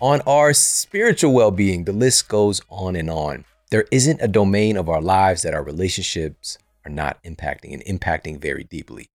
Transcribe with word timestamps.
on 0.00 0.22
our 0.22 0.54
spiritual 0.54 1.34
well 1.34 1.50
being. 1.50 1.84
The 1.84 1.92
list 1.92 2.26
goes 2.26 2.62
on 2.70 2.96
and 2.96 3.10
on. 3.10 3.44
There 3.70 3.84
isn't 3.92 4.22
a 4.22 4.28
domain 4.28 4.78
of 4.78 4.88
our 4.88 5.02
lives 5.02 5.42
that 5.42 5.52
our 5.52 5.62
relationships 5.62 6.56
are 6.86 6.90
not 6.90 7.22
impacting 7.22 7.74
and 7.74 7.84
impacting 7.84 8.40
very 8.40 8.64
deeply. 8.64 9.08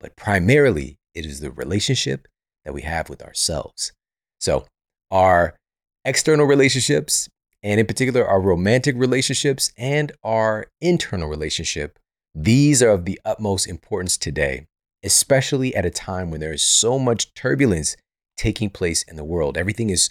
But 0.00 0.16
primarily, 0.16 0.96
it 1.14 1.26
is 1.26 1.40
the 1.40 1.50
relationship 1.50 2.26
that 2.64 2.72
we 2.72 2.80
have 2.80 3.10
with 3.10 3.22
ourselves. 3.22 3.92
So, 4.40 4.64
our 5.10 5.54
external 6.02 6.46
relationships, 6.46 7.28
and 7.62 7.78
in 7.78 7.84
particular, 7.84 8.26
our 8.26 8.40
romantic 8.40 8.96
relationships 8.96 9.70
and 9.76 10.12
our 10.24 10.68
internal 10.80 11.28
relationship, 11.28 11.98
these 12.38 12.82
are 12.82 12.90
of 12.90 13.06
the 13.06 13.18
utmost 13.24 13.66
importance 13.66 14.18
today, 14.18 14.66
especially 15.02 15.74
at 15.74 15.86
a 15.86 15.90
time 15.90 16.30
when 16.30 16.40
there 16.40 16.52
is 16.52 16.62
so 16.62 16.98
much 16.98 17.32
turbulence 17.32 17.96
taking 18.36 18.68
place 18.68 19.02
in 19.04 19.16
the 19.16 19.24
world. 19.24 19.56
Everything 19.56 19.88
is 19.88 20.10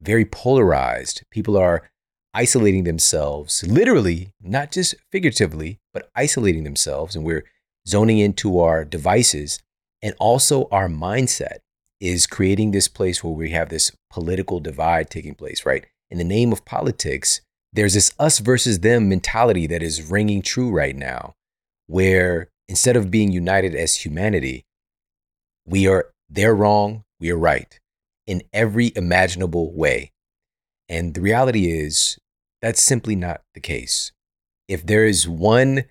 very 0.00 0.24
polarized. 0.24 1.24
People 1.32 1.56
are 1.56 1.90
isolating 2.32 2.84
themselves, 2.84 3.64
literally, 3.66 4.30
not 4.40 4.70
just 4.70 4.94
figuratively, 5.10 5.80
but 5.92 6.08
isolating 6.14 6.62
themselves. 6.62 7.16
And 7.16 7.24
we're 7.24 7.44
zoning 7.88 8.18
into 8.18 8.60
our 8.60 8.84
devices. 8.84 9.58
And 10.00 10.14
also, 10.20 10.68
our 10.70 10.88
mindset 10.88 11.58
is 12.00 12.28
creating 12.28 12.70
this 12.70 12.86
place 12.86 13.24
where 13.24 13.32
we 13.32 13.50
have 13.50 13.68
this 13.68 13.90
political 14.10 14.60
divide 14.60 15.10
taking 15.10 15.34
place, 15.34 15.66
right? 15.66 15.86
In 16.08 16.18
the 16.18 16.24
name 16.24 16.52
of 16.52 16.64
politics, 16.64 17.40
there's 17.72 17.94
this 17.94 18.12
us 18.20 18.38
versus 18.38 18.80
them 18.80 19.08
mentality 19.08 19.66
that 19.66 19.82
is 19.82 20.08
ringing 20.08 20.40
true 20.40 20.70
right 20.70 20.94
now, 20.94 21.34
where 21.86 22.48
instead 22.68 22.96
of 22.96 23.10
being 23.10 23.32
united 23.32 23.74
as 23.74 23.96
humanity, 23.96 24.64
we 25.66 25.86
are, 25.86 26.10
they're 26.28 26.54
wrong, 26.54 27.04
we 27.20 27.30
are 27.30 27.38
right 27.38 27.78
in 28.26 28.42
every 28.52 28.92
imaginable 28.96 29.74
way. 29.74 30.12
And 30.88 31.14
the 31.14 31.20
reality 31.20 31.70
is, 31.70 32.18
that's 32.62 32.82
simply 32.82 33.14
not 33.16 33.42
the 33.54 33.60
case. 33.60 34.12
If 34.68 34.86
there 34.86 35.04
is 35.04 35.28
one 35.28 35.84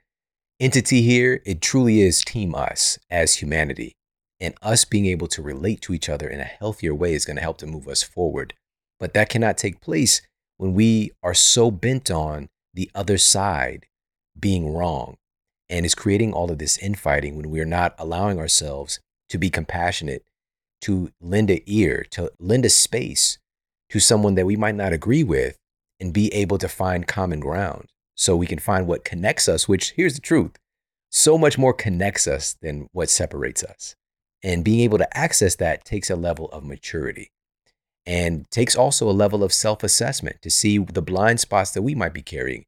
entity 0.59 1.03
here, 1.03 1.41
it 1.45 1.61
truly 1.61 2.01
is 2.01 2.23
Team 2.23 2.55
Us 2.55 2.97
as 3.09 3.35
humanity. 3.35 3.93
And 4.39 4.55
us 4.61 4.83
being 4.83 5.05
able 5.05 5.27
to 5.27 5.41
relate 5.41 5.81
to 5.81 5.93
each 5.93 6.09
other 6.09 6.27
in 6.27 6.39
a 6.39 6.43
healthier 6.43 6.93
way 6.93 7.13
is 7.13 7.25
going 7.25 7.37
to 7.37 7.41
help 7.41 7.59
to 7.59 7.67
move 7.67 7.87
us 7.87 8.03
forward. 8.03 8.53
But 8.99 9.13
that 9.13 9.29
cannot 9.29 9.57
take 9.57 9.81
place 9.81 10.21
when 10.57 10.73
we 10.73 11.11
are 11.21 11.33
so 11.33 11.71
bent 11.71 12.09
on 12.09 12.49
the 12.73 12.89
other 12.95 13.17
side 13.17 13.85
being 14.39 14.73
wrong 14.73 15.17
and 15.69 15.85
is 15.85 15.95
creating 15.95 16.33
all 16.33 16.51
of 16.51 16.59
this 16.59 16.77
infighting 16.77 17.35
when 17.35 17.49
we're 17.49 17.65
not 17.65 17.95
allowing 17.97 18.39
ourselves 18.39 18.99
to 19.29 19.37
be 19.37 19.49
compassionate, 19.49 20.23
to 20.81 21.11
lend 21.21 21.49
an 21.49 21.61
ear, 21.65 22.05
to 22.11 22.31
lend 22.39 22.65
a 22.65 22.69
space 22.69 23.37
to 23.89 23.99
someone 23.99 24.35
that 24.35 24.45
we 24.45 24.55
might 24.55 24.75
not 24.75 24.93
agree 24.93 25.23
with 25.23 25.57
and 25.99 26.13
be 26.13 26.33
able 26.33 26.57
to 26.57 26.67
find 26.67 27.07
common 27.07 27.39
ground 27.39 27.87
so 28.15 28.35
we 28.35 28.47
can 28.47 28.59
find 28.59 28.87
what 28.87 29.05
connects 29.05 29.47
us, 29.47 29.67
which 29.67 29.91
here's 29.91 30.15
the 30.15 30.21
truth 30.21 30.57
so 31.13 31.37
much 31.37 31.59
more 31.59 31.73
connects 31.73 32.25
us 32.25 32.55
than 32.61 32.89
what 32.91 33.07
separates 33.07 33.63
us. 33.63 33.95
And 34.41 34.65
being 34.65 34.79
able 34.79 34.97
to 34.97 35.17
access 35.17 35.55
that 35.55 35.85
takes 35.85 36.09
a 36.09 36.15
level 36.15 36.47
of 36.47 36.63
maturity 36.63 37.29
and 38.05 38.49
takes 38.49 38.75
also 38.75 39.07
a 39.07 39.11
level 39.11 39.43
of 39.43 39.53
self 39.53 39.83
assessment 39.83 40.41
to 40.41 40.49
see 40.49 40.79
the 40.79 41.01
blind 41.01 41.39
spots 41.39 41.71
that 41.71 41.83
we 41.83 41.95
might 41.95 42.13
be 42.13 42.21
carrying, 42.21 42.65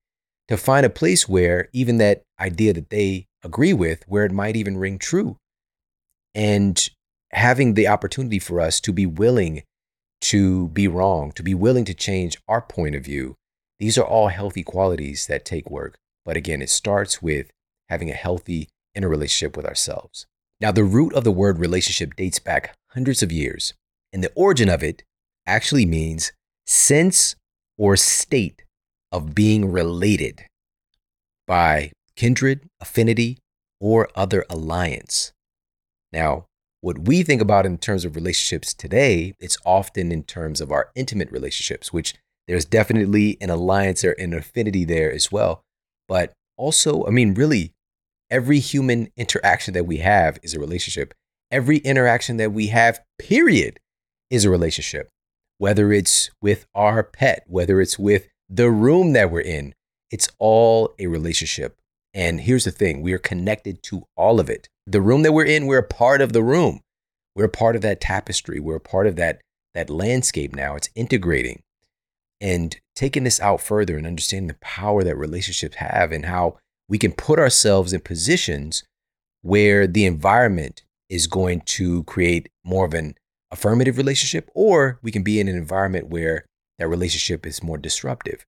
to 0.47 0.57
find 0.57 0.85
a 0.85 0.89
place 0.89 1.27
where 1.27 1.69
even 1.73 1.97
that 1.97 2.23
idea 2.39 2.73
that 2.73 2.89
they 2.89 3.27
agree 3.43 3.73
with, 3.73 4.03
where 4.07 4.25
it 4.25 4.31
might 4.31 4.55
even 4.55 4.77
ring 4.77 4.99
true. 4.99 5.37
And 6.33 6.87
having 7.31 7.73
the 7.73 7.87
opportunity 7.87 8.39
for 8.39 8.59
us 8.59 8.79
to 8.81 8.93
be 8.93 9.05
willing 9.05 9.63
to 10.21 10.69
be 10.69 10.87
wrong, 10.87 11.31
to 11.33 11.43
be 11.43 11.53
willing 11.53 11.85
to 11.85 11.93
change 11.93 12.37
our 12.47 12.61
point 12.61 12.95
of 12.95 13.03
view. 13.03 13.35
These 13.79 13.97
are 13.97 14.05
all 14.05 14.29
healthy 14.29 14.63
qualities 14.63 15.27
that 15.27 15.45
take 15.45 15.69
work. 15.69 15.97
But 16.23 16.37
again, 16.37 16.61
it 16.61 16.69
starts 16.69 17.21
with 17.21 17.51
having 17.89 18.09
a 18.09 18.13
healthy 18.13 18.69
inner 18.95 19.09
relationship 19.09 19.55
with 19.55 19.65
ourselves. 19.65 20.25
Now, 20.59 20.71
the 20.71 20.83
root 20.83 21.13
of 21.13 21.23
the 21.23 21.31
word 21.31 21.59
relationship 21.59 22.15
dates 22.15 22.39
back 22.39 22.73
hundreds 22.91 23.21
of 23.21 23.31
years, 23.31 23.73
and 24.13 24.23
the 24.23 24.31
origin 24.35 24.69
of 24.69 24.81
it 24.81 25.03
actually 25.45 25.85
means 25.85 26.31
sense 26.65 27.35
or 27.77 27.95
state 27.97 28.63
of 29.15 29.33
being 29.33 29.71
related 29.71 30.43
by 31.47 31.89
kindred, 32.17 32.67
affinity, 32.81 33.37
or 33.79 34.09
other 34.13 34.43
alliance. 34.49 35.31
Now, 36.11 36.47
what 36.81 36.99
we 36.99 37.23
think 37.23 37.41
about 37.41 37.65
in 37.65 37.77
terms 37.77 38.03
of 38.03 38.17
relationships 38.17 38.73
today, 38.73 39.33
it's 39.39 39.57
often 39.65 40.11
in 40.11 40.23
terms 40.23 40.59
of 40.59 40.69
our 40.69 40.89
intimate 40.95 41.31
relationships, 41.31 41.93
which 41.93 42.13
there's 42.49 42.65
definitely 42.65 43.37
an 43.39 43.49
alliance 43.49 44.03
or 44.03 44.11
an 44.11 44.33
affinity 44.33 44.83
there 44.83 45.13
as 45.13 45.31
well. 45.31 45.61
But 46.09 46.33
also, 46.57 47.05
I 47.07 47.09
mean, 47.09 47.35
really, 47.35 47.71
every 48.29 48.59
human 48.59 49.07
interaction 49.15 49.73
that 49.75 49.85
we 49.85 49.97
have 49.97 50.39
is 50.43 50.53
a 50.53 50.59
relationship. 50.59 51.13
Every 51.49 51.77
interaction 51.77 52.35
that 52.37 52.51
we 52.51 52.67
have, 52.67 52.99
period, 53.17 53.79
is 54.29 54.43
a 54.43 54.49
relationship. 54.49 55.07
Whether 55.57 55.93
it's 55.93 56.29
with 56.41 56.65
our 56.75 57.01
pet, 57.01 57.45
whether 57.47 57.79
it's 57.79 57.97
with 57.97 58.27
the 58.49 58.69
room 58.69 59.13
that 59.13 59.31
we're 59.31 59.41
in, 59.41 59.73
it's 60.11 60.29
all 60.39 60.93
a 60.99 61.07
relationship. 61.07 61.77
And 62.13 62.41
here's 62.41 62.65
the 62.65 62.71
thing 62.71 63.01
we 63.01 63.13
are 63.13 63.17
connected 63.19 63.83
to 63.83 64.03
all 64.15 64.39
of 64.39 64.49
it 64.49 64.69
the 64.87 65.01
room 65.01 65.23
that 65.23 65.33
we're 65.33 65.45
in, 65.45 65.65
we're 65.65 65.79
a 65.79 65.83
part 65.83 66.21
of 66.21 66.33
the 66.33 66.43
room. 66.43 66.81
We're 67.35 67.45
a 67.45 67.49
part 67.49 67.75
of 67.75 67.81
that 67.81 67.99
tapestry. 67.99 68.59
We're 68.59 68.77
a 68.77 68.81
part 68.81 69.07
of 69.07 69.15
that, 69.17 69.41
that 69.73 69.89
landscape 69.89 70.55
now. 70.55 70.75
It's 70.75 70.89
integrating 70.95 71.63
and 72.39 72.77
taking 72.95 73.23
this 73.23 73.41
out 73.41 73.61
further 73.61 73.97
and 73.97 74.07
understanding 74.07 74.47
the 74.47 74.57
power 74.61 75.03
that 75.03 75.17
relationships 75.17 75.77
have 75.77 76.11
and 76.11 76.25
how 76.25 76.57
we 76.87 76.97
can 76.97 77.11
put 77.11 77.39
ourselves 77.39 77.91
in 77.91 78.01
positions 78.01 78.83
where 79.41 79.87
the 79.87 80.05
environment 80.05 80.83
is 81.09 81.27
going 81.27 81.61
to 81.61 82.03
create 82.03 82.49
more 82.63 82.85
of 82.85 82.93
an 82.93 83.15
affirmative 83.51 83.97
relationship, 83.97 84.49
or 84.53 84.99
we 85.01 85.11
can 85.11 85.23
be 85.23 85.39
in 85.39 85.47
an 85.47 85.55
environment 85.55 86.07
where 86.07 86.45
that 86.79 86.87
relationship 86.87 87.45
is 87.45 87.63
more 87.63 87.77
disruptive. 87.77 88.45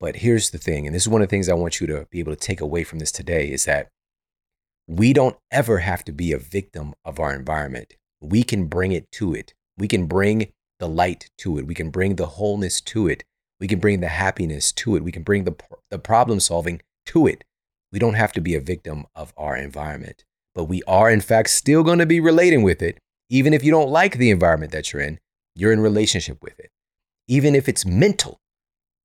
But 0.00 0.16
here's 0.16 0.50
the 0.50 0.58
thing, 0.58 0.86
and 0.86 0.94
this 0.94 1.04
is 1.04 1.08
one 1.08 1.22
of 1.22 1.28
the 1.28 1.30
things 1.30 1.48
I 1.48 1.54
want 1.54 1.80
you 1.80 1.86
to 1.86 2.06
be 2.10 2.18
able 2.18 2.34
to 2.34 2.40
take 2.40 2.60
away 2.60 2.82
from 2.82 2.98
this 2.98 3.12
today 3.12 3.50
is 3.50 3.64
that 3.66 3.88
we 4.88 5.12
don't 5.12 5.36
ever 5.50 5.78
have 5.78 6.04
to 6.06 6.12
be 6.12 6.32
a 6.32 6.38
victim 6.38 6.94
of 7.04 7.20
our 7.20 7.32
environment. 7.34 7.94
We 8.20 8.42
can 8.42 8.66
bring 8.66 8.92
it 8.92 9.10
to 9.12 9.32
it. 9.32 9.54
We 9.78 9.88
can 9.88 10.06
bring 10.06 10.52
the 10.80 10.88
light 10.88 11.30
to 11.38 11.58
it. 11.58 11.66
We 11.66 11.74
can 11.74 11.90
bring 11.90 12.16
the 12.16 12.26
wholeness 12.26 12.80
to 12.80 13.06
it. 13.06 13.22
We 13.60 13.68
can 13.68 13.78
bring 13.78 14.00
the 14.00 14.08
happiness 14.08 14.72
to 14.72 14.96
it. 14.96 15.04
We 15.04 15.12
can 15.12 15.22
bring 15.22 15.44
the, 15.44 15.54
the 15.88 16.00
problem 16.00 16.40
solving 16.40 16.80
to 17.06 17.28
it. 17.28 17.44
We 17.92 18.00
don't 18.00 18.14
have 18.14 18.32
to 18.32 18.40
be 18.40 18.56
a 18.56 18.60
victim 18.60 19.04
of 19.14 19.32
our 19.36 19.56
environment, 19.56 20.24
but 20.54 20.64
we 20.64 20.82
are, 20.88 21.10
in 21.10 21.20
fact, 21.20 21.50
still 21.50 21.84
going 21.84 22.00
to 22.00 22.06
be 22.06 22.18
relating 22.18 22.62
with 22.62 22.82
it. 22.82 22.98
Even 23.30 23.54
if 23.54 23.62
you 23.62 23.70
don't 23.70 23.90
like 23.90 24.18
the 24.18 24.30
environment 24.30 24.72
that 24.72 24.92
you're 24.92 25.02
in, 25.02 25.20
you're 25.54 25.72
in 25.72 25.80
relationship 25.80 26.38
with 26.42 26.58
it. 26.58 26.70
Even 27.28 27.54
if 27.54 27.68
it's 27.68 27.86
mental, 27.86 28.38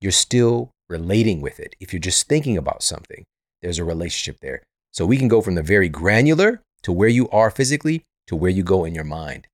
you're 0.01 0.11
still 0.11 0.71
relating 0.89 1.41
with 1.41 1.59
it. 1.59 1.75
If 1.79 1.93
you're 1.93 1.99
just 1.99 2.27
thinking 2.27 2.57
about 2.57 2.83
something, 2.83 3.25
there's 3.61 3.79
a 3.79 3.83
relationship 3.83 4.39
there. 4.41 4.63
So 4.91 5.05
we 5.05 5.17
can 5.17 5.27
go 5.27 5.41
from 5.41 5.55
the 5.55 5.63
very 5.63 5.89
granular 5.89 6.61
to 6.83 6.91
where 6.91 7.09
you 7.09 7.29
are 7.29 7.51
physically 7.51 8.03
to 8.27 8.35
where 8.35 8.51
you 8.51 8.63
go 8.63 8.85
in 8.85 8.93
your 8.93 9.03
mind. 9.03 9.47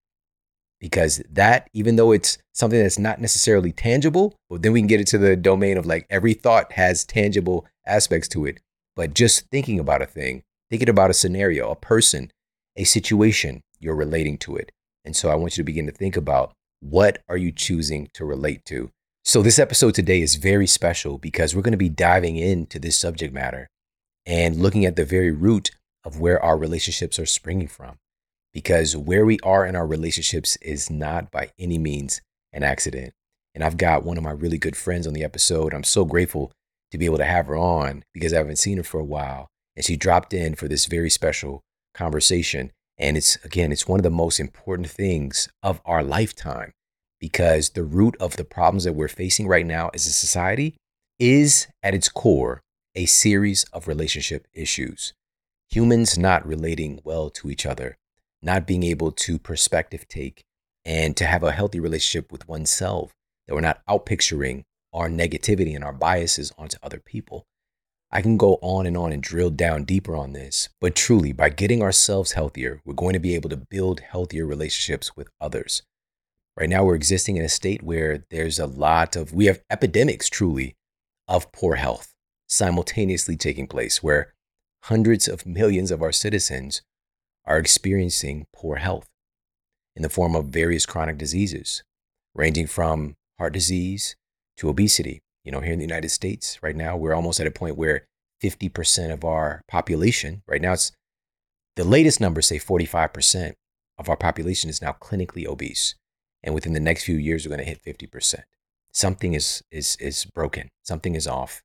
Because 0.80 1.24
that, 1.30 1.69
even 1.74 1.95
though 1.95 2.12
it's 2.12 2.38
something 2.54 2.80
that's 2.80 3.00
not 3.00 3.21
necessarily 3.21 3.71
tangible, 3.71 4.36
but 4.50 4.62
then 4.62 4.74
we 4.74 4.81
can 4.81 4.88
get 4.88 5.00
it 5.00 5.07
to 5.07 5.18
the 5.18 5.36
domain 5.36 5.77
of 5.77 5.86
like 5.86 6.06
every 6.09 6.33
thought 6.33 6.74
has 6.74 7.06
tangible 7.06 7.66
aspects 7.86 8.27
to 8.30 8.45
it. 8.45 8.59
But 8.95 9.13
just 9.13 9.48
thinking 9.50 9.80
about 9.80 10.01
a 10.01 10.06
thing, 10.06 10.44
thinking 10.69 10.89
about 10.89 11.09
a 11.09 11.13
scenario, 11.13 11.71
a 11.71 11.75
person, 11.75 12.31
a 12.75 12.83
situation, 12.83 13.62
you're 13.80 13.95
relating 13.95 14.38
to 14.39 14.57
it. 14.57 14.71
And 15.06 15.16
so 15.16 15.30
I 15.30 15.36
want 15.36 15.57
you 15.57 15.63
to 15.63 15.66
begin 15.66 15.86
to 15.86 15.92
think 15.92 16.18
about 16.18 16.51
what 16.89 17.24
are 17.30 17.38
you 17.38 17.51
choosing 17.51 18.09
to 18.13 18.25
relate 18.25 18.65
to? 18.65 18.91
So 19.24 19.41
this 19.41 19.57
episode 19.57 19.95
today 19.95 20.21
is 20.21 20.35
very 20.35 20.68
special 20.68 21.18
because 21.18 21.56
we're 21.56 21.62
going 21.62 21.71
to 21.71 21.77
be 21.77 21.89
diving 21.89 22.35
into 22.35 22.77
this 22.77 22.97
subject 22.97 23.33
matter 23.33 23.69
and 24.25 24.57
looking 24.57 24.85
at 24.85 24.97
the 24.97 25.06
very 25.06 25.31
root 25.31 25.71
of 26.03 26.19
where 26.19 26.44
our 26.44 26.57
relationships 26.57 27.18
are 27.19 27.25
springing 27.25 27.68
from. 27.68 27.97
because 28.53 28.95
where 28.95 29.25
we 29.25 29.39
are 29.44 29.65
in 29.65 29.75
our 29.75 29.88
relationships 29.88 30.57
is 30.57 30.89
not 30.89 31.31
by 31.31 31.50
any 31.57 31.77
means 31.77 32.21
an 32.51 32.63
accident. 32.63 33.13
And 33.56 33.63
I've 33.63 33.77
got 33.77 34.03
one 34.03 34.18
of 34.18 34.24
my 34.24 34.31
really 34.31 34.57
good 34.57 34.75
friends 34.75 35.07
on 35.07 35.13
the 35.13 35.24
episode. 35.24 35.74
I'm 35.74 35.83
so 35.83 36.06
grateful 36.06 36.51
to 36.91 36.97
be 36.97 37.06
able 37.06 37.18
to 37.18 37.25
have 37.25 37.47
her 37.47 37.57
on 37.57 38.03
because 38.13 38.33
I 38.33 38.38
haven't 38.38 38.57
seen 38.57 38.77
her 38.77 38.83
for 38.83 39.00
a 39.00 39.06
while. 39.06 39.47
And 39.75 39.83
she 39.83 39.97
dropped 39.97 40.33
in 40.33 40.56
for 40.56 40.68
this 40.68 40.85
very 40.85 41.09
special 41.09 41.63
conversation. 41.95 42.71
And 42.98 43.18
it's, 43.18 43.38
again, 43.44 43.72
it's 43.72 43.88
one 43.88 44.00
of 44.00 44.04
the 44.04 44.10
most 44.10 44.40
important 44.40 44.90
things 44.90 45.50
of 45.62 45.81
our 45.86 46.04
lifetime 46.04 46.74
because 47.19 47.72
the 47.72 47.84
root 47.84 48.16
of 48.19 48.36
the 48.36 48.44
problems 48.44 48.84
that 48.84 48.94
we're 48.94 49.07
facing 49.07 49.48
right 49.48 49.66
now 49.66 49.90
as 49.94 50.06
a 50.06 50.12
society 50.12 50.75
is 51.19 51.68
at 51.81 51.95
its 51.95 52.10
core 52.10 52.62
a 52.95 53.06
series 53.06 53.63
of 53.74 53.88
relationship 53.88 54.48
issues. 54.54 55.13
Humans 55.69 56.18
not 56.18 56.45
relating 56.45 57.00
well 57.04 57.30
to 57.31 57.50
each 57.50 57.66
other, 57.66 57.98
not 58.42 58.68
being 58.68 58.84
able 58.84 59.12
to 59.12 59.40
perspective 59.40 60.07
take 60.07 60.44
and 60.86 61.16
to 61.18 61.25
have 61.25 61.44
a 61.44 61.54
healthy 61.54 61.80
relationship 61.80 62.31
with 62.31 62.48
oneself, 62.48 63.12
that 63.48 63.56
we're 63.56 63.62
not 63.62 63.81
outpicturing 63.90 64.63
our 64.94 65.10
negativity 65.10 65.74
and 65.74 65.84
our 65.84 65.94
biases 65.94 66.51
onto 66.57 66.78
other 66.84 67.00
people. 67.00 67.45
I 68.15 68.21
can 68.21 68.38
go 68.38 68.60
on 68.62 68.86
and 68.86 68.95
on 68.95 69.12
and 69.12 69.24
drill 69.24 69.50
down 69.50 69.86
deeper 69.86 70.15
on 70.15 70.33
this, 70.33 70.69
but 70.80 70.95
truly, 70.95 71.31
by 71.33 71.50
getting 71.50 71.81
ourselves 71.81 72.33
healthier, 72.33 72.80
we're 72.86 72.94
going 72.94 73.13
to 73.13 73.19
be 73.19 73.33
able 73.33 73.50
to 73.50 73.57
build 73.57 74.01
healthier 74.01 74.45
relationships 74.45 75.18
with 75.18 75.30
others. 75.42 75.81
Right 76.56 76.69
now, 76.69 76.83
we're 76.83 76.94
existing 76.94 77.38
in 77.38 77.44
a 77.44 77.50
state 77.50 77.81
where 77.81 78.24
there's 78.30 78.60
a 78.60 78.68
lot 78.68 79.15
of, 79.15 79.33
we 79.33 79.48
have 79.48 79.63
epidemics 79.71 80.30
truly 80.30 80.75
of 81.27 81.51
poor 81.51 81.74
health 81.74 82.13
simultaneously 82.48 83.36
taking 83.36 83.65
place, 83.65 84.04
where 84.04 84.36
hundreds 84.83 85.27
of 85.27 85.48
millions 85.48 85.89
of 85.89 86.04
our 86.04 86.12
citizens 86.12 86.83
are 87.45 87.57
experiencing 87.57 88.45
poor 88.54 88.75
health 88.75 89.09
in 89.95 90.04
the 90.04 90.09
form 90.09 90.36
of 90.36 90.45
various 90.50 90.86
chronic 90.86 91.18
diseases, 91.18 91.83
ranging 92.36 92.68
from 92.68 93.16
heart 93.39 93.54
disease 93.54 94.16
to 94.57 94.69
obesity. 94.69 95.24
You 95.44 95.51
know, 95.51 95.60
here 95.60 95.74
in 95.74 95.80
the 95.80 95.86
United 95.86 96.10
States, 96.10 96.60
right 96.62 96.75
now, 96.75 96.95
we're 96.95 97.13
almost 97.13 97.40
at 97.40 97.48
a 97.48 97.51
point 97.51 97.78
where 97.78 98.07
50% 98.42 99.12
of 99.12 99.24
our 99.24 99.62
population, 99.68 100.42
right 100.48 100.62
now, 100.62 100.74
it's 100.74 100.92
the 101.75 101.84
latest 101.84 102.22
numbers 102.22 102.48
say 102.48 102.60
45% 102.60 103.54
of 103.98 104.10
our 104.10 104.18
population 104.18 104.69
is 104.69 104.81
now 104.81 104.94
clinically 104.94 105.45
obese. 105.45 105.95
And 106.44 106.54
within 106.54 106.74
the 106.74 106.80
next 106.80 107.04
few 107.04 107.16
years, 107.16 107.45
we're 107.45 107.56
going 107.56 107.66
to 107.66 107.69
hit 107.69 107.84
50%. 107.84 108.44
Something 108.92 109.34
is, 109.34 109.63
is, 109.72 109.95
is 110.00 110.25
broken, 110.25 110.69
something 110.84 111.16
is 111.16 111.28
off, 111.28 111.63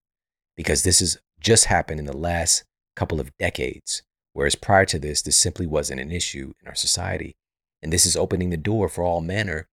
because 0.56 0.82
this 0.82 1.00
has 1.00 1.18
just 1.40 1.66
happened 1.66 2.00
in 2.00 2.06
the 2.06 2.16
last 2.16 2.64
couple 2.96 3.20
of 3.20 3.36
decades. 3.38 4.02
Whereas 4.32 4.54
prior 4.54 4.84
to 4.86 4.98
this, 4.98 5.22
this 5.22 5.36
simply 5.36 5.66
wasn't 5.66 6.00
an 6.00 6.12
issue 6.12 6.52
in 6.60 6.68
our 6.68 6.74
society. 6.74 7.36
And 7.82 7.92
this 7.92 8.06
is 8.06 8.16
opening 8.16 8.50
the 8.50 8.56
door 8.56 8.88
for 8.88 9.04
all 9.04 9.20
manner 9.20 9.68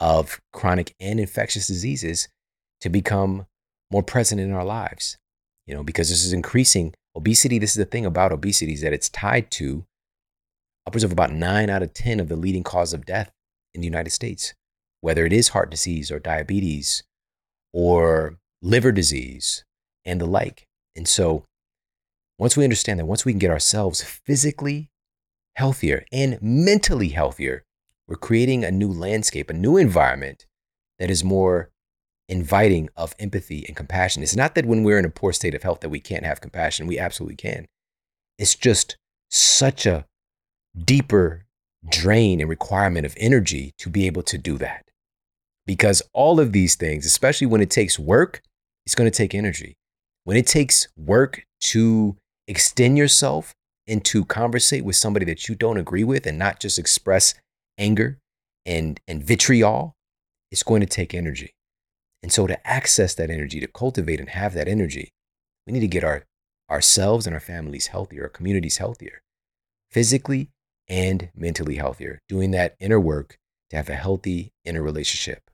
of 0.00 0.40
chronic 0.52 0.94
and 1.00 1.20
infectious 1.20 1.66
diseases 1.66 2.28
to 2.80 2.88
become 2.88 3.46
more 3.90 4.02
present 4.02 4.40
in 4.40 4.52
our 4.52 4.64
lives. 4.64 5.16
You 5.66 5.74
know, 5.74 5.82
because 5.82 6.08
this 6.08 6.24
is 6.24 6.32
increasing 6.32 6.94
obesity. 7.16 7.58
This 7.58 7.70
is 7.70 7.76
the 7.76 7.84
thing 7.84 8.06
about 8.06 8.32
obesity 8.32 8.74
is 8.74 8.82
that 8.82 8.92
it's 8.92 9.08
tied 9.08 9.50
to 9.52 9.84
upwards 10.86 11.02
of 11.02 11.12
about 11.12 11.32
nine 11.32 11.68
out 11.68 11.82
of 11.82 11.92
10 11.92 12.20
of 12.20 12.28
the 12.28 12.36
leading 12.36 12.62
cause 12.62 12.92
of 12.92 13.04
death 13.04 13.32
in 13.74 13.80
the 13.80 13.86
United 13.86 14.10
States, 14.10 14.54
whether 15.00 15.26
it 15.26 15.32
is 15.32 15.48
heart 15.48 15.70
disease 15.70 16.10
or 16.10 16.20
diabetes 16.20 17.02
or 17.72 18.38
liver 18.62 18.92
disease 18.92 19.64
and 20.04 20.20
the 20.20 20.26
like. 20.26 20.66
And 20.94 21.08
so, 21.08 21.44
once 22.38 22.56
we 22.56 22.64
understand 22.64 23.00
that, 23.00 23.06
once 23.06 23.24
we 23.24 23.32
can 23.32 23.38
get 23.38 23.50
ourselves 23.50 24.02
physically 24.02 24.90
healthier 25.56 26.04
and 26.12 26.38
mentally 26.40 27.08
healthier, 27.08 27.64
we're 28.06 28.16
creating 28.16 28.64
a 28.64 28.70
new 28.70 28.92
landscape, 28.92 29.50
a 29.50 29.54
new 29.54 29.76
environment 29.76 30.46
that 30.98 31.10
is 31.10 31.24
more 31.24 31.70
inviting 32.28 32.88
of 32.96 33.14
empathy 33.18 33.64
and 33.66 33.76
compassion. 33.76 34.22
It's 34.22 34.36
not 34.36 34.54
that 34.54 34.66
when 34.66 34.82
we're 34.82 34.98
in 34.98 35.04
a 35.04 35.10
poor 35.10 35.32
state 35.32 35.54
of 35.54 35.62
health 35.62 35.80
that 35.80 35.88
we 35.88 36.00
can't 36.00 36.24
have 36.24 36.40
compassion. 36.40 36.86
We 36.86 36.98
absolutely 36.98 37.36
can. 37.36 37.66
It's 38.38 38.54
just 38.54 38.96
such 39.30 39.86
a 39.86 40.06
deeper 40.76 41.44
drain 41.88 42.40
and 42.40 42.50
requirement 42.50 43.06
of 43.06 43.14
energy 43.16 43.72
to 43.78 43.88
be 43.88 44.06
able 44.06 44.22
to 44.24 44.38
do 44.38 44.58
that. 44.58 44.84
Because 45.66 46.02
all 46.12 46.38
of 46.38 46.52
these 46.52 46.74
things, 46.74 47.06
especially 47.06 47.46
when 47.46 47.60
it 47.60 47.70
takes 47.70 47.98
work, 47.98 48.42
it's 48.84 48.94
going 48.94 49.10
to 49.10 49.16
take 49.16 49.34
energy. 49.34 49.76
When 50.24 50.36
it 50.36 50.46
takes 50.46 50.88
work 50.96 51.44
to 51.62 52.16
extend 52.48 52.98
yourself 52.98 53.54
and 53.86 54.04
to 54.04 54.24
conversate 54.24 54.84
with 54.84 54.96
somebody 54.96 55.24
that 55.26 55.48
you 55.48 55.54
don't 55.54 55.76
agree 55.76 56.04
with 56.04 56.26
and 56.26 56.38
not 56.38 56.60
just 56.60 56.78
express 56.78 57.34
anger 57.78 58.18
and, 58.64 59.00
and 59.06 59.22
vitriol, 59.22 59.94
it's 60.50 60.62
going 60.62 60.80
to 60.80 60.86
take 60.86 61.14
energy. 61.14 61.55
And 62.26 62.32
so 62.32 62.48
to 62.48 62.66
access 62.66 63.14
that 63.14 63.30
energy, 63.30 63.60
to 63.60 63.68
cultivate 63.68 64.18
and 64.18 64.30
have 64.30 64.52
that 64.54 64.66
energy, 64.66 65.12
we 65.64 65.72
need 65.72 65.78
to 65.78 65.86
get 65.86 66.02
our 66.02 66.24
ourselves 66.68 67.24
and 67.24 67.32
our 67.32 67.40
families 67.40 67.86
healthier, 67.86 68.24
our 68.24 68.28
communities 68.28 68.78
healthier, 68.78 69.22
physically 69.92 70.50
and 70.88 71.28
mentally 71.36 71.76
healthier, 71.76 72.18
doing 72.28 72.50
that 72.50 72.74
inner 72.80 72.98
work 72.98 73.38
to 73.70 73.76
have 73.76 73.88
a 73.88 73.94
healthy 73.94 74.50
inner 74.64 74.82
relationship. 74.82 75.48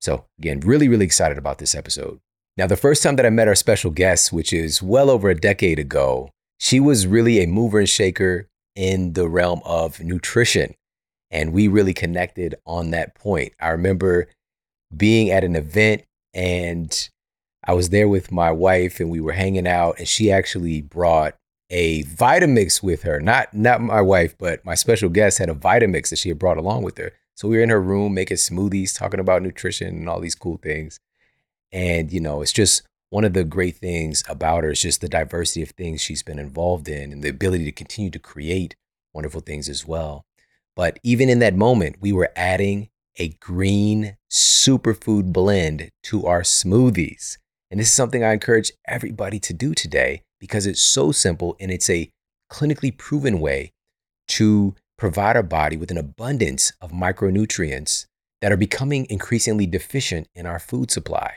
So 0.00 0.24
again, 0.40 0.58
really, 0.58 0.88
really 0.88 1.04
excited 1.04 1.38
about 1.38 1.58
this 1.58 1.76
episode. 1.76 2.18
Now, 2.56 2.66
the 2.66 2.76
first 2.76 3.04
time 3.04 3.14
that 3.14 3.26
I 3.26 3.30
met 3.30 3.46
our 3.46 3.54
special 3.54 3.92
guest, 3.92 4.32
which 4.32 4.52
is 4.52 4.82
well 4.82 5.10
over 5.10 5.30
a 5.30 5.40
decade 5.40 5.78
ago, 5.78 6.30
she 6.58 6.80
was 6.80 7.06
really 7.06 7.40
a 7.40 7.46
mover 7.46 7.78
and 7.78 7.88
shaker 7.88 8.48
in 8.74 9.12
the 9.12 9.28
realm 9.28 9.60
of 9.64 10.00
nutrition. 10.00 10.74
And 11.30 11.52
we 11.52 11.68
really 11.68 11.94
connected 11.94 12.56
on 12.66 12.90
that 12.90 13.14
point. 13.14 13.52
I 13.60 13.68
remember 13.68 14.26
being 14.96 15.30
at 15.30 15.44
an 15.44 15.54
event 15.54 16.02
and 16.36 17.08
I 17.64 17.72
was 17.72 17.88
there 17.88 18.08
with 18.08 18.30
my 18.30 18.52
wife 18.52 19.00
and 19.00 19.10
we 19.10 19.20
were 19.20 19.32
hanging 19.32 19.66
out 19.66 19.98
and 19.98 20.06
she 20.06 20.30
actually 20.30 20.82
brought 20.82 21.34
a 21.70 22.04
Vitamix 22.04 22.82
with 22.82 23.02
her. 23.02 23.18
Not 23.18 23.52
not 23.54 23.80
my 23.80 24.02
wife, 24.02 24.36
but 24.38 24.64
my 24.64 24.76
special 24.76 25.08
guest 25.08 25.38
had 25.38 25.48
a 25.48 25.54
Vitamix 25.54 26.10
that 26.10 26.18
she 26.18 26.28
had 26.28 26.38
brought 26.38 26.58
along 26.58 26.84
with 26.84 26.98
her. 26.98 27.12
So 27.34 27.48
we 27.48 27.56
were 27.56 27.62
in 27.62 27.70
her 27.70 27.80
room 27.80 28.14
making 28.14 28.36
smoothies, 28.36 28.96
talking 28.96 29.18
about 29.18 29.42
nutrition 29.42 29.88
and 29.88 30.08
all 30.08 30.20
these 30.20 30.36
cool 30.36 30.58
things. 30.58 31.00
And 31.72 32.12
you 32.12 32.20
know, 32.20 32.42
it's 32.42 32.52
just 32.52 32.82
one 33.10 33.24
of 33.24 33.32
the 33.32 33.44
great 33.44 33.76
things 33.76 34.22
about 34.28 34.62
her 34.62 34.70
is 34.70 34.82
just 34.82 35.00
the 35.00 35.08
diversity 35.08 35.62
of 35.62 35.70
things 35.70 36.02
she's 36.02 36.22
been 36.22 36.38
involved 36.38 36.88
in 36.88 37.12
and 37.12 37.24
the 37.24 37.30
ability 37.30 37.64
to 37.64 37.72
continue 37.72 38.10
to 38.10 38.18
create 38.18 38.76
wonderful 39.14 39.40
things 39.40 39.68
as 39.68 39.86
well. 39.86 40.24
But 40.76 40.98
even 41.02 41.30
in 41.30 41.38
that 41.38 41.54
moment, 41.54 41.96
we 42.00 42.12
were 42.12 42.30
adding 42.36 42.90
a 43.18 43.28
green 43.40 44.16
superfood 44.30 45.32
blend 45.32 45.90
to 46.04 46.26
our 46.26 46.42
smoothies. 46.42 47.38
And 47.70 47.80
this 47.80 47.88
is 47.88 47.94
something 47.94 48.22
I 48.22 48.32
encourage 48.32 48.72
everybody 48.86 49.38
to 49.40 49.52
do 49.52 49.74
today 49.74 50.22
because 50.40 50.66
it's 50.66 50.80
so 50.80 51.12
simple 51.12 51.56
and 51.58 51.70
it's 51.70 51.90
a 51.90 52.10
clinically 52.52 52.96
proven 52.96 53.40
way 53.40 53.72
to 54.28 54.74
provide 54.98 55.36
our 55.36 55.42
body 55.42 55.76
with 55.76 55.90
an 55.90 55.98
abundance 55.98 56.72
of 56.80 56.92
micronutrients 56.92 58.06
that 58.40 58.52
are 58.52 58.56
becoming 58.56 59.06
increasingly 59.08 59.66
deficient 59.66 60.28
in 60.34 60.46
our 60.46 60.58
food 60.58 60.90
supply. 60.90 61.36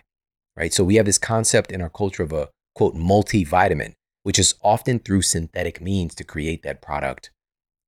Right? 0.56 0.74
So 0.74 0.84
we 0.84 0.96
have 0.96 1.06
this 1.06 1.18
concept 1.18 1.72
in 1.72 1.82
our 1.82 1.90
culture 1.90 2.24
of 2.24 2.34
a 2.34 2.50
quote 2.76 2.96
multivitamin, 2.96 3.94
which 4.24 4.40
is 4.40 4.56
often 4.62 5.00
through 5.00 5.22
synthetic 5.22 5.82
means 5.82 6.14
to 6.16 6.24
create 6.24 6.64
that 6.64 6.82
product. 6.82 7.32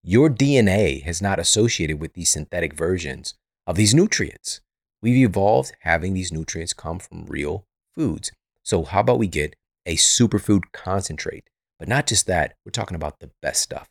Your 0.03 0.29
DNA 0.29 1.03
has 1.03 1.21
not 1.21 1.39
associated 1.39 1.99
with 1.99 2.13
these 2.13 2.29
synthetic 2.29 2.73
versions 2.73 3.35
of 3.67 3.75
these 3.75 3.93
nutrients. 3.93 4.61
We've 5.01 5.27
evolved 5.27 5.73
having 5.81 6.13
these 6.13 6.31
nutrients 6.31 6.73
come 6.73 6.99
from 6.99 7.25
real 7.25 7.65
foods. 7.95 8.31
So, 8.63 8.83
how 8.83 8.99
about 8.99 9.19
we 9.19 9.27
get 9.27 9.55
a 9.85 9.95
superfood 9.95 10.63
concentrate? 10.73 11.49
But 11.79 11.87
not 11.87 12.05
just 12.05 12.27
that, 12.27 12.53
we're 12.63 12.71
talking 12.71 12.95
about 12.95 13.19
the 13.19 13.31
best 13.41 13.61
stuff 13.61 13.87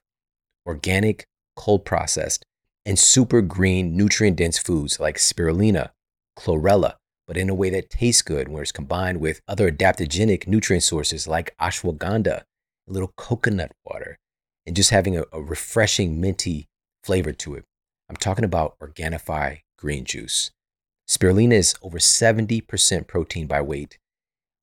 organic, 0.66 1.26
cold 1.56 1.84
processed, 1.84 2.44
and 2.86 2.98
super 2.98 3.42
green, 3.42 3.96
nutrient 3.96 4.36
dense 4.36 4.58
foods 4.58 5.00
like 5.00 5.16
spirulina, 5.16 5.90
chlorella, 6.38 6.94
but 7.26 7.36
in 7.36 7.48
a 7.48 7.54
way 7.54 7.70
that 7.70 7.90
tastes 7.90 8.22
good, 8.22 8.48
where 8.48 8.62
it's 8.62 8.72
combined 8.72 9.20
with 9.20 9.40
other 9.48 9.70
adaptogenic 9.70 10.46
nutrient 10.46 10.82
sources 10.82 11.26
like 11.26 11.54
ashwagandha, 11.60 12.42
a 12.42 12.44
little 12.86 13.12
coconut 13.16 13.72
water, 13.84 14.18
and 14.66 14.76
just 14.76 14.90
having 14.90 15.16
a, 15.16 15.24
a 15.32 15.40
refreshing 15.40 16.20
minty 16.20 16.68
flavor 17.02 17.32
to 17.32 17.54
it. 17.54 17.64
I'm 18.10 18.16
talking 18.16 18.44
about 18.44 18.76
Organifi 18.80 19.60
green 19.78 20.04
juice. 20.04 20.50
Spirulina 21.08 21.52
is 21.52 21.76
over 21.80 21.98
70% 21.98 23.06
protein 23.06 23.46
by 23.46 23.62
weight, 23.62 23.98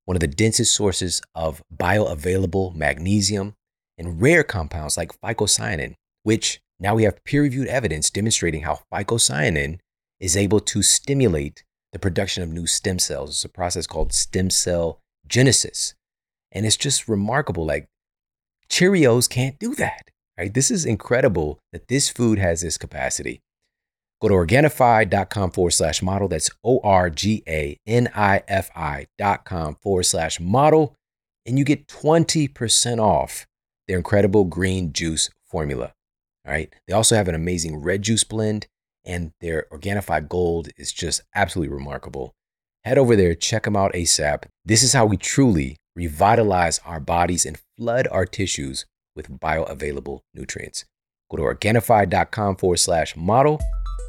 one 0.04 0.18
of 0.18 0.20
the 0.20 0.26
densest 0.26 0.74
sources 0.74 1.22
of 1.34 1.62
bioavailable 1.74 2.74
magnesium 2.74 3.54
and 3.96 4.20
rare 4.20 4.44
compounds 4.44 4.98
like 4.98 5.18
phycocyanin, 5.22 5.94
which 6.24 6.60
now 6.78 6.94
we 6.94 7.04
have 7.04 7.24
peer 7.24 7.40
reviewed 7.40 7.68
evidence 7.68 8.10
demonstrating 8.10 8.64
how 8.64 8.80
phycocyanin 8.92 9.78
is 10.20 10.36
able 10.36 10.60
to 10.60 10.82
stimulate 10.82 11.64
the 11.94 11.98
production 11.98 12.42
of 12.42 12.50
new 12.50 12.66
stem 12.66 12.98
cells. 12.98 13.30
It's 13.30 13.44
a 13.46 13.48
process 13.48 13.86
called 13.86 14.12
stem 14.12 14.50
cell 14.50 15.00
genesis. 15.26 15.94
And 16.52 16.66
it's 16.66 16.76
just 16.76 17.08
remarkable. 17.08 17.64
Like 17.64 17.88
Cheerios 18.68 19.26
can't 19.26 19.58
do 19.58 19.74
that. 19.76 20.10
Right? 20.38 20.54
This 20.54 20.70
is 20.70 20.84
incredible 20.84 21.58
that 21.72 21.88
this 21.88 22.08
food 22.08 22.38
has 22.38 22.60
this 22.60 22.78
capacity. 22.78 23.40
Go 24.20 24.28
to 24.28 24.34
Organifi.com 24.34 25.50
forward 25.50 25.72
slash 25.72 26.00
model. 26.02 26.28
That's 26.28 26.50
O 26.64 26.80
R 26.82 27.10
G 27.10 27.42
A 27.48 27.76
N 27.86 28.08
I 28.14 28.42
F 28.46 28.70
I 28.74 29.06
dot 29.18 29.44
com 29.44 29.76
forward 29.76 30.04
slash 30.04 30.40
model. 30.40 30.94
And 31.44 31.58
you 31.58 31.64
get 31.64 31.88
20% 31.88 32.98
off 32.98 33.46
their 33.86 33.96
incredible 33.96 34.44
green 34.44 34.92
juice 34.92 35.30
formula. 35.44 35.94
All 36.46 36.52
right. 36.52 36.72
They 36.86 36.94
also 36.94 37.16
have 37.16 37.28
an 37.28 37.34
amazing 37.34 37.76
red 37.76 38.02
juice 38.02 38.24
blend, 38.24 38.66
and 39.04 39.32
their 39.40 39.66
Organifi 39.72 40.28
Gold 40.28 40.68
is 40.76 40.92
just 40.92 41.22
absolutely 41.34 41.74
remarkable. 41.74 42.34
Head 42.84 42.98
over 42.98 43.16
there, 43.16 43.34
check 43.34 43.64
them 43.64 43.76
out 43.76 43.92
ASAP. 43.92 44.44
This 44.64 44.82
is 44.82 44.92
how 44.92 45.06
we 45.06 45.16
truly 45.16 45.76
revitalize 45.96 46.80
our 46.84 47.00
bodies 47.00 47.44
and 47.44 47.58
flood 47.76 48.06
our 48.10 48.24
tissues 48.24 48.84
with 49.18 49.28
bioavailable 49.38 50.20
nutrients. 50.32 50.86
Go 51.30 51.36
to 51.36 51.42
Organifi.com 51.42 52.56
forward 52.56 52.78
slash 52.78 53.14
model. 53.16 53.60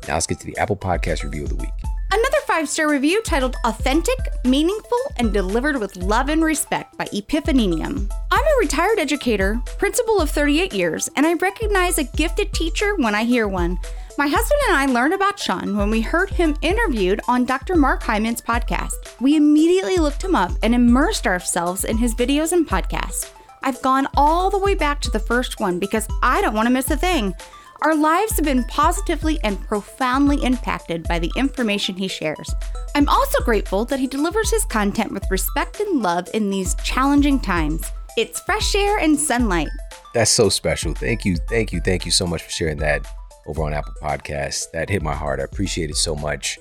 Now 0.08 0.14
let's 0.14 0.28
get 0.28 0.40
to 0.40 0.46
the 0.46 0.58
Apple 0.58 0.78
Podcast 0.78 1.24
review 1.24 1.44
of 1.44 1.50
the 1.50 1.56
week. 1.56 1.74
Another 2.12 2.38
five 2.48 2.70
star 2.70 2.90
review 2.90 3.22
titled 3.24 3.56
Authentic, 3.66 4.18
Meaningful, 4.46 4.98
and 5.18 5.34
Delivered 5.34 5.80
with 5.80 5.96
Love 5.98 6.30
and 6.30 6.44
Respect 6.44 6.98
by 6.98 7.06
Epiphanenium. 7.06 8.10
I'm 8.32 8.46
a 8.46 8.60
retired 8.60 9.00
educator, 9.00 9.62
principal 9.78 10.22
of 10.22 10.32
38 10.32 10.74
years, 10.74 11.10
and 11.16 11.28
I 11.28 11.34
recognize 11.34 11.98
a 11.98 12.06
gifted 12.06 12.54
teacher 12.54 12.96
when 12.96 13.14
I 13.14 13.26
hear 13.26 13.48
one. 13.48 13.78
My 14.18 14.28
husband 14.28 14.60
and 14.68 14.78
I 14.78 14.86
learned 14.88 15.14
about 15.14 15.40
Shawn 15.40 15.78
when 15.78 15.90
we 15.90 16.02
heard 16.02 16.30
him 16.32 16.56
interviewed 16.62 17.22
on 17.28 17.46
Dr. 17.46 17.76
Mark 17.76 18.04
Hyman's 18.04 18.42
podcast. 18.42 19.20
We 19.22 19.36
immediately 19.36 19.98
looked 19.98 20.24
him 20.24 20.36
up 20.36 20.52
and 20.64 20.74
immersed 20.74 21.28
ourselves 21.28 21.86
in 21.86 21.98
his 21.98 22.16
videos 22.16 22.52
and 22.52 22.68
podcasts. 22.68 23.32
I've 23.64 23.82
gone 23.82 24.08
all 24.16 24.50
the 24.50 24.60
way 24.60 24.76
back 24.76 25.02
to 25.02 25.12
the 25.12 25.20
first 25.20 25.60
one 25.60 25.80
because 25.80 26.08
I 26.22 26.42
don't 26.42 26.54
want 26.54 26.68
to 26.68 26.74
miss 26.74 26.90
a 26.92 26.98
thing. 26.98 27.34
Our 27.82 27.96
lives 27.96 28.36
have 28.36 28.44
been 28.44 28.66
positively 28.66 29.40
and 29.44 29.60
profoundly 29.68 30.44
impacted 30.44 31.04
by 31.04 31.20
the 31.20 31.32
information 31.38 31.96
he 31.96 32.10
shares. 32.10 32.54
I'm 32.94 33.08
also 33.08 33.42
grateful 33.44 33.86
that 33.86 34.00
he 34.00 34.08
delivers 34.08 34.52
his 34.52 34.66
content 34.66 35.14
with 35.14 35.30
respect 35.32 35.80
and 35.80 36.02
love 36.02 36.28
in 36.34 36.50
these 36.50 36.76
challenging 36.84 37.40
times. 37.40 37.90
It's 38.18 38.42
fresh 38.42 38.76
air 38.76 38.98
and 38.98 39.18
sunlight. 39.18 39.70
That's 40.14 40.32
so 40.32 40.50
special. 40.50 40.94
Thank 40.94 41.24
you. 41.24 41.38
Thank 41.48 41.72
you. 41.72 41.80
Thank 41.80 42.06
you 42.06 42.12
so 42.12 42.28
much 42.28 42.44
for 42.44 42.50
sharing 42.50 42.78
that 42.80 43.06
over 43.46 43.64
on 43.64 43.74
Apple 43.74 43.94
Podcasts. 44.02 44.70
That 44.72 44.90
hit 44.90 45.02
my 45.02 45.16
heart. 45.16 45.40
I 45.40 45.44
appreciate 45.44 45.90
it 45.90 45.96
so 45.96 46.16
much. 46.16 46.60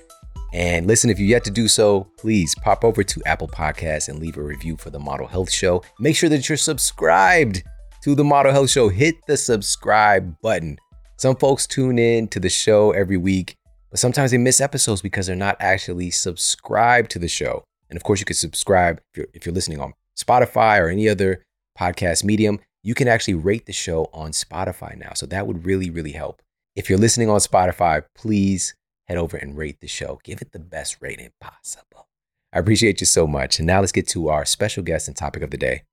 And 0.53 0.87
listen, 0.87 1.09
if 1.09 1.19
you 1.19 1.25
yet 1.25 1.43
to 1.43 1.51
do 1.51 1.67
so, 1.67 2.07
please 2.17 2.55
pop 2.63 2.83
over 2.83 3.03
to 3.03 3.21
Apple 3.25 3.47
Podcasts 3.47 4.09
and 4.09 4.19
leave 4.19 4.37
a 4.37 4.41
review 4.41 4.77
for 4.77 4.89
the 4.89 4.99
Model 4.99 5.27
Health 5.27 5.51
Show. 5.51 5.83
Make 5.99 6.15
sure 6.15 6.29
that 6.29 6.49
you're 6.49 6.57
subscribed 6.57 7.63
to 8.03 8.15
the 8.15 8.23
Model 8.23 8.51
Health 8.51 8.69
Show. 8.69 8.89
Hit 8.89 9.15
the 9.27 9.37
subscribe 9.37 10.35
button. 10.41 10.77
Some 11.17 11.35
folks 11.35 11.67
tune 11.67 11.99
in 11.99 12.27
to 12.29 12.39
the 12.39 12.49
show 12.49 12.91
every 12.91 13.17
week, 13.17 13.55
but 13.91 13.99
sometimes 13.99 14.31
they 14.31 14.37
miss 14.37 14.61
episodes 14.61 15.01
because 15.01 15.27
they're 15.27 15.35
not 15.35 15.57
actually 15.59 16.09
subscribed 16.11 17.11
to 17.11 17.19
the 17.19 17.27
show. 17.27 17.63
And 17.89 17.97
of 17.97 18.03
course, 18.03 18.19
you 18.19 18.25
can 18.25 18.35
subscribe 18.35 19.01
if 19.11 19.17
you're, 19.17 19.27
if 19.33 19.45
you're 19.45 19.55
listening 19.55 19.79
on 19.79 19.93
Spotify 20.17 20.79
or 20.79 20.89
any 20.89 21.09
other 21.09 21.43
podcast 21.77 22.23
medium. 22.23 22.59
You 22.81 22.95
can 22.95 23.07
actually 23.07 23.33
rate 23.33 23.65
the 23.65 23.73
show 23.73 24.09
on 24.13 24.31
Spotify 24.31 24.97
now. 24.97 25.11
So 25.13 25.25
that 25.25 25.45
would 25.45 25.65
really, 25.65 25.89
really 25.89 26.13
help. 26.13 26.41
If 26.75 26.89
you're 26.89 26.99
listening 26.99 27.29
on 27.29 27.39
Spotify, 27.39 28.03
please 28.15 28.73
head 29.09 29.17
over 29.17 29.35
and 29.35 29.57
rate 29.57 29.81
the 29.81 29.87
show. 29.87 30.19
Give 30.23 30.41
it 30.41 30.51
the 30.51 30.59
best 30.59 30.97
rating 31.01 31.31
possible. 31.41 32.07
I 32.53 32.59
appreciate 32.59 33.01
you 33.01 33.05
so 33.05 33.27
much. 33.27 33.59
And 33.59 33.67
now 33.67 33.79
let's 33.79 33.91
get 33.91 34.07
to 34.09 34.29
our 34.29 34.45
special 34.45 34.83
guest 34.83 35.07
and 35.07 35.17
topic 35.17 35.43
of 35.43 35.51
the 35.51 35.57
day. 35.57 35.83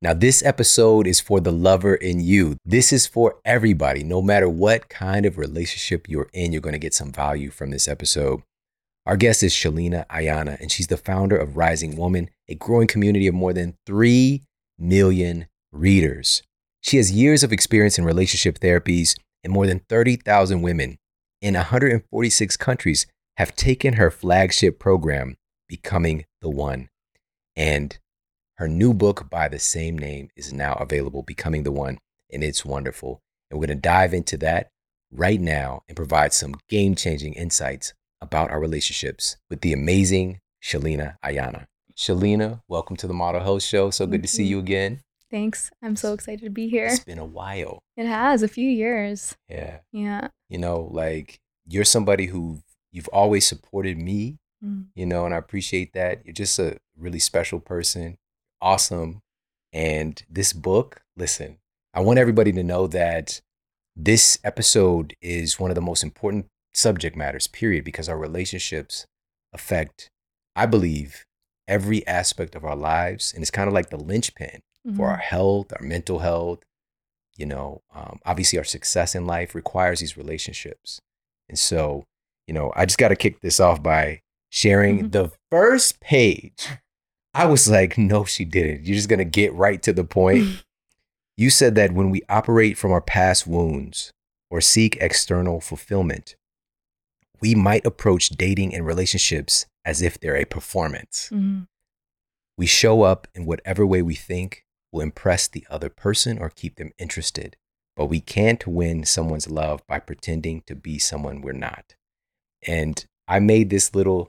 Now, 0.00 0.14
this 0.14 0.44
episode 0.44 1.06
is 1.06 1.20
for 1.20 1.38
the 1.38 1.52
lover 1.52 1.94
in 1.94 2.18
you. 2.18 2.56
This 2.64 2.92
is 2.92 3.06
for 3.06 3.36
everybody. 3.44 4.02
No 4.02 4.20
matter 4.20 4.48
what 4.48 4.88
kind 4.88 5.24
of 5.24 5.38
relationship 5.38 6.08
you're 6.08 6.28
in, 6.32 6.50
you're 6.52 6.60
going 6.60 6.72
to 6.72 6.78
get 6.78 6.92
some 6.92 7.12
value 7.12 7.50
from 7.50 7.70
this 7.70 7.86
episode. 7.86 8.42
Our 9.06 9.16
guest 9.16 9.44
is 9.44 9.52
Sheleana 9.52 10.06
Aiyana, 10.08 10.60
and 10.60 10.72
she's 10.72 10.88
the 10.88 10.96
founder 10.96 11.36
of 11.36 11.56
Rising 11.56 11.96
Woman, 11.96 12.30
a 12.48 12.56
growing 12.56 12.88
community 12.88 13.28
of 13.28 13.34
more 13.34 13.52
than 13.52 13.76
3 13.86 14.42
million 14.76 15.46
readers. 15.70 16.42
She 16.80 16.96
has 16.96 17.12
years 17.12 17.44
of 17.44 17.52
experience 17.52 17.96
in 17.96 18.04
relationship 18.04 18.58
therapies, 18.58 19.16
and 19.44 19.52
more 19.52 19.66
than 19.66 19.80
30,000 19.88 20.62
women 20.62 20.98
in 21.42 21.54
146 21.54 22.56
countries 22.56 23.06
have 23.36 23.56
taken 23.56 23.94
her 23.94 24.10
flagship 24.10 24.78
program, 24.78 25.36
Becoming 25.68 26.24
the 26.40 26.48
One. 26.48 26.88
And 27.56 27.98
her 28.58 28.68
new 28.68 28.94
book 28.94 29.28
by 29.28 29.48
the 29.48 29.58
same 29.58 29.98
name 29.98 30.28
is 30.36 30.52
now 30.52 30.74
available, 30.74 31.22
Becoming 31.22 31.64
the 31.64 31.72
One, 31.72 31.98
and 32.32 32.44
it's 32.44 32.64
wonderful. 32.64 33.20
And 33.50 33.58
we're 33.58 33.66
going 33.66 33.76
to 33.76 33.82
dive 33.82 34.14
into 34.14 34.36
that 34.38 34.68
right 35.10 35.40
now 35.40 35.82
and 35.88 35.96
provide 35.96 36.32
some 36.32 36.54
game 36.68 36.94
changing 36.94 37.34
insights 37.34 37.92
about 38.20 38.50
our 38.52 38.60
relationships 38.60 39.36
with 39.50 39.62
the 39.62 39.72
amazing 39.72 40.38
Sheleana 40.62 41.16
Aiyana. 41.24 41.66
Sheleana, 41.96 42.60
welcome 42.68 42.96
to 42.96 43.08
the 43.08 43.14
Model 43.14 43.42
Health 43.42 43.64
Show. 43.64 43.90
So 43.90 44.06
good 44.06 44.22
to 44.22 44.28
see 44.28 44.44
you 44.44 44.60
again. 44.60 45.00
Thanks. 45.32 45.70
I'm 45.82 45.96
so 45.96 46.12
excited 46.12 46.44
to 46.44 46.50
be 46.50 46.68
here. 46.68 46.86
It's 46.86 47.02
been 47.04 47.18
a 47.18 47.24
while. 47.24 47.80
It 47.96 48.06
has 48.06 48.42
a 48.44 48.48
few 48.48 48.68
years. 48.70 49.34
Yeah. 49.48 49.78
Yeah. 49.90 50.28
You 50.48 50.58
know, 50.58 50.88
like 50.92 51.40
you're 51.66 51.84
somebody 51.84 52.26
who 52.26 52.60
you've 52.92 53.08
always 53.08 53.46
supported 53.46 53.98
me, 53.98 54.36
Mm. 54.64 54.86
you 54.94 55.06
know, 55.06 55.24
and 55.24 55.34
I 55.34 55.38
appreciate 55.38 55.92
that. 55.94 56.24
You're 56.24 56.34
just 56.34 56.56
a 56.60 56.76
really 56.96 57.18
special 57.18 57.58
person 57.58 58.16
awesome. 58.60 59.18
And 59.72 60.22
this 60.30 60.52
book, 60.52 61.00
listen, 61.16 61.58
I 61.92 62.00
want 62.00 62.18
everybody 62.20 62.52
to 62.52 62.62
know 62.62 62.86
that 62.86 63.40
this 63.96 64.38
episode 64.44 65.14
is 65.20 65.58
one 65.58 65.70
of 65.70 65.74
the 65.74 65.80
most 65.80 66.02
important 66.04 66.46
subject 66.74 67.16
matters, 67.16 67.46
period, 67.48 67.84
because 67.84 68.08
our 68.08 68.16
relationships 68.16 69.04
affect, 69.52 70.10
I 70.54 70.66
believe, 70.66 71.24
every 71.68 72.06
aspect 72.06 72.54
of 72.54 72.64
our 72.64 72.76
lives. 72.76 73.32
And 73.32 73.42
it's 73.42 73.50
kind 73.50 73.68
of 73.68 73.74
like 73.74 73.90
the 73.90 73.96
linchpin 73.96 74.60
for 74.96 75.08
our 75.10 75.18
Mhm. 75.18 75.22
health, 75.22 75.72
our 75.78 75.82
mental 75.86 76.18
health. 76.20 76.60
You 77.36 77.46
know, 77.46 77.82
um, 77.94 78.20
obviously, 78.26 78.58
our 78.58 78.64
success 78.64 79.14
in 79.14 79.26
life 79.26 79.54
requires 79.54 80.00
these 80.00 80.16
relationships. 80.16 81.00
And 81.48 81.58
so, 81.58 82.04
you 82.46 82.52
know, 82.54 82.72
I 82.76 82.84
just 82.84 82.98
got 82.98 83.08
to 83.08 83.16
kick 83.16 83.40
this 83.40 83.58
off 83.60 83.82
by 83.82 84.20
sharing 84.50 85.04
Mhm. 85.04 85.12
the 85.12 85.32
first 85.50 86.00
page 86.00 86.68
I 87.34 87.46
was 87.46 87.66
like, 87.66 87.96
no, 87.96 88.26
she 88.26 88.44
didn't. 88.44 88.84
You're 88.84 88.96
just 88.96 89.08
going 89.08 89.18
to 89.18 89.24
get 89.24 89.54
right 89.54 89.82
to 89.84 89.94
the 89.94 90.04
point. 90.04 90.44
you 91.38 91.48
said 91.48 91.74
that 91.76 91.92
when 91.92 92.10
we 92.10 92.20
operate 92.28 92.76
from 92.76 92.92
our 92.92 93.00
past 93.00 93.46
wounds 93.46 94.12
or 94.50 94.60
seek 94.60 94.98
external 95.00 95.58
fulfillment, 95.58 96.36
we 97.40 97.54
might 97.54 97.86
approach 97.86 98.28
dating 98.28 98.74
and 98.74 98.84
relationships 98.84 99.64
as 99.84 100.02
if 100.02 100.18
they're 100.20 100.36
a 100.36 100.44
performance. 100.44 101.28
Mhm. 101.32 101.66
We 102.58 102.66
show 102.66 103.02
up 103.02 103.26
in 103.34 103.46
whatever 103.46 103.84
way 103.86 104.02
we 104.02 104.14
think 104.14 104.64
will 104.92 105.00
impress 105.00 105.48
the 105.48 105.66
other 105.70 105.88
person 105.88 106.38
or 106.38 106.50
keep 106.50 106.76
them 106.76 106.92
interested, 106.98 107.56
but 107.96 108.06
we 108.06 108.20
can't 108.20 108.66
win 108.66 109.04
someone's 109.04 109.48
love 109.50 109.82
by 109.86 109.98
pretending 109.98 110.62
to 110.66 110.74
be 110.74 110.98
someone 110.98 111.40
we're 111.40 111.52
not. 111.52 111.94
And 112.66 113.04
I 113.26 113.38
made 113.40 113.70
this 113.70 113.94
little 113.94 114.28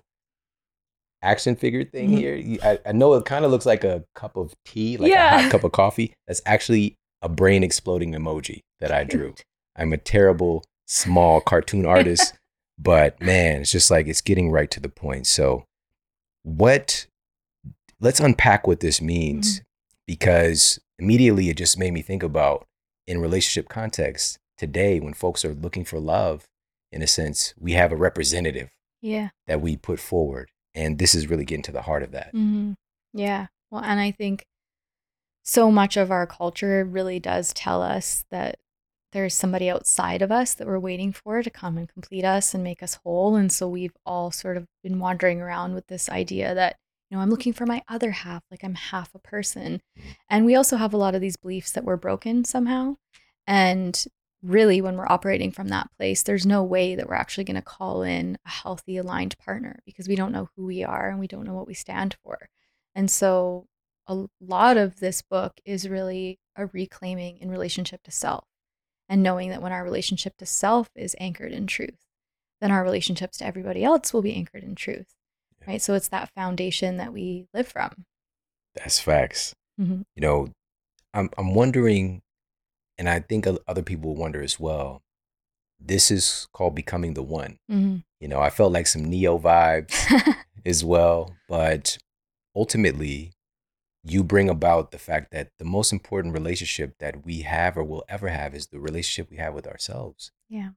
action 1.22 1.56
figure 1.56 1.84
thing 1.86 2.12
Mhm. 2.12 2.18
here. 2.18 2.58
I, 2.64 2.80
I 2.88 2.92
know 2.92 3.14
it 3.14 3.26
kind 3.26 3.46
of 3.46 3.52
looks 3.52 3.66
like 3.66 3.84
a 3.84 4.04
cup 4.16 4.36
of 4.36 4.54
tea, 4.66 4.98
like 4.98 5.12
a 5.12 5.30
hot 5.42 5.52
cup 5.52 5.64
of 5.64 5.72
coffee. 5.72 6.14
That's 6.28 6.42
actually 6.46 6.96
a 7.22 7.30
brain 7.30 7.64
exploding 7.64 8.12
emoji 8.14 8.60
that 8.80 8.92
I 8.92 9.04
drew. 9.04 9.36
I'm 9.76 9.94
a 9.94 9.98
terrible 9.98 10.64
small 10.86 11.40
cartoon 11.40 11.86
artist, 11.86 12.34
but 12.78 13.20
man, 13.22 13.62
it's 13.62 13.72
just 13.72 13.92
like 13.92 14.08
it's 14.08 14.22
getting 14.22 14.52
right 14.52 14.70
to 14.72 14.80
the 14.80 14.90
point. 14.90 15.28
So, 15.28 15.66
what? 16.44 17.06
Let's 18.00 18.20
unpack 18.20 18.68
what 18.68 18.82
this 18.82 19.00
means 19.02 19.62
because 20.08 20.78
immediately 21.00 21.50
it 21.50 21.56
just 21.58 21.78
made 21.78 21.94
me 21.94 22.02
think 22.02 22.22
about 22.22 22.66
in 23.08 23.22
relationship 23.22 23.70
context 23.70 24.38
today 24.58 25.00
when 25.00 25.14
folks 25.14 25.46
are 25.46 25.54
looking 25.54 25.86
for 25.86 26.00
love. 26.00 26.44
In 26.92 27.02
a 27.02 27.08
sense, 27.08 27.54
we 27.60 27.72
have 27.74 27.92
a 27.92 27.96
representative 27.96 28.70
Yeah. 29.02 29.30
that 29.48 29.62
we 29.62 29.78
put 29.78 30.00
forward, 30.00 30.50
and 30.76 31.00
this 31.00 31.16
is 31.16 31.28
really 31.28 31.46
getting 31.46 31.64
to 31.64 31.72
the 31.72 31.82
heart 31.84 32.04
of 32.04 32.12
that. 32.12 32.30
hmm 32.32 32.74
Yeah. 33.14 33.48
Well, 33.72 33.84
and 33.84 34.00
I 34.00 34.12
think 34.12 34.46
so 35.44 35.72
much 35.72 35.98
of 35.98 36.12
our 36.12 36.28
culture 36.28 36.84
really 36.86 37.20
does 37.20 37.54
tell 37.54 37.82
us 37.82 38.26
that 38.30 38.60
there's 39.14 39.34
somebody 39.34 39.70
outside 39.70 40.22
of 40.22 40.32
us 40.32 40.54
that 40.56 40.68
we're 40.68 40.80
waiting 40.80 41.14
for 41.14 41.42
to 41.42 41.50
come 41.50 41.78
and 41.78 41.88
complete 41.88 42.26
us 42.26 42.54
and 42.54 42.64
make 42.64 42.84
us 42.84 43.00
whole. 43.04 43.36
And 43.36 43.52
so 43.52 43.68
we've 43.70 43.96
all 44.06 44.32
sort 44.32 44.58
of 44.58 44.68
been 44.84 45.00
wandering 45.00 45.40
around 45.40 45.74
with 45.76 45.88
this 45.88 46.10
idea 46.10 46.54
that, 46.54 46.78
you 47.10 47.16
know, 47.16 47.24
I'm 47.24 47.30
looking 47.30 47.54
for 47.54 47.66
my 47.66 47.84
other 47.88 48.12
half, 48.12 48.44
like 48.52 48.64
I'm 48.64 48.76
half 48.76 49.14
a 49.14 49.20
person. 49.20 49.82
And 50.30 50.46
we 50.46 50.56
also 50.56 50.78
have 50.78 50.94
a 50.94 50.98
lot 50.98 51.16
of 51.16 51.22
these 51.22 51.38
beliefs 51.38 51.72
that 51.72 51.86
we're 51.86 51.96
broken 51.96 52.44
somehow. 52.44 52.96
And 53.48 54.04
really, 54.42 54.82
when 54.82 54.98
we're 54.98 55.12
operating 55.12 55.52
from 55.52 55.70
that 55.70 55.90
place, 55.98 56.24
there's 56.24 56.46
no 56.46 56.64
way 56.64 56.96
that 56.96 57.08
we're 57.08 57.16
actually 57.16 57.46
going 57.46 57.56
to 57.56 57.62
call 57.62 58.04
in 58.04 58.38
a 58.46 58.50
healthy, 58.50 58.98
aligned 58.98 59.38
partner 59.38 59.80
because 59.86 60.08
we 60.08 60.16
don't 60.16 60.32
know 60.32 60.50
who 60.56 60.66
we 60.66 60.84
are 60.84 61.10
and 61.10 61.20
we 61.20 61.28
don't 61.28 61.46
know 61.46 61.54
what 61.54 61.68
we 61.68 61.74
stand 61.74 62.18
for. 62.24 62.50
And 62.96 63.10
so, 63.10 63.68
a 64.06 64.26
lot 64.42 64.76
of 64.76 65.00
this 65.00 65.22
book 65.22 65.62
is 65.64 65.88
really 65.88 66.40
a 66.58 66.66
reclaiming 66.66 67.38
in 67.38 67.50
relationship 67.50 68.04
to 68.04 68.12
self. 68.12 68.46
And 69.14 69.22
knowing 69.22 69.52
that 69.52 69.62
when 69.62 69.72
our 69.72 69.84
relationship 69.84 70.36
to 70.38 70.46
self 70.46 70.90
is 70.96 71.16
anchored 71.20 71.52
in 71.52 71.68
truth, 71.68 72.00
then 72.60 72.72
our 72.72 72.82
relationships 72.82 73.38
to 73.38 73.46
everybody 73.46 73.84
else 73.84 74.12
will 74.12 74.24
be 74.24 74.34
anchored 74.34 74.64
in 74.64 74.74
truth. 74.74 75.14
Yeah. 75.62 75.74
Right. 75.74 75.82
So 75.84 75.94
it's 75.94 76.08
that 76.08 76.32
foundation 76.34 76.98
that 76.98 77.14
we 77.14 77.46
live 77.54 77.68
from. 77.68 78.06
That's 78.74 79.00
facts. 79.00 79.54
Mm-hmm. 79.80 80.02
You 80.16 80.22
know, 80.22 80.50
I'm 81.14 81.30
I'm 81.38 81.54
wondering, 81.54 82.24
and 82.98 83.08
I 83.08 83.20
think 83.20 83.46
other 83.68 83.84
people 83.84 84.16
wonder 84.16 84.42
as 84.42 84.60
well. 84.60 85.04
This 85.80 86.10
is 86.10 86.48
called 86.52 86.74
becoming 86.74 87.14
the 87.14 87.22
one. 87.22 87.60
Mm-hmm. 87.72 87.98
You 88.20 88.28
know, 88.28 88.40
I 88.40 88.50
felt 88.50 88.74
like 88.74 88.88
some 88.88 89.06
Neo 89.06 89.38
vibes 89.38 89.94
as 90.66 90.84
well, 90.84 91.36
but 91.48 92.00
ultimately, 92.56 93.33
you 94.04 94.24
bring 94.24 94.50
about 94.50 94.92
the 94.92 94.98
fact 94.98 95.32
that 95.32 95.50
the 95.60 95.66
most 95.66 95.94
important 95.94 96.34
relationship 96.34 96.96
that 97.00 97.26
we 97.26 97.42
have 97.42 97.78
or 97.78 97.84
will 97.84 98.04
ever 98.10 98.28
have 98.28 98.54
is 98.54 98.68
the 98.68 98.80
relationship 98.80 99.30
we 99.32 99.38
have 99.38 99.54
with 99.54 99.66
ourselves. 99.66 100.32
Yeah. 100.50 100.70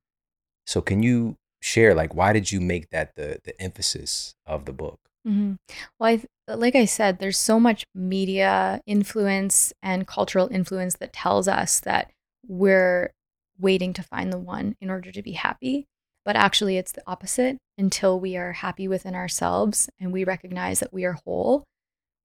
So 0.65 0.81
can 0.81 1.03
you 1.03 1.37
share 1.61 1.95
like 1.95 2.15
why 2.15 2.33
did 2.33 2.53
you 2.53 2.61
make 2.61 2.91
that 2.91 3.17
the 3.17 3.41
the 3.43 3.61
emphasis 3.61 4.35
of 4.47 4.65
the 4.65 4.73
book? 4.73 5.01
Mm-hmm. 5.27 5.55
Well, 5.99 6.21
I, 6.49 6.55
like 6.55 6.77
I 6.77 6.85
said, 6.85 7.19
there's 7.19 7.39
so 7.39 7.59
much 7.59 7.85
media 7.95 8.81
influence 8.87 9.73
and 9.83 10.07
cultural 10.07 10.49
influence 10.53 10.97
that 10.97 11.13
tells 11.13 11.49
us 11.49 11.81
that 11.81 12.13
we're 12.47 13.13
waiting 13.59 13.93
to 13.95 14.03
find 14.03 14.33
the 14.33 14.39
one 14.39 14.77
in 14.81 14.89
order 14.89 15.11
to 15.11 15.23
be 15.23 15.33
happy. 15.33 15.87
But 16.25 16.37
actually, 16.37 16.77
it's 16.77 16.93
the 16.93 17.03
opposite. 17.07 17.59
Until 17.79 18.19
we 18.19 18.37
are 18.37 18.53
happy 18.53 18.89
within 18.89 19.15
ourselves 19.15 19.91
and 20.01 20.13
we 20.13 20.25
recognize 20.25 20.81
that 20.81 20.93
we 20.93 21.05
are 21.05 21.19
whole, 21.25 21.65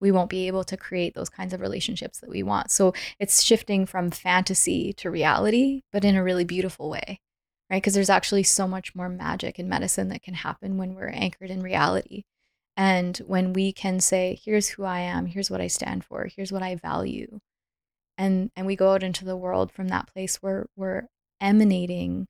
we 0.02 0.12
won't 0.12 0.30
be 0.30 0.48
able 0.48 0.64
to 0.66 0.76
create 0.76 1.14
those 1.14 1.30
kinds 1.30 1.54
of 1.54 1.62
relationships 1.62 2.20
that 2.20 2.30
we 2.30 2.44
want. 2.44 2.72
So 2.72 2.94
it's 3.20 3.44
shifting 3.44 3.86
from 3.86 4.12
fantasy 4.12 4.94
to 4.94 5.12
reality, 5.12 5.84
but 5.92 6.04
in 6.04 6.16
a 6.16 6.24
really 6.24 6.44
beautiful 6.44 6.90
way, 6.90 7.20
right? 7.70 7.82
Because 7.82 7.94
there's 7.94 8.10
actually 8.10 8.44
so 8.44 8.68
much 8.68 8.96
more 8.96 9.10
magic 9.10 9.60
in 9.60 9.70
medicine 9.70 10.10
that 10.10 10.24
can 10.24 10.34
happen 10.34 10.78
when 10.78 10.96
we're 10.96 11.10
anchored 11.10 11.52
in 11.52 11.62
reality. 11.62 12.24
And 12.76 13.18
when 13.20 13.54
we 13.54 13.72
can 13.72 14.00
say, 14.00 14.40
here's 14.44 14.70
who 14.70 14.84
I 14.84 15.02
am, 15.02 15.28
here's 15.28 15.52
what 15.52 15.62
I 15.62 15.68
stand 15.68 16.04
for, 16.04 16.28
here's 16.36 16.52
what 16.52 16.64
I 16.64 16.76
value. 16.76 17.40
And 18.18 18.52
and 18.56 18.68
we 18.68 18.76
go 18.76 18.94
out 18.94 19.04
into 19.04 19.26
the 19.26 19.38
world 19.38 19.72
from 19.72 19.88
that 19.90 20.08
place 20.08 20.38
where 20.38 20.68
we're 20.76 21.08
emanating 21.40 22.28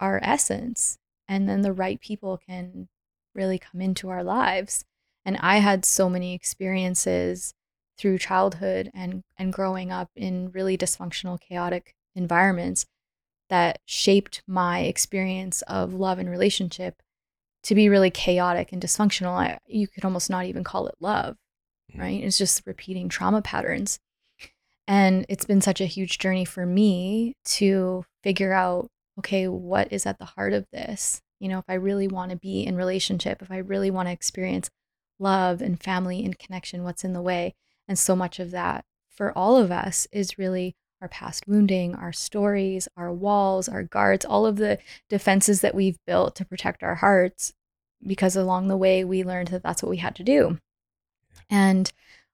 our 0.00 0.20
essence. 0.22 0.98
And 1.28 1.48
then 1.48 1.62
the 1.62 1.72
right 1.72 2.00
people 2.00 2.38
can 2.38 2.88
really 3.34 3.58
come 3.58 3.80
into 3.80 4.08
our 4.08 4.24
lives. 4.24 4.84
And 5.24 5.36
I 5.38 5.58
had 5.58 5.84
so 5.84 6.08
many 6.08 6.34
experiences 6.34 7.54
through 7.98 8.18
childhood 8.18 8.90
and, 8.94 9.22
and 9.38 9.52
growing 9.52 9.92
up 9.92 10.08
in 10.16 10.50
really 10.52 10.78
dysfunctional, 10.78 11.38
chaotic 11.40 11.94
environments 12.14 12.86
that 13.50 13.78
shaped 13.84 14.42
my 14.46 14.80
experience 14.80 15.62
of 15.62 15.92
love 15.92 16.18
and 16.18 16.30
relationship 16.30 17.02
to 17.64 17.74
be 17.74 17.88
really 17.88 18.10
chaotic 18.10 18.72
and 18.72 18.80
dysfunctional. 18.80 19.32
I, 19.32 19.58
you 19.66 19.86
could 19.86 20.04
almost 20.04 20.30
not 20.30 20.46
even 20.46 20.64
call 20.64 20.86
it 20.86 20.94
love, 21.00 21.36
mm. 21.94 22.00
right? 22.00 22.22
It's 22.22 22.38
just 22.38 22.62
repeating 22.66 23.08
trauma 23.08 23.42
patterns. 23.42 23.98
And 24.88 25.26
it's 25.28 25.44
been 25.44 25.60
such 25.60 25.80
a 25.80 25.86
huge 25.86 26.18
journey 26.18 26.44
for 26.44 26.64
me 26.64 27.34
to 27.44 28.04
figure 28.22 28.52
out 28.52 28.88
okay, 29.18 29.46
what 29.48 29.92
is 29.92 30.06
at 30.06 30.18
the 30.18 30.24
heart 30.24 30.54
of 30.54 30.66
this? 30.72 31.20
You 31.40 31.48
know, 31.48 31.58
if 31.58 31.66
I 31.68 31.74
really 31.74 32.08
want 32.08 32.30
to 32.30 32.38
be 32.38 32.64
in 32.66 32.74
relationship, 32.74 33.42
if 33.42 33.50
I 33.50 33.58
really 33.58 33.90
want 33.90 34.08
to 34.08 34.12
experience 34.12 34.70
love 35.20 35.60
and 35.60 35.80
family 35.80 36.24
and 36.24 36.38
connection, 36.38 36.82
what's 36.82 37.04
in 37.04 37.12
the 37.12 37.22
way? 37.22 37.54
And 37.86 37.98
so 37.98 38.16
much 38.16 38.38
of 38.38 38.50
that 38.50 38.84
for 39.10 39.36
all 39.36 39.56
of 39.56 39.70
us 39.70 40.06
is 40.12 40.38
really 40.38 40.74
our 41.00 41.08
past 41.08 41.46
wounding, 41.46 41.94
our 41.94 42.12
stories, 42.12 42.88
our 42.96 43.12
walls, 43.12 43.68
our 43.68 43.82
guards, 43.82 44.24
all 44.24 44.46
of 44.46 44.56
the 44.56 44.78
defenses 45.08 45.60
that 45.60 45.74
we've 45.74 45.98
built 46.06 46.34
to 46.36 46.44
protect 46.44 46.82
our 46.82 46.96
hearts, 46.96 47.52
because 48.06 48.36
along 48.36 48.68
the 48.68 48.76
way 48.76 49.04
we 49.04 49.24
learned 49.24 49.48
that 49.48 49.62
that's 49.62 49.82
what 49.82 49.90
we 49.90 49.98
had 49.98 50.14
to 50.16 50.24
do. 50.24 50.58
And 51.48 51.90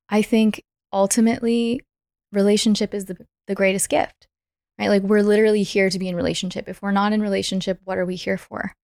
I 0.09 0.23
think 0.23 0.63
ultimately, 0.93 1.81
relationship 2.33 2.93
is 2.93 3.07
the, 3.07 3.27
the 3.47 3.55
greatest 3.55 3.89
gift, 3.89 4.27
right? 4.79 4.89
Like 4.89 5.03
we're 5.03 5.23
literally 5.23 5.63
here 5.63 5.91
to 5.91 5.99
be 5.99 6.09
in 6.09 6.17
relationship. 6.17 6.69
If 6.69 6.83
we're 6.83 6.91
not 6.91 7.13
in 7.13 7.23
relationship, 7.23 7.81
what 7.85 7.99
are 7.99 8.07
we 8.07 8.17
here 8.17 8.39
for? 8.39 8.75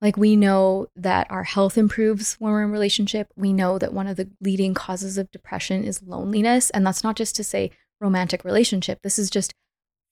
Like 0.00 0.16
we 0.16 0.34
know 0.34 0.88
that 0.96 1.30
our 1.30 1.44
health 1.44 1.76
improves 1.76 2.34
when 2.34 2.52
we're 2.52 2.64
in 2.64 2.70
relationship. 2.70 3.28
We 3.36 3.52
know 3.52 3.78
that 3.78 3.92
one 3.92 4.06
of 4.06 4.16
the 4.16 4.30
leading 4.40 4.72
causes 4.72 5.18
of 5.18 5.30
depression 5.30 5.84
is 5.84 6.02
loneliness. 6.02 6.70
And 6.70 6.86
that's 6.86 7.04
not 7.04 7.16
just 7.16 7.36
to 7.36 7.44
say 7.44 7.70
romantic 8.00 8.44
relationship. 8.44 9.00
This 9.02 9.18
is 9.18 9.28
just 9.28 9.52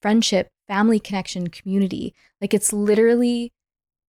friendship, 0.01 0.49
family 0.67 0.99
connection, 0.99 1.47
community. 1.47 2.13
Like 2.39 2.53
it's 2.53 2.71
literally 2.71 3.51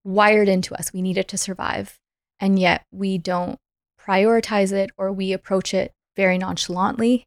wired 0.03 0.47
into 0.47 0.75
us. 0.75 0.93
We 0.93 1.01
need 1.01 1.17
it 1.17 1.27
to 1.29 1.37
survive. 1.37 1.99
And 2.39 2.59
yet 2.59 2.85
we 2.91 3.17
don't 3.17 3.57
prioritize 3.99 4.71
it 4.71 4.91
or 4.97 5.11
we 5.11 5.33
approach 5.33 5.73
it 5.73 5.93
very 6.15 6.37
nonchalantly. 6.37 7.25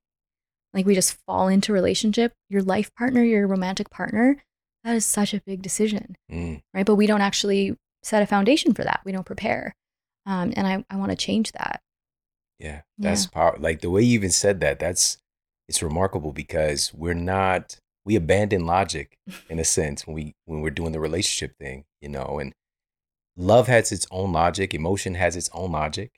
Like 0.72 0.86
we 0.86 0.94
just 0.94 1.18
fall 1.26 1.48
into 1.48 1.72
relationship. 1.72 2.32
Your 2.48 2.62
life 2.62 2.94
partner, 2.94 3.22
your 3.22 3.46
romantic 3.46 3.90
partner, 3.90 4.42
that 4.84 4.94
is 4.94 5.06
such 5.06 5.32
a 5.32 5.40
big 5.40 5.62
decision. 5.62 6.16
Mm. 6.30 6.62
Right. 6.72 6.86
But 6.86 6.96
we 6.96 7.06
don't 7.06 7.20
actually 7.20 7.76
set 8.04 8.22
a 8.22 8.26
foundation 8.26 8.74
for 8.74 8.84
that. 8.84 9.00
We 9.04 9.12
don't 9.12 9.26
prepare. 9.26 9.74
Um, 10.26 10.52
and 10.56 10.66
I, 10.66 10.84
I 10.90 10.96
want 10.96 11.10
to 11.10 11.16
change 11.16 11.52
that. 11.52 11.82
Yeah. 12.58 12.82
That's 12.98 13.24
yeah. 13.24 13.30
power. 13.30 13.56
Like 13.58 13.80
the 13.80 13.90
way 13.90 14.02
you 14.02 14.14
even 14.14 14.30
said 14.30 14.60
that, 14.60 14.78
that's 14.78 15.18
it's 15.68 15.82
remarkable 15.82 16.32
because 16.32 16.92
we're 16.94 17.14
not 17.14 17.78
we 18.04 18.16
abandon 18.16 18.66
logic 18.66 19.16
in 19.48 19.58
a 19.58 19.64
sense 19.76 20.06
when 20.06 20.14
we 20.14 20.34
when 20.44 20.60
we're 20.60 20.70
doing 20.70 20.92
the 20.92 21.00
relationship 21.00 21.56
thing, 21.58 21.84
you 22.00 22.08
know, 22.08 22.38
and 22.38 22.52
love 23.36 23.66
has 23.66 23.92
its 23.92 24.06
own 24.10 24.32
logic, 24.32 24.74
emotion 24.74 25.14
has 25.14 25.36
its 25.36 25.50
own 25.52 25.72
logic. 25.72 26.12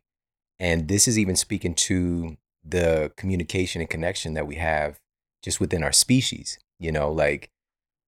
And 0.58 0.88
this 0.88 1.06
is 1.06 1.18
even 1.18 1.36
speaking 1.36 1.74
to 1.74 2.36
the 2.64 3.12
communication 3.16 3.80
and 3.80 3.90
connection 3.90 4.34
that 4.34 4.46
we 4.46 4.56
have 4.56 4.98
just 5.42 5.60
within 5.60 5.84
our 5.84 5.92
species, 5.92 6.58
you 6.80 6.90
know, 6.90 7.10
like 7.10 7.50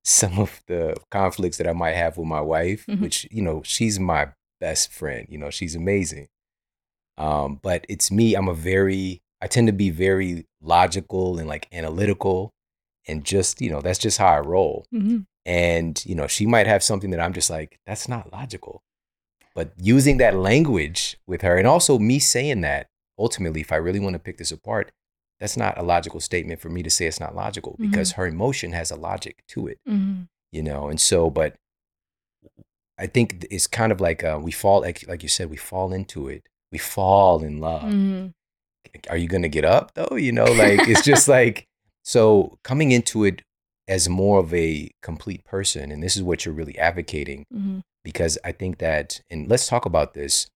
some 0.07 0.39
of 0.39 0.61
the 0.67 0.95
conflicts 1.11 1.57
that 1.57 1.67
I 1.67 1.73
might 1.73 1.95
have 1.95 2.17
with 2.17 2.27
my 2.27 2.41
wife, 2.41 2.85
mm-hmm. 2.87 3.03
which, 3.03 3.27
you 3.29 3.41
know, 3.41 3.61
she's 3.63 3.99
my 3.99 4.29
best 4.59 4.91
friend, 4.91 5.27
you 5.29 5.37
know, 5.37 5.49
she's 5.49 5.75
amazing. 5.75 6.27
Um, 7.17 7.59
but 7.61 7.85
it's 7.89 8.09
me, 8.11 8.35
I'm 8.35 8.47
a 8.47 8.53
very 8.53 9.21
I 9.41 9.47
tend 9.47 9.67
to 9.67 9.73
be 9.73 9.89
very 9.89 10.45
logical 10.61 11.37
and 11.37 11.47
like 11.47 11.67
analytical 11.71 12.51
and 13.07 13.23
just, 13.23 13.61
you 13.61 13.69
know, 13.69 13.81
that's 13.81 13.99
just 13.99 14.17
how 14.17 14.27
I 14.27 14.39
roll. 14.39 14.85
Mm-hmm. 14.93 15.19
And, 15.45 16.03
you 16.05 16.15
know, 16.15 16.27
she 16.27 16.45
might 16.45 16.67
have 16.67 16.83
something 16.83 17.11
that 17.11 17.19
I'm 17.19 17.33
just 17.33 17.49
like, 17.49 17.79
that's 17.85 18.07
not 18.07 18.33
logical. 18.33 18.81
But 19.55 19.71
using 19.77 20.17
that 20.17 20.35
language 20.35 21.17
with 21.25 21.41
her 21.41 21.57
and 21.57 21.67
also 21.67 21.99
me 21.99 22.19
saying 22.19 22.61
that, 22.61 22.87
ultimately, 23.17 23.61
if 23.61 23.71
I 23.71 23.77
really 23.77 23.99
want 23.99 24.13
to 24.13 24.19
pick 24.19 24.37
this 24.37 24.51
apart, 24.51 24.91
that's 25.39 25.57
not 25.57 25.77
a 25.77 25.83
logical 25.83 26.19
statement 26.19 26.59
for 26.59 26.69
me 26.69 26.83
to 26.83 26.89
say 26.89 27.05
it's 27.05 27.19
not 27.19 27.35
logical 27.35 27.73
mm-hmm. 27.73 27.89
because 27.89 28.13
her 28.13 28.25
emotion 28.27 28.71
has 28.71 28.91
a 28.91 28.95
logic 28.95 29.43
to 29.49 29.67
it, 29.67 29.79
mm-hmm. 29.87 30.23
you 30.51 30.63
know? 30.63 30.87
And 30.87 30.99
so, 30.99 31.29
but 31.29 31.55
I 32.97 33.07
think 33.07 33.45
it's 33.51 33.67
kind 33.67 33.91
of 33.91 34.01
like 34.01 34.23
uh, 34.23 34.39
we 34.41 34.51
fall, 34.51 34.81
like, 34.81 35.07
like 35.07 35.21
you 35.23 35.29
said, 35.29 35.49
we 35.49 35.57
fall 35.57 35.93
into 35.93 36.27
it. 36.27 36.47
We 36.71 36.77
fall 36.77 37.43
in 37.43 37.59
love. 37.59 37.83
Mm-hmm 37.83 38.27
are 39.09 39.17
you 39.17 39.27
going 39.27 39.43
to 39.43 39.49
get 39.49 39.65
up 39.65 39.93
though? 39.93 40.15
You 40.15 40.31
know, 40.31 40.45
like 40.51 40.87
it's 40.87 41.03
just 41.03 41.27
like, 41.27 41.67
so 42.03 42.57
coming 42.63 42.91
into 42.91 43.23
it 43.25 43.41
as 43.87 44.09
more 44.09 44.39
of 44.39 44.53
a 44.53 44.91
complete 45.01 45.43
person, 45.45 45.91
and 45.91 46.03
this 46.03 46.15
is 46.15 46.23
what 46.23 46.45
you're 46.45 46.53
really 46.53 46.77
advocating, 46.77 47.45
mm-hmm. 47.53 47.79
because 48.03 48.37
I 48.43 48.51
think 48.51 48.79
that, 48.79 49.21
and 49.29 49.49
let's 49.49 49.67
talk 49.67 49.85
about 49.85 50.13
this. 50.13 50.47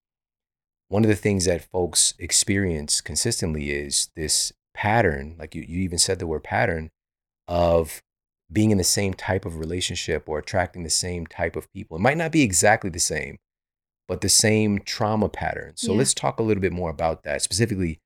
One 0.89 1.05
of 1.05 1.09
the 1.09 1.15
things 1.15 1.45
that 1.45 1.69
folks 1.71 2.13
experience 2.19 2.99
consistently 2.99 3.71
is 3.71 4.09
this 4.17 4.51
pattern, 4.73 5.35
like 5.39 5.55
you, 5.55 5.63
you 5.67 5.81
even 5.81 5.97
said 5.97 6.19
the 6.19 6.27
word 6.27 6.43
pattern, 6.43 6.91
of 7.47 8.01
being 8.51 8.71
in 8.71 8.77
the 8.77 8.83
same 8.83 9.13
type 9.13 9.45
of 9.45 9.57
relationship 9.57 10.27
or 10.27 10.39
attracting 10.39 10.83
the 10.83 10.89
same 10.89 11.25
type 11.25 11.55
of 11.55 11.71
people. 11.71 11.97
It 11.97 12.01
might 12.01 12.17
not 12.17 12.31
be 12.31 12.41
exactly 12.41 12.89
the 12.89 12.99
same, 12.99 13.37
but 14.07 14.21
the 14.21 14.29
same 14.29 14.79
trauma 14.79 15.29
pattern. 15.29 15.73
So 15.75 15.91
yeah. 15.91 15.99
let's 15.99 16.13
talk 16.13 16.39
a 16.39 16.43
little 16.43 16.61
bit 16.61 16.73
more 16.73 16.89
about 16.89 17.23
that, 17.23 17.41
specifically 17.41 17.99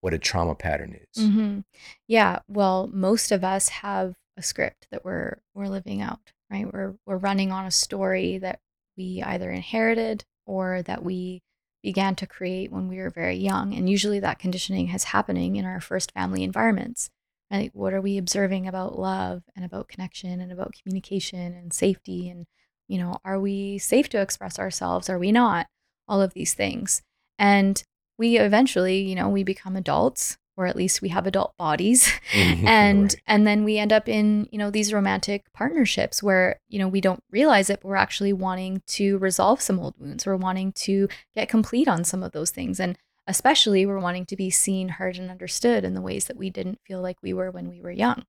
what 0.00 0.14
a 0.14 0.18
trauma 0.18 0.54
pattern 0.54 0.98
is. 1.00 1.24
Mm-hmm. 1.24 1.60
Yeah. 2.06 2.40
Well, 2.48 2.90
most 2.92 3.32
of 3.32 3.42
us 3.42 3.68
have 3.70 4.14
a 4.36 4.42
script 4.42 4.86
that 4.90 5.04
we're 5.04 5.38
we're 5.54 5.68
living 5.68 6.02
out, 6.02 6.20
right? 6.50 6.70
We're 6.70 6.94
we're 7.06 7.16
running 7.16 7.50
on 7.50 7.64
a 7.64 7.70
story 7.70 8.38
that 8.38 8.60
we 8.96 9.22
either 9.24 9.50
inherited 9.50 10.24
or 10.46 10.82
that 10.82 11.02
we 11.02 11.40
began 11.86 12.16
to 12.16 12.26
create 12.26 12.72
when 12.72 12.88
we 12.88 12.98
were 12.98 13.10
very 13.10 13.36
young. 13.36 13.72
And 13.72 13.88
usually 13.88 14.18
that 14.18 14.40
conditioning 14.40 14.90
is 14.90 15.04
happening 15.04 15.54
in 15.54 15.64
our 15.64 15.80
first 15.80 16.10
family 16.10 16.42
environments. 16.42 17.10
Right? 17.48 17.70
What 17.74 17.94
are 17.94 18.00
we 18.00 18.18
observing 18.18 18.66
about 18.66 18.98
love 18.98 19.44
and 19.54 19.64
about 19.64 19.86
connection 19.86 20.40
and 20.40 20.50
about 20.50 20.74
communication 20.82 21.54
and 21.54 21.72
safety? 21.72 22.28
And, 22.28 22.46
you 22.88 22.98
know, 22.98 23.18
are 23.24 23.38
we 23.38 23.78
safe 23.78 24.08
to 24.08 24.20
express 24.20 24.58
ourselves? 24.58 25.08
Are 25.08 25.16
we 25.20 25.30
not? 25.30 25.68
All 26.08 26.20
of 26.20 26.34
these 26.34 26.54
things. 26.54 27.02
And 27.38 27.80
we 28.18 28.36
eventually, 28.36 29.02
you 29.02 29.14
know, 29.14 29.28
we 29.28 29.44
become 29.44 29.76
adults 29.76 30.38
or 30.56 30.66
at 30.66 30.76
least 30.76 31.02
we 31.02 31.08
have 31.10 31.26
adult 31.26 31.56
bodies. 31.56 32.08
Mhm. 32.32 32.64
and 32.66 33.02
Right. 33.02 33.16
and 33.26 33.46
then 33.46 33.64
we 33.64 33.78
end 33.78 33.92
up 33.92 34.08
in 34.08 34.48
you 34.52 34.58
know 34.58 34.70
these 34.70 34.92
romantic 34.92 35.44
partnerships 35.52 36.22
where 36.22 36.60
you 36.68 36.78
know 36.78 36.88
we 36.88 37.00
don't 37.00 37.22
realize 37.30 37.70
it 37.70 37.80
but 37.82 37.88
we're 37.88 37.96
actually 37.96 38.32
wanting 38.32 38.82
to 38.86 39.18
resolve 39.18 39.60
some 39.60 39.78
old 39.78 39.94
wounds. 39.98 40.26
We're 40.26 40.36
wanting 40.36 40.72
to 40.72 41.08
get 41.34 41.48
complete 41.48 41.88
on 41.88 42.04
some 42.04 42.22
of 42.22 42.32
those 42.32 42.50
things. 42.50 42.80
And 42.80 42.98
especially 43.26 43.84
we're 43.86 43.98
wanting 43.98 44.24
to 44.26 44.36
be 44.36 44.50
seen 44.50 44.88
heard 44.88 45.18
and 45.18 45.30
understood 45.30 45.84
in 45.84 45.94
the 45.94 46.00
ways 46.00 46.26
that 46.26 46.36
we 46.36 46.48
didn't 46.50 46.80
feel 46.86 47.00
like 47.00 47.16
we 47.22 47.32
were 47.32 47.50
when 47.50 47.68
we 47.68 47.80
were 47.80 47.90
young. 47.90 48.24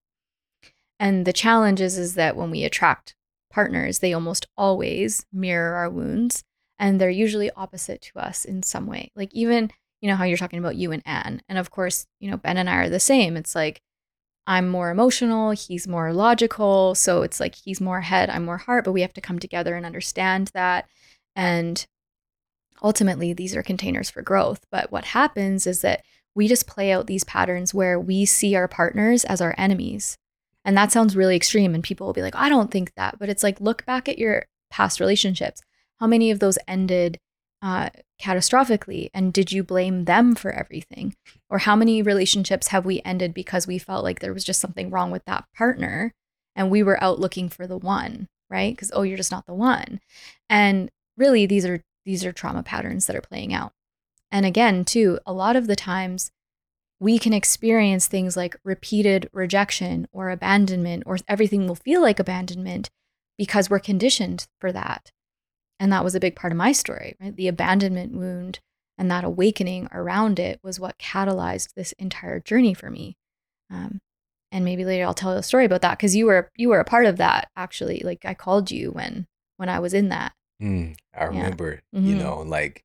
And 0.99 1.25
the 1.25 1.33
challenge 1.33 1.81
is 1.81 1.97
is 1.97 2.15
that 2.15 2.35
when 2.35 2.49
we 2.51 2.63
attract 2.63 3.15
partners 3.51 3.99
they 3.99 4.13
almost 4.13 4.47
always 4.57 5.25
mirror 5.31 5.75
our 5.75 5.89
wounds 5.89 6.43
and 6.79 6.99
they're 7.01 7.09
usually 7.09 7.49
opposite 7.51 8.01
to 8.01 8.19
us 8.19 8.45
in 8.45 8.61
some 8.63 8.85
way. 8.87 9.11
Like 9.15 9.33
even 9.33 9.71
you 10.01 10.09
know 10.09 10.15
how 10.15 10.23
you're 10.23 10.37
talking 10.37 10.59
about 10.59 10.75
you 10.75 10.91
and 10.91 11.03
Anne. 11.05 11.41
And 11.49 11.57
of 11.57 11.71
course, 11.71 12.07
you 12.19 12.29
know, 12.29 12.37
Ben 12.37 12.57
and 12.57 12.69
I 12.69 12.77
are 12.77 12.89
the 12.89 12.99
same. 12.99 13.37
It's 13.37 13.55
like 13.55 13.81
I'm 14.45 14.69
more 14.69 14.89
emotional, 14.89 15.51
he's 15.51 15.87
more 15.87 16.13
logical. 16.13 16.95
So 16.95 17.21
it's 17.21 17.39
like 17.39 17.55
he's 17.55 17.81
more 17.81 18.01
head, 18.01 18.29
I'm 18.29 18.45
more 18.45 18.57
heart, 18.57 18.85
but 18.85 18.93
we 18.93 19.01
have 19.01 19.13
to 19.13 19.21
come 19.21 19.39
together 19.39 19.75
and 19.75 19.85
understand 19.85 20.51
that. 20.53 20.87
And 21.35 21.85
ultimately, 22.81 23.33
these 23.33 23.55
are 23.55 23.63
containers 23.63 24.09
for 24.09 24.21
growth. 24.21 24.65
But 24.71 24.91
what 24.91 25.05
happens 25.05 25.67
is 25.67 25.81
that 25.81 26.03
we 26.33 26.47
just 26.47 26.67
play 26.67 26.91
out 26.91 27.07
these 27.07 27.23
patterns 27.23 27.73
where 27.73 27.99
we 27.99 28.23
see 28.25 28.55
our 28.55 28.67
partners 28.67 29.25
as 29.25 29.41
our 29.41 29.55
enemies. 29.57 30.17
And 30.63 30.77
that 30.77 30.91
sounds 30.91 31.15
really 31.15 31.35
extreme. 31.35 31.73
And 31.73 31.83
people 31.83 32.07
will 32.07 32.13
be 32.13 32.21
like, 32.21 32.35
I 32.35 32.47
don't 32.47 32.71
think 32.71 32.93
that. 32.95 33.19
But 33.19 33.29
it's 33.29 33.43
like, 33.43 33.59
look 33.59 33.85
back 33.85 34.07
at 34.07 34.19
your 34.19 34.45
past 34.69 34.99
relationships. 34.99 35.61
How 35.99 36.07
many 36.07 36.31
of 36.31 36.39
those 36.39 36.59
ended 36.67 37.17
uh, 37.61 37.89
catastrophically? 38.21 39.09
And 39.13 39.33
did 39.33 39.51
you 39.51 39.63
blame 39.63 40.05
them 40.05 40.35
for 40.35 40.51
everything? 40.51 41.15
Or 41.49 41.59
how 41.59 41.75
many 41.75 42.01
relationships 42.01 42.67
have 42.67 42.85
we 42.85 43.01
ended 43.03 43.33
because 43.33 43.67
we 43.67 43.77
felt 43.77 44.03
like 44.03 44.19
there 44.19 44.33
was 44.33 44.43
just 44.43 44.59
something 44.59 44.89
wrong 44.89 45.11
with 45.11 45.25
that 45.25 45.45
partner 45.55 46.13
and 46.55 46.71
we 46.71 46.83
were 46.83 47.01
out 47.03 47.19
looking 47.19 47.49
for 47.49 47.67
the 47.67 47.77
one, 47.77 48.27
right? 48.49 48.75
Because, 48.75 48.91
oh, 48.93 49.03
you're 49.03 49.17
just 49.17 49.31
not 49.31 49.45
the 49.45 49.53
one. 49.53 49.99
And 50.49 50.89
really, 51.17 51.45
these 51.45 51.65
are 51.65 51.81
these 52.05 52.23
are 52.23 52.31
trauma 52.31 52.63
patterns 52.63 53.05
that 53.05 53.15
are 53.15 53.21
playing 53.21 53.53
out. 53.53 53.73
And 54.31 54.45
again, 54.45 54.85
too, 54.85 55.19
a 55.25 55.33
lot 55.33 55.55
of 55.55 55.67
the 55.67 55.75
times 55.75 56.31
we 56.99 57.19
can 57.19 57.33
experience 57.33 58.07
things 58.07 58.35
like 58.35 58.55
repeated 58.63 59.29
rejection 59.33 60.07
or 60.11 60.29
abandonment, 60.29 61.03
or 61.05 61.17
everything 61.27 61.67
will 61.67 61.75
feel 61.75 62.01
like 62.01 62.19
abandonment 62.19 62.89
because 63.37 63.69
we're 63.69 63.79
conditioned 63.79 64.47
for 64.59 64.71
that. 64.71 65.11
And 65.79 65.91
that 65.91 66.03
was 66.03 66.15
a 66.15 66.19
big 66.19 66.35
part 66.35 66.51
of 66.51 66.57
my 66.57 66.71
story, 66.71 67.15
right? 67.19 67.35
The 67.35 67.47
abandonment 67.47 68.13
wound 68.13 68.59
and 68.97 69.11
that 69.11 69.23
awakening 69.23 69.87
around 69.91 70.39
it 70.39 70.59
was 70.63 70.79
what 70.79 70.97
catalyzed 70.97 71.73
this 71.75 71.91
entire 71.93 72.39
journey 72.39 72.73
for 72.73 72.89
me. 72.89 73.15
Um, 73.69 73.99
and 74.51 74.65
maybe 74.65 74.85
later 74.85 75.03
I'll 75.05 75.13
tell 75.13 75.33
a 75.33 75.43
story 75.43 75.65
about 75.65 75.81
that 75.81 75.97
because 75.97 76.15
you 76.15 76.25
were 76.25 76.49
you 76.55 76.69
were 76.69 76.79
a 76.79 76.85
part 76.85 77.05
of 77.05 77.17
that 77.17 77.49
actually. 77.55 78.01
Like 78.03 78.25
I 78.25 78.33
called 78.33 78.71
you 78.71 78.91
when 78.91 79.27
when 79.57 79.69
I 79.69 79.79
was 79.79 79.93
in 79.93 80.09
that. 80.09 80.33
Mm, 80.61 80.95
I 81.13 81.25
remember, 81.25 81.81
you 81.91 82.15
Mhm. 82.15 82.17
know, 82.17 82.39
like 82.41 82.83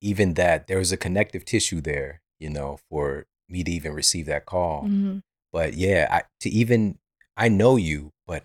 even 0.00 0.34
that 0.34 0.66
there 0.66 0.78
was 0.78 0.92
a 0.92 0.96
connective 0.96 1.44
tissue 1.44 1.80
there, 1.80 2.20
you 2.38 2.50
know, 2.50 2.78
for 2.90 3.26
me 3.48 3.64
to 3.64 3.70
even 3.70 3.92
receive 3.94 4.26
that 4.26 4.44
call. 4.44 4.82
Mhm. 4.84 5.22
But 5.52 5.74
yeah, 5.74 6.06
I, 6.10 6.22
to 6.40 6.50
even 6.50 6.98
I 7.36 7.48
know 7.48 7.76
you, 7.76 8.12
but 8.26 8.44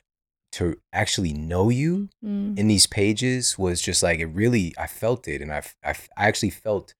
to 0.53 0.75
actually 0.91 1.33
know 1.33 1.69
you 1.69 2.09
Mm. 2.23 2.57
in 2.59 2.67
these 2.67 2.85
pages 2.87 3.57
was 3.57 3.81
just 3.81 4.01
like 4.03 4.19
it 4.19 4.27
really 4.27 4.73
I 4.77 4.87
felt 4.87 5.27
it 5.27 5.41
and 5.41 5.51
I, 5.51 5.63
I, 5.83 5.91
I 6.17 6.27
actually 6.27 6.51
felt 6.51 6.93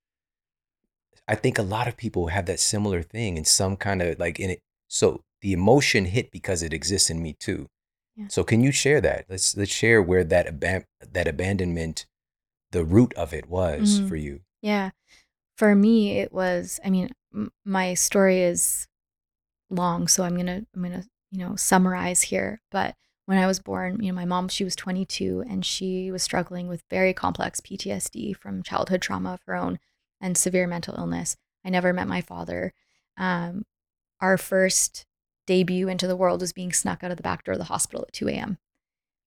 I 1.28 1.36
think 1.36 1.58
a 1.58 1.64
lot 1.64 1.88
of 1.88 1.96
people 1.96 2.28
have 2.28 2.46
that 2.48 2.60
similar 2.60 3.02
thing 3.02 3.38
in 3.38 3.46
some 3.46 3.78
kind 3.78 4.02
of 4.02 4.20
like 4.20 4.40
in 4.40 4.50
it 4.50 4.60
so 4.88 5.22
the 5.42 5.54
emotion 5.54 6.06
hit 6.06 6.32
because 6.32 6.62
it 6.64 6.74
exists 6.74 7.10
in 7.10 7.22
me 7.22 7.34
too. 7.40 7.68
Yeah. 8.16 8.28
So 8.30 8.44
can 8.44 8.62
you 8.62 8.72
share 8.72 9.02
that? 9.02 9.26
Let's 9.30 9.56
let's 9.58 9.72
share 9.72 10.02
where 10.02 10.24
that 10.24 10.48
aban- 10.48 10.86
that 11.12 11.28
abandonment 11.28 12.06
the 12.72 12.84
root 12.84 13.14
of 13.16 13.34
it 13.34 13.48
was 13.50 14.00
Mhm. 14.00 14.08
for 14.10 14.16
you. 14.16 14.42
Yeah. 14.62 14.92
For 15.58 15.76
me, 15.76 16.18
it 16.20 16.34
was, 16.34 16.80
I 16.84 16.90
mean, 16.90 17.10
m- 17.34 17.52
my 17.64 17.94
story 17.94 18.42
is 18.42 18.88
long, 19.70 20.08
so 20.08 20.24
I'm 20.24 20.34
going 20.34 20.48
to, 20.48 20.66
I'm 20.76 20.84
to, 20.92 21.04
you 21.32 21.38
know, 21.40 21.56
summarize 21.56 22.24
here. 22.24 22.62
But 22.72 22.96
when 23.26 23.38
I 23.38 23.48
was 23.48 23.60
born, 23.60 24.04
you 24.04 24.12
know, 24.12 24.16
my 24.16 24.26
mom, 24.26 24.50
she 24.50 24.64
was 24.64 24.76
22 24.76 25.46
and 25.50 25.66
she 25.66 26.12
was 26.12 26.24
struggling 26.24 26.68
with 26.68 26.84
very 26.90 27.14
complex 27.14 27.62
PTSD 27.62 28.36
from 28.36 28.64
childhood 28.64 29.02
trauma 29.02 29.34
of 29.34 29.42
her 29.46 29.56
own 29.56 29.80
and 30.20 30.38
severe 30.38 30.68
mental 30.68 30.96
illness. 30.98 31.38
I 31.66 31.70
never 31.70 31.94
met 31.94 32.08
my 32.08 32.22
father. 32.22 32.74
Um, 33.18 33.64
our 34.20 34.38
first 34.38 35.06
debut 35.48 35.88
into 35.88 36.08
the 36.08 36.16
world 36.16 36.42
was 36.42 36.54
being 36.54 36.74
snuck 36.74 37.04
out 37.04 37.12
of 37.12 37.18
the 37.18 37.24
back 37.24 37.44
door 37.44 37.54
of 37.54 37.60
the 37.60 37.66
hospital 37.66 38.06
at 38.08 38.14
2 38.14 38.30
a.m. 38.30 38.58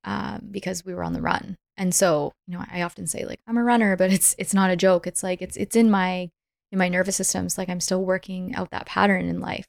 Um, 0.04 0.48
because 0.50 0.84
we 0.84 0.94
were 0.94 1.04
on 1.04 1.12
the 1.12 1.22
run. 1.22 1.56
And 1.76 1.94
so, 1.94 2.32
you 2.46 2.56
know, 2.56 2.64
I 2.70 2.82
often 2.82 3.06
say 3.06 3.24
like 3.24 3.40
I'm 3.46 3.58
a 3.58 3.64
runner, 3.64 3.96
but 3.96 4.12
it's 4.12 4.34
it's 4.38 4.54
not 4.54 4.70
a 4.70 4.76
joke. 4.76 5.06
It's 5.06 5.22
like 5.22 5.42
it's 5.42 5.56
it's 5.56 5.76
in 5.76 5.90
my 5.90 6.30
in 6.72 6.78
my 6.78 6.88
nervous 6.88 7.16
system. 7.16 7.44
It's 7.46 7.58
like 7.58 7.68
I'm 7.68 7.80
still 7.80 8.04
working 8.04 8.54
out 8.54 8.70
that 8.70 8.86
pattern 8.86 9.26
in 9.26 9.40
life. 9.40 9.66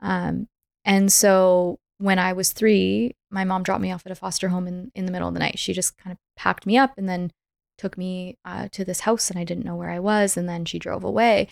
Um, 0.00 0.48
and 0.84 1.12
so 1.12 1.78
when 2.02 2.18
I 2.18 2.32
was 2.32 2.52
three, 2.52 3.14
my 3.30 3.44
mom 3.44 3.62
dropped 3.62 3.80
me 3.80 3.92
off 3.92 4.04
at 4.04 4.10
a 4.10 4.16
foster 4.16 4.48
home 4.48 4.66
in, 4.66 4.90
in 4.92 5.06
the 5.06 5.12
middle 5.12 5.28
of 5.28 5.34
the 5.34 5.40
night. 5.40 5.60
She 5.60 5.72
just 5.72 5.96
kind 5.98 6.10
of 6.10 6.18
packed 6.36 6.66
me 6.66 6.76
up 6.76 6.98
and 6.98 7.08
then 7.08 7.30
took 7.78 7.96
me 7.96 8.38
uh, 8.44 8.66
to 8.72 8.84
this 8.84 9.00
house, 9.00 9.30
and 9.30 9.38
I 9.38 9.44
didn't 9.44 9.64
know 9.64 9.76
where 9.76 9.88
I 9.88 10.00
was. 10.00 10.36
And 10.36 10.48
then 10.48 10.64
she 10.64 10.80
drove 10.80 11.04
away. 11.04 11.46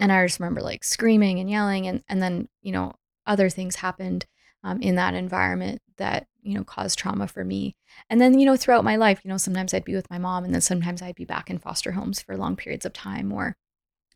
And 0.00 0.10
I 0.10 0.24
just 0.24 0.40
remember 0.40 0.62
like 0.62 0.84
screaming 0.84 1.38
and 1.38 1.50
yelling. 1.50 1.86
And, 1.86 2.02
and 2.08 2.22
then, 2.22 2.48
you 2.62 2.72
know, 2.72 2.94
other 3.26 3.50
things 3.50 3.76
happened 3.76 4.24
um, 4.62 4.80
in 4.80 4.94
that 4.94 5.12
environment 5.12 5.82
that, 5.98 6.28
you 6.40 6.54
know, 6.54 6.64
caused 6.64 6.98
trauma 6.98 7.28
for 7.28 7.44
me. 7.44 7.76
And 8.08 8.22
then, 8.22 8.38
you 8.38 8.46
know, 8.46 8.56
throughout 8.56 8.84
my 8.84 8.96
life, 8.96 9.20
you 9.22 9.28
know, 9.28 9.36
sometimes 9.36 9.74
I'd 9.74 9.84
be 9.84 9.94
with 9.94 10.10
my 10.10 10.18
mom 10.18 10.44
and 10.44 10.54
then 10.54 10.62
sometimes 10.62 11.02
I'd 11.02 11.14
be 11.14 11.26
back 11.26 11.50
in 11.50 11.58
foster 11.58 11.92
homes 11.92 12.22
for 12.22 12.38
long 12.38 12.56
periods 12.56 12.86
of 12.86 12.94
time 12.94 13.30
or 13.30 13.54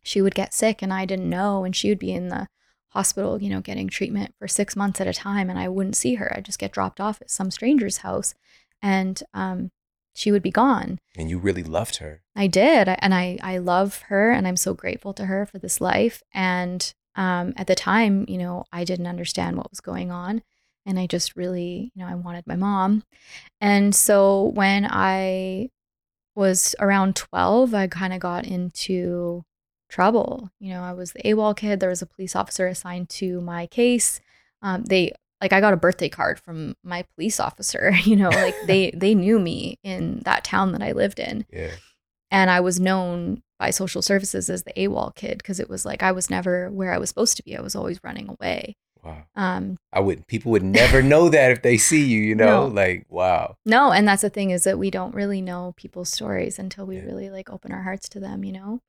she 0.01 0.19
would 0.19 0.33
get 0.33 0.51
sick 0.51 0.81
and 0.81 0.91
I 0.91 1.05
didn't 1.05 1.29
know 1.29 1.63
and 1.63 1.75
she 1.75 1.89
would 1.89 1.99
be 1.99 2.11
in 2.11 2.29
the 2.29 2.47
hospital, 2.89 3.41
you 3.41 3.49
know, 3.49 3.61
getting 3.61 3.87
treatment 3.87 4.33
for 4.39 4.47
6 4.47 4.75
months 4.75 4.99
at 5.01 5.07
a 5.07 5.13
time 5.13 5.49
and 5.49 5.59
I 5.59 5.67
wouldn't 5.67 5.95
see 5.95 6.15
her. 6.15 6.33
I'd 6.35 6.45
just 6.45 6.59
get 6.59 6.71
dropped 6.71 6.99
off 6.99 7.21
at 7.21 7.29
some 7.31 7.51
stranger's 7.51 7.97
house 7.97 8.33
and 8.81 9.21
um 9.33 9.71
she 10.15 10.31
would 10.31 10.41
be 10.43 10.51
gone. 10.51 10.99
And 11.15 11.29
you 11.29 11.37
really 11.37 11.63
loved 11.63 11.97
her. 11.97 12.23
I 12.35 12.47
did, 12.47 12.89
I- 12.89 12.97
and 12.99 13.13
I 13.13 13.37
I 13.41 13.57
love 13.59 14.01
her, 14.09 14.31
and 14.31 14.47
I'm 14.47 14.57
so 14.57 14.73
grateful 14.73 15.13
to 15.13 15.25
her 15.27 15.45
for 15.45 15.59
this 15.59 15.79
life. 15.79 16.23
And 16.33 16.93
um, 17.15 17.53
at 17.55 17.67
the 17.67 17.75
time, 17.75 18.25
you 18.27 18.37
know, 18.37 18.65
I 18.73 18.83
didn't 18.83 19.07
understand 19.07 19.55
what 19.55 19.69
was 19.69 19.79
going 19.79 20.11
on, 20.11 20.41
and 20.85 20.99
I 20.99 21.05
just 21.07 21.35
really, 21.37 21.91
you 21.93 22.01
know, 22.03 22.09
I 22.09 22.15
wanted 22.15 22.47
my 22.47 22.55
mom. 22.57 23.03
And 23.61 23.93
so 23.95 24.43
when 24.45 24.87
I 24.89 25.69
was 26.35 26.75
around 26.79 27.15
12, 27.15 27.73
I 27.73 27.87
kind 27.87 28.13
of 28.13 28.19
got 28.19 28.45
into 28.45 29.43
trouble. 29.89 30.49
You 30.59 30.73
know, 30.73 30.81
I 30.83 30.93
was 30.93 31.11
the 31.13 31.21
AWOL 31.23 31.55
kid. 31.57 31.79
There 31.79 31.89
was 31.89 32.01
a 32.01 32.05
police 32.05 32.35
officer 32.35 32.67
assigned 32.67 33.09
to 33.09 33.41
my 33.41 33.67
case. 33.67 34.21
Um, 34.61 34.83
they 34.85 35.11
like 35.41 35.53
I 35.53 35.61
got 35.61 35.73
a 35.73 35.77
birthday 35.77 36.09
card 36.09 36.39
from 36.39 36.75
my 36.83 37.03
police 37.15 37.39
officer. 37.39 37.91
You 38.05 38.15
know, 38.15 38.29
like 38.29 38.55
they 38.67 38.91
they 38.91 39.15
knew 39.15 39.39
me 39.39 39.77
in 39.83 40.21
that 40.25 40.43
town 40.43 40.71
that 40.73 40.83
I 40.83 40.91
lived 40.93 41.19
in 41.19 41.45
Yeah. 41.51 41.71
and 42.31 42.49
I 42.49 42.59
was 42.59 42.79
known 42.79 43.41
by 43.57 43.71
social 43.71 44.01
services 44.01 44.49
as 44.49 44.63
the 44.63 44.73
AWOL 44.73 45.13
kid 45.15 45.37
because 45.39 45.59
it 45.59 45.69
was 45.69 45.85
like 45.85 46.01
I 46.03 46.11
was 46.13 46.29
never 46.29 46.69
where 46.69 46.93
I 46.93 46.97
was 46.97 47.09
supposed 47.09 47.35
to 47.37 47.43
be. 47.43 47.57
I 47.57 47.61
was 47.61 47.75
always 47.75 47.99
running 48.03 48.29
away. 48.29 48.75
Wow. 49.03 49.23
Um, 49.35 49.77
I 49.93 50.01
would 50.01 50.27
people 50.27 50.51
would 50.51 50.63
never 50.81 51.01
know 51.01 51.29
that 51.29 51.51
if 51.51 51.61
they 51.61 51.77
see 51.77 52.05
you, 52.05 52.19
you 52.21 52.35
know? 52.35 52.67
No. 52.67 52.73
Like, 52.73 53.05
wow. 53.09 53.55
no, 53.65 53.91
and 53.93 54.05
that's 54.07 54.21
the 54.23 54.29
thing 54.29 54.49
is 54.51 54.65
that 54.65 54.77
we 54.77 54.91
don't 54.91 55.15
really 55.15 55.41
know 55.41 55.73
people's 55.77 56.09
stories 56.09 56.59
until 56.59 56.85
we 56.85 56.97
Yeah. 56.97 57.03
really 57.05 57.29
like 57.29 57.49
open 57.49 57.71
our 57.71 57.83
hearts 57.83 58.09
to 58.09 58.19
them, 58.19 58.43
you 58.43 58.51
know. 58.51 58.81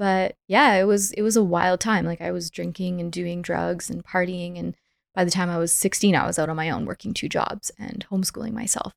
But 0.00 0.36
yeah, 0.48 0.76
it 0.76 0.84
was 0.84 1.12
it 1.12 1.20
was 1.20 1.36
a 1.36 1.44
wild 1.44 1.78
time. 1.78 2.06
Like 2.06 2.22
I 2.22 2.32
was 2.32 2.48
drinking 2.48 3.02
and 3.02 3.12
doing 3.12 3.42
drugs 3.42 3.90
and 3.90 4.02
partying, 4.02 4.58
and 4.58 4.74
by 5.14 5.24
the 5.24 5.30
time 5.30 5.50
I 5.50 5.58
was 5.58 5.74
16, 5.74 6.16
I 6.16 6.26
was 6.26 6.38
out 6.38 6.48
on 6.48 6.56
my 6.56 6.70
own 6.70 6.86
working 6.86 7.12
two 7.12 7.28
jobs 7.28 7.70
and 7.78 8.06
homeschooling 8.10 8.54
myself. 8.54 8.94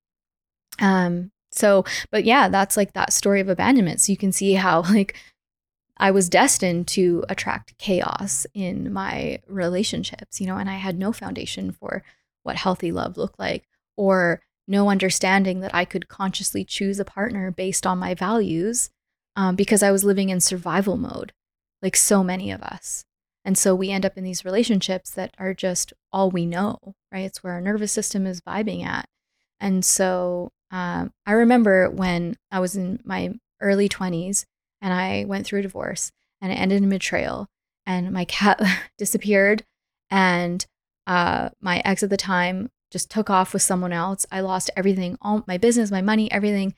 Um, 0.79 1.31
so, 1.51 1.83
but 2.09 2.23
yeah, 2.23 2.47
that's 2.47 2.77
like 2.77 2.93
that 2.93 3.11
story 3.11 3.41
of 3.41 3.49
abandonment. 3.49 3.99
So 3.99 4.13
you 4.13 4.17
can 4.17 4.31
see 4.31 4.53
how 4.53 4.81
like 4.93 5.17
I 5.97 6.09
was 6.09 6.29
destined 6.29 6.87
to 6.89 7.25
attract 7.27 7.77
chaos 7.77 8.47
in 8.53 8.93
my 8.93 9.39
relationships, 9.45 10.39
you 10.39 10.47
know, 10.47 10.55
and 10.55 10.69
I 10.69 10.75
had 10.75 10.97
no 10.97 11.11
foundation 11.11 11.73
for 11.73 12.01
what 12.43 12.55
healthy 12.55 12.93
love 12.93 13.17
looked 13.17 13.39
like 13.39 13.67
or 13.97 14.41
no 14.69 14.89
understanding 14.89 15.59
that 15.59 15.75
I 15.75 15.83
could 15.83 16.07
consciously 16.07 16.63
choose 16.63 16.97
a 16.97 17.03
partner 17.03 17.51
based 17.51 17.85
on 17.85 17.99
my 17.99 18.13
values 18.13 18.89
um, 19.35 19.55
because 19.55 19.83
I 19.83 19.91
was 19.91 20.03
living 20.03 20.29
in 20.29 20.39
survival 20.39 20.97
mode, 20.97 21.33
like 21.81 21.95
so 21.95 22.23
many 22.23 22.51
of 22.51 22.61
us. 22.61 23.05
And 23.45 23.57
so 23.57 23.75
we 23.75 23.89
end 23.89 24.05
up 24.05 24.17
in 24.17 24.23
these 24.23 24.45
relationships 24.45 25.11
that 25.11 25.33
are 25.37 25.53
just 25.53 25.93
all 26.11 26.31
we 26.31 26.45
know, 26.45 26.77
right? 27.11 27.25
It's 27.25 27.43
where 27.43 27.53
our 27.53 27.61
nervous 27.61 27.91
system 27.91 28.25
is 28.25 28.41
vibing 28.41 28.85
at. 28.85 29.07
And 29.59 29.83
so 29.83 30.51
um, 30.71 31.11
I 31.25 31.33
remember 31.33 31.89
when 31.89 32.37
I 32.51 32.59
was 32.59 32.75
in 32.75 32.99
my 33.03 33.33
early 33.61 33.89
20s 33.89 34.45
and 34.81 34.93
I 34.93 35.25
went 35.25 35.45
through 35.45 35.59
a 35.59 35.63
divorce 35.63 36.11
and 36.41 36.51
it 36.51 36.55
ended 36.55 36.83
in 36.83 36.89
betrayal. 36.89 37.47
and 37.85 38.11
my 38.11 38.25
cat 38.25 38.61
disappeared 38.97 39.65
and 40.09 40.65
uh, 41.05 41.49
my 41.59 41.81
ex 41.83 42.03
at 42.03 42.09
the 42.09 42.17
time 42.17 42.69
just 42.91 43.09
took 43.09 43.29
off 43.29 43.53
with 43.53 43.61
someone 43.61 43.91
else. 43.91 44.25
I 44.31 44.39
lost 44.39 44.69
everything, 44.77 45.17
all 45.21 45.43
my 45.47 45.57
business, 45.57 45.91
my 45.91 46.01
money, 46.01 46.31
everything. 46.31 46.75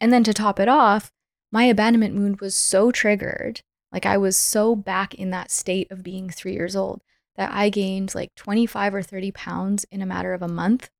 And 0.00 0.12
then 0.12 0.24
to 0.24 0.34
top 0.34 0.58
it 0.58 0.68
off, 0.68 1.12
my 1.54 1.64
abandonment 1.66 2.16
wound 2.16 2.40
was 2.40 2.56
so 2.56 2.90
triggered. 2.90 3.60
Like 3.92 4.04
I 4.04 4.18
was 4.18 4.36
so 4.36 4.74
back 4.74 5.14
in 5.14 5.30
that 5.30 5.52
state 5.52 5.88
of 5.92 6.02
being 6.02 6.28
three 6.28 6.52
years 6.52 6.74
old 6.74 7.00
that 7.36 7.52
I 7.52 7.68
gained 7.68 8.12
like 8.12 8.34
25 8.34 8.92
or 8.92 9.02
30 9.02 9.30
pounds 9.30 9.86
in 9.92 10.02
a 10.02 10.06
matter 10.06 10.34
of 10.34 10.42
a 10.42 10.48
month. 10.48 10.90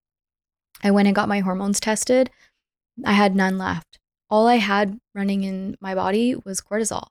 I 0.84 0.92
went 0.92 1.08
and 1.08 1.14
got 1.14 1.28
my 1.28 1.40
hormones 1.40 1.80
tested. 1.80 2.30
I 3.04 3.14
had 3.14 3.34
none 3.34 3.58
left. 3.58 3.98
All 4.30 4.46
I 4.46 4.56
had 4.56 5.00
running 5.12 5.42
in 5.42 5.76
my 5.80 5.92
body 5.92 6.36
was 6.44 6.60
cortisol. 6.60 7.08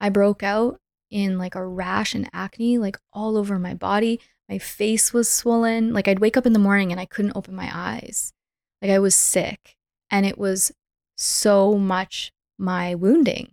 I 0.00 0.08
broke 0.08 0.44
out 0.44 0.78
in 1.10 1.38
like 1.38 1.56
a 1.56 1.66
rash 1.66 2.14
and 2.14 2.30
acne, 2.32 2.78
like 2.78 2.96
all 3.12 3.36
over 3.36 3.58
my 3.58 3.74
body. 3.74 4.20
My 4.48 4.58
face 4.58 5.12
was 5.12 5.28
swollen. 5.28 5.92
Like 5.92 6.06
I'd 6.06 6.20
wake 6.20 6.36
up 6.36 6.46
in 6.46 6.52
the 6.52 6.60
morning 6.60 6.92
and 6.92 7.00
I 7.00 7.06
couldn't 7.06 7.36
open 7.36 7.56
my 7.56 7.70
eyes. 7.72 8.32
Like 8.80 8.92
I 8.92 9.00
was 9.00 9.16
sick. 9.16 9.74
And 10.12 10.24
it 10.24 10.38
was 10.38 10.70
so 11.16 11.76
much 11.76 12.30
my 12.58 12.94
wounding. 12.94 13.52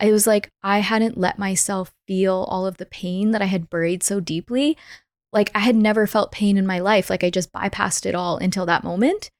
It 0.00 0.12
was 0.12 0.26
like 0.26 0.50
I 0.62 0.80
hadn't 0.80 1.16
let 1.16 1.38
myself 1.38 1.92
feel 2.06 2.46
all 2.50 2.66
of 2.66 2.76
the 2.76 2.86
pain 2.86 3.30
that 3.30 3.42
I 3.42 3.46
had 3.46 3.70
buried 3.70 4.02
so 4.02 4.20
deeply. 4.20 4.76
Like 5.32 5.50
I 5.54 5.60
had 5.60 5.76
never 5.76 6.06
felt 6.06 6.32
pain 6.32 6.56
in 6.56 6.66
my 6.66 6.78
life. 6.78 7.08
Like 7.08 7.24
I 7.24 7.30
just 7.30 7.52
bypassed 7.52 8.06
it 8.06 8.14
all 8.14 8.36
until 8.36 8.66
that 8.66 8.84
moment. 8.84 9.30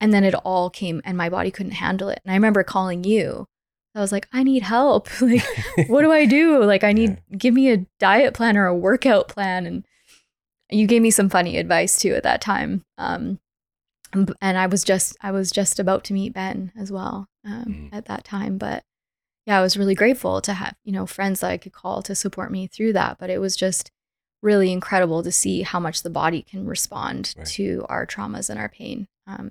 And 0.00 0.14
then 0.14 0.22
it 0.22 0.34
all 0.34 0.70
came 0.70 1.02
and 1.04 1.16
my 1.16 1.28
body 1.28 1.50
couldn't 1.50 1.72
handle 1.72 2.08
it. 2.08 2.20
And 2.24 2.30
I 2.30 2.36
remember 2.36 2.62
calling 2.62 3.02
you 3.02 3.46
I 3.98 4.00
was 4.00 4.12
like, 4.12 4.28
I 4.32 4.42
need 4.42 4.62
help. 4.62 5.08
like, 5.20 5.42
what 5.88 6.02
do 6.02 6.12
I 6.12 6.24
do? 6.24 6.62
Like, 6.64 6.84
I 6.84 6.92
need, 6.92 7.20
yeah. 7.28 7.36
give 7.36 7.52
me 7.52 7.70
a 7.70 7.84
diet 7.98 8.32
plan 8.32 8.56
or 8.56 8.66
a 8.66 8.74
workout 8.74 9.28
plan. 9.28 9.66
And 9.66 9.84
you 10.70 10.86
gave 10.86 11.02
me 11.02 11.10
some 11.10 11.28
funny 11.28 11.56
advice 11.56 11.98
too 11.98 12.14
at 12.14 12.22
that 12.22 12.40
time. 12.40 12.84
Um, 12.96 13.40
and 14.40 14.56
I 14.56 14.66
was 14.66 14.84
just, 14.84 15.16
I 15.20 15.32
was 15.32 15.50
just 15.50 15.78
about 15.78 16.04
to 16.04 16.14
meet 16.14 16.32
Ben 16.32 16.72
as 16.78 16.92
well 16.92 17.26
um, 17.48 17.64
mm. 17.66 17.88
at 17.92 18.04
that 18.04 18.24
time. 18.24 18.58
But 18.58 18.84
yeah, 19.46 19.58
I 19.58 19.62
was 19.62 19.76
really 19.76 19.94
grateful 19.94 20.40
to 20.42 20.52
have, 20.52 20.76
you 20.84 20.92
know, 20.92 21.06
friends 21.06 21.40
that 21.40 21.50
I 21.50 21.56
could 21.56 21.72
call 21.72 22.02
to 22.02 22.14
support 22.14 22.52
me 22.52 22.66
through 22.66 22.92
that. 22.92 23.16
But 23.18 23.30
it 23.30 23.40
was 23.40 23.56
just 23.56 23.90
really 24.42 24.70
incredible 24.70 25.22
to 25.22 25.32
see 25.32 25.62
how 25.62 25.80
much 25.80 26.02
the 26.02 26.10
body 26.10 26.42
can 26.42 26.66
respond 26.66 27.34
right. 27.36 27.46
to 27.48 27.84
our 27.88 28.06
traumas 28.06 28.50
and 28.50 28.58
our 28.58 28.68
pain. 28.68 29.08
Um, 29.26 29.50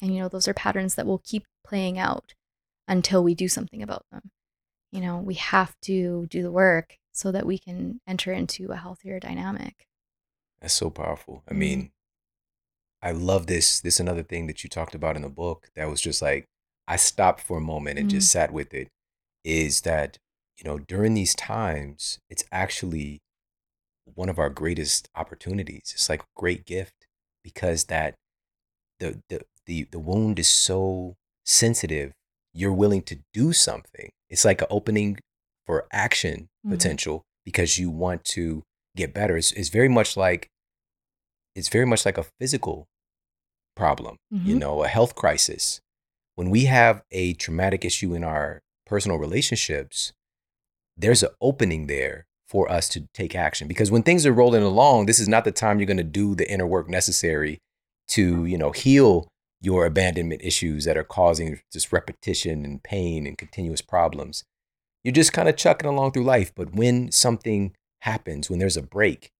and, 0.00 0.14
you 0.14 0.20
know, 0.20 0.28
those 0.28 0.48
are 0.48 0.54
patterns 0.54 0.94
that 0.94 1.06
will 1.06 1.22
keep 1.24 1.44
playing 1.66 1.98
out 1.98 2.34
until 2.88 3.22
we 3.22 3.34
do 3.34 3.48
something 3.48 3.82
about 3.82 4.04
them. 4.10 4.30
You 4.90 5.00
know, 5.00 5.18
we 5.18 5.34
have 5.34 5.74
to 5.82 6.26
do 6.26 6.42
the 6.42 6.52
work 6.52 6.98
so 7.12 7.32
that 7.32 7.46
we 7.46 7.58
can 7.58 8.00
enter 8.06 8.32
into 8.32 8.72
a 8.72 8.76
healthier 8.76 9.20
dynamic. 9.20 9.86
That's 10.60 10.74
so 10.74 10.90
powerful. 10.90 11.42
I 11.46 11.52
mm-hmm. 11.52 11.58
mean, 11.58 11.90
I 13.02 13.10
love 13.10 13.46
this. 13.48 13.80
This 13.80 14.00
another 14.00 14.22
thing 14.22 14.46
that 14.46 14.62
you 14.62 14.70
talked 14.70 14.94
about 14.94 15.16
in 15.16 15.22
the 15.22 15.28
book 15.28 15.70
that 15.74 15.88
was 15.90 16.00
just 16.00 16.22
like 16.22 16.48
I 16.88 16.96
stopped 16.96 17.40
for 17.40 17.58
a 17.58 17.62
moment 17.62 17.98
and 17.98 18.08
mm-hmm. 18.08 18.18
just 18.18 18.30
sat 18.30 18.52
with 18.52 18.74
it 18.74 18.88
is 19.44 19.82
that, 19.82 20.18
you 20.56 20.68
know, 20.68 20.78
during 20.78 21.14
these 21.14 21.34
times, 21.34 22.18
it's 22.28 22.44
actually 22.52 23.20
one 24.04 24.28
of 24.28 24.38
our 24.38 24.50
greatest 24.50 25.08
opportunities. 25.14 25.92
It's 25.94 26.08
like 26.08 26.22
a 26.22 26.26
great 26.36 26.66
gift 26.66 27.06
because 27.42 27.84
that 27.84 28.14
the 28.98 29.20
the 29.28 29.42
the, 29.66 29.86
the 29.90 29.98
wound 29.98 30.38
is 30.38 30.48
so 30.48 31.14
sensitive 31.44 32.12
you're 32.52 32.72
willing 32.72 33.02
to 33.02 33.18
do 33.32 33.52
something. 33.52 34.10
It's 34.28 34.44
like 34.44 34.60
an 34.60 34.66
opening 34.70 35.18
for 35.66 35.86
action 35.92 36.48
mm-hmm. 36.64 36.70
potential 36.70 37.22
because 37.44 37.78
you 37.78 37.90
want 37.90 38.24
to 38.24 38.62
get 38.96 39.14
better. 39.14 39.36
It's, 39.36 39.52
it's 39.52 39.68
very 39.68 39.88
much 39.88 40.16
like 40.16 40.48
it's 41.54 41.68
very 41.68 41.86
much 41.86 42.06
like 42.06 42.18
a 42.18 42.26
physical 42.40 42.86
problem, 43.76 44.16
mm-hmm. 44.32 44.48
you 44.48 44.58
know, 44.58 44.82
a 44.84 44.88
health 44.88 45.14
crisis. 45.14 45.80
When 46.34 46.50
we 46.50 46.64
have 46.64 47.02
a 47.10 47.34
traumatic 47.34 47.84
issue 47.84 48.14
in 48.14 48.24
our 48.24 48.62
personal 48.86 49.18
relationships, 49.18 50.12
there's 50.96 51.22
an 51.22 51.30
opening 51.40 51.86
there 51.86 52.26
for 52.46 52.70
us 52.70 52.88
to 52.90 53.08
take 53.14 53.34
action 53.34 53.66
because 53.66 53.90
when 53.90 54.02
things 54.02 54.26
are 54.26 54.32
rolling 54.32 54.62
along, 54.62 55.06
this 55.06 55.18
is 55.18 55.28
not 55.28 55.44
the 55.44 55.52
time 55.52 55.78
you're 55.78 55.86
going 55.86 55.96
to 55.96 56.02
do 56.02 56.34
the 56.34 56.50
inner 56.50 56.66
work 56.66 56.88
necessary 56.88 57.58
to, 58.08 58.44
you 58.44 58.58
know, 58.58 58.72
heal 58.72 59.26
your 59.60 59.86
abandonment 59.86 60.42
issues 60.42 60.84
that 60.84 60.98
are 60.98 61.04
causing 61.04 61.60
just 61.72 61.92
repetition 61.92 62.64
and 62.64 62.82
pain 62.82 63.26
and 63.26 63.38
continuous 63.38 63.80
problems. 63.80 64.44
You're 65.04 65.12
just 65.12 65.32
kind 65.32 65.48
of 65.48 65.56
chucking 65.56 65.88
along 65.88 66.12
through 66.12 66.24
life. 66.24 66.52
But 66.54 66.74
when 66.74 67.10
something 67.10 67.72
happens, 68.02 68.50
when 68.50 68.58
there's 68.58 68.76
a 68.76 68.82
break, 68.82 69.30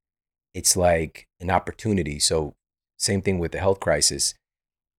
it's 0.54 0.76
like 0.76 1.26
an 1.40 1.50
opportunity. 1.50 2.18
So, 2.18 2.54
same 2.98 3.20
thing 3.20 3.38
with 3.38 3.52
the 3.52 3.58
health 3.58 3.80
crisis. 3.80 4.34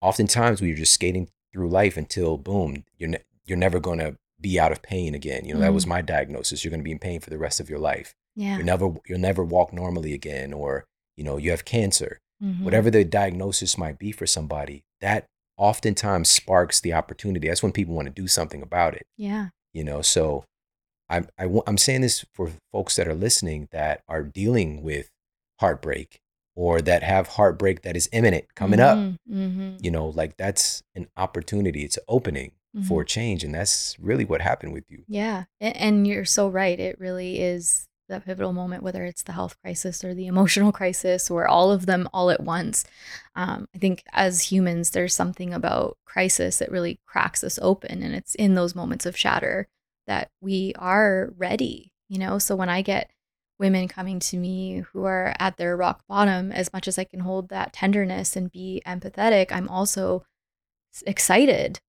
Oftentimes, 0.02 0.62
we're 0.62 0.76
just 0.76 0.94
skating 0.94 1.30
through 1.54 1.70
life 1.70 1.96
until 1.96 2.38
boom, 2.38 2.84
you're 2.98 3.10
ne- 3.10 3.24
you're 3.46 3.58
never 3.58 3.80
going 3.80 4.00
to 4.00 4.18
be 4.42 4.60
out 4.60 4.72
of 4.72 4.82
pain 4.82 5.16
again. 5.16 5.46
You 5.46 5.54
know, 5.54 5.60
mm. 5.60 5.64
that 5.64 5.74
was 5.74 5.86
mm. 5.86 5.90
my 5.90 6.02
diagnosis. 6.02 6.64
You're 6.64 6.72
going 6.72 6.82
to 6.82 6.86
be 6.86 6.92
in 6.92 7.00
pain 7.00 7.20
for 7.20 7.30
the 7.30 7.38
rest 7.38 7.60
of 7.60 7.70
your 7.70 7.80
life. 7.80 8.14
Yeah. 8.36 8.58
You'll 8.58 8.66
never 8.66 8.94
you'll 9.08 9.20
never 9.20 9.44
walk 9.44 9.74
normally 9.74 10.14
again, 10.14 10.54
or 10.54 10.86
you 11.16 11.24
know, 11.24 11.38
you 11.38 11.52
have 11.52 11.66
cancer. 11.66 12.20
Mm-hmm. 12.44 12.66
Whatever 12.66 12.90
the 12.90 13.06
diagnosis 13.06 13.78
might 13.78 13.98
be 13.98 14.12
for 14.12 14.28
somebody, 14.28 14.84
that 15.00 15.26
oftentimes 15.58 16.30
sparks 16.30 16.82
the 16.82 16.94
opportunity. 16.94 17.48
That's 17.48 17.64
when 17.64 17.72
people 17.72 17.96
want 17.96 18.08
to 18.08 18.14
do 18.14 18.28
something 18.28 18.62
about 18.62 18.96
it. 18.96 19.06
Yeah. 19.18 19.50
You 19.72 19.84
know, 19.84 20.02
so 20.02 20.44
I'm 21.10 21.28
I, 21.38 21.46
am 21.46 21.58
i 21.58 21.70
am 21.70 21.78
saying 21.78 22.02
this 22.02 22.26
for 22.34 22.52
folks 22.72 22.96
that 22.96 23.08
are 23.08 23.14
listening 23.14 23.70
that 23.72 24.02
are 24.08 24.24
dealing 24.24 24.82
with 24.82 25.10
heartbreak 25.60 26.20
or 26.56 26.82
that 26.82 27.04
have 27.04 27.28
heartbreak 27.30 27.82
that 27.82 27.96
is 27.96 28.10
imminent 28.12 28.46
coming 28.56 28.80
mm-hmm. 28.80 29.10
up. 29.12 29.20
Mm-hmm. 29.30 29.76
You 29.80 29.92
know, 29.92 30.08
like 30.08 30.38
that's 30.38 30.84
an 30.96 31.08
opportunity. 31.18 31.84
It's 31.84 31.98
an 31.98 32.04
opening 32.08 32.52
mm-hmm. 32.76 32.88
for 32.88 33.04
change, 33.04 33.44
and 33.44 33.54
that's 33.54 33.96
really 34.00 34.26
what 34.26 34.42
happened 34.42 34.74
with 34.74 34.86
you. 34.90 35.04
Yeah, 35.08 35.46
and 35.60 36.08
you're 36.08 36.26
so 36.26 36.48
right. 36.50 36.80
It 36.80 37.00
really 37.00 37.40
is 37.42 37.88
that 38.10 38.26
pivotal 38.26 38.54
moment, 38.54 38.84
whether 38.84 39.04
it's 39.06 39.24
the 39.24 39.32
health 39.32 39.56
crisis 39.62 40.04
or 40.04 40.14
the 40.14 40.28
emotional 40.28 40.72
crisis 40.80 41.30
or 41.30 41.48
all 41.48 41.72
of 41.72 41.86
them 41.86 42.08
all 42.14 42.30
at 42.30 42.44
once. 42.44 42.86
Um, 43.36 43.68
I 43.76 43.78
think 43.78 44.04
as 44.12 44.52
humans, 44.52 44.92
there's 44.92 45.14
something 45.14 45.54
about 45.54 45.98
crisis 46.06 46.60
that 46.60 46.72
really 46.72 47.00
cracks 47.06 47.44
us 47.44 47.60
open. 47.62 48.04
And 48.04 48.14
it's 48.14 48.36
in 48.36 48.56
those 48.56 48.76
moments 48.76 49.06
of 49.06 49.18
shatter 49.18 49.68
that 50.08 50.30
we 50.42 50.74
are 50.78 51.34
ready, 51.38 51.92
you 52.10 52.20
know? 52.20 52.38
So 52.40 52.56
when 52.56 52.70
I 52.70 52.82
get 52.82 53.10
women 53.60 53.88
coming 53.88 54.20
to 54.20 54.38
me 54.38 54.80
who 54.92 55.06
are 55.06 55.34
at 55.40 55.58
their 55.58 55.78
rock 55.78 56.04
bottom, 56.08 56.52
as 56.52 56.74
much 56.74 56.88
as 56.88 56.98
I 56.98 57.04
can 57.04 57.22
hold 57.22 57.50
that 57.50 57.74
tenderness 57.74 58.36
and 58.36 58.52
be 58.52 58.82
empathetic, 58.86 59.52
I'm 59.52 59.68
also 59.68 60.26
excited 61.06 61.80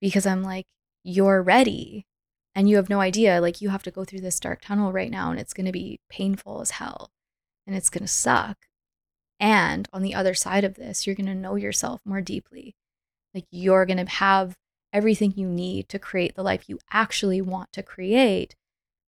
because 0.00 0.26
I'm 0.26 0.42
like, 0.42 0.66
you're 1.02 1.42
ready 1.42 2.06
and 2.54 2.68
you 2.68 2.76
have 2.76 2.90
no 2.90 3.00
idea 3.00 3.40
like 3.40 3.60
you 3.60 3.68
have 3.70 3.82
to 3.84 3.90
go 3.90 4.04
through 4.04 4.20
this 4.20 4.40
dark 4.40 4.60
tunnel 4.60 4.92
right 4.92 5.10
now 5.10 5.30
and 5.30 5.40
it's 5.40 5.54
going 5.54 5.66
to 5.66 5.72
be 5.72 6.00
painful 6.08 6.60
as 6.60 6.72
hell 6.72 7.10
and 7.66 7.76
it's 7.76 7.90
going 7.90 8.02
to 8.02 8.08
suck. 8.08 8.66
And 9.38 9.88
on 9.92 10.02
the 10.02 10.14
other 10.14 10.34
side 10.34 10.64
of 10.64 10.74
this 10.74 11.06
you're 11.06 11.16
going 11.16 11.26
to 11.26 11.34
know 11.34 11.56
yourself 11.56 12.00
more 12.04 12.20
deeply. 12.20 12.74
Like 13.34 13.46
you're 13.50 13.86
going 13.86 14.04
to 14.04 14.10
have 14.10 14.56
everything 14.92 15.32
you 15.36 15.46
need 15.46 15.88
to 15.88 15.98
create 15.98 16.34
the 16.34 16.42
life 16.42 16.68
you 16.68 16.78
actually 16.90 17.40
want 17.40 17.72
to 17.72 17.82
create 17.82 18.56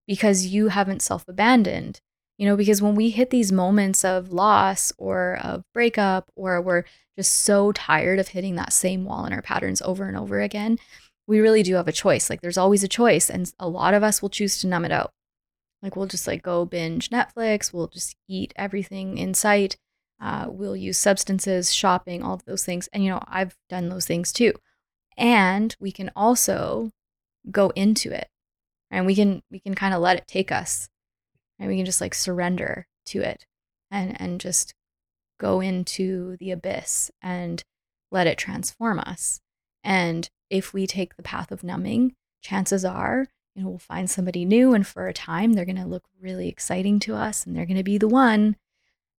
because 0.07 0.47
you 0.47 0.69
haven't 0.69 1.03
self-abandoned 1.03 2.01
you 2.39 2.47
know 2.47 2.57
because 2.57 2.83
when 2.83 2.95
we 2.95 3.11
hit 3.11 3.31
these 3.31 3.53
moments 3.53 4.05
of 4.05 4.33
loss 4.33 4.93
or 4.99 5.39
of 5.43 5.65
breakup 5.73 6.31
or 6.37 6.61
we're 6.61 6.85
just 7.17 7.33
so 7.33 7.73
tired 7.73 8.19
of 8.19 8.29
hitting 8.29 8.57
that 8.57 8.73
same 8.73 9.05
wall 9.05 9.25
in 9.27 9.33
our 9.33 9.43
patterns 9.43 9.83
over 9.83 10.07
and 10.07 10.17
over 10.17 10.41
again 10.41 10.79
we 11.27 11.41
really 11.41 11.63
do 11.63 11.75
have 11.77 11.89
a 11.89 11.93
choice. 11.93 12.29
Like 12.29 12.41
there's 12.41 12.59
always 12.59 12.83
a 12.83 12.89
choice. 12.89 13.31
And 13.31 13.53
a 13.59 13.69
lot 13.69 13.95
of 13.95 14.03
us 14.03 14.21
will 14.21 14.29
choose 14.29 14.59
to 14.59 14.67
numb 14.67 14.85
it 14.85 14.93
out. 14.93 15.13
Like 15.83 15.97
we'll 15.97 16.07
just 16.07 16.27
like 16.27 16.43
go 16.43 16.65
binge 16.65 17.11
Netflix, 17.11 17.73
we'll 17.73 17.89
just 17.89 18.17
eat 18.29 18.53
everything 18.57 19.19
in 19.19 19.35
sight. 19.35 19.77
Uh, 20.21 20.47
we'll 20.49 20.77
use 20.77 20.99
substances, 20.99 21.73
shopping, 21.73 22.23
all 22.23 22.35
of 22.35 22.45
those 22.45 22.65
things. 22.65 22.89
And 22.93 23.05
you 23.05 23.11
know, 23.11 23.23
I've 23.27 23.57
done 23.69 23.89
those 23.89 24.07
things 24.07 24.33
too. 24.33 24.53
And 25.17 25.75
we 25.81 25.91
can 25.91 26.11
also 26.15 26.93
go 27.51 27.71
into 27.71 28.13
it. 28.13 28.29
And 28.93 29.07
we 29.07 29.17
can 29.17 29.43
we 29.51 29.59
can 29.59 29.75
kind 29.75 29.95
of 29.95 30.01
let 30.01 30.19
it 30.19 30.29
take 30.29 30.53
us. 30.53 30.89
And 31.59 31.69
we 31.69 31.77
can 31.77 31.87
just 31.87 32.01
like 32.01 32.15
surrender 32.15 32.87
to 33.07 33.23
it 33.23 33.47
and 33.91 34.21
and 34.21 34.41
just 34.41 34.75
go 35.41 35.61
into 35.61 36.37
the 36.37 36.53
abyss 36.53 37.11
and 37.21 37.65
let 38.13 38.29
it 38.29 38.39
transform 38.39 39.01
us. 39.01 39.41
And 39.83 40.29
if 40.51 40.73
we 40.73 40.87
take 40.87 41.17
the 41.17 41.23
path 41.23 41.51
of 41.51 41.65
numbing, 41.65 42.15
chances 42.43 42.85
are, 42.85 43.27
you 43.55 43.63
know, 43.63 43.71
we'll 43.71 43.79
find 43.79 44.09
somebody 44.09 44.45
new 44.45 44.75
and 44.75 44.87
for 44.87 45.09
a 45.09 45.15
time 45.15 45.55
they're 45.55 45.65
going 45.65 45.77
to 45.77 45.87
look 45.87 46.05
really 46.21 46.49
exciting 46.49 47.01
to 47.01 47.15
us 47.15 47.47
and 47.47 47.57
they're 47.57 47.67
going 47.67 47.77
to 47.79 47.83
be 47.83 47.99
the 47.99 48.07
one. 48.07 48.57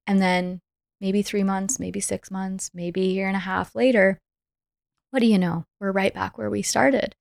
And 0.06 0.22
then 0.22 0.62
maybe 1.02 1.22
3 1.22 1.44
months, 1.44 1.80
maybe 1.80 2.00
6 2.00 2.32
months, 2.32 2.72
maybe 2.74 3.02
a 3.02 3.12
year 3.12 3.28
and 3.28 3.36
a 3.36 3.40
half 3.40 3.76
later, 3.76 4.20
what 5.12 5.20
do 5.20 5.26
you 5.26 5.40
know? 5.40 5.66
We're 5.80 5.92
right 5.92 6.14
back 6.14 6.38
where 6.38 6.50
we 6.50 6.62
started. 6.62 7.16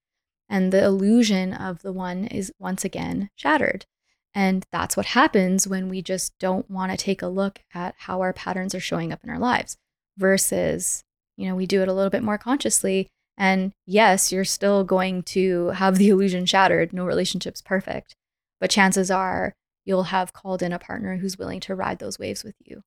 And 0.52 0.70
the 0.70 0.84
illusion 0.84 1.54
of 1.54 1.80
the 1.80 1.94
one 1.94 2.26
is 2.26 2.52
once 2.58 2.84
again 2.84 3.30
shattered. 3.34 3.86
And 4.34 4.66
that's 4.70 4.98
what 4.98 5.06
happens 5.06 5.66
when 5.66 5.88
we 5.88 6.02
just 6.02 6.38
don't 6.38 6.70
want 6.70 6.90
to 6.92 6.98
take 6.98 7.22
a 7.22 7.26
look 7.26 7.60
at 7.72 7.94
how 8.00 8.20
our 8.20 8.34
patterns 8.34 8.74
are 8.74 8.80
showing 8.80 9.12
up 9.14 9.24
in 9.24 9.30
our 9.30 9.38
lives 9.38 9.78
versus, 10.18 11.04
you 11.38 11.48
know, 11.48 11.54
we 11.54 11.64
do 11.66 11.80
it 11.80 11.88
a 11.88 11.92
little 11.94 12.10
bit 12.10 12.22
more 12.22 12.36
consciously. 12.36 13.08
And 13.38 13.72
yes, 13.86 14.30
you're 14.30 14.44
still 14.44 14.84
going 14.84 15.22
to 15.24 15.68
have 15.68 15.96
the 15.96 16.10
illusion 16.10 16.44
shattered. 16.44 16.92
No 16.92 17.06
relationship's 17.06 17.62
perfect. 17.62 18.14
But 18.60 18.70
chances 18.70 19.10
are 19.10 19.54
you'll 19.86 20.04
have 20.04 20.34
called 20.34 20.62
in 20.62 20.72
a 20.74 20.78
partner 20.78 21.16
who's 21.16 21.38
willing 21.38 21.60
to 21.60 21.74
ride 21.74 21.98
those 21.98 22.18
waves 22.18 22.44
with 22.44 22.54
you, 22.60 22.82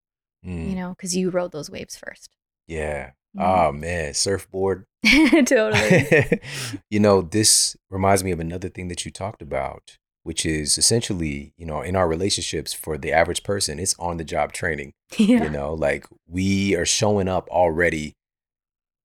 Mm. 0.45 0.69
you 0.69 0.75
know, 0.75 0.89
because 0.89 1.15
you 1.15 1.32
rode 1.32 1.51
those 1.51 1.71
waves 1.71 1.97
first. 1.97 2.30
Yeah. 2.67 3.12
Oh 3.38 3.71
man, 3.71 4.13
surfboard. 4.13 4.86
totally. 5.45 6.39
you 6.89 6.99
know, 6.99 7.21
this 7.21 7.75
reminds 7.89 8.23
me 8.23 8.32
of 8.32 8.39
another 8.39 8.69
thing 8.69 8.88
that 8.88 9.04
you 9.06 9.12
talked 9.12 9.41
about, 9.41 9.97
which 10.23 10.45
is 10.45 10.78
essentially, 10.78 11.54
you 11.58 11.65
know, 11.65 11.82
in 11.82 11.95
our 11.97 12.08
relationships 12.08 12.73
for 12.73 12.97
the 12.97 13.12
average 13.12 13.43
person, 13.43 13.78
it's 13.78 13.93
on 13.99 14.17
the 14.17 14.23
job 14.23 14.54
training. 14.54 14.93
yeah. 15.17 15.43
You 15.43 15.49
know, 15.49 15.73
like 15.73 16.06
we 16.28 16.75
are 16.75 16.86
showing 16.86 17.28
up 17.28 17.47
already 17.49 18.13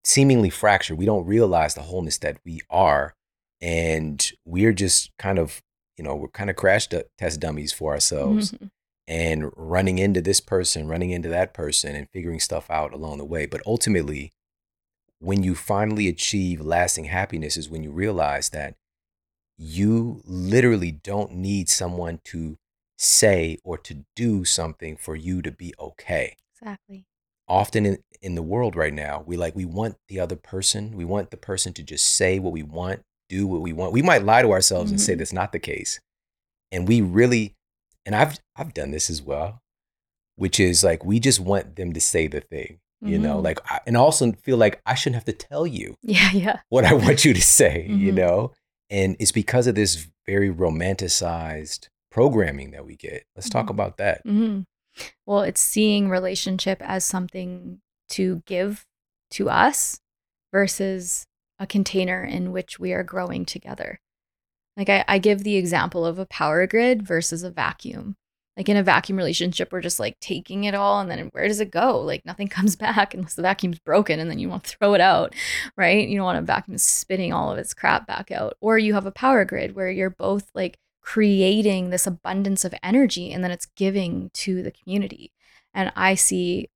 seemingly 0.04 0.50
fractured. 0.50 0.96
We 0.98 1.06
don't 1.06 1.26
realize 1.26 1.74
the 1.74 1.82
wholeness 1.82 2.18
that 2.18 2.38
we 2.44 2.60
are. 2.70 3.14
And 3.60 4.26
we're 4.46 4.72
just 4.72 5.10
kind 5.18 5.38
of, 5.38 5.60
you 5.98 6.04
know, 6.04 6.14
we're 6.16 6.28
kind 6.28 6.48
of 6.50 6.56
crash 6.56 6.86
du- 6.86 7.04
test 7.18 7.40
dummies 7.40 7.72
for 7.72 7.92
ourselves 7.92 8.52
Mhm. 8.52 8.70
And 9.10 9.50
running 9.56 9.98
into 9.98 10.20
this 10.20 10.40
person, 10.40 10.86
running 10.86 11.10
into 11.10 11.28
that 11.28 11.52
person, 11.52 11.96
and 11.96 12.08
figuring 12.12 12.38
stuff 12.38 12.70
out 12.70 12.92
along 12.94 13.18
the 13.18 13.24
way. 13.24 13.44
But 13.44 13.60
ultimately, 13.66 14.30
when 15.18 15.42
you 15.42 15.56
finally 15.56 16.06
achieve 16.06 16.60
lasting 16.60 17.06
happiness, 17.06 17.56
is 17.56 17.68
when 17.68 17.82
you 17.82 17.90
realize 17.90 18.50
that 18.50 18.76
you 19.58 20.22
literally 20.24 20.92
don't 20.92 21.32
need 21.32 21.68
someone 21.68 22.20
to 22.26 22.56
say 22.96 23.58
or 23.64 23.76
to 23.78 24.04
do 24.14 24.44
something 24.44 24.96
for 24.96 25.16
you 25.16 25.42
to 25.42 25.50
be 25.50 25.74
okay. 25.80 26.36
Exactly. 26.54 27.04
Often 27.48 27.86
in, 27.86 27.98
in 28.22 28.36
the 28.36 28.42
world 28.42 28.76
right 28.76 28.94
now, 28.94 29.24
we 29.26 29.36
like, 29.36 29.56
we 29.56 29.64
want 29.64 29.96
the 30.08 30.20
other 30.20 30.36
person, 30.36 30.92
we 30.96 31.04
want 31.04 31.32
the 31.32 31.36
person 31.36 31.72
to 31.74 31.82
just 31.82 32.06
say 32.06 32.38
what 32.38 32.52
we 32.52 32.62
want, 32.62 33.02
do 33.28 33.48
what 33.48 33.60
we 33.60 33.72
want. 33.72 33.92
We 33.92 34.02
might 34.02 34.22
lie 34.24 34.42
to 34.42 34.52
ourselves 34.52 34.92
and 34.92 35.00
say 35.00 35.14
Mhm. 35.14 35.18
that's 35.18 35.32
not 35.32 35.50
the 35.50 35.58
case. 35.58 35.98
And 36.70 36.86
we 36.86 37.00
really, 37.00 37.56
and 38.10 38.16
I've 38.16 38.38
I've 38.56 38.74
done 38.74 38.90
this 38.90 39.08
as 39.08 39.22
well, 39.22 39.62
which 40.34 40.58
is 40.58 40.82
like 40.82 41.04
we 41.04 41.20
just 41.20 41.38
want 41.38 41.76
them 41.76 41.92
to 41.92 42.00
say 42.00 42.26
the 42.26 42.40
thing, 42.40 42.80
you 43.00 43.18
know, 43.20 43.38
Mhm. 43.38 43.44
like 43.44 43.60
I, 43.70 43.78
and 43.86 43.96
also 43.96 44.32
feel 44.32 44.56
like 44.56 44.80
I 44.84 44.94
shouldn't 44.96 45.14
have 45.22 45.24
to 45.26 45.32
tell 45.48 45.64
you 45.66 45.94
Yeah. 46.02 46.30
Yeah. 46.44 46.60
what 46.70 46.84
I 46.84 46.92
want 46.94 47.24
you 47.24 47.32
to 47.34 47.40
say, 47.40 47.86
you 47.88 48.10
Mhm. 48.12 48.16
know? 48.16 48.52
And 48.90 49.14
it's 49.20 49.30
because 49.32 49.68
of 49.68 49.76
this 49.76 50.08
very 50.26 50.50
romanticized 50.52 51.86
programming 52.10 52.72
that 52.72 52.84
we 52.84 52.96
get. 52.96 53.24
Let's 53.36 53.48
talk 53.48 53.66
Mhm. 53.66 53.70
about 53.70 53.96
that. 53.98 54.22
hmm 54.26 54.62
Well, 55.24 55.42
it's 55.42 55.60
seeing 55.60 56.08
relationship 56.08 56.78
as 56.82 57.04
something 57.04 57.80
to 58.10 58.42
give 58.46 58.84
to 59.30 59.48
us 59.48 60.00
versus 60.52 61.26
a 61.60 61.66
container 61.66 62.24
in 62.24 62.50
which 62.50 62.80
we 62.80 62.92
are 62.92 63.04
growing 63.04 63.44
together. 63.44 64.00
Like 64.76 64.88
I, 64.88 65.04
I 65.08 65.18
give 65.18 65.44
the 65.44 65.56
example 65.56 66.06
of 66.06 66.18
a 66.18 66.26
power 66.26 66.66
grid 66.66 67.02
versus 67.02 67.42
a 67.42 67.50
vacuum. 67.50 68.16
Like 68.56 68.68
in 68.68 68.76
a 68.76 68.82
vacuum 68.82 69.16
relationship, 69.16 69.72
we're 69.72 69.80
just 69.80 70.00
like 70.00 70.18
taking 70.20 70.64
it 70.64 70.74
all 70.74 71.00
and 71.00 71.10
then 71.10 71.30
where 71.32 71.48
does 71.48 71.60
it 71.60 71.70
go? 71.70 72.00
Like 72.00 72.24
nothing 72.26 72.48
comes 72.48 72.76
back 72.76 73.14
unless 73.14 73.34
the 73.34 73.42
vacuum's 73.42 73.78
broken 73.78 74.20
and 74.20 74.30
then 74.30 74.38
you 74.38 74.48
want 74.48 74.64
to 74.64 74.76
throw 74.76 74.94
it 74.94 75.00
out, 75.00 75.34
right? 75.76 76.08
You 76.08 76.16
don't 76.16 76.24
want 76.24 76.38
a 76.38 76.42
vacuum 76.42 76.78
spitting 76.78 77.32
all 77.32 77.50
of 77.52 77.58
its 77.58 77.74
crap 77.74 78.06
back 78.06 78.30
out. 78.30 78.54
Or 78.60 78.78
you 78.78 78.94
have 78.94 79.06
a 79.06 79.12
power 79.12 79.44
grid 79.44 79.74
where 79.74 79.90
you're 79.90 80.10
both 80.10 80.50
like 80.54 80.78
creating 81.00 81.90
this 81.90 82.06
abundance 82.06 82.64
of 82.64 82.74
energy 82.82 83.32
and 83.32 83.42
then 83.42 83.50
it's 83.50 83.66
giving 83.66 84.30
to 84.34 84.62
the 84.62 84.70
community. 84.70 85.32
And 85.72 85.92
I 85.96 86.14
see 86.14 86.68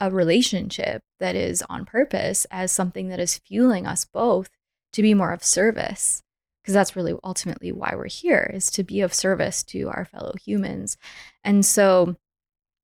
a 0.00 0.10
relationship 0.10 1.02
that 1.20 1.36
is 1.36 1.62
on 1.68 1.84
purpose 1.84 2.46
as 2.50 2.72
something 2.72 3.08
that 3.08 3.20
is 3.20 3.38
fueling 3.38 3.86
us 3.86 4.04
both 4.04 4.50
to 4.92 5.02
be 5.02 5.14
more 5.14 5.32
of 5.32 5.44
service 5.44 6.22
because 6.64 6.72
that's 6.72 6.96
really 6.96 7.14
ultimately 7.22 7.70
why 7.70 7.92
we're 7.94 8.08
here 8.08 8.50
is 8.54 8.70
to 8.70 8.82
be 8.82 9.02
of 9.02 9.12
service 9.12 9.62
to 9.62 9.90
our 9.90 10.06
fellow 10.06 10.32
humans. 10.42 10.96
And 11.44 11.64
so 11.64 12.16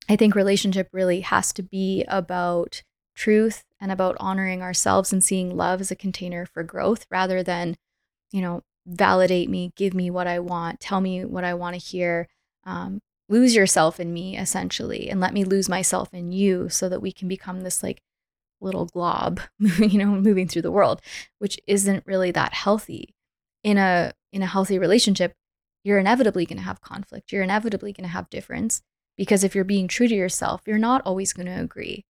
I 0.06 0.16
think 0.16 0.34
relationship 0.34 0.90
really 0.92 1.20
has 1.20 1.50
to 1.54 1.62
be 1.62 2.04
about 2.06 2.82
truth 3.14 3.64
and 3.80 3.90
about 3.90 4.18
honoring 4.20 4.60
ourselves 4.60 5.14
and 5.14 5.24
seeing 5.24 5.56
love 5.56 5.80
as 5.80 5.90
a 5.90 5.96
container 5.96 6.44
for 6.44 6.62
growth 6.62 7.06
rather 7.10 7.42
than, 7.42 7.78
you 8.30 8.42
know, 8.42 8.62
validate 8.86 9.48
me, 9.48 9.72
give 9.76 9.94
me 9.94 10.10
what 10.10 10.26
I 10.26 10.40
want, 10.40 10.78
tell 10.80 11.00
me 11.00 11.24
what 11.24 11.44
I 11.44 11.54
want 11.54 11.74
to 11.74 11.80
hear. 11.80 12.28
Um, 12.64 13.00
lose 13.30 13.54
yourself 13.54 13.98
in 13.98 14.12
me 14.12 14.36
essentially 14.36 15.08
and 15.08 15.20
let 15.20 15.32
me 15.32 15.44
lose 15.44 15.70
myself 15.70 16.12
in 16.12 16.32
you 16.32 16.68
so 16.68 16.88
that 16.90 17.00
we 17.00 17.12
can 17.12 17.28
become 17.28 17.62
this 17.62 17.82
like 17.82 18.02
little 18.60 18.84
glob 18.86 19.40
you 19.58 19.96
know 19.96 20.06
moving 20.06 20.48
through 20.48 20.60
the 20.60 20.70
world 20.70 21.00
which 21.38 21.58
isn't 21.66 22.04
really 22.06 22.32
that 22.32 22.52
healthy 22.52 23.14
in 23.62 23.78
a 23.78 24.12
in 24.32 24.42
a 24.42 24.46
healthy 24.46 24.78
relationship 24.78 25.34
you're 25.82 25.98
inevitably 25.98 26.44
going 26.44 26.58
to 26.58 26.64
have 26.64 26.82
conflict. 26.82 27.32
You're 27.32 27.42
inevitably 27.42 27.94
going 27.94 28.04
to 28.04 28.12
have 28.12 28.28
difference 28.28 28.82
because 29.16 29.42
if 29.42 29.54
you're 29.54 29.64
being 29.64 29.88
true 29.88 30.08
to 30.08 30.14
yourself 30.14 30.62
you're 30.66 30.78
not 30.78 31.02
always 31.04 31.32
going 31.32 31.46
to 31.46 31.60
agree. 31.60 32.04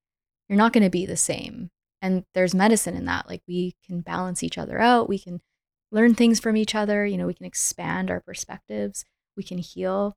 You're 0.48 0.58
not 0.58 0.72
going 0.72 0.84
to 0.84 0.90
be 0.90 1.06
the 1.06 1.16
same. 1.16 1.70
And 2.02 2.24
there's 2.34 2.54
medicine 2.54 2.96
in 2.96 3.04
that. 3.04 3.28
Like 3.28 3.42
we 3.46 3.76
can 3.86 4.00
balance 4.00 4.42
each 4.42 4.58
other 4.58 4.80
out. 4.80 5.08
We 5.08 5.18
can 5.18 5.40
learn 5.92 6.14
things 6.14 6.40
from 6.40 6.56
each 6.56 6.74
other. 6.74 7.06
You 7.06 7.16
know 7.16 7.26
we 7.26 7.34
can 7.34 7.46
expand 7.46 8.10
our 8.10 8.20
perspectives. 8.20 9.04
We 9.36 9.42
can 9.42 9.58
heal. 9.58 10.16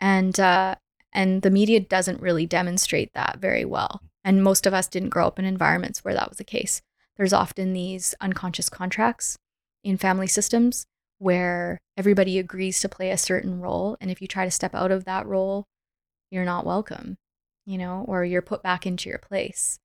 And 0.00 0.38
uh, 0.38 0.76
and 1.12 1.42
the 1.42 1.50
media 1.50 1.80
doesn't 1.80 2.20
really 2.20 2.46
demonstrate 2.46 3.12
that 3.14 3.38
very 3.40 3.64
well. 3.64 4.02
And 4.24 4.42
most 4.42 4.66
of 4.66 4.74
us 4.74 4.88
didn't 4.88 5.10
grow 5.10 5.26
up 5.26 5.38
in 5.38 5.44
environments 5.44 6.04
where 6.04 6.14
that 6.14 6.28
was 6.28 6.38
the 6.38 6.44
case. 6.44 6.82
There's 7.16 7.32
often 7.32 7.72
these 7.72 8.14
unconscious 8.20 8.68
contracts 8.68 9.38
in 9.84 9.98
family 9.98 10.26
systems 10.26 10.86
where 11.18 11.80
everybody 11.96 12.38
agrees 12.38 12.80
to 12.80 12.88
play 12.88 13.10
a 13.10 13.18
certain 13.18 13.60
role, 13.60 13.96
and 14.00 14.10
if 14.10 14.20
you 14.20 14.26
try 14.26 14.44
to 14.44 14.50
step 14.50 14.74
out 14.74 14.90
of 14.90 15.04
that 15.04 15.26
role, 15.26 15.66
you're 16.30 16.44
not 16.44 16.66
welcome, 16.66 17.16
you 17.64 17.78
know, 17.78 18.04
or 18.08 18.24
you're 18.24 18.42
put 18.42 18.62
back 18.62 18.86
into 18.86 19.08
your 19.08 19.18
place. 19.18 19.78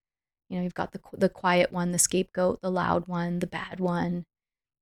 You 0.50 0.58
know, 0.58 0.64
you've 0.64 0.74
got 0.74 0.94
the 0.94 1.00
the 1.14 1.30
quiet 1.30 1.72
one, 1.72 1.92
the 1.92 2.00
scapegoat, 2.00 2.62
the 2.62 2.72
loud 2.72 3.08
one, 3.08 3.40
the 3.40 3.48
bad 3.48 3.80
one, 3.80 4.26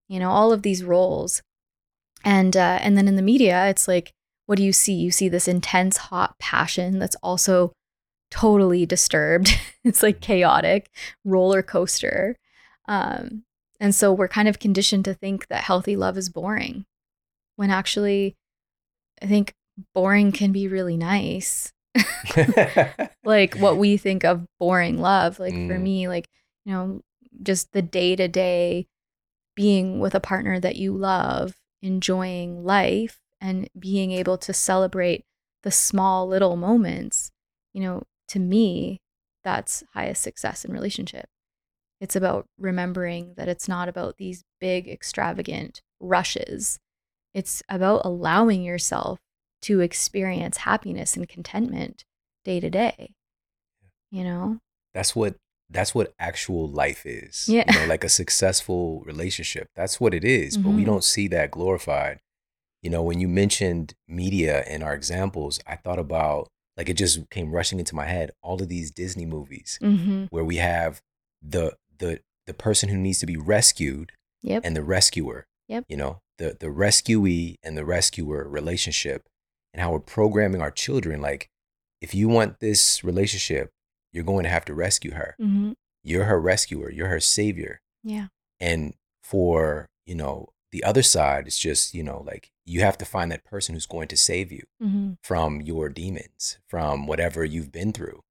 you 0.08 0.19
know, 0.19 0.30
all 0.30 0.53
of 0.53 0.62
these 0.62 0.84
roles. 0.84 1.41
And 2.23 2.56
uh, 2.56 2.80
and 2.82 2.97
then 2.97 3.08
in 3.08 3.17
the 3.17 3.21
media, 3.21 3.67
it's 3.67 3.88
like 3.88 4.13
what 4.47 4.58
do 4.58 4.63
you 4.63 4.73
see? 4.73 4.93
You 4.93 5.12
see 5.12 5.30
this 5.30 5.47
intense, 5.47 5.97
hot 5.97 6.39
passion 6.39 6.99
that's 6.99 7.17
also 7.21 7.73
totally 8.32 8.86
disturbed. 8.86 9.60
it's 9.84 10.01
like 10.01 10.21
chaotic, 10.21 10.89
roller 11.23 11.62
coaster. 11.62 12.38
Um, 12.88 13.43
and 13.80 13.94
so 13.94 14.12
we're 14.13 14.28
kind 14.28 14.48
of 14.48 14.60
conditioned 14.60 15.06
to 15.06 15.13
think 15.13 15.48
that 15.48 15.63
healthy 15.63 15.96
love 15.96 16.18
is 16.18 16.30
boring, 16.30 16.86
when 17.56 17.70
actually, 17.72 18.36
I 19.22 19.28
think 19.28 19.54
boring 19.94 20.32
can 20.32 20.52
be 20.52 20.68
really 20.68 20.98
nice. 20.98 21.72
like 23.24 23.56
what 23.56 23.78
we 23.78 23.98
think 23.98 24.24
of 24.24 24.46
boring 24.60 24.98
love. 25.00 25.40
Like 25.40 25.54
for 25.54 25.78
Mm. 25.78 25.82
me, 25.82 26.08
like, 26.08 26.28
you 26.66 26.74
know, 26.74 27.02
just 27.44 27.72
the 27.72 27.82
day 27.82 28.16
to 28.16 28.28
day 28.28 28.88
being 29.56 30.00
with 30.00 30.13
a 30.16 30.20
partner 30.20 30.60
that 30.60 30.76
you 30.76 30.96
love, 30.96 31.56
enjoying 31.82 32.63
life 32.63 33.20
and 33.42 33.70
being 33.78 34.12
able 34.12 34.38
to 34.38 34.54
celebrate 34.54 35.24
the 35.63 35.72
small 35.72 36.28
little 36.28 36.56
moments, 36.56 37.32
you 37.74 37.82
know, 37.82 38.04
to 38.30 38.40
me, 38.40 39.00
that's 39.44 39.84
highest 39.94 40.22
success 40.22 40.63
in 40.66 40.72
relationship. 40.72 41.28
It's 41.99 42.15
about 42.15 42.45
remembering 42.60 43.33
that 43.38 43.47
it's 43.47 43.67
not 43.67 43.89
about 43.89 44.17
these 44.17 44.43
big, 44.60 44.88
extravagant 44.88 45.81
rushes. 45.99 46.79
It's 47.33 47.63
about 47.69 48.01
allowing 48.05 48.63
yourself 48.63 49.19
to 49.63 49.79
experience 49.81 50.57
happiness 50.57 51.15
and 51.17 51.27
contentment 51.27 52.05
day 52.45 52.60
to 52.60 52.69
day. 52.69 53.13
You 54.12 54.23
know? 54.23 54.60
that's 54.93 55.15
what 55.15 55.35
that's 55.69 55.93
what 55.93 56.13
actual 56.17 56.65
life 56.67 57.06
is. 57.06 57.48
Yeah. 57.50 57.65
You 57.71 57.79
know, 57.81 57.85
like 57.87 58.06
a 58.06 58.10
successful 58.10 59.02
relationship. 59.06 59.67
That's 59.75 60.00
what 60.00 60.13
it 60.13 60.23
is, 60.23 60.58
but 60.58 60.69
we 60.71 60.83
Mhm. 60.83 60.85
don't 60.85 61.04
see 61.04 61.27
that 61.27 61.52
glorified. 61.52 62.19
You 62.81 62.89
know, 62.89 63.04
when 63.04 63.19
you 63.19 63.27
mentioned 63.27 63.93
media 64.08 64.63
in 64.63 64.81
our 64.81 64.93
examples, 64.93 65.60
I 65.67 65.75
thought 65.75 66.00
about 66.00 66.48
like 66.77 66.87
it 66.89 66.93
just 66.93 67.29
came 67.29 67.52
rushing 67.52 67.79
into 67.79 67.95
my 67.95 68.06
head 68.06 68.31
all 68.41 68.62
of 68.62 68.69
these 68.69 68.91
Disney 68.91 69.25
movies 69.25 69.77
Mm-hmm. 69.81 70.25
where 70.29 70.45
we 70.45 70.56
have 70.58 71.02
the 71.41 71.75
the 72.00 72.19
the 72.45 72.54
person 72.54 72.89
who 72.89 72.98
needs 72.98 73.19
to 73.19 73.25
be 73.25 73.37
rescued 73.37 74.12
Yep. 74.43 74.62
and 74.65 74.75
the 74.75 74.83
rescuer. 74.83 75.45
Yep. 75.67 75.85
You 75.89 75.98
know, 75.98 76.19
the 76.37 76.56
the 76.60 76.69
rescuee 76.71 77.56
and 77.63 77.77
the 77.77 77.85
rescuer 77.85 78.48
relationship 78.48 79.23
and 79.73 79.81
how 79.81 79.91
we're 79.91 80.00
programming 80.00 80.62
our 80.62 80.71
children 80.71 81.21
like 81.21 81.50
if 82.02 82.13
you 82.13 82.27
want 82.29 82.60
this 82.60 83.04
relationship, 83.04 83.71
you're 84.13 84.23
going 84.23 84.43
to 84.43 84.50
have 84.50 84.65
to 84.65 84.73
rescue 84.73 85.12
her. 85.13 85.35
mm-hmm. 85.41 85.71
You're 86.04 86.25
her 86.25 86.39
rescuer, 86.39 86.89
you're 86.91 87.08
her 87.10 87.19
savior. 87.19 87.81
Yeah. 88.04 88.27
And 88.60 88.93
for, 89.23 89.87
you 90.06 90.15
know, 90.15 90.50
the 90.71 90.83
other 90.83 91.02
side 91.04 91.48
is 91.48 91.58
just, 91.58 91.93
you 91.93 92.04
know, 92.04 92.23
like 92.25 92.52
you 92.65 92.81
have 92.81 92.98
to 93.00 93.06
find 93.06 93.31
that 93.31 93.43
person 93.43 93.73
who's 93.73 93.85
going 93.87 94.08
to 94.10 94.17
save 94.17 94.52
you 94.52 94.63
hmm 94.79 95.13
from 95.23 95.62
your 95.62 95.89
demons, 95.89 96.60
from 96.67 97.08
whatever 97.08 97.43
you've 97.43 97.71
been 97.71 97.91
through. 97.91 98.21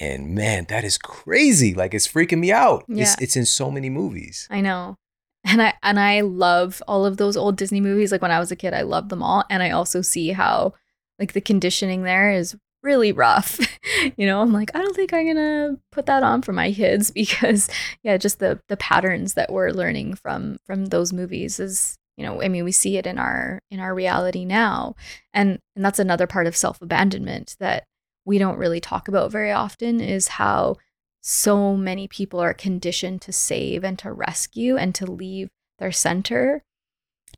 And 0.00 0.34
man, 0.34 0.66
that 0.68 0.84
is 0.84 0.98
crazy. 0.98 1.74
Like 1.74 1.94
it's 1.94 2.06
freaking 2.08 2.38
me 2.38 2.52
out. 2.52 2.84
It's, 2.88 2.98
Yeah. 2.98 3.14
it's 3.20 3.36
in 3.36 3.44
so 3.46 3.70
many 3.70 3.90
movies. 3.90 4.46
I 4.50 4.60
know. 4.60 4.96
And 5.44 5.62
I 5.62 5.74
and 5.82 5.98
I 5.98 6.20
love 6.20 6.82
all 6.86 7.06
of 7.06 7.16
those 7.16 7.36
old 7.36 7.56
Disney 7.56 7.80
movies. 7.80 8.12
Like 8.12 8.22
when 8.22 8.30
I 8.30 8.38
was 8.38 8.50
a 8.52 8.56
kid, 8.56 8.74
I 8.74 8.82
loved 8.82 9.08
them 9.08 9.22
all. 9.22 9.44
And 9.48 9.62
I 9.62 9.70
also 9.70 10.02
see 10.02 10.30
how 10.30 10.74
like 11.18 11.32
the 11.32 11.40
conditioning 11.40 12.02
there 12.02 12.30
is 12.32 12.56
really 12.82 13.12
rough. 13.12 13.58
you 14.16 14.26
know, 14.26 14.40
I'm 14.40 14.52
like, 14.52 14.70
I 14.74 14.80
don't 14.80 14.94
think 14.94 15.12
I'm 15.12 15.26
gonna 15.26 15.76
put 15.90 16.06
that 16.06 16.22
on 16.22 16.42
for 16.42 16.52
my 16.52 16.72
kids 16.72 17.10
because 17.22 17.68
yeah, 18.02 18.16
just 18.16 18.38
the 18.40 18.60
the 18.68 18.76
patterns 18.76 19.34
that 19.34 19.50
we're 19.52 19.70
learning 19.70 20.14
from 20.16 20.58
from 20.66 20.86
those 20.86 21.12
movies 21.12 21.58
is 21.58 21.96
you 22.16 22.24
know, 22.26 22.42
I 22.42 22.48
mean, 22.48 22.64
we 22.64 22.72
see 22.72 22.96
it 22.96 23.06
in 23.06 23.16
our 23.16 23.60
in 23.70 23.78
our 23.78 23.94
reality 23.94 24.44
now. 24.44 24.96
And 25.32 25.60
and 25.76 25.84
that's 25.84 26.00
another 26.00 26.26
part 26.26 26.48
of 26.48 26.56
self-abandonment 26.56 27.56
that 27.60 27.84
we 28.28 28.36
don't 28.36 28.58
really 28.58 28.78
talk 28.78 29.08
about 29.08 29.32
very 29.32 29.50
often 29.50 30.00
is 30.00 30.28
how 30.28 30.76
so 31.22 31.74
many 31.74 32.06
people 32.06 32.38
are 32.38 32.52
conditioned 32.52 33.22
to 33.22 33.32
save 33.32 33.82
and 33.82 33.98
to 33.98 34.12
rescue 34.12 34.76
and 34.76 34.94
to 34.94 35.10
leave 35.10 35.48
their 35.78 35.90
center 35.90 36.62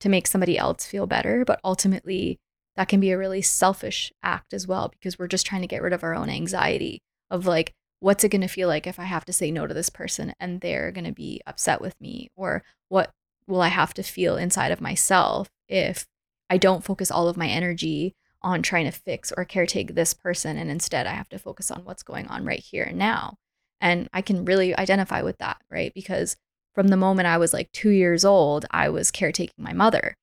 to 0.00 0.08
make 0.08 0.26
somebody 0.26 0.58
else 0.58 0.84
feel 0.84 1.06
better. 1.06 1.44
But 1.44 1.60
ultimately, 1.62 2.40
that 2.74 2.88
can 2.88 2.98
be 2.98 3.12
a 3.12 3.18
really 3.18 3.40
selfish 3.40 4.12
act 4.24 4.52
as 4.52 4.66
well 4.66 4.88
because 4.88 5.16
we're 5.16 5.28
just 5.28 5.46
trying 5.46 5.60
to 5.60 5.68
get 5.68 5.80
rid 5.80 5.92
of 5.92 6.02
our 6.02 6.14
own 6.14 6.28
anxiety 6.28 6.98
of 7.30 7.46
like, 7.46 7.72
what's 8.00 8.24
it 8.24 8.30
going 8.30 8.40
to 8.40 8.48
feel 8.48 8.66
like 8.66 8.88
if 8.88 8.98
I 8.98 9.04
have 9.04 9.24
to 9.26 9.32
say 9.32 9.52
no 9.52 9.68
to 9.68 9.74
this 9.74 9.90
person 9.90 10.34
and 10.40 10.60
they're 10.60 10.90
going 10.90 11.04
to 11.04 11.12
be 11.12 11.40
upset 11.46 11.80
with 11.80 11.94
me? 12.00 12.30
Or 12.34 12.64
what 12.88 13.12
will 13.46 13.62
I 13.62 13.68
have 13.68 13.94
to 13.94 14.02
feel 14.02 14.36
inside 14.36 14.72
of 14.72 14.80
myself 14.80 15.48
if 15.68 16.06
I 16.48 16.58
don't 16.58 16.82
focus 16.82 17.12
all 17.12 17.28
of 17.28 17.36
my 17.36 17.46
energy 17.46 18.16
on 18.42 18.62
trying 18.62 18.86
to 18.86 18.90
fix 18.90 19.32
or 19.36 19.44
caretake 19.44 19.94
this 19.94 20.14
person 20.14 20.56
and 20.56 20.70
instead 20.70 21.06
I 21.06 21.12
have 21.12 21.28
to 21.30 21.38
focus 21.38 21.70
on 21.70 21.84
what's 21.84 22.02
going 22.02 22.26
on 22.28 22.44
right 22.44 22.60
here 22.60 22.84
and 22.84 22.98
now? 22.98 23.36
And 23.80 24.08
I 24.12 24.22
can 24.22 24.44
really 24.44 24.76
identify 24.76 25.22
with 25.22 25.38
that, 25.38 25.58
right? 25.70 25.92
Because 25.94 26.36
from 26.74 26.88
the 26.88 26.96
moment 26.96 27.26
I 27.26 27.38
was 27.38 27.52
like 27.52 27.72
two 27.72 27.90
years 27.90 28.24
old, 28.24 28.66
I 28.70 28.88
was 28.88 29.10
caretaking 29.10 29.64
my 29.64 29.72
mother. 29.72 30.16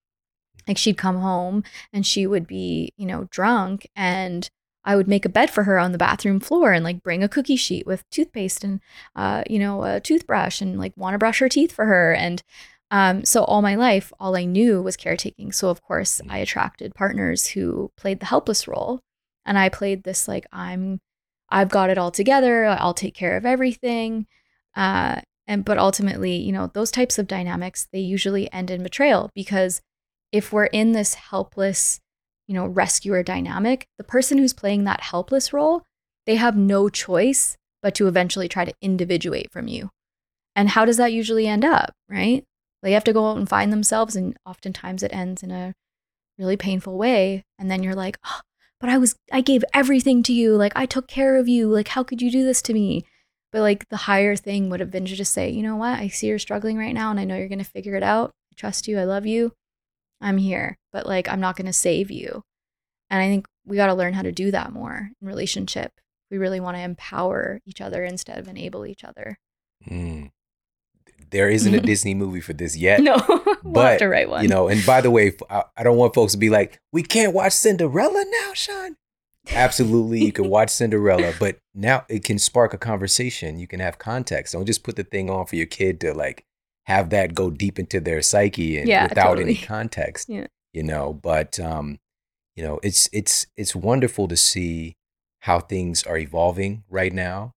Like 0.68 0.78
she'd 0.78 0.98
come 0.98 1.18
home 1.18 1.64
and 1.94 2.06
she 2.06 2.28
would 2.28 2.46
be, 2.46 2.94
you 2.98 3.06
know, 3.06 3.28
drunk 3.32 3.88
and 3.96 4.50
I 4.84 4.96
would 4.96 5.08
make 5.08 5.26
a 5.26 5.30
bed 5.30 5.50
for 5.50 5.64
her 5.64 5.78
on 5.78 5.92
the 5.92 5.98
bathroom 5.98 6.40
floor 6.40 6.72
and 6.72 6.84
like 6.84 7.04
bring 7.04 7.22
a 7.22 7.28
cookie 7.28 7.58
sheet 7.58 7.86
with 7.86 8.10
toothpaste 8.10 8.64
and, 8.64 8.80
uh, 9.16 9.44
you 9.50 9.60
know, 9.60 9.84
a 9.84 10.00
toothbrush 10.00 10.62
and 10.62 10.80
like 10.80 10.96
want 10.96 11.14
to 11.14 11.18
brush 11.18 11.40
her 11.40 11.50
teeth 11.50 11.74
for 11.74 11.86
her. 11.86 12.14
And 12.14 12.42
um, 12.90 13.26
so 13.26 13.44
all 13.44 13.62
my 13.62 13.76
life, 13.76 14.14
all 14.20 14.36
I 14.36 14.46
knew 14.46 14.82
was 14.82 14.96
caretaking. 14.96 15.52
So 15.52 15.70
of 15.70 15.82
course, 15.82 16.22
I 16.30 16.38
attracted 16.38 16.96
partners 16.96 17.48
who 17.48 17.92
played 17.98 18.20
the 18.20 18.28
helpless 18.28 18.68
role, 18.68 19.02
and 19.46 19.58
I 19.58 19.70
played 19.70 20.04
this 20.04 20.28
like 20.28 20.46
I'm, 20.52 21.00
I've 21.50 21.70
got 21.70 21.90
it 21.90 21.98
all 21.98 22.12
together. 22.12 22.66
I'll 22.66 22.94
take 22.94 23.14
care 23.14 23.36
of 23.38 23.46
everything. 23.46 24.28
Uh, 24.76 25.22
and 25.48 25.66
but 25.66 25.78
ultimately, 25.78 26.36
you 26.36 26.52
know, 26.52 26.70
those 26.74 26.92
types 26.92 27.18
of 27.18 27.28
dynamics 27.28 27.88
they 27.92 28.00
usually 28.00 28.52
end 28.52 28.70
in 28.70 28.84
betrayal 28.84 29.32
because 29.34 29.82
if 30.32 30.52
we're 30.52 30.66
in 30.66 30.92
this 30.92 31.16
helpless, 31.16 32.00
you 32.48 32.54
know, 32.54 32.66
rescuer 32.66 33.24
dynamic, 33.24 33.88
the 33.98 34.04
person 34.04 34.38
who's 34.38 34.54
playing 34.54 34.84
that 34.84 35.02
helpless 35.02 35.54
role, 35.54 35.84
they 36.26 36.36
have 36.36 36.58
no 36.58 36.90
choice 36.90 37.58
but 37.82 37.96
to 37.96 38.08
eventually 38.08 38.50
try 38.50 38.66
to 38.66 38.74
individuate 38.82 39.52
from 39.52 39.68
you. 39.68 39.90
And 40.56 40.70
how 40.70 40.86
does 40.86 40.98
that 40.98 41.14
usually 41.14 41.48
end 41.48 41.64
up, 41.64 41.94
right? 42.10 42.44
They 42.84 42.92
have 42.92 43.04
to 43.06 43.14
go 43.14 43.30
out 43.30 43.38
and 43.38 43.50
find 43.50 43.74
themselves, 43.74 44.16
and 44.16 44.38
oftentimes 44.46 45.04
it 45.04 45.14
ends 45.14 45.44
in 45.44 45.52
a 45.52 45.74
really 46.38 46.58
painful 46.58 46.98
way. 46.98 47.44
And 47.58 47.70
then 47.72 47.84
you're 47.84 47.96
like, 47.96 48.18
oh, 48.26 48.42
but 48.80 48.90
I 48.90 48.98
was, 48.98 49.16
I 49.32 49.42
gave 49.42 49.64
everything 49.74 50.22
to 50.24 50.34
you. 50.34 50.56
Like, 50.56 50.74
I 50.76 50.86
took 50.86 51.08
care 51.08 51.38
of 51.38 51.48
you. 51.48 51.70
Like, 51.70 51.90
how 51.90 52.04
could 52.04 52.22
you 52.22 52.30
do 52.30 52.44
this 52.44 52.62
to 52.64 52.74
me? 52.74 53.06
But 53.52 53.62
like, 53.62 53.90
the 53.90 53.98
higher 53.98 54.36
thing 54.36 54.70
would 54.70 54.80
have 54.80 54.92
been 54.92 55.06
to 55.06 55.16
just 55.16 55.34
say, 55.34 55.50
you 55.50 55.64
know 55.64 55.76
what? 55.76 55.98
I 55.98 56.10
see 56.10 56.28
you're 56.28 56.38
struggling 56.38 56.78
right 56.78 56.94
now, 56.94 57.10
and 57.10 57.20
I 57.20 57.24
know 57.24 57.36
you're 57.36 57.48
going 57.48 57.58
to 57.60 57.66
figure 57.66 57.96
it 57.96 58.04
out. 58.04 58.32
I 58.52 58.56
trust 58.56 58.88
you. 58.88 59.00
I 59.00 59.06
love 59.06 59.26
you. 59.26 59.54
I'm 60.22 60.38
here, 60.38 60.78
but 60.92 61.06
like, 61.06 61.28
I'm 61.30 61.40
not 61.40 61.56
going 61.56 61.68
to 61.68 61.74
save 61.74 62.12
you. 62.12 62.42
And 63.10 63.22
I 63.22 63.28
think 63.28 63.48
we 63.66 63.78
got 63.78 63.88
to 63.88 63.94
learn 63.94 64.14
how 64.14 64.22
to 64.22 64.32
do 64.32 64.52
that 64.52 64.74
more 64.74 65.12
in 65.22 65.28
relationship. 65.28 65.92
We 66.30 66.38
really 66.38 66.60
want 66.60 66.76
to 66.78 66.84
empower 66.84 67.60
each 67.66 67.82
other 67.82 68.04
instead 68.04 68.38
of 68.38 68.48
enable 68.48 68.86
each 68.86 69.04
other. 69.04 69.38
Mm. 69.90 70.32
There 71.30 71.50
isn't 71.50 71.74
a 71.74 71.80
Disney 71.82 72.14
movie 72.14 72.42
for 72.42 72.54
this 72.54 72.76
yet. 72.78 73.02
No, 73.02 73.18
we'll 73.28 73.44
have 73.46 73.58
But, 73.64 74.00
to 74.00 74.08
write 74.08 74.30
one. 74.30 74.44
You 74.44 74.50
know, 74.50 74.68
and 74.68 74.86
by 74.86 75.02
the 75.02 75.12
way, 75.12 75.34
I, 75.50 75.64
I 75.76 75.84
don't 75.84 75.98
want 75.98 76.14
folks 76.14 76.32
to 76.34 76.38
be 76.38 76.50
like, 76.50 76.80
we 76.92 77.04
can't 77.04 77.34
watch 77.34 77.54
Cinderella 77.54 78.24
now, 78.42 78.54
Shawn. 78.54 78.96
Absolutely, 79.52 80.24
you 80.26 80.32
can 80.32 80.50
watch 80.50 80.70
Cinderella, 80.70 81.34
but 81.40 81.58
now 81.74 82.06
it 82.10 82.24
can 82.24 82.38
spark 82.38 82.74
a 82.74 82.78
conversation. 82.78 83.60
You 83.60 83.68
can 83.68 83.80
have 83.80 83.98
context. 83.98 84.54
Don't 84.54 84.66
just 84.66 84.84
put 84.84 84.96
the 84.96 85.04
thing 85.04 85.30
on 85.30 85.46
for 85.46 85.56
your 85.56 85.66
kid 85.66 86.02
to 86.02 86.14
like 86.14 86.44
have 86.86 87.10
that 87.12 87.34
go 87.34 87.50
deep 87.50 87.80
into 87.80 88.00
their 88.00 88.22
psyche 88.22 88.78
and 88.78 88.88
Yeah, 88.88 89.04
without 89.08 89.40
any 89.40 89.56
context. 89.56 90.30
Yeah. 90.30 90.48
You 90.74 90.84
know, 90.84 91.14
but 91.14 91.60
um, 91.60 92.00
you 92.56 92.64
know, 92.64 92.80
it's 92.84 93.10
it's 93.14 93.48
it's 93.56 93.76
wonderful 93.76 94.28
to 94.28 94.36
see 94.38 94.96
how 95.42 95.60
things 95.60 96.04
are 96.04 96.18
evolving 96.18 96.84
right 96.90 97.14
now. 97.14 97.54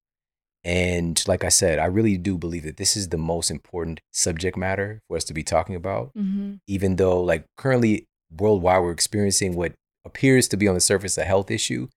And 0.64 1.22
like 1.26 1.42
I 1.42 1.48
said, 1.48 1.78
I 1.78 1.86
really 1.86 2.16
do 2.18 2.36
believe 2.36 2.64
that 2.64 2.76
this 2.76 2.96
is 2.96 3.08
the 3.08 3.16
most 3.18 3.50
important 3.50 4.00
subject 4.12 4.56
matter 4.58 5.00
for 5.08 5.16
us 5.16 5.24
to 5.24 5.34
be 5.34 5.42
talking 5.42 5.74
about 5.74 6.10
hmm 6.14 6.54
even 6.66 6.96
though 6.96 7.20
like 7.22 7.44
currently 7.56 8.06
worldwide 8.30 8.82
we're 8.82 8.92
experiencing 8.92 9.56
what 9.56 9.72
appears 10.04 10.46
to 10.48 10.56
be 10.56 10.68
on 10.68 10.74
the 10.74 10.80
surface 10.80 11.16
a 11.18 11.24
health 11.24 11.50
issue 11.50 11.88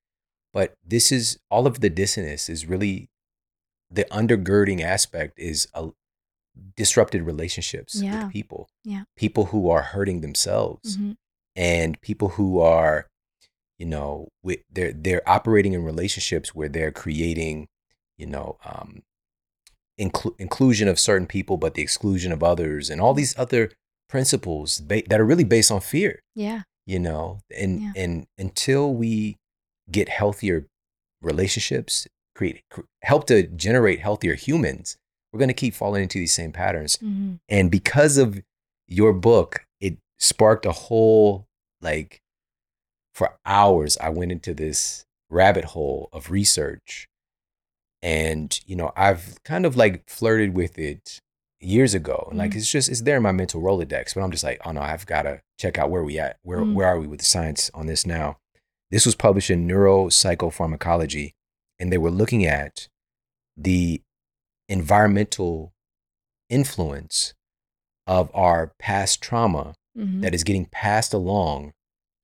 but 0.53 0.73
this 0.85 1.11
is 1.11 1.37
all 1.51 1.67
of 1.67 1.79
the 1.81 1.89
dissonance 1.89 2.49
is 2.49 2.65
really 2.65 3.07
the 3.91 4.05
undergirding 4.05 4.81
aspect 4.81 5.37
is 5.37 5.67
a 5.73 5.89
disrupted 6.75 7.23
relationships 7.23 8.01
Yeah. 8.01 8.23
with 8.25 8.31
people 8.31 8.67
Yeah. 8.83 9.03
people 9.17 9.45
who 9.45 9.69
are 9.69 9.81
hurting 9.81 10.21
themselves 10.21 10.95
hmm 10.95 11.11
and 11.55 11.99
people 12.01 12.29
who 12.29 12.59
are 12.59 13.07
you 13.77 13.85
know 13.85 14.29
with 14.41 14.59
they're 14.71 14.93
they're 14.93 15.27
operating 15.29 15.73
in 15.73 15.83
relationships 15.83 16.55
where 16.55 16.69
they're 16.69 16.91
creating 16.91 17.67
you 18.17 18.25
know 18.25 18.57
um 18.65 19.01
inclu- 19.99 20.35
inclusion 20.39 20.87
of 20.87 20.99
certain 20.99 21.27
people 21.27 21.57
but 21.57 21.73
the 21.73 21.81
exclusion 21.81 22.31
of 22.31 22.43
others 22.43 22.89
and 22.89 22.99
all 23.01 23.13
these 23.13 23.37
other 23.37 23.71
principles 24.09 24.79
ba- 24.81 25.03
that 25.09 25.19
are 25.19 25.25
really 25.25 25.43
based 25.43 25.71
on 25.71 25.81
fear 25.81 26.19
Yeah. 26.35 26.63
you 26.85 26.99
know 26.99 27.39
and 27.55 27.81
Yeah. 27.81 27.91
and 27.95 28.25
until 28.37 28.93
we 28.93 29.37
get 29.91 30.09
healthier 30.09 30.65
relationships 31.21 32.07
create 32.35 32.61
cr- 32.69 32.81
help 33.03 33.25
to 33.27 33.43
generate 33.43 33.99
healthier 33.99 34.35
humans 34.35 34.97
we're 35.31 35.39
going 35.39 35.47
to 35.49 35.53
keep 35.53 35.73
falling 35.73 36.03
into 36.03 36.17
these 36.19 36.33
same 36.33 36.51
patterns 36.51 36.97
hmm 36.97 37.35
and 37.49 37.69
because 37.71 38.17
of 38.17 38.41
your 38.87 39.13
book 39.13 39.65
it 39.79 39.97
sparked 40.19 40.65
a 40.65 40.71
whole 40.71 41.45
like 41.81 42.19
for 43.15 43.35
hours 43.45 43.97
i 43.99 44.09
went 44.09 44.31
into 44.31 44.53
this 44.53 45.05
rabbit 45.29 45.65
hole 45.65 46.09
of 46.11 46.29
research 46.31 47.07
and 48.03 48.59
you 48.67 48.75
know 48.75 48.91
i've 48.95 49.41
kind 49.43 49.65
of 49.65 49.75
like 49.75 50.07
flirted 50.09 50.53
with 50.53 50.77
it 50.77 51.19
years 51.61 51.93
ago 51.93 52.27
and 52.29 52.37
like 52.37 52.51
Mhm. 52.51 52.57
it's 52.57 52.69
just 52.69 52.89
it's 52.89 53.01
there 53.01 53.17
in 53.17 53.23
my 53.23 53.31
mental 53.31 53.61
rolodex 53.61 54.13
but 54.13 54.21
i'm 54.21 54.31
just 54.31 54.43
like 54.43 54.59
oh 54.65 54.71
no 54.73 54.81
i've 54.81 55.05
got 55.05 55.21
to 55.23 55.41
check 55.57 55.77
out 55.79 55.89
where 55.89 56.03
we 56.03 56.19
at 56.19 56.37
where 56.43 56.59
Mhm. 56.59 56.73
where 56.73 56.87
are 56.87 56.99
we 56.99 57.07
with 57.07 57.19
the 57.19 57.25
science 57.25 57.71
on 57.73 57.87
this 57.87 58.05
now 58.05 58.37
this 58.91 59.05
was 59.05 59.15
published 59.15 59.49
in 59.49 59.65
neuropsychopharmacology 59.67 61.31
and 61.79 61.91
they 61.91 61.97
were 61.97 62.11
looking 62.11 62.45
at 62.45 62.87
the 63.57 64.01
environmental 64.67 65.73
influence 66.49 67.33
of 68.07 68.29
our 68.33 68.73
past 68.79 69.21
trauma 69.21 69.73
hmm 69.95 70.21
that 70.21 70.33
is 70.33 70.43
getting 70.43 70.65
passed 70.65 71.13
along 71.13 71.71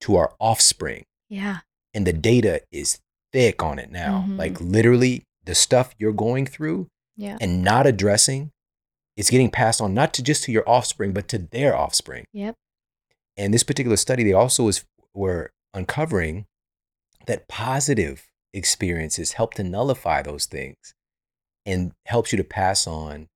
to 0.02 0.16
our 0.16 0.34
offspring. 0.40 1.06
Yeah. 1.30 1.60
And 1.94 2.08
the 2.08 2.14
data 2.14 2.62
is 2.72 3.00
thick 3.32 3.62
on 3.62 3.78
it 3.78 3.92
now. 3.92 4.26
Like 4.28 4.60
literally, 4.60 5.24
the 5.50 5.56
stuff 5.56 5.95
you're 5.97 6.14
going 6.14 6.45
through 6.45 6.88
Yeah. 7.18 7.38
and 7.41 7.64
not 7.64 7.88
addressing, 7.88 8.52
it's 9.18 9.32
getting 9.32 9.50
passed 9.50 9.82
on 9.82 9.95
not 9.95 10.14
to 10.14 10.22
just 10.24 10.43
to 10.43 10.52
your 10.52 10.68
offspring, 10.70 11.12
but 11.12 11.28
to 11.30 11.39
their 11.39 11.76
offspring. 11.76 12.26
Yep. 12.34 12.54
And 13.36 13.52
this 13.52 13.64
particular 13.64 13.97
study, 13.97 14.24
they 14.24 14.32
also 14.34 14.66
was, 14.66 14.86
were 15.14 15.50
uncovering 15.74 16.45
that 17.26 17.47
positive 17.47 18.28
experiences 18.54 19.34
help 19.34 19.56
to 19.56 19.64
nullify 19.64 20.22
those 20.22 20.45
things 20.45 20.93
and 21.66 21.93
helps 22.06 22.32
you 22.32 22.38
to 22.38 22.43
pass 22.43 22.86
on, 22.86 23.28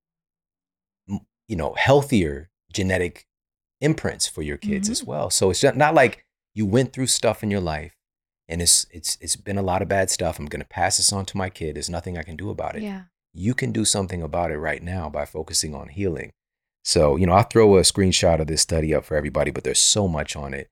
you 1.07 1.55
know, 1.55 1.74
healthier 1.74 2.49
genetic 2.72 3.26
imprints 3.82 4.28
for 4.28 4.43
your 4.43 4.57
kids 4.57 4.88
as 4.88 5.01
Mhm. 5.01 5.07
well. 5.07 5.30
So 5.32 5.49
it's 5.49 5.64
not 5.64 5.95
like 5.95 6.26
you 6.53 6.66
went 6.68 6.93
through 6.93 7.07
stuff 7.07 7.41
in 7.41 7.49
your 7.49 7.59
life 7.59 7.95
and 8.48 8.62
it's 8.62 8.86
it's 8.91 9.18
it's 9.22 9.36
been 9.36 9.58
a 9.58 9.62
lot 9.64 9.82
of 9.82 9.88
bad 9.88 10.10
stuff. 10.10 10.38
I'm 10.39 10.46
going 10.48 10.62
to 10.62 10.68
pass 10.68 10.98
this 10.98 11.12
on 11.14 11.26
to 11.26 11.38
my 11.38 11.50
kid. 11.50 11.76
There's 11.76 11.89
nothing 11.89 12.18
I 12.18 12.24
can 12.24 12.36
do 12.36 12.50
about 12.50 12.76
it 12.76 12.84
Yeah. 12.84 13.04
you 13.34 13.54
can 13.54 13.72
do 13.72 13.86
something 13.86 14.22
about 14.22 14.52
it 14.52 14.58
right 14.60 14.84
now 14.84 15.10
by 15.10 15.26
focusing 15.26 15.74
on 15.74 15.88
healing. 15.89 16.32
So, 16.86 17.16
you 17.16 17.26
know, 17.26 17.34
I'll 17.34 17.44
throw 17.44 17.78
a 17.78 17.82
screenshot 17.82 18.39
of 18.41 18.48
this 18.48 18.62
study 18.62 18.94
up 18.94 19.06
for 19.06 19.16
everybody, 19.16 19.52
but 19.52 19.64
there's 19.64 19.80
so 19.80 20.08
much 20.08 20.36
on 20.36 20.54
it. 20.54 20.68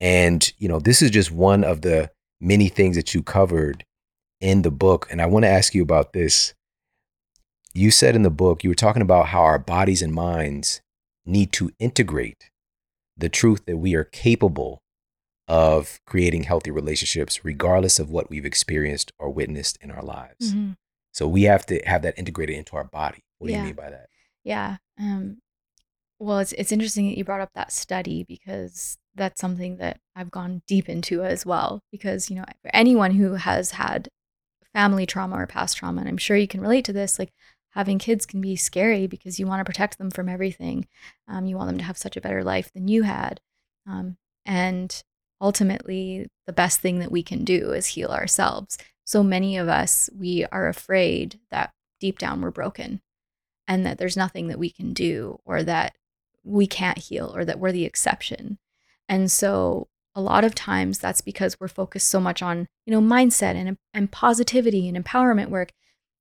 And, 0.00 0.52
you 0.58 0.68
know, 0.68 0.78
this 0.78 1.02
is 1.02 1.10
just 1.10 1.32
one 1.32 1.64
of 1.64 1.80
the 1.82 2.10
many 2.40 2.68
things 2.68 2.94
that 2.96 3.14
you 3.14 3.22
covered 3.22 3.84
in 4.40 4.62
the 4.62 4.70
book. 4.70 5.08
And 5.10 5.20
I 5.20 5.26
want 5.26 5.44
to 5.44 5.48
ask 5.48 5.74
you 5.74 5.82
about 5.82 6.12
this. 6.12 6.54
You 7.74 7.90
said 7.90 8.14
in 8.14 8.22
the 8.22 8.30
book, 8.30 8.62
you 8.64 8.70
were 8.70 8.74
talking 8.74 9.02
about 9.02 9.26
how 9.28 9.40
our 9.42 9.58
bodies 9.58 10.02
and 10.02 10.12
minds 10.12 10.80
need 11.26 11.52
to 11.54 11.72
integrate 11.78 12.50
the 13.16 13.28
truth 13.28 13.66
that 13.66 13.78
we 13.78 13.94
are 13.94 14.04
capable 14.04 14.80
of 15.48 16.00
creating 16.06 16.44
healthy 16.44 16.70
relationships, 16.70 17.44
regardless 17.44 17.98
of 17.98 18.10
what 18.10 18.28
we've 18.30 18.44
experienced 18.44 19.12
or 19.18 19.30
witnessed 19.30 19.78
in 19.80 19.90
our 19.90 20.02
lives. 20.02 20.52
Mm-hmm. 20.52 20.72
So 21.12 21.26
we 21.28 21.44
have 21.44 21.64
to 21.66 21.80
have 21.86 22.02
that 22.02 22.18
integrated 22.18 22.56
into 22.56 22.76
our 22.76 22.84
body. 22.84 23.24
What 23.38 23.48
do 23.48 23.52
Yeah. 23.52 23.60
you 23.60 23.66
mean 23.66 23.74
by 23.74 23.90
that? 23.90 24.08
Yeah. 24.44 24.76
Um, 24.98 25.38
well, 26.18 26.38
it's 26.38 26.52
it's 26.52 26.72
interesting 26.72 27.08
that 27.08 27.18
you 27.18 27.24
brought 27.24 27.40
up 27.40 27.50
that 27.54 27.72
study 27.72 28.24
because 28.26 28.98
that's 29.14 29.40
something 29.40 29.76
that 29.76 30.00
I've 30.14 30.30
gone 30.30 30.62
deep 30.66 30.88
into 30.88 31.22
as 31.22 31.44
well. 31.46 31.82
Because 31.92 32.30
you 32.30 32.36
know, 32.36 32.44
for 32.62 32.70
anyone 32.74 33.12
who 33.12 33.34
has 33.34 33.72
had 33.72 34.08
family 34.72 35.06
trauma 35.06 35.36
or 35.36 35.46
past 35.46 35.76
trauma, 35.76 36.00
and 36.00 36.08
I'm 36.08 36.16
sure 36.18 36.36
you 36.36 36.48
can 36.48 36.60
relate 36.60 36.84
to 36.86 36.92
this, 36.92 37.18
like 37.18 37.32
having 37.70 37.98
kids 37.98 38.24
can 38.26 38.40
be 38.40 38.56
scary 38.56 39.06
because 39.06 39.38
you 39.38 39.46
want 39.46 39.60
to 39.60 39.64
protect 39.64 39.98
them 39.98 40.10
from 40.10 40.28
everything. 40.28 40.86
Um, 41.28 41.46
you 41.46 41.56
want 41.56 41.68
them 41.68 41.78
to 41.78 41.84
have 41.84 41.98
such 41.98 42.16
a 42.16 42.20
better 42.20 42.42
life 42.42 42.72
than 42.72 42.88
you 42.88 43.02
had, 43.02 43.40
um, 43.86 44.16
and 44.46 45.02
ultimately, 45.40 46.28
the 46.46 46.52
best 46.52 46.80
thing 46.80 46.98
that 47.00 47.12
we 47.12 47.22
can 47.22 47.44
do 47.44 47.72
is 47.72 47.86
heal 47.86 48.10
ourselves. 48.10 48.78
So 49.04 49.22
many 49.22 49.56
of 49.56 49.68
us, 49.68 50.10
we 50.16 50.44
are 50.46 50.68
afraid 50.68 51.40
that 51.50 51.72
deep 52.00 52.18
down 52.18 52.40
we're 52.40 52.50
broken 52.50 53.00
and 53.68 53.84
that 53.86 53.98
there's 53.98 54.16
nothing 54.16 54.48
that 54.48 54.58
we 54.58 54.70
can 54.70 54.92
do 54.92 55.38
or 55.44 55.62
that 55.62 55.94
we 56.44 56.66
can't 56.66 56.98
heal 56.98 57.32
or 57.34 57.44
that 57.44 57.58
we're 57.58 57.72
the 57.72 57.84
exception. 57.84 58.58
And 59.08 59.30
so 59.30 59.88
a 60.14 60.20
lot 60.20 60.44
of 60.44 60.54
times 60.54 60.98
that's 60.98 61.20
because 61.20 61.58
we're 61.60 61.68
focused 61.68 62.08
so 62.08 62.20
much 62.20 62.42
on, 62.42 62.66
you 62.86 62.92
know, 62.92 63.00
mindset 63.00 63.54
and 63.54 63.76
and 63.92 64.10
positivity 64.10 64.88
and 64.88 65.02
empowerment 65.02 65.50
work. 65.50 65.72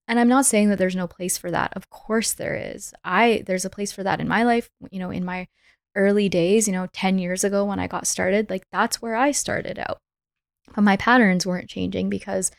And 0.07 0.20
I'm 0.20 0.28
not 0.28 0.45
saying 0.45 0.70
that 0.70 0.78
there's 0.78 0.95
no 0.95 1.07
place 1.07 1.38
for 1.38 1.49
that. 1.51 1.74
Of 1.76 1.89
course 1.89 2.34
there 2.34 2.55
is. 2.55 2.93
I 3.03 3.43
there's 3.45 3.66
a 3.66 3.70
place 3.70 3.91
for 3.91 4.03
that 4.03 4.20
in 4.20 4.28
my 4.28 4.43
life, 4.43 4.70
you 4.91 4.99
know, 4.99 5.11
in 5.11 5.24
my 5.24 5.47
early 5.95 6.29
days, 6.29 6.67
you 6.67 6.73
know, 6.73 6.87
10 6.93 7.19
years 7.19 7.43
ago 7.43 7.65
when 7.65 7.79
I 7.79 7.87
got 7.87 8.07
started, 8.07 8.49
like 8.49 8.63
that's 8.71 9.01
where 9.01 9.15
I 9.15 9.31
started 9.31 9.79
out. 9.79 9.97
But 10.73 10.83
my 10.83 10.97
patterns 10.97 11.45
weren't 11.45 11.69
changing 11.69 12.09
because 12.09 12.51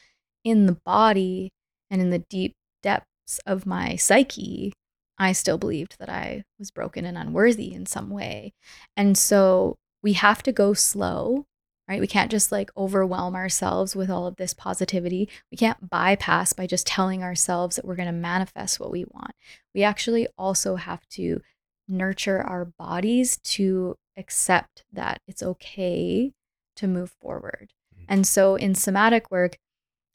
in 0.45 0.67
the 0.67 0.79
body 0.85 1.51
and 1.91 2.01
in 2.01 2.11
the 2.11 2.25
deep 2.31 2.55
depths 2.83 3.41
of 3.47 3.67
my 3.67 3.97
psyche, 3.97 4.73
I 5.19 5.33
still 5.33 5.59
believed 5.59 5.97
that 5.99 6.09
I 6.09 6.45
was 6.59 6.71
broken 6.71 7.05
and 7.05 7.17
unworthy 7.17 7.73
in 7.73 7.87
some 7.87 8.11
way. 8.11 8.53
And 8.97 9.17
so 9.17 9.77
we 10.03 10.13
have 10.15 10.43
to 10.45 10.53
go 10.53 10.73
slow, 10.75 11.45
right? 11.89 12.01
We 12.01 12.07
can't 12.07 12.31
just 12.31 12.53
like 12.53 12.71
overwhelm 12.77 13.35
ourselves 13.35 13.97
with 13.97 14.11
all 14.11 14.27
of 14.27 14.37
this 14.37 14.55
positivity. 14.55 15.29
We 15.51 15.57
can't 15.57 15.91
bypass 15.91 16.53
by 16.53 16.67
just 16.67 16.87
telling 16.87 17.23
ourselves 17.23 17.77
that 17.77 17.85
we're 17.85 17.97
going 17.97 18.07
to 18.07 18.13
manifest 18.13 18.79
what 18.79 18.91
we 18.91 19.05
want. 19.05 19.33
We 19.75 19.83
actually 19.83 20.29
also 20.39 20.77
have 20.77 21.07
to 21.11 21.41
nurture 21.89 22.41
our 22.43 22.65
bodies 22.65 23.39
to 23.39 23.97
accept 24.17 24.85
that 24.93 25.21
it's 25.27 25.43
okay 25.43 26.33
to 26.77 26.87
move 26.87 27.13
forward. 27.21 27.73
Mm-hmm. 27.95 28.05
And 28.09 28.27
so 28.27 28.57
in 28.57 28.75
somatic 28.75 29.31
work, 29.31 29.59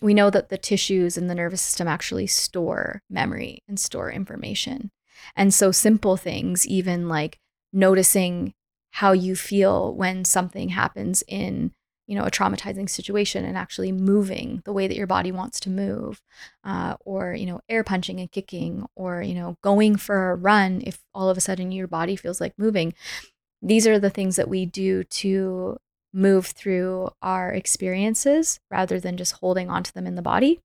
we 0.01 0.13
know 0.13 0.29
that 0.29 0.49
the 0.49 0.57
tissues 0.57 1.17
and 1.17 1.29
the 1.29 1.35
nervous 1.35 1.61
system 1.61 1.87
actually 1.87 2.27
store 2.27 3.03
memory 3.09 3.63
and 3.67 3.79
store 3.79 4.11
information. 4.11 4.91
And 5.35 5.53
so 5.53 5.71
simple 5.71 6.17
things, 6.17 6.65
even 6.65 7.07
like 7.07 7.37
noticing 7.71 8.53
how 8.91 9.11
you 9.11 9.35
feel 9.35 9.93
when 9.93 10.25
something 10.25 10.69
happens 10.69 11.23
in 11.27 11.71
you 12.11 12.17
know 12.17 12.25
a 12.25 12.29
traumatizing 12.29 12.89
situation 12.89 13.45
and 13.45 13.57
actually 13.57 13.89
moving 13.89 14.61
the 14.65 14.73
way 14.73 14.85
that 14.85 14.97
your 14.97 15.07
body 15.07 15.31
wants 15.31 15.61
to 15.61 15.69
move 15.69 16.21
uh, 16.65 16.97
or 17.05 17.33
you 17.33 17.45
know 17.45 17.61
air 17.69 17.85
punching 17.85 18.19
and 18.19 18.29
kicking 18.33 18.85
or 18.95 19.21
you 19.21 19.33
know 19.33 19.55
going 19.61 19.95
for 19.95 20.31
a 20.31 20.35
run 20.35 20.83
if 20.85 20.99
all 21.13 21.29
of 21.29 21.37
a 21.37 21.41
sudden 21.41 21.71
your 21.71 21.87
body 21.87 22.17
feels 22.17 22.41
like 22.41 22.53
moving. 22.57 22.93
These 23.61 23.87
are 23.87 23.97
the 23.97 24.09
things 24.09 24.35
that 24.35 24.49
we 24.49 24.65
do 24.65 25.05
to 25.05 25.77
move 26.13 26.47
through 26.47 27.11
our 27.21 27.49
experiences 27.53 28.59
rather 28.69 28.99
than 28.99 29.15
just 29.15 29.37
holding 29.39 29.69
onto 29.69 29.93
them 29.93 30.05
in 30.05 30.15
the 30.15 30.21
body. 30.21 30.59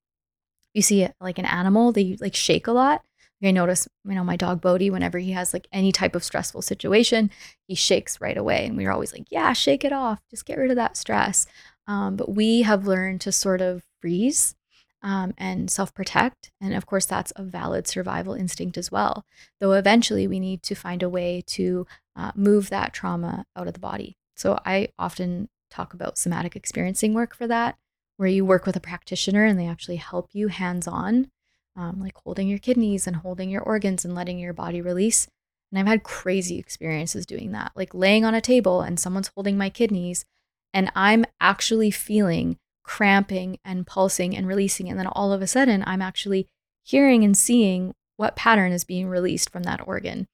You 0.74 0.82
see 0.82 1.09
like 1.20 1.38
an 1.38 1.44
animal 1.44 1.92
they 1.92 2.16
like 2.20 2.34
shake 2.34 2.66
a 2.66 2.72
lot 2.72 3.05
I 3.45 3.51
notice, 3.51 3.87
you 4.05 4.14
know, 4.14 4.24
my 4.24 4.37
dog 4.37 4.61
Bodhi, 4.61 4.89
whenever 4.91 5.18
he 5.18 5.32
has 5.32 5.53
like 5.53 5.68
any 5.72 5.93
type 5.93 6.14
of 6.14 6.24
stressful 6.24 6.62
situation, 6.62 7.30
he 7.66 7.74
shakes 7.74 8.20
right 8.20 8.37
away. 8.37 8.66
And 8.66 8.76
we 8.76 8.87
are 8.87 8.93
always 8.93 9.12
like, 9.12 9.26
yeah, 9.30 9.53
shake 9.53 9.84
it 9.84 9.93
off. 9.93 10.20
Just 10.30 10.47
get 10.47 10.59
rid 10.59 10.70
of 10.70 10.76
that 10.76 10.97
stress. 10.97 11.47
Um, 11.87 12.16
but 12.16 12.30
we 12.30 12.62
have 12.62 12.87
learned 12.87 13.20
to 13.22 13.32
sort 13.32 13.61
of 13.61 13.84
freeze 14.01 14.55
um, 15.03 15.34
and 15.37 15.70
self 15.70 15.93
protect. 15.95 16.51
And 16.61 16.74
of 16.74 16.87
course, 16.87 17.05
that's 17.07 17.32
a 17.37 17.43
valid 17.43 17.87
survival 17.87 18.34
instinct 18.34 18.78
as 18.78 18.91
well. 18.91 19.24
Though 19.61 19.72
eventually 19.72 20.26
we 20.26 20.41
need 20.41 20.62
to 20.64 20.74
find 20.74 21.03
a 21.03 21.09
way 21.09 21.43
to 21.49 21.87
uh, 22.16 22.32
move 22.34 22.70
that 22.70 22.95
trauma 22.95 23.45
out 23.55 23.66
of 23.66 23.74
the 23.74 23.80
body. 23.80 24.16
So 24.34 24.59
I 24.64 24.89
often 24.99 25.49
talk 25.70 25.93
about 25.93 26.18
somatic 26.18 26.57
experiencing 26.57 27.12
work 27.12 27.34
for 27.34 27.47
that, 27.47 27.76
where 28.16 28.28
you 28.28 28.45
work 28.45 28.64
with 28.64 28.76
a 28.76 28.80
practitioner 28.80 29.45
and 29.45 29.59
they 29.59 29.66
actually 29.66 29.97
help 29.97 30.30
you 30.32 30.49
hands 30.49 30.89
on 30.89 31.30
um, 31.77 32.01
like 32.01 32.16
holding 32.24 32.49
your 32.49 32.59
kidneys 32.59 33.07
and 33.07 33.16
holding 33.16 33.51
your 33.51 33.62
organs 33.62 34.05
and 34.05 34.14
letting 34.14 34.39
your 34.39 34.53
body 34.53 34.81
release. 34.81 35.29
And 35.70 35.79
I've 35.79 35.87
had 35.87 36.03
crazy 36.03 36.59
experiences 36.59 37.27
doing 37.27 37.53
that, 37.53 37.72
like 37.74 37.95
laying 37.95 38.24
on 38.24 38.35
a 38.35 38.41
table 38.41 38.81
and 38.81 38.99
someone's 38.99 39.31
holding 39.35 39.59
my 39.59 39.68
kidneys, 39.68 40.24
and 40.72 40.91
I'm 40.95 41.24
actually 41.41 41.91
feeling 41.91 42.59
cramping 42.83 43.59
and 43.64 43.87
pulsing 43.87 44.37
and 44.37 44.47
releasing. 44.47 44.89
And 44.89 44.99
then 44.99 45.09
all 45.09 45.33
of 45.33 45.43
a 45.43 45.47
sudden, 45.47 45.83
I'm 45.87 46.03
actually 46.03 46.49
hearing 46.83 47.24
and 47.24 47.37
seeing 47.37 47.95
what 48.16 48.37
pattern 48.37 48.72
is 48.72 48.85
being 48.85 49.09
released 49.09 49.51
from 49.51 49.64
that 49.64 49.87
organ. 49.87 50.29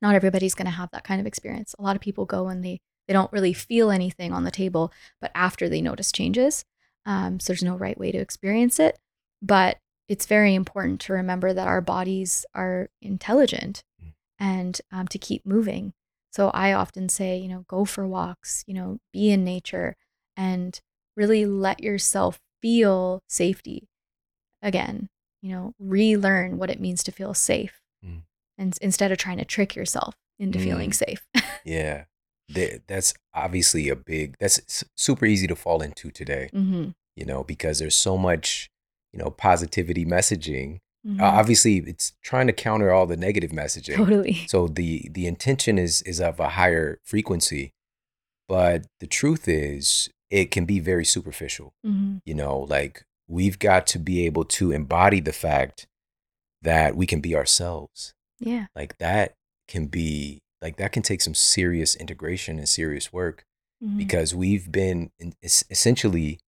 Not 0.00 0.14
everybody's 0.14 0.54
going 0.54 0.66
to 0.66 0.72
have 0.72 0.90
that 0.92 1.04
kind 1.04 1.20
of 1.20 1.26
experience. 1.26 1.74
A 1.78 1.82
lot 1.82 1.96
of 1.96 2.02
people 2.02 2.26
go 2.26 2.48
and 2.48 2.64
they 2.64 2.80
they 3.06 3.12
don't 3.12 3.32
really 3.32 3.52
feel 3.52 3.90
anything 3.90 4.32
on 4.32 4.44
the 4.44 4.50
table, 4.50 4.90
but 5.20 5.30
after 5.34 5.68
they 5.68 5.82
notice 5.82 6.10
changes, 6.10 6.64
um, 7.04 7.38
so 7.38 7.52
there's 7.52 7.62
no 7.62 7.76
right 7.76 7.98
way 7.98 8.10
to 8.10 8.18
experience 8.18 8.80
it. 8.80 8.98
But 9.42 9.76
it's 10.08 10.26
very 10.26 10.54
important 10.54 11.00
to 11.02 11.12
remember 11.12 11.52
that 11.52 11.66
our 11.68 11.80
bodies 11.80 12.44
are 12.54 12.90
intelligent 13.00 13.84
and 14.38 14.80
um, 14.92 15.08
to 15.08 15.18
keep 15.18 15.46
moving. 15.46 15.92
So 16.30 16.50
I 16.50 16.72
often 16.72 17.08
say, 17.08 17.36
you 17.38 17.48
know, 17.48 17.64
go 17.68 17.84
for 17.84 18.06
walks, 18.06 18.64
you 18.66 18.74
know, 18.74 18.98
be 19.12 19.30
in 19.30 19.44
nature 19.44 19.96
and 20.36 20.78
really 21.16 21.46
let 21.46 21.82
yourself 21.82 22.40
feel 22.60 23.22
safety 23.28 23.88
again, 24.60 25.08
you 25.42 25.52
know, 25.52 25.74
relearn 25.78 26.58
what 26.58 26.70
it 26.70 26.80
means 26.80 27.02
to 27.04 27.12
feel 27.12 27.34
safe. 27.34 27.80
Mm. 28.04 28.22
And 28.58 28.76
instead 28.82 29.12
of 29.12 29.18
trying 29.18 29.38
to 29.38 29.44
trick 29.44 29.76
yourself 29.76 30.16
into 30.38 30.58
feeling 30.58 30.90
Mm. 30.90 30.94
safe. 30.94 31.26
Yeah. 31.64 32.04
That's 32.88 33.14
obviously 33.32 33.88
a 33.88 33.96
big, 33.96 34.36
that's 34.38 34.84
super 34.96 35.24
easy 35.24 35.46
to 35.46 35.56
fall 35.56 35.80
into 35.80 36.10
today, 36.10 36.50
hmm 36.52 36.88
you 37.16 37.24
know, 37.24 37.42
because 37.44 37.78
there's 37.78 37.94
so 37.94 38.18
much, 38.18 38.68
you 39.14 39.18
know, 39.22 39.30
positivity 39.30 40.04
messaging. 40.04 40.78
Mhm. 41.06 41.20
Uh, 41.20 41.24
obviously, 41.24 41.76
it's 41.78 42.12
trying 42.22 42.48
to 42.48 42.52
counter 42.52 42.90
all 42.92 43.06
the 43.06 43.16
negative 43.16 43.52
messaging. 43.52 43.94
Totally. 43.96 44.44
So 44.48 44.66
the 44.68 45.08
the 45.12 45.26
intention 45.26 45.78
is 45.78 46.02
is 46.02 46.20
of 46.20 46.40
a 46.40 46.48
higher 46.50 46.98
frequency, 47.04 47.70
but 48.48 48.86
the 49.00 49.06
truth 49.06 49.46
is 49.48 50.08
it 50.30 50.50
can 50.50 50.64
be 50.64 50.80
very 50.80 51.04
superficial. 51.04 51.72
hmm 51.84 52.16
You 52.24 52.34
know, 52.34 52.58
like 52.58 53.04
we've 53.28 53.58
got 53.58 53.86
to 53.88 53.98
be 53.98 54.26
able 54.26 54.44
to 54.44 54.72
embody 54.72 55.20
the 55.20 55.32
fact 55.32 55.86
that 56.62 56.96
we 56.96 57.06
can 57.06 57.20
be 57.20 57.36
ourselves. 57.36 58.14
Yeah. 58.40 58.66
Like 58.74 58.98
that 58.98 59.34
can 59.68 59.86
be 59.86 60.40
like 60.60 60.76
that 60.76 60.92
can 60.92 61.02
take 61.02 61.20
some 61.20 61.34
serious 61.34 61.94
integration 61.94 62.58
and 62.58 62.68
serious 62.68 63.12
work 63.12 63.44
Mhm. 63.82 63.98
because 63.98 64.34
we've 64.34 64.72
been 64.72 65.10
in, 65.20 65.34
es- 65.42 65.64
essentially 65.70 66.38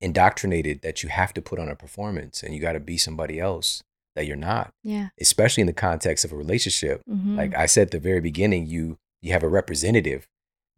indoctrinated 0.00 0.82
that 0.82 1.02
you 1.02 1.08
have 1.08 1.32
to 1.34 1.42
put 1.42 1.58
on 1.58 1.68
a 1.68 1.76
performance 1.76 2.42
and 2.42 2.54
you 2.54 2.60
got 2.60 2.72
to 2.72 2.80
be 2.80 2.96
somebody 2.96 3.40
else 3.40 3.82
that 4.16 4.26
you're 4.26 4.36
not 4.36 4.70
yeah. 4.82 5.08
especially 5.20 5.60
in 5.62 5.66
the 5.66 5.72
context 5.72 6.24
of 6.24 6.32
a 6.32 6.36
relationship 6.36 7.02
hmm 7.08 7.36
like 7.36 7.54
i 7.56 7.66
said 7.66 7.86
at 7.88 7.90
the 7.90 7.98
very 7.98 8.20
beginning 8.20 8.66
you 8.66 8.96
you 9.22 9.32
have 9.32 9.42
a 9.42 9.48
representative 9.48 10.26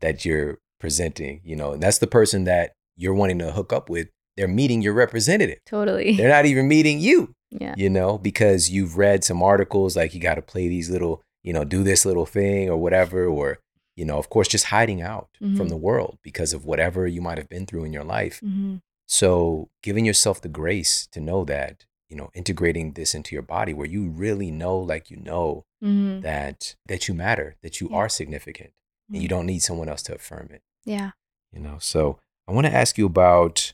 that 0.01 0.25
you're 0.25 0.59
presenting 0.81 1.41
you 1.45 1.57
know 1.57 1.73
and 1.73 1.83
that's 1.83 1.99
the 1.99 2.07
person 2.07 2.45
that 2.45 2.73
you're 2.97 3.15
wanting 3.15 3.39
to 3.39 3.51
hook 3.53 3.73
up 3.73 3.91
with 3.91 4.09
they're 4.37 4.49
meeting 4.49 4.81
your 4.83 4.93
representative 4.95 5.59
totally. 5.67 6.17
they're 6.17 6.29
not 6.31 6.47
even 6.47 6.69
meeting 6.69 6.99
you 7.01 7.35
yeah. 7.51 7.75
you 7.77 7.91
know 7.91 8.17
because 8.19 8.71
you've 8.71 8.97
read 8.97 9.25
some 9.25 9.43
articles 9.43 9.97
like 9.97 10.15
you 10.15 10.21
got 10.21 10.35
to 10.37 10.43
play 10.43 10.69
these 10.69 10.89
little 10.91 11.23
you 11.43 11.53
know 11.53 11.65
do 11.65 11.83
this 11.83 12.05
little 12.07 12.27
thing 12.27 12.69
or 12.71 12.77
whatever 12.77 13.27
or 13.27 13.59
you 13.97 14.05
know 14.05 14.19
of 14.19 14.29
course 14.31 14.49
just 14.49 14.67
hiding 14.67 15.01
out 15.03 15.29
from 15.39 15.51
Mhm. 15.67 15.69
the 15.69 15.77
world 15.77 16.19
because 16.23 16.53
of 16.53 16.65
whatever 16.65 17.07
you 17.07 17.21
might 17.21 17.39
have 17.39 17.49
been 17.49 17.67
through 17.67 17.85
in 17.85 17.93
your 17.93 18.05
life 18.05 18.41
hmm 18.41 18.77
so 19.07 19.71
giving 19.83 20.05
yourself 20.05 20.41
the 20.41 20.49
grace 20.49 21.07
to 21.09 21.21
know 21.21 21.45
that, 21.45 21.85
you 22.09 22.17
know, 22.17 22.31
integrating 22.35 22.93
this 22.93 23.15
into 23.15 23.35
your 23.35 23.43
body 23.43 23.73
where 23.73 23.87
you 23.87 24.09
really 24.09 24.51
know, 24.51 24.77
like 24.79 25.11
you 25.11 25.17
know, 25.17 25.65
Mhm. 25.83 26.23
that 26.23 26.77
that 26.87 27.09
you 27.09 27.15
matter, 27.15 27.57
that 27.63 27.81
you 27.81 27.89
Yeah. 27.91 27.97
are 27.97 28.09
significant, 28.09 28.73
and 29.09 29.23
you 29.23 29.27
Mhm. 29.29 29.31
don't 29.31 29.47
need 29.47 29.61
someone 29.61 29.89
else 29.89 30.03
to 30.05 30.15
affirm 30.15 30.49
it. 30.53 30.63
Yeah. 30.85 31.13
You 31.53 31.61
know, 31.61 31.79
so 31.79 32.19
I 32.49 32.53
want 32.53 32.67
to 32.67 32.73
ask 32.75 32.99
you 32.99 33.07
about. 33.07 33.73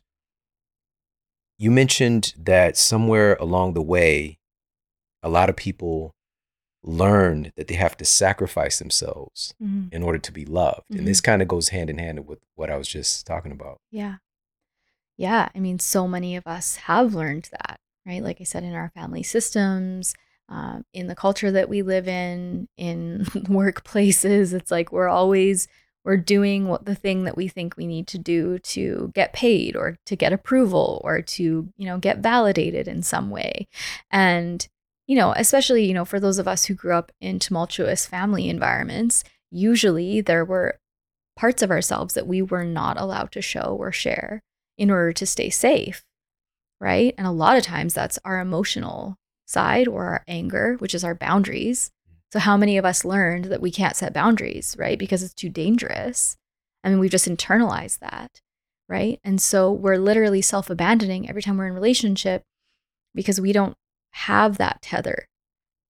You 1.59 1.71
mentioned 1.71 2.35
that 2.37 2.77
somewhere 2.77 3.35
along 3.37 3.75
the 3.75 3.83
way, 3.83 4.39
a 5.23 5.29
lot 5.29 5.49
of 5.49 5.55
people 5.57 6.15
learned 6.83 7.53
that 7.57 7.69
they 7.69 7.75
have 7.77 7.97
to 7.99 8.05
sacrifice 8.05 8.79
themselves 8.81 9.55
Mhm. 9.63 9.93
in 9.93 10.03
order 10.03 10.19
to 10.19 10.33
be 10.33 10.45
loved, 10.45 10.91
and 10.91 11.07
this 11.07 11.21
kind 11.21 11.41
of 11.41 11.47
goes 11.47 11.69
hand 11.69 11.89
in 11.89 11.99
hand 11.99 12.27
with 12.27 12.41
what 12.57 12.71
I 12.71 12.77
was 12.77 12.89
just 12.89 13.25
talking 13.27 13.53
about. 13.53 13.81
Yeah. 13.93 14.17
Yeah. 15.23 15.51
I 15.55 15.61
mean, 15.61 15.79
so 15.79 16.09
many 16.09 16.35
of 16.35 16.49
us 16.49 16.75
have 16.75 17.15
learned 17.15 17.49
that, 17.53 17.79
right? 18.05 18.25
Like 18.25 18.41
I 18.41 18.45
said, 18.45 18.65
in 18.65 18.75
our 18.75 18.91
family 18.93 19.23
systems, 19.23 20.17
um, 20.49 20.85
in 20.93 21.07
the 21.07 21.15
culture 21.15 21.53
that 21.53 21.69
we 21.69 21.83
live 21.83 22.09
in, 22.09 22.67
in 22.77 23.21
workplaces, 23.47 24.53
it's 24.53 24.73
like 24.73 24.91
we're 24.91 25.07
always 25.07 25.69
we're 26.05 26.17
doing 26.17 26.67
what 26.67 26.87
the 26.87 26.97
thing 26.97 27.23
that 27.23 27.37
we 27.37 27.47
think 27.47 27.77
we 27.77 27.87
need 27.87 28.09
to 28.09 28.19
do 28.19 28.59
to 28.59 29.13
get 29.15 29.33
paid 29.33 29.77
or 29.77 29.97
to 30.07 30.17
get 30.17 30.33
approval 30.33 31.01
or 31.05 31.23
to 31.23 31.69
you 31.77 31.87
know 31.87 31.99
get 31.99 32.19
validated 32.19 32.89
in 32.89 33.05
some 33.05 33.31
way 33.31 33.69
and 34.11 34.67
you 35.07 35.15
know 35.15 35.33
especially 35.37 35.85
you 35.85 35.95
know 35.95 36.05
for 36.05 36.19
those 36.19 36.41
of 36.41 36.49
us 36.49 36.65
who 36.65 36.75
grew 36.75 36.95
up 36.95 37.13
in 37.21 37.39
tumultuous 37.39 38.05
family 38.05 38.49
environments 38.49 39.23
usually 39.53 40.21
there 40.21 40.45
were 40.45 40.81
parts 41.37 41.63
of 41.63 41.71
ourselves 41.71 42.15
that 42.15 42.27
we 42.27 42.43
were 42.43 42.65
not 42.65 43.01
allowed 43.01 43.31
to 43.31 43.41
show 43.41 43.77
or 43.79 43.93
share 43.93 44.43
in 44.83 44.91
order 44.91 45.13
to 45.13 45.25
stay 45.25 45.49
safe, 45.49 46.05
right? 46.81 47.15
And 47.17 47.25
a 47.25 47.31
lot 47.31 47.57
of 47.57 47.63
times 47.63 47.95
that's 47.95 48.19
our 48.25 48.41
emotional 48.41 49.17
side 49.47 49.87
or 49.87 50.07
our 50.07 50.25
anger, 50.27 50.75
which 50.81 50.93
is 50.93 51.05
our 51.05 51.15
boundaries. 51.15 51.93
So, 52.33 52.41
how 52.41 52.57
many 52.57 52.77
of 52.77 52.85
us 52.85 53.05
learned 53.05 53.45
that 53.45 53.61
we 53.61 53.71
can't 53.71 53.95
set 53.95 54.13
boundaries, 54.13 54.75
right? 54.77 54.99
Because 54.99 55.23
it's 55.23 55.35
too 55.35 55.49
dangerous. 55.49 56.37
I 56.83 56.89
mean, 56.89 56.99
we've 56.99 57.13
just 57.13 57.29
internalized 57.29 58.01
that, 58.01 58.41
right? 58.89 59.21
And 59.23 59.41
so 59.41 59.71
we're 59.71 59.99
literally 59.99 60.43
self 60.43 60.69
abandoning 60.69 61.29
every 61.29 61.43
time 61.43 61.59
we're 61.59 61.69
in 61.69 61.75
relationship 61.75 62.43
because 63.15 63.41
we 63.41 63.53
don't 63.53 63.77
have 64.11 64.59
that 64.59 64.83
tether 64.83 65.29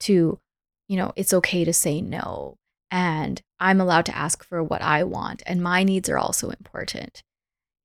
to, 0.00 0.38
you 0.86 0.96
know, 0.98 1.14
it's 1.16 1.32
okay 1.32 1.64
to 1.64 1.72
say 1.72 2.02
no. 2.02 2.56
And 2.90 3.40
I'm 3.58 3.80
allowed 3.80 4.04
to 4.06 4.16
ask 4.16 4.44
for 4.44 4.62
what 4.62 4.82
I 4.82 5.02
want. 5.04 5.42
And 5.46 5.62
my 5.62 5.82
needs 5.82 6.10
are 6.10 6.18
also 6.18 6.50
important, 6.50 7.22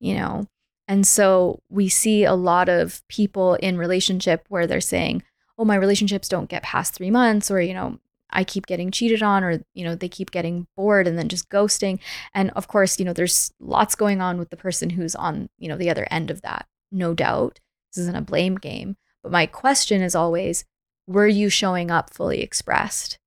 you 0.02 0.14
know? 0.16 0.48
And 0.88 1.06
so 1.06 1.62
we 1.70 1.90
see 1.90 2.24
a 2.24 2.34
lot 2.34 2.70
of 2.70 3.06
people 3.08 3.56
in 3.56 3.78
relationship 3.78 4.46
where 4.48 4.66
they're 4.66 4.80
saying, 4.80 5.24
oh, 5.58 5.66
my 5.66 5.76
relationships 5.76 6.30
don't 6.30 6.50
get 6.50 6.64
past 6.64 6.94
three 6.94 7.12
months, 7.12 7.52
or, 7.52 7.60
you 7.60 7.74
know, 7.74 8.00
I 8.30 8.44
keep 8.44 8.68
getting 8.68 8.92
cheated 8.92 9.24
on, 9.24 9.44
or, 9.44 9.64
you 9.74 9.84
know, 9.84 9.96
they 9.96 10.10
keep 10.10 10.32
getting 10.32 10.68
bored 10.76 11.08
and 11.08 11.18
then 11.18 11.30
just 11.30 11.50
ghosting. 11.50 12.00
And 12.34 12.52
of 12.52 12.68
course, 12.68 13.00
you 13.00 13.06
know, 13.06 13.14
there's 13.14 13.52
lots 13.60 13.96
going 13.96 14.22
on 14.22 14.38
with 14.38 14.50
the 14.50 14.58
person 14.58 14.92
who's 14.92 15.16
on, 15.16 15.50
you 15.58 15.68
know, 15.68 15.78
the 15.78 15.90
other 15.90 16.08
end 16.12 16.30
of 16.30 16.42
that, 16.42 16.68
no 16.92 17.14
doubt. 17.14 17.60
This 17.92 18.02
isn't 18.04 18.18
a 18.18 18.22
blame 18.22 18.56
game. 18.56 18.98
But 19.24 19.32
my 19.32 19.46
question 19.46 20.02
is 20.02 20.14
always, 20.14 20.66
were 21.08 21.28
you 21.28 21.50
showing 21.50 21.90
up 21.90 22.14
fully 22.14 22.42
expressed? 22.42 23.18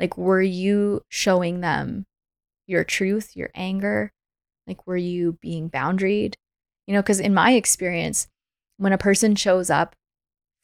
Like, 0.00 0.16
were 0.16 0.42
you 0.42 1.02
showing 1.08 1.60
them 1.60 2.06
your 2.66 2.84
truth, 2.84 3.36
your 3.36 3.50
anger? 3.54 4.12
Like, 4.66 4.86
were 4.86 4.96
you 4.96 5.38
being 5.42 5.68
boundaried? 5.68 6.34
You 6.86 6.94
know, 6.94 7.02
because 7.02 7.20
in 7.20 7.34
my 7.34 7.52
experience, 7.52 8.26
when 8.76 8.92
a 8.92 8.98
person 8.98 9.34
shows 9.36 9.70
up 9.70 9.94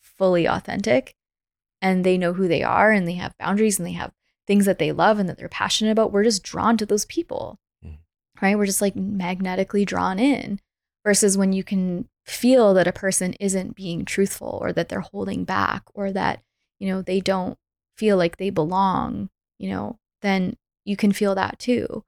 fully 0.00 0.46
authentic 0.46 1.14
and 1.80 2.04
they 2.04 2.18
know 2.18 2.32
who 2.34 2.48
they 2.48 2.62
are 2.62 2.90
and 2.92 3.06
they 3.08 3.14
have 3.14 3.36
boundaries 3.38 3.78
and 3.78 3.86
they 3.86 3.92
have 3.92 4.12
things 4.46 4.66
that 4.66 4.78
they 4.78 4.92
love 4.92 5.18
and 5.18 5.28
that 5.28 5.38
they're 5.38 5.48
passionate 5.48 5.92
about, 5.92 6.12
we're 6.12 6.24
just 6.24 6.42
drawn 6.42 6.76
to 6.76 6.84
those 6.86 7.04
people, 7.06 7.58
Mhm. 7.84 7.98
right? 8.42 8.56
We're 8.58 8.66
just 8.66 8.82
like 8.82 8.96
magnetically 8.96 9.84
drawn 9.84 10.18
in 10.18 10.60
versus 11.04 11.38
when 11.38 11.52
you 11.52 11.64
can 11.64 12.08
feel 12.26 12.74
that 12.74 12.86
a 12.88 12.92
person 12.92 13.34
isn't 13.40 13.74
being 13.76 14.04
truthful 14.04 14.58
or 14.60 14.72
that 14.72 14.88
they're 14.88 15.00
holding 15.00 15.44
back 15.44 15.84
or 15.94 16.12
that, 16.12 16.42
you 16.78 16.88
know, 16.88 17.00
they 17.00 17.20
don't 17.20 17.56
feel 17.96 18.16
like 18.16 18.36
they 18.36 18.50
belong, 18.50 19.30
you 19.58 19.70
know, 19.70 19.98
then 20.22 20.56
you 20.84 20.96
can 20.96 21.12
feel 21.12 21.34
that 21.34 21.58
too. 21.58 22.04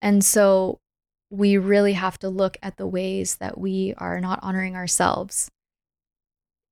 And 0.00 0.24
so 0.24 0.80
we 1.30 1.56
really 1.58 1.94
have 1.94 2.18
to 2.18 2.28
look 2.28 2.56
at 2.62 2.76
the 2.76 2.86
ways 2.86 3.36
that 3.36 3.58
we 3.58 3.94
are 3.98 4.20
not 4.20 4.38
honoring 4.42 4.76
ourselves 4.76 5.50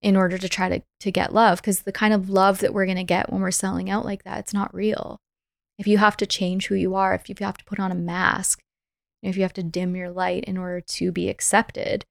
in 0.00 0.16
order 0.16 0.36
to 0.36 0.48
try 0.48 0.68
to, 0.68 0.82
to 1.00 1.10
get 1.10 1.32
love 1.32 1.60
because 1.60 1.82
the 1.82 1.92
kind 1.92 2.12
of 2.12 2.28
love 2.28 2.58
that 2.58 2.74
we're 2.74 2.84
going 2.84 2.96
to 2.96 3.04
get 3.04 3.32
when 3.32 3.40
we're 3.40 3.50
selling 3.50 3.90
out 3.90 4.04
like 4.04 4.22
that 4.24 4.38
it's 4.38 4.54
not 4.54 4.74
real. 4.74 5.20
If 5.76 5.88
you 5.88 5.98
have 5.98 6.16
to 6.18 6.26
change 6.26 6.66
who 6.66 6.74
you 6.74 6.94
are 6.94 7.14
if 7.14 7.28
you 7.28 7.34
have 7.40 7.58
to 7.58 7.64
put 7.64 7.80
on 7.80 7.90
a 7.90 7.96
mask 7.96 8.60
if 9.22 9.36
you 9.36 9.42
have 9.42 9.54
to 9.54 9.62
dim 9.62 9.96
your 9.96 10.10
light 10.10 10.44
in 10.44 10.58
order 10.58 10.80
to 10.80 11.10
be 11.10 11.28
accepted 11.28 12.04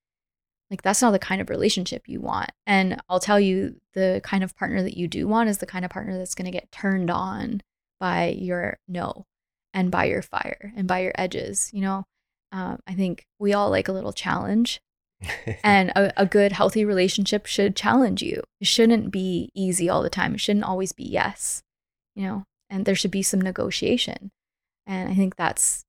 like 0.71 0.81
that's 0.81 1.03
not 1.03 1.11
the 1.11 1.19
kind 1.19 1.39
of 1.39 1.51
relationship 1.51 2.03
you 2.07 2.19
want. 2.19 2.49
And 2.65 2.99
i'll 3.07 3.19
tell 3.19 3.39
you 3.39 3.79
the 3.93 4.21
kind 4.23 4.43
of 4.43 4.55
partner 4.57 4.81
that 4.81 4.97
you 4.97 5.07
do 5.07 5.27
want 5.27 5.49
is 5.49 5.59
the 5.59 5.65
kind 5.65 5.85
of 5.85 5.91
partner 5.91 6.17
that's 6.17 6.35
going 6.35 6.45
to 6.45 6.51
get 6.51 6.71
turned 6.71 7.09
on 7.09 7.61
by 7.99 8.29
your 8.29 8.79
no 8.87 9.27
and 9.73 9.91
by 9.91 10.05
your 10.05 10.21
fire 10.21 10.73
and 10.75 10.87
by 10.87 10.99
your 10.99 11.13
edges 11.15 11.69
you 11.73 11.81
know 11.81 12.05
um, 12.53 12.79
i 12.87 12.93
think 12.93 13.25
we 13.39 13.53
all 13.53 13.69
like 13.69 13.87
a 13.87 13.93
little 13.93 14.13
challenge. 14.13 14.81
And 15.63 15.91
a, 15.95 16.11
a 16.17 16.25
good 16.25 16.51
healthy 16.51 16.83
relationship 16.83 17.45
should 17.45 17.77
challenge 17.77 18.21
you. 18.21 18.43
It 18.59 18.67
shouldn't 18.67 19.09
be 19.09 19.49
easy 19.55 19.87
all 19.87 20.03
the 20.03 20.09
time. 20.09 20.33
It 20.33 20.41
shouldn't 20.41 20.65
always 20.65 20.91
be 20.91 21.05
yes 21.05 21.63
you 22.15 22.27
know 22.27 22.45
and 22.69 22.85
there 22.85 22.95
should 22.95 23.11
be 23.11 23.23
some 23.23 23.41
negotiation. 23.41 24.31
And 24.85 25.09
i 25.09 25.15
think 25.15 25.35
that's 25.35 25.85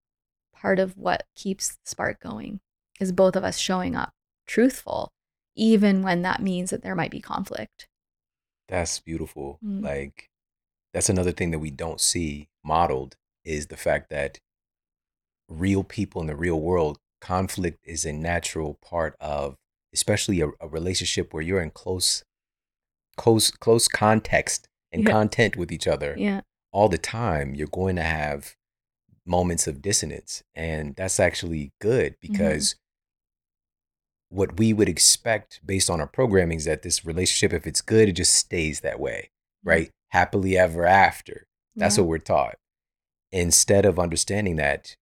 part 0.55 0.79
of 0.79 0.97
what 0.97 1.25
keeps 1.35 1.69
the 1.69 1.79
spark 1.85 2.21
going 2.21 2.61
is 3.01 3.13
both 3.13 3.37
of 3.37 3.45
us 3.45 3.59
showing 3.59 3.95
up 3.97 4.13
truthful 4.47 5.11
even 5.57 6.03
when 6.03 6.23
that 6.23 6.43
means 6.43 6.71
that 6.71 6.83
there 6.83 6.95
might 6.97 7.11
be 7.11 7.21
conflict. 7.21 7.87
That's 8.69 8.99
beautiful. 8.99 9.59
Mm. 9.65 9.83
Like 9.83 10.31
that's 10.93 11.09
another 11.09 11.33
thing 11.33 11.51
that 11.51 11.59
we 11.59 11.71
don't 11.71 12.01
see 12.01 12.49
modeled 12.65 13.17
is 13.45 13.67
the 13.67 13.77
fact 13.77 14.11
that 14.11 14.39
real 15.55 15.85
people 15.85 16.21
in 16.21 16.27
the 16.27 16.37
real 16.37 16.61
world, 16.61 16.99
conflict 17.21 17.79
is 17.85 18.05
a 18.05 18.13
natural 18.13 18.79
part 18.83 19.15
of 19.21 19.57
especially 19.95 20.41
a, 20.41 20.49
a 20.61 20.69
relationship 20.69 21.33
where 21.33 21.43
you're 21.43 21.63
in 21.63 21.71
close 21.71 22.23
close 23.17 23.51
close 23.51 23.89
context 23.89 24.69
and 24.93 25.05
Yeah. 25.05 25.11
content 25.11 25.57
with 25.57 25.73
each 25.73 25.87
other 25.87 26.15
yeah 26.19 26.41
all 26.75 26.89
the 26.89 26.99
time, 26.99 27.55
you're 27.55 27.69
going 27.69 27.95
to 27.97 28.03
have 28.03 28.57
moments 29.25 29.69
of 29.69 29.81
dissonance. 29.81 30.43
And 30.57 30.97
that's 30.97 31.21
actually 31.21 31.73
good 31.81 32.15
mm-hmm. 32.15 32.33
because 32.33 32.75
what 34.29 34.59
we 34.59 34.73
would 34.73 34.89
expect 34.89 35.61
based 35.65 35.89
on 35.89 36.01
our 36.01 36.09
programming 36.09 36.59
is 36.59 36.65
that 36.65 36.83
this 36.83 37.05
relationship, 37.05 37.53
if 37.53 37.65
it's 37.67 37.81
good, 37.81 38.09
it 38.09 38.13
just 38.17 38.35
stays 38.35 38.81
that 38.81 38.99
way, 38.99 39.31
right? 39.63 39.91
Happily 40.09 40.59
ever 40.59 40.85
after. 40.85 41.47
That's 41.77 41.97
Yeah. 41.97 42.03
what 42.03 42.09
we're 42.09 42.19
taught. 42.19 42.57
Instead 43.31 43.87
of 43.87 43.99
understanding 44.01 44.57
that 44.57 44.97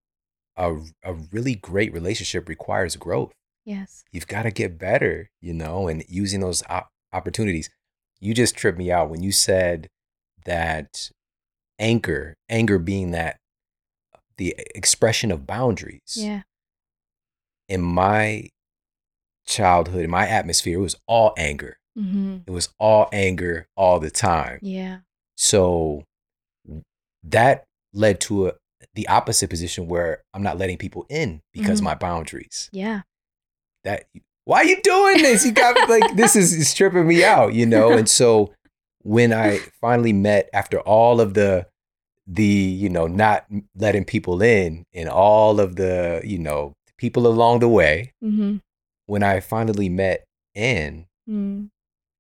a, 0.56 0.76
a 1.02 1.14
really 1.32 1.54
great 1.54 1.92
relationship 1.92 2.48
requires 2.48 2.96
growth. 2.96 3.32
yes 3.64 4.04
You've 4.12 4.26
got 4.26 4.42
to 4.42 4.50
get 4.50 4.78
better, 4.78 5.30
you 5.40 5.52
know, 5.54 5.88
and 5.88 6.04
using 6.08 6.40
those 6.40 6.62
op- 6.68 6.88
opportunities. 7.12 7.70
You 8.20 8.34
just 8.34 8.54
tripped 8.56 8.78
me 8.78 8.90
out 8.92 9.08
when 9.10 9.22
you 9.22 9.32
said 9.32 9.88
that 10.44 11.10
anger, 11.78 12.34
anger 12.48 12.78
being 12.78 13.10
that 13.12 13.36
the 14.36 14.54
expression 14.74 15.30
of 15.32 15.46
boundaries. 15.46 16.14
yeah 16.16 16.42
In 17.68 17.80
my 17.82 18.48
childhood, 19.46 20.04
in 20.04 20.10
my 20.10 20.26
atmosphere, 20.28 20.78
it 20.78 20.82
was 20.82 20.96
all 21.06 21.32
anger. 21.36 21.76
hmm 21.96 22.38
It 22.46 22.50
was 22.50 22.68
all 22.78 23.08
anger 23.12 23.66
all 23.76 23.98
the 24.00 24.10
time. 24.10 24.58
yeah 24.62 24.98
So 25.36 26.04
that 27.24 27.64
led 27.92 28.20
to 28.20 28.48
a, 28.48 28.52
the 28.94 29.08
opposite 29.08 29.48
position 29.50 29.86
where 29.88 30.22
I'm 30.34 30.42
not 30.42 30.58
letting 30.58 30.76
people 30.78 31.06
in 31.08 31.40
because 31.52 31.80
Mhm. 31.80 31.84
my 31.84 31.94
boundaries. 31.94 32.68
yeah 32.72 33.02
That 33.84 34.04
why 34.44 34.58
are 34.58 34.64
you 34.64 34.80
doing 34.82 35.22
this? 35.22 35.44
You 35.44 35.52
got 35.52 35.88
like 35.88 36.16
this 36.16 36.34
is, 36.36 36.68
stripping 36.68 37.06
me 37.06 37.24
out, 37.24 37.54
you 37.54 37.64
know. 37.66 37.92
And 37.96 38.08
so 38.08 38.52
when 39.02 39.32
I 39.32 39.58
finally 39.80 40.12
met 40.12 40.48
after 40.52 40.78
all 40.80 41.20
of 41.20 41.34
the 41.34 41.66
the 42.26 42.44
you 42.44 42.88
know 42.88 43.06
not 43.08 43.46
letting 43.74 44.04
people 44.04 44.42
in 44.42 44.84
and 44.94 45.08
all 45.08 45.58
of 45.60 45.76
the 45.76 46.20
you 46.24 46.38
know 46.38 46.72
people 46.98 47.26
along 47.26 47.60
the 47.60 47.68
way, 47.68 48.12
hmm 48.20 48.56
when 49.06 49.22
I 49.22 49.40
finally 49.40 49.88
met 49.88 50.24
Anne, 50.54 51.06
mm 51.28 51.68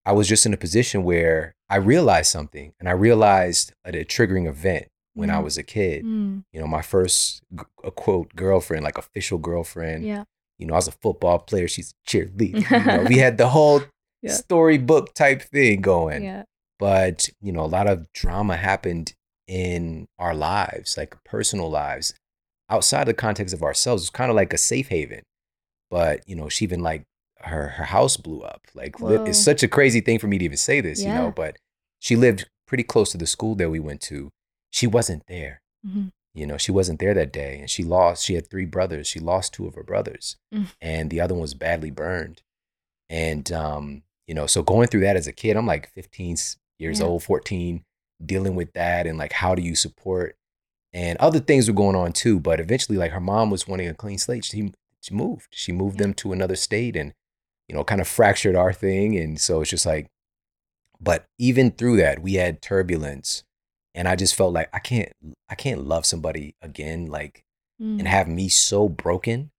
I 0.04 0.12
was 0.12 0.26
just 0.26 0.44
in 0.46 0.52
a 0.52 0.56
position 0.56 1.04
where 1.04 1.52
I 1.68 1.76
realized 1.76 2.30
something, 2.32 2.72
and 2.80 2.88
I 2.88 2.92
realized 2.92 3.72
a, 3.84 3.90
a 4.00 4.04
triggering 4.04 4.48
event 4.48 4.88
when 5.14 5.30
I 5.30 5.34
Mhm. 5.38 5.44
was 5.44 5.58
a 5.58 5.62
kid. 5.62 6.04
mm 6.04 6.42
You 6.52 6.60
know, 6.60 6.66
my 6.66 6.82
first 6.82 7.42
a 7.84 7.90
quote 7.90 8.34
girlfriend, 8.36 8.84
like 8.84 8.98
official 8.98 9.38
girlfriend. 9.38 10.04
yeah 10.04 10.24
You 10.58 10.66
know, 10.66 10.74
I 10.74 10.76
was 10.76 10.88
a 10.88 10.92
football 10.92 11.38
player. 11.40 11.66
She's 11.68 11.92
a 11.92 12.10
cheerleader. 12.10 12.70
You 12.70 12.86
know, 12.96 13.04
we 13.08 13.18
had 13.26 13.36
the 13.38 13.48
whole 13.48 13.82
Yeah. 14.22 14.34
storybook 14.34 15.14
type 15.14 15.42
thing 15.42 15.80
going. 15.80 16.22
yeah 16.24 16.44
but 16.78 17.28
you 17.40 17.52
know, 17.52 17.64
a 17.64 17.72
lot 17.78 17.86
of 17.86 18.12
drama 18.12 18.56
happened 18.56 19.14
in 19.46 20.06
our 20.18 20.34
lives, 20.34 20.96
like 20.96 21.14
personal 21.24 21.70
lives, 21.70 22.12
outside 22.68 23.04
the 23.06 23.14
context 23.14 23.54
of 23.54 23.62
ourselves. 23.62 24.02
It's 24.02 24.10
kind 24.10 24.30
of 24.30 24.36
like 24.36 24.52
a 24.52 24.58
safe 24.58 24.88
haven. 24.88 25.22
But 25.90 26.28
you 26.28 26.34
know, 26.36 26.48
she 26.48 26.64
even 26.64 26.80
like 26.80 27.02
her 27.40 27.68
her 27.78 27.84
house 27.84 28.16
blew 28.16 28.40
up. 28.42 28.62
Like 28.74 28.98
Whoa. 28.98 29.22
it's 29.26 29.38
such 29.38 29.62
a 29.62 29.68
crazy 29.68 30.00
thing 30.00 30.18
for 30.18 30.26
me 30.26 30.38
to 30.38 30.44
even 30.44 30.56
say 30.56 30.80
this, 30.80 31.04
you 31.04 31.12
know. 31.12 31.30
But 31.30 31.56
she 32.00 32.16
lived 32.16 32.48
pretty 32.66 32.82
close 32.84 33.10
to 33.12 33.18
the 33.18 33.26
school 33.26 33.54
that 33.56 33.70
we 33.70 33.78
went 33.80 34.00
to. 34.02 34.30
She 34.72 34.86
wasn't 34.88 35.26
there. 35.28 35.62
Mhm. 35.86 36.10
You 36.34 36.46
know, 36.46 36.56
she 36.56 36.72
wasn't 36.72 36.98
there 36.98 37.14
that 37.14 37.32
day, 37.32 37.60
and 37.60 37.68
she 37.70 37.84
lost. 37.84 38.24
She 38.24 38.34
had 38.34 38.48
three 38.48 38.64
brothers. 38.64 39.06
She 39.06 39.20
lost 39.20 39.52
two 39.52 39.66
of 39.66 39.74
her 39.74 39.82
brothers, 39.84 40.36
Mm. 40.52 40.66
and 40.80 41.10
the 41.10 41.20
other 41.20 41.34
one 41.34 41.42
was 41.42 41.54
badly 41.54 41.90
burned. 41.90 42.42
And 43.10 43.50
um, 43.52 44.02
you 44.26 44.34
know, 44.34 44.46
so 44.46 44.62
going 44.62 44.88
through 44.88 45.00
that 45.02 45.16
as 45.16 45.26
a 45.26 45.32
kid, 45.32 45.56
I'm 45.56 45.66
like 45.66 45.90
15 45.92 46.36
years 46.78 47.00
Yeah. 47.00 47.06
old, 47.06 47.22
14, 47.22 47.84
dealing 48.24 48.54
with 48.54 48.72
that, 48.72 49.06
and 49.06 49.18
like 49.18 49.32
how 49.32 49.54
do 49.54 49.62
you 49.62 49.74
support? 49.76 50.36
And 50.94 51.18
other 51.18 51.40
things 51.40 51.68
were 51.68 51.74
going 51.74 51.96
on 51.96 52.12
too, 52.12 52.40
but 52.40 52.60
eventually, 52.60 52.96
like 52.98 53.12
her 53.12 53.20
mom 53.20 53.50
was 53.50 53.68
wanting 53.68 53.88
a 53.88 53.94
clean 53.94 54.18
slate. 54.18 54.44
She 54.44 54.72
she 55.02 55.14
moved. 55.14 55.48
She 55.50 55.72
moved 55.72 55.96
Yeah. 55.96 56.04
them 56.06 56.14
to 56.14 56.32
another 56.32 56.56
state, 56.56 56.96
and 56.96 57.12
you 57.68 57.74
know, 57.74 57.84
kind 57.84 58.00
of 58.00 58.08
fractured 58.08 58.56
our 58.56 58.72
thing. 58.72 59.16
And 59.18 59.40
so 59.40 59.60
it's 59.60 59.70
just 59.70 59.84
like, 59.86 60.08
but 61.00 61.26
even 61.38 61.70
through 61.72 61.96
that, 61.98 62.20
we 62.22 62.34
had 62.34 62.60
turbulence, 62.62 63.44
and 63.94 64.08
I 64.08 64.16
just 64.16 64.34
felt 64.34 64.52
like 64.52 64.68
I 64.72 64.78
can't 64.78 65.12
I 65.48 65.54
can't 65.54 65.84
love 65.84 66.06
somebody 66.06 66.54
again, 66.62 67.06
like 67.06 67.44
Mm. 67.80 67.98
and 68.00 68.06
have 68.06 68.28
me 68.28 68.48
so 68.48 68.86
broken 68.88 69.50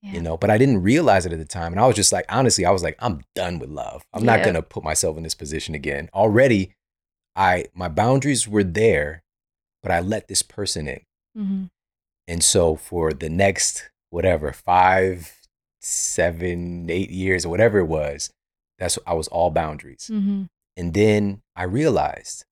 Yeah. 0.00 0.12
you 0.12 0.22
know 0.22 0.36
but 0.38 0.48
i 0.48 0.56
didn't 0.56 0.80
realize 0.80 1.26
it 1.26 1.32
at 1.32 1.38
the 1.40 1.44
time 1.44 1.72
and 1.72 1.80
i 1.80 1.86
was 1.88 1.96
just 1.96 2.12
like 2.12 2.24
honestly 2.28 2.64
i 2.64 2.70
was 2.70 2.84
like 2.84 2.96
i'm 3.00 3.22
done 3.34 3.58
with 3.58 3.68
love 3.68 4.04
i'm 4.14 4.24
not 4.24 4.42
going 4.44 4.54
to 4.54 4.62
put 4.62 4.84
myself 4.84 5.16
in 5.16 5.24
this 5.24 5.34
position 5.34 5.74
again 5.74 6.08
already 6.14 6.72
i 7.34 7.64
my 7.74 7.88
boundaries 7.88 8.46
were 8.48 8.62
there 8.62 9.24
but 9.82 9.90
i 9.90 9.98
let 10.00 10.28
this 10.28 10.40
person 10.40 10.86
in 10.86 11.00
Mhm. 11.36 11.70
and 12.28 12.44
so 12.44 12.76
for 12.76 13.12
the 13.12 13.28
next 13.28 13.90
whatever 14.10 14.52
five 14.52 15.34
seven 15.80 16.88
eight 16.90 17.10
years 17.10 17.44
or 17.44 17.48
whatever 17.48 17.78
it 17.80 17.86
was 17.86 18.30
that's 18.78 18.98
i 19.06 19.12
was 19.14 19.28
all 19.28 19.50
boundaries 19.50 20.08
Mhm. 20.12 20.48
and 20.76 20.94
then 20.94 21.42
i 21.56 21.64
realized 21.64 22.44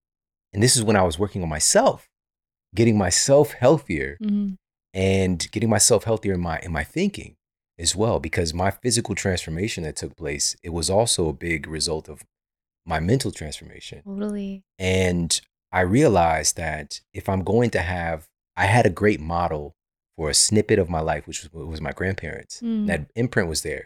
and 0.56 0.62
this 0.62 0.74
is 0.76 0.82
when 0.82 0.96
i 0.96 1.02
was 1.02 1.18
working 1.18 1.42
on 1.42 1.48
myself 1.48 2.08
getting 2.74 2.96
myself 2.98 3.52
healthier 3.52 4.16
Mhm. 4.22 4.56
and 4.94 5.50
getting 5.52 5.68
myself 5.70 6.04
healthier 6.04 6.34
in 6.34 6.40
my 6.40 6.58
in 6.60 6.72
my 6.72 6.82
thinking 6.82 7.36
as 7.78 7.94
well 7.94 8.18
because 8.20 8.54
my 8.54 8.70
physical 8.70 9.14
transformation 9.14 9.84
that 9.84 9.96
took 9.96 10.16
place 10.16 10.56
it 10.62 10.70
was 10.78 10.88
also 10.90 11.28
a 11.28 11.32
big 11.48 11.66
result 11.66 12.08
of 12.08 12.24
my 12.86 12.98
mental 13.00 13.30
transformation 13.30 14.02
Totally. 14.02 14.62
and 14.78 15.40
i 15.72 15.80
realized 15.82 16.56
that 16.56 17.00
if 17.12 17.28
i'm 17.28 17.42
going 17.44 17.70
to 17.70 17.82
have 17.82 18.26
i 18.56 18.64
had 18.64 18.86
a 18.86 18.90
great 19.02 19.20
model 19.20 19.74
for 20.16 20.30
a 20.30 20.34
snippet 20.34 20.78
of 20.78 20.88
my 20.88 21.00
life 21.00 21.26
which 21.26 21.42
was, 21.42 21.52
was 21.52 21.80
my 21.82 21.92
grandparents 21.92 22.60
Mm. 22.62 22.86
that 22.86 23.10
imprint 23.14 23.48
was 23.50 23.60
there 23.62 23.84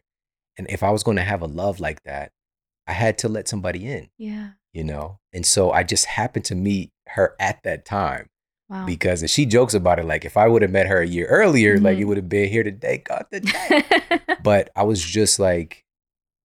and 0.56 0.70
if 0.70 0.82
i 0.84 0.90
was 0.90 1.02
going 1.02 1.16
to 1.16 1.24
have 1.32 1.42
a 1.42 1.46
love 1.62 1.80
like 1.80 2.02
that 2.04 2.30
i 2.86 2.92
had 2.92 3.18
to 3.18 3.28
let 3.28 3.48
somebody 3.48 3.86
in 3.96 4.10
Yeah. 4.16 4.50
You 4.72 4.84
know 4.84 5.18
and 5.32 5.44
so 5.46 5.70
i 5.72 5.82
just 5.82 6.04
happened 6.06 6.44
to 6.44 6.54
meet 6.54 6.90
her 7.08 7.34
at 7.40 7.60
that 7.64 7.84
time 7.84 8.26
Wow. 8.68 8.86
because 8.86 9.28
she 9.28 9.46
jokes 9.46 9.74
about 9.74 9.98
it 9.98 10.04
like 10.04 10.24
if 10.24 10.36
I 10.36 10.46
would 10.46 10.62
have 10.62 10.70
met 10.70 10.86
her 10.86 11.00
a 11.02 11.06
year 11.06 11.26
earlier, 11.26 11.76
like 11.80 11.96
Mhm. 11.96 12.00
it 12.02 12.04
would 12.04 12.16
have 12.18 12.28
been 12.28 12.48
here 12.48 12.62
today, 12.62 12.98
God 12.98 13.26
today. 13.32 13.82
but 14.44 14.70
I 14.76 14.84
was 14.84 15.04
just 15.04 15.40
like, 15.40 15.82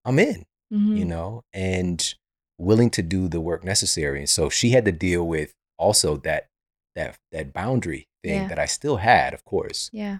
I'm 0.05 0.17
in, 0.17 0.43
Mhm. 0.73 0.97
you 0.97 1.05
know, 1.05 1.43
and 1.53 2.15
willing 2.57 2.89
to 2.97 3.03
do 3.03 3.27
the 3.27 3.39
work 3.39 3.63
necessary. 3.63 4.17
And 4.21 4.27
so 4.29 4.49
she 4.49 4.71
had 4.71 4.85
to 4.85 4.91
deal 4.91 5.27
with 5.27 5.53
also 5.77 6.17
that 6.17 6.47
that 6.95 7.15
that 7.31 7.53
boundary 7.53 8.07
thing 8.23 8.41
Yeah. 8.41 8.47
that 8.47 8.57
I 8.57 8.65
still 8.65 8.97
had, 8.97 9.35
of 9.35 9.45
course. 9.45 9.91
Yeah. 9.93 10.17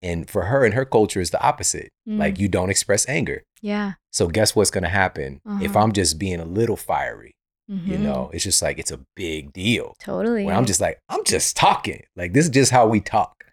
And 0.00 0.30
for 0.30 0.44
her 0.46 0.64
and 0.64 0.72
her 0.72 0.86
culture 0.86 1.20
is 1.20 1.32
the 1.32 1.42
opposite. 1.42 1.90
Like 2.06 2.36
Mm. 2.36 2.40
you 2.40 2.48
don't 2.48 2.70
express 2.70 3.06
anger. 3.10 3.42
Yeah. 3.60 3.92
So 4.10 4.28
guess 4.28 4.56
what's 4.56 4.70
gonna 4.70 4.88
happen 4.88 5.42
if 5.60 5.72
Uh-huh. 5.76 5.80
I'm 5.84 5.92
just 5.92 6.18
being 6.18 6.40
a 6.40 6.46
little 6.46 6.78
fiery? 6.78 7.34
You 7.68 7.96
Mhm. 7.96 8.00
know, 8.00 8.30
it's 8.34 8.44
just 8.44 8.60
like 8.60 8.78
it's 8.78 8.90
a 8.90 9.00
big 9.16 9.52
deal 9.52 9.94
Totally. 9.98 10.44
where 10.44 10.54
I'm 10.54 10.66
just 10.66 10.80
like, 10.80 10.98
I'm 11.08 11.24
just 11.24 11.56
talking. 11.56 12.02
Like 12.16 12.32
this 12.32 12.44
is 12.46 12.50
just 12.50 12.70
how 12.72 12.86
we 12.86 13.00
talk. 13.00 13.44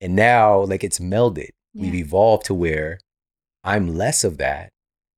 And 0.00 0.16
now 0.16 0.60
like 0.62 0.82
it's 0.82 0.98
melded. 0.98 1.50
We've 1.74 1.94
evolved 1.94 2.46
to 2.46 2.54
where 2.54 2.98
I'm 3.64 3.94
less 3.96 4.24
of 4.24 4.38
that, 4.38 4.70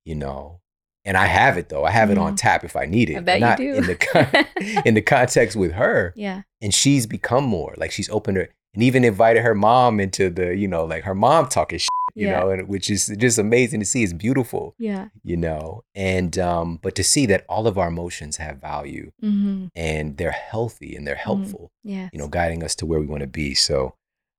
you 0.05 0.15
know. 0.15 0.61
And 1.07 1.17
I 1.17 1.27
have 1.27 1.59
it 1.59 1.69
though. 1.69 1.85
I 1.85 1.91
have 1.91 2.11
it 2.11 2.19
on 2.19 2.33
Mhm. 2.35 2.37
tap 2.39 2.65
if 2.65 2.77
I 2.77 2.87
need 2.87 3.11
it. 3.11 3.17
I 3.17 3.21
bet 3.21 3.59
you 3.61 3.73
do. 3.73 3.79
in 3.79 3.87
the 3.87 3.95
con- 3.95 4.47
in 4.87 4.95
the 4.95 5.03
context 5.03 5.57
with 5.57 5.73
her. 5.73 6.13
Yeah. 6.17 6.43
And 6.61 6.75
she's 6.75 7.07
become 7.07 7.45
more. 7.45 7.75
Like 7.77 7.91
she's 7.93 8.09
opened 8.11 8.37
her 8.39 8.49
and 8.75 8.83
even 8.83 9.05
invited 9.05 9.43
her 9.43 9.55
mom 9.55 10.01
into 10.01 10.29
the, 10.31 10.55
you 10.57 10.67
know, 10.69 10.85
like 10.85 11.05
her 11.05 11.15
mom 11.15 11.47
talking 11.49 11.79
shit, 11.79 11.89
you 12.15 12.29
Yeah. 12.29 12.41
know, 12.41 12.51
and 12.51 12.69
which 12.69 12.89
is 12.91 13.07
just 13.19 13.39
amazing 13.39 13.81
to 13.81 13.87
see. 13.87 14.03
It's 14.03 14.13
beautiful, 14.13 14.75
Yeah. 14.79 15.09
you 15.23 15.37
know. 15.37 15.83
And 15.95 16.39
um, 16.39 16.79
but 16.83 16.95
to 16.97 17.05
see 17.05 17.27
that 17.27 17.45
all 17.49 17.67
of 17.67 17.77
our 17.79 17.89
emotions 17.89 18.37
have 18.37 18.59
value 18.61 19.11
Mm-hmm. 19.23 19.67
and 19.75 20.17
they're 20.17 20.31
healthy 20.31 20.95
and 20.97 21.07
they're 21.07 21.15
helpful 21.17 21.71
Yeah. 21.83 22.09
you 22.13 22.19
know, 22.19 22.29
guiding 22.29 22.63
us 22.63 22.75
to 22.77 22.87
where 22.87 23.01
we 23.01 23.07
want 23.07 23.21
to 23.23 23.27
be. 23.27 23.55
So, 23.55 23.95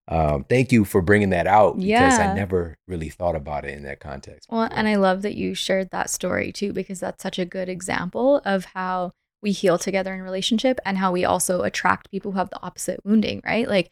um, 0.08 0.44
thank 0.48 0.72
you 0.72 0.86
for 0.86 1.02
bringing 1.02 1.32
that 1.32 1.48
out 1.48 1.78
because 1.78 2.20
I 2.20 2.34
never 2.36 2.78
really 2.88 3.10
thought 3.10 3.36
about 3.36 3.66
it 3.66 3.72
in 3.76 3.84
that 3.84 4.00
context. 4.00 4.48
Well, 4.52 4.70
and 4.72 4.88
I 4.88 4.96
love 4.96 5.24
that 5.24 5.36
you 5.36 5.56
shared 5.56 5.90
that 5.92 6.10
story 6.12 6.52
too, 6.52 6.74
because 6.74 7.00
that's 7.00 7.24
such 7.24 7.40
a 7.40 7.46
good 7.46 7.70
example 7.70 8.40
of 8.46 8.66
how 8.76 9.14
we 9.42 9.52
heal 9.52 9.78
together 9.80 10.14
in 10.14 10.22
relationship 10.22 10.80
and 10.86 10.98
how 11.00 11.12
we 11.12 11.26
also 11.26 11.62
attract 11.64 12.12
people 12.12 12.32
who 12.34 12.38
have 12.38 12.52
the 12.52 12.62
opposite 12.64 13.00
wounding, 13.04 13.42
right? 13.46 13.68
Like 13.68 13.92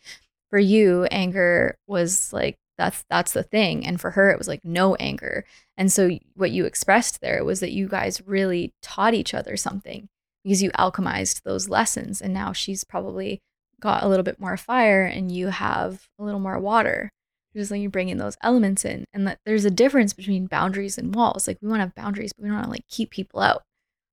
for 0.51 0.59
you, 0.59 1.05
anger 1.05 1.77
was 1.87 2.31
like 2.31 2.57
that's 2.77 3.03
that's 3.09 3.33
the 3.33 3.43
thing. 3.43 3.85
And 3.85 3.99
for 3.99 4.11
her 4.11 4.31
it 4.31 4.37
was 4.37 4.47
like 4.47 4.63
no 4.63 4.95
anger. 4.95 5.45
And 5.77 5.91
so 5.91 6.17
what 6.35 6.51
you 6.51 6.65
expressed 6.65 7.21
there 7.21 7.43
was 7.43 7.59
that 7.59 7.71
you 7.71 7.87
guys 7.87 8.21
really 8.25 8.73
taught 8.81 9.13
each 9.13 9.33
other 9.33 9.57
something 9.57 10.09
because 10.43 10.61
you 10.63 10.71
alchemized 10.71 11.43
those 11.43 11.69
lessons. 11.69 12.21
And 12.21 12.33
now 12.33 12.53
she's 12.53 12.83
probably 12.83 13.41
got 13.79 14.03
a 14.03 14.07
little 14.07 14.23
bit 14.23 14.39
more 14.39 14.57
fire 14.57 15.03
and 15.03 15.31
you 15.31 15.47
have 15.47 16.07
a 16.17 16.23
little 16.23 16.39
more 16.39 16.59
water 16.59 17.11
just 17.55 17.69
like 17.69 17.81
you 17.81 17.89
bring 17.89 18.09
in 18.09 18.17
those 18.17 18.37
elements 18.41 18.85
in 18.85 19.05
and 19.13 19.27
that 19.27 19.39
there's 19.45 19.65
a 19.65 19.71
difference 19.71 20.13
between 20.13 20.47
boundaries 20.47 20.97
and 20.97 21.13
walls 21.13 21.47
like 21.47 21.57
we 21.61 21.67
want 21.67 21.79
to 21.79 21.83
have 21.83 21.95
boundaries 21.95 22.31
but 22.33 22.43
we 22.43 22.49
don't 22.49 22.55
want 22.55 22.65
to 22.65 22.71
like 22.71 22.87
keep 22.87 23.11
people 23.11 23.41
out 23.41 23.61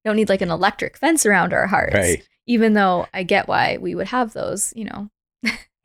we 0.04 0.08
don't 0.08 0.16
need 0.16 0.28
like 0.28 0.42
an 0.42 0.50
electric 0.50 0.96
fence 0.96 1.24
around 1.24 1.52
our 1.52 1.66
hearts 1.66 1.94
right, 1.94 2.26
even 2.46 2.74
though 2.74 3.06
i 3.14 3.22
get 3.22 3.48
why 3.48 3.78
we 3.80 3.94
would 3.94 4.08
have 4.08 4.32
those 4.32 4.72
you 4.76 4.84
know 4.84 5.08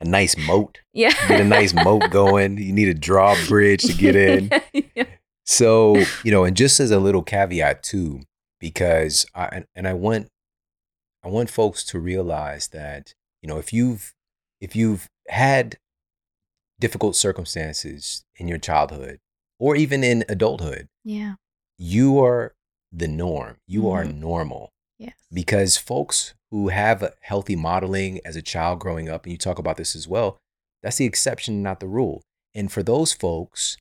a 0.00 0.04
nice 0.04 0.36
moat, 0.36 0.78
yeah 0.92 1.12
get 1.28 1.40
a 1.40 1.44
nice 1.44 1.72
moat 1.72 2.10
going. 2.10 2.58
You 2.58 2.72
need 2.72 2.88
a 2.88 2.94
drawbridge 2.94 3.82
to 3.84 3.92
get 3.94 4.14
in. 4.16 4.50
yeah. 4.94 5.04
So, 5.44 6.02
you 6.24 6.30
know, 6.32 6.44
and 6.44 6.56
just 6.56 6.80
as 6.80 6.90
a 6.90 6.98
little 6.98 7.22
caveat 7.22 7.82
too, 7.82 8.20
because 8.60 9.24
I 9.34 9.64
and, 9.74 9.86
I 9.88 9.94
want 9.94 10.28
I 11.24 11.28
want 11.28 11.50
folks 11.50 11.82
to 11.84 11.98
realize 11.98 12.68
that, 12.68 13.14
you 13.42 13.48
know, 13.48 13.58
if 13.58 13.72
you've 13.72 14.12
if 14.60 14.74
you've 14.76 15.08
had 15.28 15.76
difficult 16.78 17.16
circumstances 17.16 18.24
in 18.36 18.48
your 18.48 18.58
childhood 18.58 19.18
or 19.58 19.76
even 19.76 20.04
in 20.04 20.24
adulthood, 20.28 20.88
yeah 21.04 21.34
you 21.78 22.18
are 22.18 22.54
the 22.92 23.08
norm. 23.08 23.56
You 23.66 23.88
are 23.90 24.04
Mhm. 24.04 24.18
normal 24.18 24.70
yes 24.98 25.14
because 25.32 25.76
folks 25.76 26.34
who 26.50 26.68
have 26.68 27.02
a 27.02 27.12
healthy 27.20 27.56
modeling 27.56 28.20
as 28.24 28.36
a 28.36 28.42
child 28.42 28.78
growing 28.80 29.08
up, 29.08 29.24
and 29.24 29.32
you 29.32 29.38
talk 29.38 29.58
about 29.58 29.76
this 29.76 29.96
as 29.96 30.06
well, 30.06 30.38
that's 30.82 30.96
the 30.96 31.04
exception, 31.04 31.62
not 31.62 31.80
the 31.80 31.88
rule. 31.88 32.22
And 32.54 32.70
for 32.70 32.82
those 32.82 33.12
folks, 33.12 33.76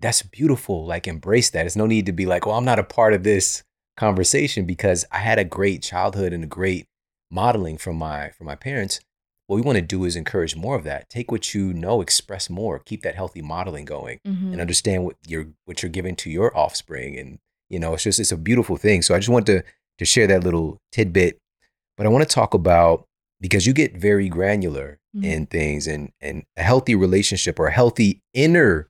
that's 0.00 0.22
beautiful. 0.22 0.84
Like, 0.84 1.06
embrace 1.06 1.50
that. 1.50 1.62
There's 1.62 1.76
no 1.76 1.86
need 1.86 2.06
to 2.06 2.12
be 2.12 2.26
like, 2.26 2.44
well, 2.46 2.56
I'm 2.56 2.64
not 2.64 2.80
a 2.80 2.84
part 2.84 3.14
of 3.14 3.22
this 3.22 3.62
conversation 3.96 4.64
because 4.66 5.04
I 5.12 5.18
had 5.18 5.38
a 5.38 5.44
great 5.44 5.82
childhood 5.82 6.32
and 6.32 6.42
a 6.44 6.48
great 6.48 6.86
modeling 7.30 7.78
from 7.78 7.96
my 7.96 8.30
from 8.30 8.46
my 8.46 8.56
parents. 8.56 9.00
What 9.46 9.56
we 9.56 9.62
want 9.62 9.76
to 9.76 9.82
do 9.82 10.04
is 10.04 10.16
encourage 10.16 10.56
more 10.56 10.74
of 10.74 10.84
that. 10.84 11.08
Take 11.08 11.30
what 11.30 11.54
you 11.54 11.72
know, 11.72 12.00
express 12.00 12.50
more, 12.50 12.78
keep 12.80 13.02
that 13.02 13.14
healthy 13.14 13.40
modeling 13.42 13.84
going 13.84 14.18
Mhm. 14.26 14.52
and 14.52 14.60
understand 14.60 15.04
what 15.04 15.16
you're 15.26 15.46
what 15.64 15.82
you're 15.82 15.90
giving 15.90 16.16
to 16.16 16.30
your 16.30 16.54
offspring 16.56 17.16
and 17.18 17.38
you 17.70 17.78
know 17.78 17.94
it's 17.94 18.02
just 18.02 18.18
it's 18.20 18.32
a 18.32 18.36
beautiful 18.36 18.76
thing 18.76 19.00
so 19.00 19.14
i 19.14 19.18
just 19.18 19.30
want 19.30 19.46
to 19.46 19.62
to 19.98 20.04
share 20.04 20.26
that 20.26 20.44
little 20.44 20.78
tidbit 20.92 21.38
but 21.96 22.06
i 22.06 22.08
want 22.08 22.26
to 22.28 22.34
talk 22.34 22.54
about 22.54 23.04
because 23.40 23.66
you 23.66 23.72
get 23.72 23.96
very 23.96 24.28
granular 24.28 24.98
Mhm. 25.16 25.24
in 25.24 25.46
things 25.46 25.86
and 25.86 26.10
and 26.20 26.42
a 26.56 26.62
healthy 26.62 26.94
relationship 26.94 27.58
or 27.60 27.66
a 27.68 27.72
healthy 27.72 28.20
inner 28.32 28.88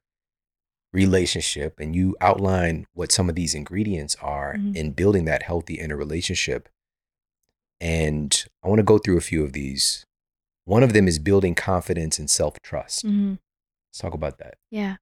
relationship 0.93 1.79
and 1.81 1.95
you 1.97 2.17
outline 2.21 2.87
what 2.95 3.11
some 3.13 3.29
of 3.29 3.35
these 3.35 3.55
ingredients 3.55 4.17
are 4.23 4.55
Mhm. 4.55 4.77
in 4.77 4.93
building 4.93 5.25
that 5.27 5.43
healthy 5.43 5.75
inner 5.75 5.97
relationship 5.97 6.69
and 7.81 8.45
i 8.63 8.69
want 8.69 8.79
to 8.79 8.85
go 8.85 8.99
through 8.99 9.17
a 9.19 9.21
few 9.23 9.43
of 9.45 9.53
these 9.53 10.07
one 10.65 10.83
of 10.83 10.93
them 10.93 11.07
is 11.09 11.19
building 11.19 11.55
confidence 11.55 12.19
and 12.19 12.31
self-trust 12.31 13.05
Mhm. 13.05 13.39
let's 13.91 13.99
talk 13.99 14.15
about 14.15 14.39
that 14.39 14.55
yeah 14.71 14.97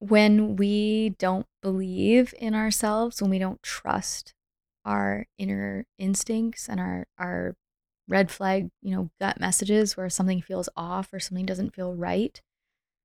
when 0.00 0.56
we 0.56 1.10
don't 1.18 1.46
believe 1.62 2.34
in 2.38 2.54
ourselves 2.54 3.22
when 3.22 3.30
we 3.30 3.38
don't 3.38 3.62
trust 3.62 4.34
our 4.88 5.26
inner 5.36 5.84
instincts 5.98 6.68
and 6.68 6.80
our 6.80 7.06
our 7.18 7.54
red 8.08 8.30
flag, 8.30 8.70
you 8.80 8.90
know, 8.96 9.10
gut 9.20 9.38
messages 9.38 9.96
where 9.96 10.08
something 10.08 10.40
feels 10.40 10.68
off 10.74 11.12
or 11.12 11.20
something 11.20 11.44
doesn't 11.44 11.74
feel 11.74 11.94
right, 11.94 12.40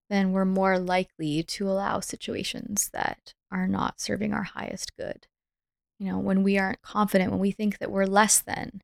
then 0.10 0.32
we're 0.32 0.46
more 0.46 0.80
likely 0.80 1.44
to 1.44 1.68
allow 1.68 2.00
situations 2.00 2.90
that 2.94 3.34
are 3.52 3.68
not 3.68 4.00
serving 4.00 4.34
our 4.34 4.44
highest 4.44 4.96
good. 4.96 5.28
You 6.00 6.10
know, 6.10 6.20
when 6.20 6.42
we 6.42 6.58
aren't 6.58 6.82
confident, 6.82 7.32
when 7.32 7.42
we 7.42 7.52
think 7.52 7.80
that 7.80 7.92
we're 7.92 8.06
less 8.06 8.42
than, 8.42 8.82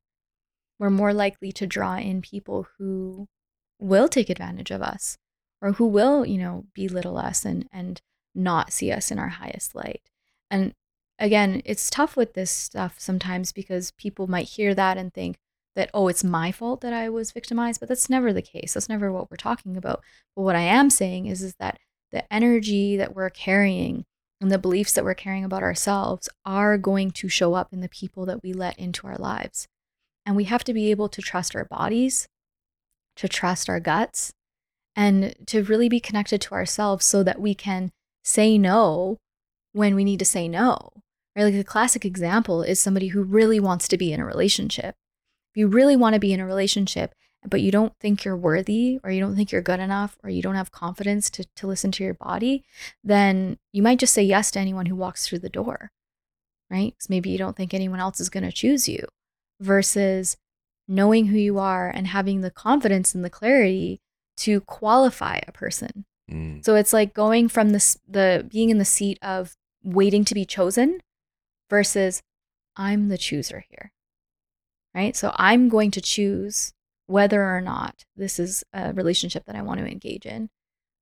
we're 0.78 0.90
more 0.90 1.14
likely 1.14 1.52
to 1.52 1.66
draw 1.66 1.96
in 1.96 2.20
people 2.20 2.66
who 2.76 3.26
will 3.78 4.08
take 4.08 4.28
advantage 4.28 4.70
of 4.70 4.82
us 4.82 5.16
or 5.62 5.72
who 5.72 5.86
will, 5.86 6.26
you 6.26 6.38
know, 6.38 6.66
belittle 6.74 7.16
us 7.16 7.46
and 7.46 7.66
and 7.72 8.02
not 8.34 8.72
see 8.72 8.92
us 8.92 9.10
in 9.10 9.18
our 9.18 9.28
highest 9.28 9.74
light. 9.74 10.10
And 10.50 10.74
again, 11.20 11.62
it's 11.64 11.90
tough 11.90 12.16
with 12.16 12.34
this 12.34 12.50
stuff 12.50 12.96
sometimes 12.98 13.52
because 13.52 13.92
people 13.92 14.26
might 14.26 14.48
hear 14.48 14.74
that 14.74 14.96
and 14.96 15.12
think 15.12 15.36
that 15.76 15.90
oh, 15.94 16.08
it's 16.08 16.24
my 16.24 16.50
fault 16.50 16.80
that 16.80 16.92
I 16.92 17.08
was 17.08 17.30
victimized, 17.30 17.78
but 17.78 17.88
that's 17.88 18.10
never 18.10 18.32
the 18.32 18.42
case. 18.42 18.74
That's 18.74 18.88
never 18.88 19.12
what 19.12 19.30
we're 19.30 19.36
talking 19.36 19.76
about. 19.76 20.02
But 20.34 20.42
what 20.42 20.56
I 20.56 20.62
am 20.62 20.90
saying 20.90 21.26
is 21.26 21.42
is 21.42 21.54
that 21.60 21.78
the 22.10 22.30
energy 22.32 22.96
that 22.96 23.14
we're 23.14 23.30
carrying 23.30 24.04
and 24.40 24.50
the 24.50 24.58
beliefs 24.58 24.94
that 24.94 25.04
we're 25.04 25.14
carrying 25.14 25.44
about 25.44 25.62
ourselves 25.62 26.28
are 26.44 26.78
going 26.78 27.10
to 27.12 27.28
show 27.28 27.54
up 27.54 27.72
in 27.72 27.82
the 27.82 27.88
people 27.88 28.26
that 28.26 28.42
we 28.42 28.52
let 28.52 28.78
into 28.78 29.06
our 29.06 29.18
lives. 29.18 29.68
And 30.24 30.34
we 30.34 30.44
have 30.44 30.64
to 30.64 30.74
be 30.74 30.90
able 30.90 31.08
to 31.10 31.22
trust 31.22 31.54
our 31.54 31.66
bodies, 31.66 32.26
to 33.16 33.28
trust 33.28 33.68
our 33.68 33.80
guts, 33.80 34.32
and 34.96 35.34
to 35.46 35.62
really 35.62 35.88
be 35.88 36.00
connected 36.00 36.40
to 36.40 36.54
ourselves 36.54 37.04
so 37.04 37.22
that 37.22 37.40
we 37.40 37.54
can 37.54 37.90
say 38.24 38.58
no 38.58 39.18
when 39.72 39.94
we 39.94 40.04
need 40.04 40.18
to 40.18 40.24
say 40.24 40.48
no. 40.48 40.90
Right? 41.36 41.44
Like 41.44 41.54
a 41.54 41.64
classic 41.64 42.04
example 42.04 42.62
is 42.62 42.80
somebody 42.80 43.08
who 43.08 43.22
really 43.22 43.60
wants 43.60 43.88
to 43.88 43.98
be 43.98 44.12
in 44.12 44.20
a 44.20 44.26
relationship. 44.26 44.96
If 45.52 45.56
you 45.56 45.68
really 45.68 45.96
want 45.96 46.14
to 46.14 46.20
be 46.20 46.32
in 46.32 46.40
a 46.40 46.46
relationship, 46.46 47.14
but 47.48 47.60
you 47.60 47.70
don't 47.70 47.94
think 47.98 48.24
you're 48.24 48.36
worthy 48.36 49.00
or 49.02 49.10
you 49.10 49.20
don't 49.20 49.34
think 49.34 49.50
you're 49.50 49.62
good 49.62 49.80
enough 49.80 50.18
or 50.22 50.30
you 50.30 50.42
don't 50.42 50.56
have 50.56 50.72
confidence 50.72 51.30
to, 51.30 51.44
to 51.56 51.66
listen 51.66 51.90
to 51.92 52.04
your 52.04 52.14
body, 52.14 52.64
then 53.02 53.58
you 53.72 53.82
might 53.82 53.98
just 53.98 54.12
say 54.12 54.22
yes 54.22 54.50
to 54.50 54.58
anyone 54.58 54.86
who 54.86 54.94
walks 54.94 55.26
through 55.26 55.38
the 55.38 55.48
door, 55.48 55.90
right? 56.70 56.94
Because 56.94 57.08
maybe 57.08 57.30
you 57.30 57.38
don't 57.38 57.56
think 57.56 57.72
anyone 57.72 58.00
else 58.00 58.20
is 58.20 58.28
going 58.28 58.44
to 58.44 58.52
choose 58.52 58.88
you 58.88 59.06
versus 59.60 60.36
knowing 60.86 61.26
who 61.26 61.38
you 61.38 61.58
are 61.58 61.88
and 61.88 62.08
having 62.08 62.40
the 62.40 62.50
confidence 62.50 63.14
and 63.14 63.24
the 63.24 63.30
clarity 63.30 64.00
to 64.36 64.60
qualify 64.62 65.38
a 65.46 65.52
person. 65.52 66.04
Mm. 66.30 66.64
So 66.64 66.74
it's 66.74 66.92
like 66.92 67.14
going 67.14 67.48
from 67.48 67.70
this 67.70 67.98
the 68.08 68.46
being 68.50 68.70
in 68.70 68.78
the 68.78 68.84
seat 68.84 69.18
of 69.22 69.56
waiting 69.82 70.24
to 70.24 70.34
be 70.34 70.44
chosen 70.44 71.00
versus 71.70 72.22
I'm 72.76 73.08
the 73.08 73.18
chooser 73.18 73.64
here. 73.70 73.92
Right? 74.94 75.16
So 75.16 75.32
I'm 75.36 75.68
going 75.68 75.92
to 75.92 76.00
choose 76.00 76.72
whether 77.06 77.44
or 77.44 77.60
not 77.60 78.04
this 78.16 78.38
is 78.38 78.64
a 78.72 78.92
relationship 78.92 79.44
that 79.46 79.56
I 79.56 79.62
want 79.62 79.80
to 79.80 79.86
engage 79.86 80.26
in 80.26 80.50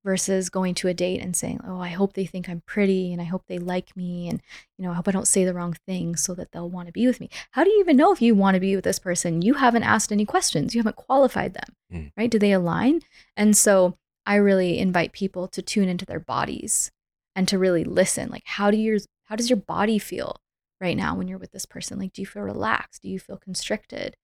versus 0.05 0.49
going 0.49 0.75
to 0.75 0.89
a 0.89 0.95
date 0.95 1.21
and 1.21 1.37
saying, 1.37 1.61
"Oh, 1.67 1.81
I 1.81 1.89
hope 1.89 2.13
they 2.13 2.25
think 2.25 2.49
I'm 2.49 2.63
pretty 2.67 3.13
and 3.13 3.21
I 3.21 3.25
hope 3.25 3.45
they 3.47 3.59
like 3.59 3.97
me 3.97 4.29
and 4.29 4.41
you 4.77 4.85
know, 4.85 4.93
I 4.93 4.95
hope 4.95 5.09
I 5.09 5.11
don't 5.11 5.29
say 5.29 5.45
the 5.45 5.55
wrong 5.55 5.77
thing 5.87 6.17
so 6.17 6.35
that 6.35 6.53
they'll 6.53 6.71
want 6.71 6.87
to 6.87 6.93
be 6.93 7.07
with 7.07 7.21
me." 7.21 7.29
How 7.53 7.65
do 7.65 7.71
you 7.71 7.81
even 7.81 7.97
know 7.97 8.13
if 8.13 8.23
you 8.23 8.35
want 8.35 8.55
to 8.55 8.61
be 8.61 8.75
with 8.75 8.85
this 8.85 8.99
person? 8.99 9.43
You 9.43 9.55
haven't 9.55 9.83
asked 9.83 10.13
any 10.13 10.25
questions. 10.25 10.75
You 10.75 10.81
haven't 10.81 10.97
qualified 10.97 11.55
them. 11.55 11.77
Mm. 11.93 12.13
Right? 12.17 12.31
Do 12.31 12.39
they 12.39 12.53
align? 12.53 13.03
And 13.37 13.57
so 13.57 13.97
I 14.25 14.37
really 14.37 14.79
invite 14.79 15.13
people 15.13 15.49
to 15.49 15.63
tune 15.63 15.89
into 15.89 16.07
their 16.07 16.21
bodies 16.21 16.91
and 17.35 17.49
to 17.49 17.59
really 17.59 17.85
listen. 17.85 18.31
Like 18.31 18.45
how 18.47 18.71
do 18.71 18.77
your 18.77 18.99
how 19.25 19.37
does 19.37 19.51
your 19.51 19.59
body 19.59 19.99
feel 19.99 20.41
right 20.81 20.97
now 20.97 21.15
when 21.15 21.29
you're 21.29 21.39
with 21.39 21.53
this 21.53 21.67
person? 21.67 21.99
Like 21.99 22.13
do 22.13 22.23
you 22.23 22.27
feel 22.27 22.43
relaxed? 22.43 23.03
Do 23.03 23.09
you 23.09 23.19
feel 23.19 23.37
constricted? 23.37 24.17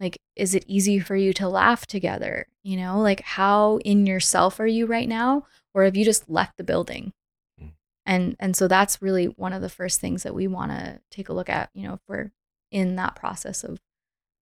Like 0.00 0.18
is 0.36 0.54
it 0.54 0.64
easy 0.66 0.98
for 0.98 1.16
you 1.16 1.32
to 1.34 1.48
laugh 1.48 1.86
together? 1.86 2.46
You 2.62 2.76
know, 2.76 3.00
like 3.00 3.20
how 3.20 3.78
in 3.84 4.06
yourself 4.06 4.58
are 4.60 4.66
you 4.66 4.86
right 4.86 5.08
now 5.08 5.46
or 5.72 5.84
have 5.84 5.96
you 5.96 6.04
just 6.04 6.28
left 6.28 6.56
the 6.56 6.64
building? 6.64 7.12
Mm. 7.60 7.72
And 8.06 8.36
and 8.40 8.56
so 8.56 8.68
that's 8.68 9.02
really 9.02 9.26
one 9.26 9.52
of 9.52 9.62
the 9.62 9.68
first 9.68 10.00
things 10.00 10.22
that 10.22 10.34
we 10.34 10.46
want 10.46 10.72
to 10.72 11.00
take 11.10 11.28
a 11.28 11.32
look 11.34 11.48
at, 11.48 11.70
you 11.74 11.86
know, 11.86 11.94
if 11.94 12.00
we're 12.08 12.32
in 12.70 12.96
that 12.96 13.14
process 13.14 13.62
of 13.62 13.78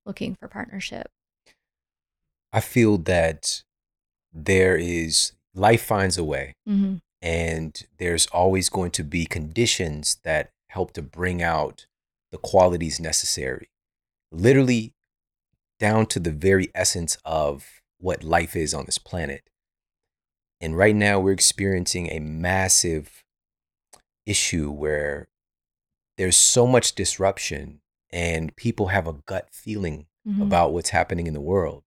looking 0.07 0.35
for 0.35 0.49
partnership. 0.49 1.11
I 2.53 2.61
feel 2.61 2.99
that 2.99 3.63
there 4.33 4.77
is 4.77 5.33
life 5.55 5.83
finds 5.83 6.17
a 6.17 6.25
way 6.25 6.55
mm-hmm. 6.69 6.97
and 7.21 7.87
there's 7.99 8.27
always 8.27 8.69
going 8.69 8.91
to 8.93 9.05
be 9.05 9.27
conditions 9.27 10.17
that 10.25 10.51
help 10.73 10.93
to 10.93 11.03
bring 11.03 11.43
out 11.43 11.87
the 12.31 12.39
qualities 12.39 12.99
necessary 12.99 13.69
literally 14.31 14.95
down 15.79 16.07
to 16.07 16.19
the 16.19 16.31
very 16.31 16.71
essence 16.75 17.19
of 17.25 17.83
what 17.99 18.25
life 18.25 18.57
is 18.57 18.73
on 18.73 18.87
this 18.87 18.99
planet 18.99 19.43
and 20.61 20.77
right 20.77 20.95
now 20.97 21.19
we're 21.19 21.33
experiencing 21.33 22.09
a 22.11 22.21
massive 22.21 23.23
issue 24.25 24.71
where 24.71 25.29
there's 26.17 26.37
so 26.37 26.67
much 26.67 26.95
disruption 26.95 27.81
and 28.11 28.55
people 28.57 28.89
have 28.89 29.07
a 29.07 29.15
gut 29.27 29.49
feeling 29.51 30.07
mm-hmm. 30.27 30.43
about 30.43 30.73
what's 30.73 30.91
happening 30.91 31.27
in 31.27 31.35
the 31.35 31.41
world 31.41 31.85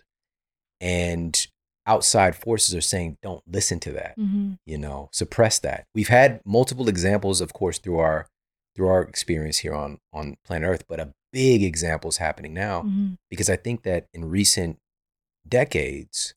and 0.82 1.48
outside 1.88 2.36
forces 2.36 2.76
are 2.76 2.82
saying 2.82 3.18
don't 3.22 3.44
listen 3.48 3.80
to 3.80 3.92
that 3.92 4.18
mm-hmm. 4.18 4.54
you 4.66 4.78
know 4.78 5.10
suppress 5.12 5.60
that 5.60 5.86
we've 5.94 6.10
had 6.10 6.42
multiple 6.46 6.90
examples 6.90 7.42
of 7.42 7.54
course 7.54 7.78
through 7.78 8.00
our 8.00 8.28
through 8.76 8.88
our 8.88 9.02
experience 9.02 9.60
here 9.60 9.74
on 9.74 10.00
on 10.14 10.36
planet 10.46 10.68
earth 10.68 10.84
but 10.88 11.00
a 11.00 11.14
big 11.32 11.64
example 11.64 12.10
is 12.10 12.18
happening 12.18 12.54
now 12.54 12.82
mm-hmm. 12.82 13.14
because 13.30 13.50
i 13.50 13.56
think 13.56 13.84
that 13.84 14.08
in 14.14 14.26
recent 14.30 14.78
decades 15.48 16.34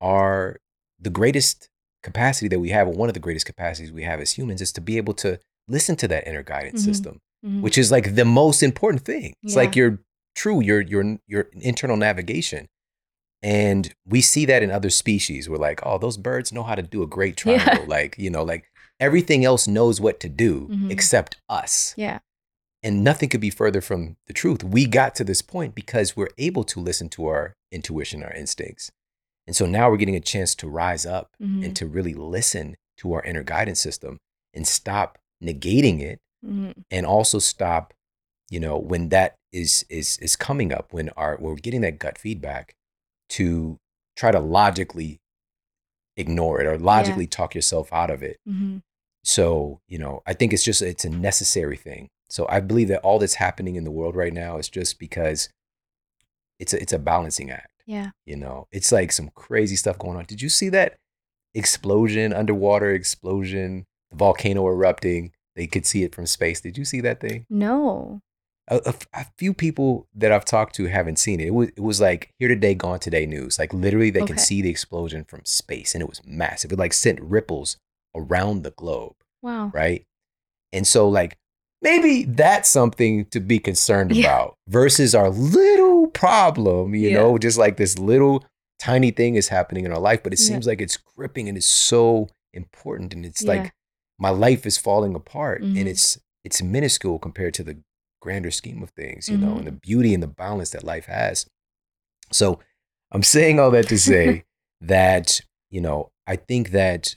are 0.00 0.58
the 0.98 1.10
greatest 1.10 1.68
capacity 2.02 2.48
that 2.48 2.60
we 2.60 2.70
have 2.70 2.86
or 2.86 2.92
one 2.92 3.08
of 3.08 3.14
the 3.14 3.20
greatest 3.20 3.46
capacities 3.46 3.92
we 3.92 4.04
have 4.04 4.20
as 4.20 4.32
humans 4.32 4.60
is 4.60 4.72
to 4.72 4.80
be 4.80 4.96
able 4.96 5.14
to 5.14 5.38
listen 5.66 5.96
to 5.96 6.08
that 6.08 6.26
inner 6.26 6.42
guidance 6.42 6.82
mm-hmm. 6.82 6.90
system 6.90 7.20
mm-hmm. 7.44 7.60
which 7.60 7.76
is 7.76 7.90
like 7.90 8.14
the 8.14 8.24
most 8.24 8.62
important 8.62 9.04
thing 9.04 9.34
it's 9.42 9.54
yeah. 9.54 9.60
like 9.60 9.76
your 9.76 10.00
true 10.34 10.60
your 10.60 10.80
your 10.80 11.18
your 11.26 11.48
internal 11.60 11.96
navigation 11.96 12.68
and 13.42 13.94
we 14.04 14.20
see 14.20 14.44
that 14.46 14.62
in 14.62 14.70
other 14.70 14.90
species. 14.90 15.48
We're 15.48 15.58
like, 15.58 15.80
oh, 15.84 15.98
those 15.98 16.16
birds 16.16 16.52
know 16.52 16.64
how 16.64 16.74
to 16.74 16.82
do 16.82 17.02
a 17.02 17.06
great 17.06 17.36
triangle. 17.42 17.82
Yeah. 17.82 17.84
Like, 17.86 18.16
you 18.18 18.30
know, 18.30 18.42
like 18.42 18.67
everything 19.00 19.44
else 19.44 19.68
knows 19.68 20.00
what 20.00 20.20
to 20.20 20.28
do 20.28 20.68
mm-hmm. 20.70 20.90
except 20.90 21.40
us. 21.48 21.94
Yeah. 21.96 22.18
And 22.82 23.02
nothing 23.02 23.28
could 23.28 23.40
be 23.40 23.50
further 23.50 23.80
from 23.80 24.16
the 24.26 24.32
truth. 24.32 24.62
We 24.62 24.86
got 24.86 25.14
to 25.16 25.24
this 25.24 25.42
point 25.42 25.74
because 25.74 26.16
we're 26.16 26.30
able 26.38 26.64
to 26.64 26.80
listen 26.80 27.08
to 27.10 27.26
our 27.26 27.54
intuition, 27.72 28.22
our 28.22 28.32
instincts. 28.32 28.90
And 29.46 29.56
so 29.56 29.66
now 29.66 29.90
we're 29.90 29.96
getting 29.96 30.16
a 30.16 30.20
chance 30.20 30.54
to 30.56 30.68
rise 30.68 31.06
up 31.06 31.30
mm-hmm. 31.42 31.64
and 31.64 31.76
to 31.76 31.86
really 31.86 32.14
listen 32.14 32.76
to 32.98 33.14
our 33.14 33.22
inner 33.24 33.42
guidance 33.42 33.80
system 33.80 34.18
and 34.54 34.66
stop 34.66 35.18
negating 35.42 36.00
it 36.00 36.20
mm-hmm. 36.44 36.72
and 36.90 37.06
also 37.06 37.38
stop, 37.38 37.94
you 38.50 38.60
know, 38.60 38.76
when 38.76 39.08
that 39.08 39.34
is 39.52 39.84
is 39.88 40.18
is 40.18 40.36
coming 40.36 40.72
up, 40.72 40.92
when 40.92 41.08
our 41.10 41.36
when 41.36 41.52
we're 41.52 41.60
getting 41.60 41.80
that 41.80 41.98
gut 41.98 42.18
feedback, 42.18 42.74
to 43.30 43.78
try 44.16 44.30
to 44.30 44.40
logically 44.40 45.20
ignore 46.16 46.60
it 46.60 46.66
or 46.66 46.78
logically 46.78 47.24
yeah. 47.24 47.30
talk 47.30 47.54
yourself 47.54 47.92
out 47.92 48.10
of 48.10 48.22
it. 48.22 48.38
Mm-hmm. 48.48 48.78
So, 49.24 49.80
you 49.88 49.98
know, 49.98 50.22
I 50.26 50.32
think 50.32 50.52
it's 50.52 50.64
just 50.64 50.82
it's 50.82 51.04
a 51.04 51.10
necessary 51.10 51.76
thing. 51.76 52.08
So 52.30 52.46
I 52.48 52.60
believe 52.60 52.88
that 52.88 53.00
all 53.00 53.18
that's 53.18 53.34
happening 53.34 53.76
in 53.76 53.84
the 53.84 53.90
world 53.90 54.14
right 54.14 54.32
now 54.32 54.58
is 54.58 54.68
just 54.68 54.98
because 54.98 55.48
it's 56.58 56.74
a, 56.74 56.80
it's 56.80 56.92
a 56.92 56.98
balancing 56.98 57.50
act. 57.50 57.82
Yeah. 57.86 58.10
You 58.26 58.36
know, 58.36 58.66
it's 58.70 58.92
like 58.92 59.12
some 59.12 59.30
crazy 59.34 59.76
stuff 59.76 59.98
going 59.98 60.16
on. 60.16 60.24
Did 60.24 60.42
you 60.42 60.48
see 60.48 60.68
that 60.70 60.98
explosion, 61.54 62.32
underwater 62.32 62.92
explosion, 62.92 63.86
the 64.10 64.16
volcano 64.16 64.66
erupting? 64.66 65.32
They 65.56 65.66
could 65.66 65.86
see 65.86 66.04
it 66.04 66.14
from 66.14 66.26
space. 66.26 66.60
Did 66.60 66.76
you 66.76 66.84
see 66.84 67.00
that 67.00 67.20
thing? 67.20 67.46
No 67.48 68.20
a, 68.68 68.80
a, 68.86 68.94
a, 69.20 69.26
few 69.36 69.54
people 69.54 70.06
that 70.14 70.30
I've 70.30 70.44
talked 70.44 70.74
to 70.76 70.86
haven't 70.86 71.18
seen 71.18 71.40
it. 71.40 71.48
It 71.48 71.54
was 71.54 71.68
it 71.70 71.80
was 71.80 72.00
like 72.00 72.32
here 72.38 72.48
today, 72.48 72.74
gone 72.74 72.98
today 72.98 73.26
news. 73.26 73.58
Like 73.58 73.72
literally, 73.72 74.10
they 74.10 74.20
okay. 74.20 74.34
can 74.34 74.38
see 74.38 74.62
the 74.62 74.70
explosion 74.70 75.24
from 75.24 75.40
space, 75.44 75.94
and 75.94 76.02
it 76.02 76.08
was 76.08 76.20
massive. 76.24 76.72
It 76.72 76.78
like 76.78 76.92
sent 76.92 77.20
ripples 77.20 77.78
around 78.14 78.62
the 78.62 78.70
globe. 78.72 79.14
Wow. 79.42 79.70
Right. 79.74 80.06
And 80.72 80.86
so 80.86 81.08
like 81.08 81.36
maybe 81.82 82.24
that's 82.24 82.68
something 82.68 83.26
to 83.26 83.40
be 83.40 83.58
concerned 83.58 84.12
yeah. 84.12 84.24
about 84.24 84.56
versus 84.68 85.14
our 85.14 85.30
little 85.30 86.08
problem. 86.08 86.94
You 86.94 87.10
yeah. 87.10 87.18
know, 87.18 87.38
just 87.38 87.58
like 87.58 87.76
this 87.76 87.98
little 87.98 88.44
tiny 88.78 89.10
thing 89.10 89.34
is 89.34 89.48
happening 89.48 89.84
in 89.84 89.92
our 89.92 90.00
life, 90.00 90.22
but 90.22 90.32
it 90.32 90.38
seems 90.38 90.66
yeah. 90.66 90.70
like 90.70 90.80
it's 90.80 90.96
gripping 90.96 91.48
and 91.48 91.56
it's 91.56 91.66
so 91.66 92.28
important, 92.52 93.12
and 93.12 93.24
it's 93.26 93.42
like 93.42 93.72
my 94.18 94.30
life 94.30 94.66
is 94.66 94.78
falling 94.78 95.14
apart, 95.14 95.62
mm-hmm. 95.62 95.76
and 95.76 95.88
it's 95.88 96.18
it's 96.44 96.62
minuscule 96.62 97.18
compared 97.18 97.54
to 97.54 97.62
the 97.62 97.78
grander 98.20 98.50
scheme 98.50 98.82
of 98.82 98.90
things, 98.90 99.28
you 99.28 99.36
mm-hmm. 99.36 99.46
know, 99.46 99.56
and 99.58 99.66
the 99.66 99.70
mm-hmm. 99.70 99.78
beauty 99.82 100.14
and 100.14 100.22
the 100.22 100.28
balance 100.28 100.70
that 100.70 100.84
life 100.84 101.06
has. 101.06 101.46
So 102.32 102.60
I'm 103.12 103.22
saying 103.22 103.58
all 103.58 103.70
that 103.70 103.88
to 103.88 103.98
say 103.98 104.44
that, 104.80 105.40
you 105.70 105.80
know, 105.80 106.10
I 106.26 106.36
think 106.36 106.70
that, 106.70 107.16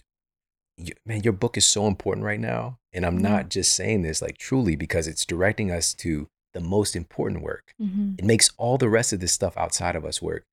man, 1.06 1.22
your 1.24 1.34
book 1.34 1.58
is 1.58 1.66
so 1.66 1.88
important 1.88 2.26
right 2.26 2.40
now 2.40 2.78
And 2.94 3.06
I'm 3.06 3.20
Mhm. 3.20 3.22
not 3.22 3.50
just 3.50 3.74
saying 3.74 4.02
this 4.02 4.22
like 4.22 4.38
truly 4.38 4.76
because 4.76 5.08
it's 5.08 5.26
directing 5.26 5.72
us 5.72 5.94
to 5.94 6.28
the 6.54 6.60
most 6.60 6.94
important 6.94 7.42
work. 7.42 7.72
Mhm. 7.82 8.20
It 8.20 8.26
makes 8.26 8.50
all 8.58 8.78
the 8.78 8.90
rest 8.90 9.14
of 9.14 9.22
this 9.22 9.32
stuff 9.32 9.56
outside 9.56 9.96
of 9.96 10.04
us 10.04 10.22
work. 10.22 10.44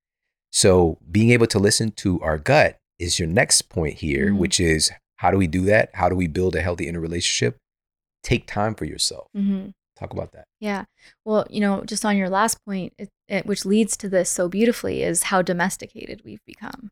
So 0.52 0.98
being 1.10 1.30
able 1.30 1.48
to 1.48 1.58
listen 1.58 1.90
to 2.02 2.20
our 2.20 2.38
gut 2.38 2.76
is 3.00 3.18
your 3.18 3.26
next 3.28 3.62
point 3.68 3.94
here, 3.98 4.30
Mhm. 4.30 4.38
which 4.38 4.60
is 4.60 4.92
how 5.16 5.32
do 5.32 5.36
we 5.36 5.48
do 5.48 5.64
that? 5.64 5.90
How 5.94 6.08
do 6.08 6.14
we 6.14 6.28
build 6.28 6.54
a 6.54 6.62
healthy 6.62 6.86
interrelationship? 6.86 7.56
Take 8.22 8.46
time 8.46 8.76
for 8.76 8.84
yourself. 8.84 9.26
Mhm. 9.36 9.72
Talk 9.96 10.12
about 10.12 10.30
that. 10.32 10.44
Yeah. 10.60 10.84
Well, 11.24 11.44
you 11.50 11.58
know, 11.60 11.82
just 11.84 12.04
on 12.04 12.16
your 12.16 12.30
last 12.30 12.64
point, 12.64 12.92
it, 12.98 13.08
it, 13.26 13.46
which 13.46 13.64
leads 13.66 13.96
to 13.96 14.08
this 14.08 14.30
so 14.30 14.48
beautifully, 14.48 15.02
is 15.02 15.24
how 15.24 15.42
domesticated 15.42 16.22
we've 16.24 16.44
become, 16.46 16.90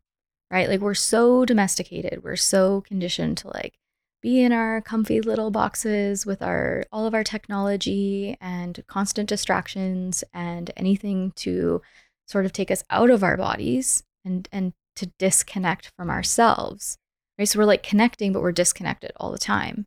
right? 0.51 0.69
Like 0.69 0.79
we're 0.79 0.93
so 0.93 1.45
domesticated. 1.45 2.23
We're 2.23 2.35
so 2.35 2.81
conditioned 2.81 3.37
to 3.39 3.47
like 3.49 3.75
be 4.21 4.41
in 4.41 4.51
our 4.51 4.81
comfy 4.81 5.21
little 5.21 5.51
boxes 5.51 6.25
with 6.25 6.41
our 6.41 6.83
all 6.91 7.05
of 7.05 7.13
our 7.13 7.23
technology 7.23 8.35
and 8.41 8.83
constant 8.87 9.29
distractions 9.29 10.23
and 10.33 10.71
anything 10.75 11.31
to 11.35 11.81
sort 12.27 12.45
of 12.45 12.53
take 12.53 12.71
us 12.71 12.83
out 12.89 13.09
of 13.09 13.23
our 13.23 13.37
bodies 13.37 14.03
and 14.25 14.47
and 14.51 14.73
to 14.95 15.11
disconnect 15.19 15.91
from 15.97 16.09
ourselves. 16.09 16.97
Right? 17.37 17.47
So 17.47 17.59
we're 17.59 17.65
like 17.65 17.83
connecting, 17.83 18.33
but 18.33 18.41
we're 18.41 18.51
disconnected 18.51 19.11
all 19.17 19.31
the 19.31 19.37
time. 19.37 19.85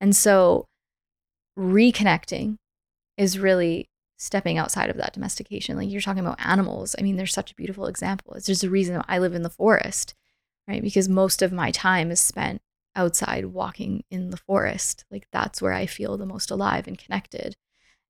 And 0.00 0.16
so 0.16 0.66
reconnecting 1.58 2.56
is 3.16 3.38
really 3.38 3.88
stepping 4.18 4.58
outside 4.58 4.90
of 4.90 4.96
that 4.96 5.14
domestication. 5.14 5.76
Like 5.76 5.88
you're 5.88 6.00
talking 6.00 6.24
about 6.24 6.44
animals. 6.44 6.94
I 6.98 7.02
mean, 7.02 7.16
there's 7.16 7.32
such 7.32 7.52
a 7.52 7.54
beautiful 7.54 7.86
example. 7.86 8.34
It's 8.34 8.46
just 8.46 8.64
a 8.64 8.70
reason 8.70 9.02
I 9.08 9.18
live 9.18 9.34
in 9.34 9.42
the 9.42 9.48
forest, 9.48 10.14
right? 10.66 10.82
Because 10.82 11.08
most 11.08 11.40
of 11.40 11.52
my 11.52 11.70
time 11.70 12.10
is 12.10 12.20
spent 12.20 12.60
outside 12.96 13.46
walking 13.46 14.02
in 14.10 14.30
the 14.30 14.36
forest. 14.36 15.04
Like 15.10 15.28
that's 15.32 15.62
where 15.62 15.72
I 15.72 15.86
feel 15.86 16.18
the 16.18 16.26
most 16.26 16.50
alive 16.50 16.88
and 16.88 16.98
connected. 16.98 17.56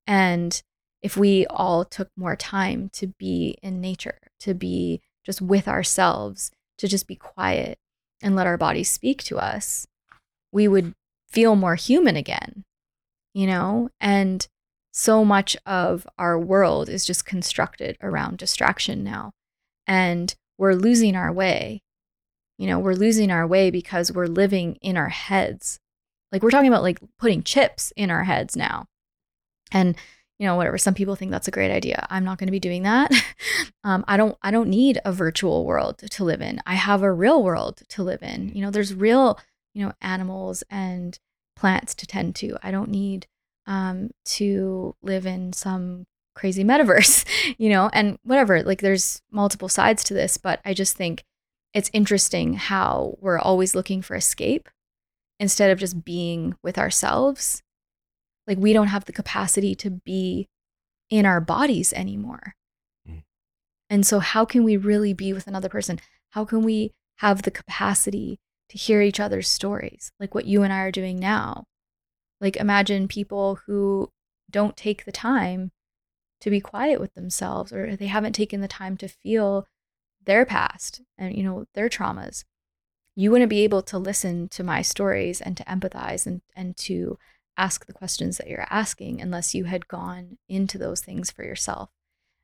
And 0.06 0.60
if 1.02 1.16
we 1.16 1.46
all 1.46 1.84
took 1.84 2.08
more 2.16 2.34
time 2.34 2.88
to 2.94 3.08
be 3.08 3.58
in 3.62 3.80
nature, 3.80 4.18
to 4.40 4.54
be 4.54 5.02
just 5.24 5.42
with 5.42 5.68
ourselves, 5.68 6.50
to 6.78 6.88
just 6.88 7.06
be 7.06 7.16
quiet 7.16 7.78
and 8.22 8.34
let 8.34 8.46
our 8.46 8.56
bodies 8.56 8.90
speak 8.90 9.22
to 9.24 9.36
us, 9.36 9.86
we 10.50 10.66
would 10.66 10.94
feel 11.28 11.54
more 11.54 11.74
human 11.74 12.16
again, 12.16 12.64
you 13.34 13.46
know? 13.46 13.90
And 14.00 14.48
so 14.98 15.24
much 15.24 15.56
of 15.64 16.08
our 16.18 16.36
world 16.36 16.88
is 16.88 17.06
just 17.06 17.24
constructed 17.24 17.96
around 18.02 18.36
distraction 18.36 19.04
now. 19.04 19.30
And 19.86 20.34
we're 20.58 20.74
losing 20.74 21.14
our 21.14 21.32
way. 21.32 21.82
You 22.58 22.66
know, 22.66 22.80
we're 22.80 22.94
losing 22.94 23.30
our 23.30 23.46
way 23.46 23.70
because 23.70 24.10
we're 24.10 24.26
living 24.26 24.74
in 24.82 24.96
our 24.96 25.08
heads. 25.08 25.78
Like 26.32 26.42
we're 26.42 26.50
talking 26.50 26.66
about 26.66 26.82
like 26.82 26.98
putting 27.16 27.44
chips 27.44 27.92
in 27.94 28.10
our 28.10 28.24
heads 28.24 28.56
now. 28.56 28.86
And 29.70 29.96
you 30.40 30.46
know, 30.46 30.56
whatever. 30.56 30.78
Some 30.78 30.94
people 30.94 31.14
think 31.14 31.30
that's 31.30 31.48
a 31.48 31.52
great 31.52 31.70
idea. 31.70 32.04
I'm 32.10 32.24
not 32.24 32.38
going 32.38 32.48
to 32.48 32.52
be 32.52 32.58
doing 32.58 32.82
that. 32.82 33.12
um, 33.84 34.04
I 34.08 34.16
don't. 34.16 34.36
I 34.42 34.50
don't 34.50 34.68
need 34.68 35.00
a 35.04 35.12
virtual 35.12 35.64
world 35.64 35.98
to 35.98 36.24
live 36.24 36.42
in. 36.42 36.60
I 36.66 36.74
have 36.74 37.02
a 37.02 37.12
real 37.12 37.42
world 37.42 37.82
to 37.90 38.02
live 38.02 38.22
in. 38.22 38.48
You 38.48 38.62
know, 38.62 38.70
there's 38.72 38.94
real, 38.94 39.38
you 39.74 39.84
know, 39.84 39.92
animals 40.00 40.64
and 40.70 41.18
plants 41.54 41.94
to 41.96 42.06
tend 42.06 42.34
to. 42.36 42.56
I 42.62 42.72
don't 42.72 42.90
need 42.90 43.28
um, 43.68 44.10
to 44.24 44.96
live 45.02 45.26
in 45.26 45.52
some 45.52 46.06
crazy 46.34 46.64
metaverse, 46.64 47.24
you 47.58 47.68
know, 47.68 47.88
and 47.92 48.18
whatever. 48.24 48.64
Like, 48.64 48.80
there's 48.80 49.22
multiple 49.30 49.68
sides 49.68 50.02
to 50.04 50.14
this, 50.14 50.36
but 50.36 50.60
I 50.64 50.74
just 50.74 50.96
think 50.96 51.22
it's 51.72 51.90
interesting 51.92 52.54
how 52.54 53.16
we're 53.20 53.38
always 53.38 53.76
looking 53.76 54.02
for 54.02 54.16
escape 54.16 54.68
instead 55.38 55.70
of 55.70 55.78
just 55.78 56.04
being 56.04 56.56
with 56.64 56.78
ourselves 56.78 57.62
like 58.48 58.58
we 58.58 58.72
don't 58.72 58.88
have 58.88 59.04
the 59.04 59.12
capacity 59.12 59.74
to 59.76 59.90
be 59.90 60.48
in 61.10 61.26
our 61.26 61.40
bodies 61.40 61.92
anymore. 61.92 62.54
Mm. 63.08 63.22
And 63.90 64.06
so 64.06 64.18
how 64.18 64.44
can 64.44 64.64
we 64.64 64.76
really 64.76 65.12
be 65.12 65.32
with 65.32 65.46
another 65.46 65.68
person? 65.68 66.00
How 66.30 66.44
can 66.44 66.62
we 66.62 66.92
have 67.18 67.42
the 67.42 67.50
capacity 67.50 68.40
to 68.70 68.78
hear 68.78 69.02
each 69.02 69.20
other's 69.20 69.48
stories 69.48 70.10
like 70.18 70.34
what 70.34 70.46
you 70.46 70.62
and 70.62 70.72
I 70.72 70.80
are 70.80 70.90
doing 70.90 71.18
now? 71.18 71.64
Like 72.40 72.56
imagine 72.56 73.08
people 73.08 73.60
who 73.66 74.12
don't 74.50 74.76
take 74.76 75.04
the 75.04 75.12
time 75.12 75.72
to 76.40 76.50
be 76.50 76.60
quiet 76.60 77.00
with 77.00 77.14
themselves 77.14 77.72
or 77.72 77.96
they 77.96 78.06
haven't 78.06 78.34
taken 78.34 78.60
the 78.60 78.68
time 78.68 78.96
to 78.98 79.08
feel 79.08 79.66
their 80.24 80.44
past 80.44 81.00
and 81.16 81.34
you 81.36 81.42
know 81.42 81.64
their 81.74 81.88
traumas. 81.88 82.44
You 83.14 83.30
wouldn't 83.30 83.50
be 83.50 83.64
able 83.64 83.82
to 83.82 83.98
listen 83.98 84.48
to 84.50 84.62
my 84.62 84.82
stories 84.82 85.40
and 85.40 85.56
to 85.56 85.64
empathize 85.64 86.26
and 86.26 86.42
and 86.54 86.76
to 86.78 87.18
ask 87.56 87.86
the 87.86 87.92
questions 87.92 88.38
that 88.38 88.46
you're 88.46 88.66
asking 88.70 89.20
unless 89.20 89.54
you 89.54 89.64
had 89.64 89.88
gone 89.88 90.38
into 90.48 90.78
those 90.78 91.00
things 91.00 91.30
for 91.30 91.44
yourself. 91.44 91.90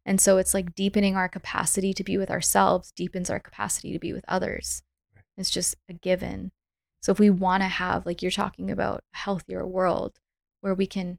And 0.05 0.21
so 0.21 0.39
it's 0.39 0.53
like 0.53 0.75
deepening 0.75 1.17
our 1.17 1.29
capacity 1.29 1.95
to 1.95 2.05
be 2.05 2.19
with 2.19 2.31
ourselves 2.31 2.93
deepens 2.93 3.31
our 3.31 3.41
capacity 3.41 3.93
to 3.93 3.99
be 3.99 4.13
with 4.13 4.25
others. 4.29 4.83
It's 5.37 5.51
just 5.51 5.77
a 5.89 5.93
given. 5.93 6.53
So 7.05 7.13
if 7.13 7.19
we 7.19 7.29
want 7.29 7.63
to 7.63 7.69
have, 7.69 8.07
like 8.07 8.23
you're 8.23 8.31
talking 8.31 8.71
about, 8.71 9.05
a 9.15 9.19
healthier 9.19 9.67
world 9.67 10.19
where 10.63 10.75
we 10.75 10.87
can 10.87 11.19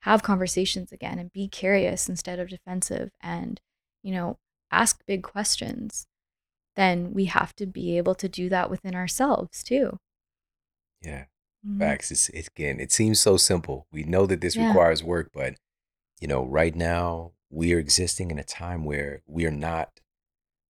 have 0.00 0.22
conversations 0.22 0.90
again 0.90 1.18
and 1.18 1.30
be 1.30 1.48
curious 1.48 2.08
instead 2.08 2.38
of 2.38 2.48
defensive 2.48 3.10
and, 3.20 3.60
you 4.02 4.10
know, 4.14 4.38
ask 4.70 5.04
big 5.06 5.22
questions, 5.22 6.06
then 6.76 7.12
we 7.12 7.26
have 7.26 7.54
to 7.56 7.66
be 7.66 7.98
able 7.98 8.14
to 8.14 8.26
do 8.26 8.48
that 8.48 8.70
within 8.70 8.94
ourselves 8.94 9.62
too. 9.62 9.98
Yeah. 11.02 11.26
Mhm. 11.66 11.78
Facts. 11.78 12.10
It's, 12.10 12.30
it's 12.30 12.48
again, 12.48 12.80
it 12.80 12.90
seems 12.90 13.20
so 13.20 13.36
simple. 13.36 13.86
We 13.92 14.04
know 14.04 14.24
that 14.24 14.40
this 14.40 14.56
Yeah. 14.56 14.70
requires 14.70 15.04
work, 15.04 15.28
but 15.34 15.56
you 16.22 16.26
know, 16.28 16.42
right 16.46 16.74
now 16.74 17.32
we 17.50 17.74
are 17.74 17.78
existing 17.78 18.30
in 18.30 18.38
a 18.38 18.44
time 18.44 18.86
where 18.86 19.20
we 19.26 19.44
are 19.44 19.50
not, 19.50 20.00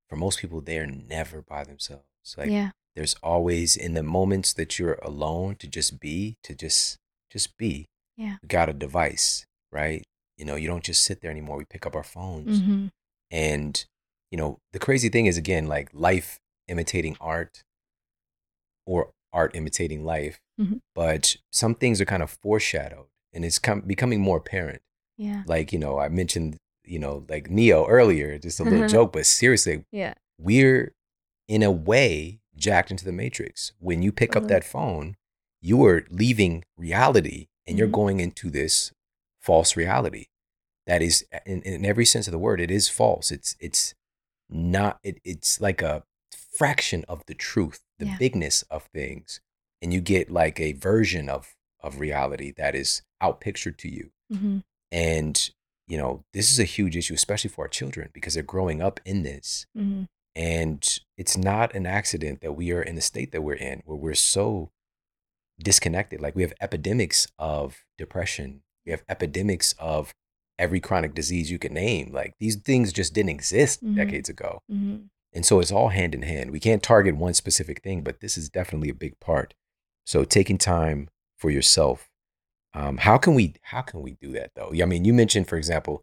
for 0.09 0.17
most 0.17 0.41
people, 0.41 0.61
they 0.61 0.79
are 0.79 0.87
never 0.89 1.43
by 1.43 1.63
themselves. 1.63 2.05
Like 2.37 2.51
yeah. 2.51 2.71
There's 2.99 3.15
always 3.23 3.77
in 3.77 3.95
the 3.95 4.03
moments 4.03 4.53
that 4.55 4.77
you're 4.77 4.99
alone 5.05 5.55
to 5.55 5.69
just 5.69 6.01
be, 6.01 6.35
to 6.43 6.53
just 6.53 6.97
just 7.31 7.57
be. 7.57 7.87
Yeah. 8.17 8.39
We 8.43 8.49
got 8.49 8.69
a 8.69 8.73
device, 8.73 9.45
right? 9.71 10.03
You 10.37 10.45
know, 10.45 10.57
you 10.57 10.67
don't 10.67 10.83
just 10.83 11.05
sit 11.05 11.21
there 11.21 11.31
anymore. 11.31 11.59
We 11.59 11.65
pick 11.71 11.87
up 11.87 11.95
our 11.95 12.03
phones. 12.03 12.59
hmm 12.61 12.87
And, 13.31 13.85
you 14.33 14.37
know, 14.39 14.59
the 14.73 14.81
crazy 14.81 15.09
thing 15.11 15.27
is 15.27 15.37
again, 15.37 15.69
like 15.69 15.91
life 15.93 16.39
imitating 16.67 17.17
art 17.21 17.63
or 18.85 19.11
art 19.33 19.55
imitating 19.55 20.05
life. 20.05 20.41
Mhm. 20.61 20.81
But 20.95 21.37
some 21.53 21.77
things 21.77 22.01
are 22.01 22.05
kind 22.05 22.23
of 22.23 22.31
foreshadowed 22.43 23.07
and 23.33 23.45
it's 23.45 23.61
com- 23.61 23.83
becoming 23.83 24.21
more 24.21 24.39
apparent. 24.39 24.83
Yeah. 25.17 25.45
Like, 25.47 25.73
you 25.73 25.79
know, 25.79 26.01
I 26.01 26.09
mentioned, 26.09 26.57
you 26.85 26.99
know, 26.99 27.25
like 27.29 27.49
Neo 27.49 27.87
earlier, 27.87 28.39
just 28.39 28.59
a 28.59 28.65
little 28.65 28.89
joke, 28.97 29.13
but 29.13 29.25
seriously, 29.27 29.85
Yeah. 29.93 30.15
we're 30.41 30.95
in 31.47 31.63
a 31.63 31.71
way 31.71 32.41
jacked 32.59 32.91
into 32.91 33.05
the 33.05 33.13
matrix. 33.13 33.73
When 33.79 34.03
you 34.03 34.13
pick 34.13 34.37
up 34.37 34.49
that 34.49 34.65
phone, 34.65 35.17
you 35.61 35.85
are 35.87 36.05
leaving 36.11 36.65
reality 36.77 37.49
and 37.67 37.79
you're 37.79 37.89
Mhm. 37.89 37.93
going 37.93 38.21
into 38.21 38.51
this 38.51 38.93
false 39.41 39.77
reality. 39.77 40.27
That 40.87 41.03
is, 41.03 41.25
in, 41.45 41.63
in 41.63 41.85
every 41.85 42.05
sense 42.05 42.27
of 42.29 42.33
the 42.33 42.39
word, 42.39 42.61
it 42.61 42.71
is 42.71 42.89
false. 42.89 43.31
It's 43.31 43.57
it's 43.61 43.95
not. 44.49 44.99
It, 45.03 45.21
it's 45.25 45.61
like 45.61 45.83
a 45.83 46.05
fraction 46.33 47.05
of 47.09 47.23
the 47.27 47.35
truth, 47.35 47.81
the 47.99 48.07
Yeah. 48.07 48.17
bigness 48.19 48.63
of 48.71 48.85
things, 48.95 49.41
and 49.83 49.93
you 49.93 50.01
get 50.01 50.31
like 50.31 50.59
a 50.61 50.73
version 50.73 51.29
of 51.29 51.55
of 51.81 52.01
reality 52.01 52.53
that 52.57 52.75
is 52.75 53.03
outpictured 53.23 53.77
to 53.79 53.89
you. 53.89 54.11
hmm 54.31 54.59
And 54.91 55.51
you 55.87 55.97
know, 55.97 56.25
this 56.35 56.51
is 56.53 56.59
a 56.59 56.65
huge 56.65 56.97
issue, 56.97 57.15
especially 57.15 57.49
for 57.51 57.65
our 57.65 57.69
children, 57.69 58.11
because 58.13 58.35
they're 58.35 58.43
growing 58.43 58.83
up 58.83 59.01
in 59.05 59.23
this. 59.23 59.67
hmm 59.75 60.05
And 60.39 60.87
it's 61.17 61.37
not 61.37 61.75
an 61.75 61.85
accident 61.85 62.41
that 62.43 62.53
we 62.53 62.71
are 62.73 62.81
in 62.83 62.95
the 62.95 63.01
state 63.01 63.33
that 63.33 63.43
we're 63.43 63.55
in, 63.55 63.83
where 63.85 63.97
we're 63.99 64.15
so 64.15 64.71
disconnected. 65.59 66.21
Like 66.21 66.37
we 66.37 66.43
have 66.43 66.53
epidemics 66.61 67.27
of 67.39 67.85
depression, 67.97 68.63
we 68.87 68.93
have 68.93 69.03
epidemics 69.09 69.75
of 69.79 70.15
every 70.59 70.81
chronic 70.81 71.15
disease 71.15 71.51
you 71.51 71.59
can 71.59 71.75
name. 71.75 72.13
Like 72.13 72.35
these 72.39 72.57
things 72.57 72.93
just 72.93 73.15
didn't 73.15 73.31
exist 73.31 73.83
Mhm. 73.85 73.97
decades 73.97 74.29
ago. 74.29 74.63
hmm 74.69 74.97
And 75.35 75.45
so 75.45 75.61
it's 75.61 75.71
all 75.71 75.89
hand 75.91 76.15
in 76.15 76.23
hand. 76.23 76.51
We 76.51 76.59
can't 76.59 76.83
target 76.83 77.15
one 77.17 77.35
specific 77.35 77.83
thing, 77.83 78.03
but 78.03 78.21
this 78.21 78.39
is 78.39 78.49
definitely 78.49 78.89
a 78.89 78.95
big 78.95 79.21
part. 79.21 79.53
So 80.07 80.25
taking 80.25 80.57
time 80.57 81.11
for 81.37 81.51
yourself. 81.51 82.09
Um, 82.73 82.97
how 82.97 83.19
can 83.19 83.35
we 83.35 83.55
how 83.63 83.83
can 83.83 84.01
we 84.01 84.13
do 84.13 84.33
that 84.33 84.53
though? 84.57 84.73
I 84.83 84.87
mean, 84.87 85.05
you 85.05 85.13
mentioned, 85.13 85.47
for 85.49 85.57
example, 85.59 86.03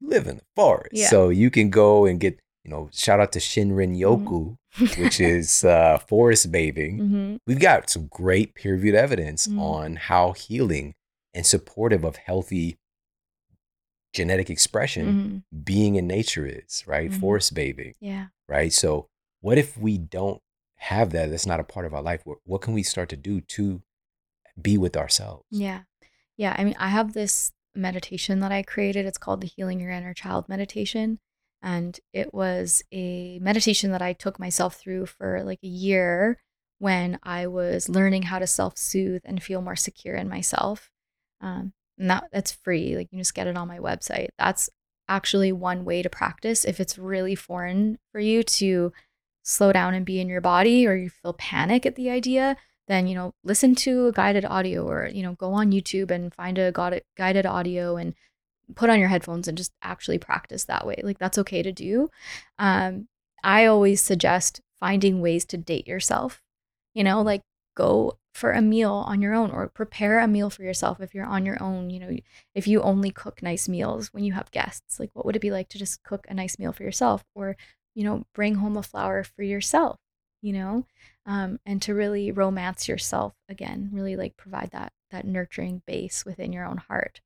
you 0.00 0.08
live 0.08 0.26
in 0.26 0.36
the 0.36 0.44
forest. 0.54 0.90
Yeah. 0.92 1.08
So 1.08 1.30
you 1.30 1.50
can 1.50 1.70
go 1.70 2.04
and 2.04 2.20
get, 2.20 2.38
you 2.66 2.70
know, 2.72 2.90
shout 2.92 3.20
out 3.20 3.30
to 3.30 3.38
Shinrin 3.38 3.96
Yoku, 3.96 4.56
which 4.98 5.20
is 5.20 5.64
uh, 5.64 5.98
forest 5.98 6.50
bathing. 6.50 6.98
hmm 7.10 7.36
We've 7.46 7.60
got 7.60 7.88
some 7.88 8.08
great 8.08 8.56
peer 8.56 8.72
reviewed 8.72 8.96
evidence 8.96 9.46
Mhm. 9.46 9.60
on 9.60 9.96
how 9.96 10.32
healing 10.32 10.94
and 11.32 11.46
supportive 11.46 12.02
of 12.04 12.16
healthy 12.16 12.78
genetic 14.12 14.50
expression 14.50 15.42
hmm 15.52 15.62
being 15.62 15.94
in 15.94 16.06
nature 16.08 16.44
is, 16.46 16.82
right? 16.86 17.10
Mhm. 17.10 17.20
Forest 17.20 17.54
bathing 17.54 17.94
Yeah. 18.00 18.26
right? 18.48 18.72
So, 18.72 19.08
what 19.40 19.58
if 19.58 19.76
we 19.78 19.96
don't 19.98 20.42
have 20.76 21.10
that? 21.10 21.30
That's 21.30 21.46
not 21.46 21.60
a 21.60 21.64
part 21.64 21.86
of 21.86 21.94
our 21.94 22.02
life. 22.02 22.22
What, 22.24 22.38
what 22.44 22.62
can 22.62 22.74
we 22.74 22.82
start 22.82 23.08
to 23.10 23.16
do 23.16 23.40
to 23.40 23.82
be 24.60 24.78
with 24.78 24.96
ourselves. 24.96 25.44
Yeah. 25.50 25.82
Yeah. 26.36 26.54
I 26.58 26.64
mean, 26.64 26.74
I 26.78 26.88
have 26.88 27.12
this 27.12 27.52
meditation 27.74 28.40
that 28.40 28.50
I 28.52 28.62
created. 28.62 29.04
It's 29.04 29.18
called 29.18 29.42
the 29.42 29.46
Healing 29.46 29.80
Your 29.80 29.90
Inner 29.90 30.14
Child 30.14 30.48
meditation. 30.48 31.18
And 31.66 31.98
it 32.12 32.32
was 32.32 32.84
a 32.92 33.40
meditation 33.40 33.90
that 33.90 34.00
I 34.00 34.12
took 34.12 34.38
myself 34.38 34.76
through 34.76 35.06
for 35.06 35.42
like 35.42 35.58
a 35.64 35.66
year 35.66 36.38
when 36.78 37.18
I 37.24 37.48
was 37.48 37.88
learning 37.88 38.22
how 38.22 38.38
to 38.38 38.46
self 38.46 38.78
soothe 38.78 39.22
and 39.24 39.42
feel 39.42 39.60
more 39.60 39.74
secure 39.74 40.14
in 40.14 40.28
myself. 40.28 40.92
Um, 41.40 41.72
and 41.98 42.08
that, 42.08 42.28
that's 42.32 42.52
free. 42.52 42.94
Like 42.94 43.08
you 43.10 43.18
just 43.18 43.34
get 43.34 43.48
it 43.48 43.56
on 43.56 43.66
my 43.66 43.78
website. 43.80 44.28
That's 44.38 44.70
actually 45.08 45.50
one 45.50 45.84
way 45.84 46.02
to 46.02 46.08
practice 46.08 46.64
if 46.64 46.78
it's 46.78 46.98
really 46.98 47.34
foreign 47.34 47.98
for 48.12 48.20
you 48.20 48.44
to 48.44 48.92
slow 49.42 49.72
down 49.72 49.92
and 49.92 50.06
be 50.06 50.20
in 50.20 50.28
your 50.28 50.40
body 50.40 50.86
or 50.86 50.94
you 50.94 51.10
feel 51.10 51.32
panic 51.32 51.84
at 51.84 51.94
the 51.94 52.10
idea 52.10 52.56
then 52.88 53.06
you 53.06 53.14
know 53.14 53.32
listen 53.44 53.76
to 53.76 54.08
a 54.08 54.12
guided 54.12 54.44
audio 54.44 54.84
or 54.84 55.08
you 55.12 55.22
know 55.22 55.34
go 55.34 55.52
on 55.52 55.70
youtube 55.70 56.10
and 56.10 56.34
find 56.34 56.58
a 56.58 56.72
guided 57.16 57.46
audio 57.46 57.96
and 57.96 58.14
put 58.74 58.90
on 58.90 58.98
your 58.98 59.08
headphones 59.08 59.48
and 59.48 59.56
just 59.56 59.72
actually 59.82 60.18
practice 60.18 60.64
that 60.64 60.86
way. 60.86 61.00
Like 61.02 61.18
that's 61.18 61.38
okay 61.38 61.62
to 61.62 61.72
do. 61.72 62.10
Um, 62.58 63.08
i 63.46 63.64
always 63.66 64.00
suggest 64.00 64.60
finding 64.78 65.20
ways 65.20 65.44
to 65.44 65.56
date 65.56 65.86
yourself 65.86 66.42
you 66.94 67.04
know 67.04 67.22
like 67.22 67.42
go 67.74 68.18
for 68.34 68.52
a 68.52 68.60
meal 68.60 68.92
on 69.06 69.22
your 69.22 69.34
own 69.34 69.50
or 69.50 69.68
prepare 69.68 70.18
a 70.18 70.28
meal 70.28 70.50
for 70.50 70.62
yourself 70.62 71.00
if 71.00 71.14
you're 71.14 71.24
on 71.24 71.46
your 71.46 71.62
own 71.62 71.88
you 71.88 72.00
know 72.00 72.14
if 72.54 72.66
you 72.66 72.82
only 72.82 73.10
cook 73.10 73.42
nice 73.42 73.68
meals 73.68 74.12
when 74.12 74.24
you 74.24 74.32
have 74.32 74.50
guests 74.50 75.00
like 75.00 75.10
what 75.14 75.24
would 75.24 75.36
it 75.36 75.42
be 75.42 75.50
like 75.50 75.68
to 75.68 75.78
just 75.78 76.02
cook 76.02 76.26
a 76.28 76.34
nice 76.34 76.58
meal 76.58 76.72
for 76.72 76.82
yourself 76.82 77.24
or 77.34 77.56
you 77.94 78.04
know 78.04 78.24
bring 78.34 78.56
home 78.56 78.76
a 78.76 78.82
flower 78.82 79.24
for 79.24 79.42
yourself 79.42 79.96
you 80.42 80.52
know? 80.52 80.86
Um, 81.24 81.58
and 81.66 81.82
to 81.82 81.94
really 81.94 82.30
romance 82.30 82.88
yourself 82.88 83.34
again 83.48 83.90
really 83.92 84.16
like 84.16 84.36
provide 84.36 84.70
that 84.72 84.92
that 85.10 85.26
nurturing 85.26 85.82
base 85.86 86.24
within 86.24 86.52
your 86.52 86.64
own 86.64 86.76
heart 86.76 87.20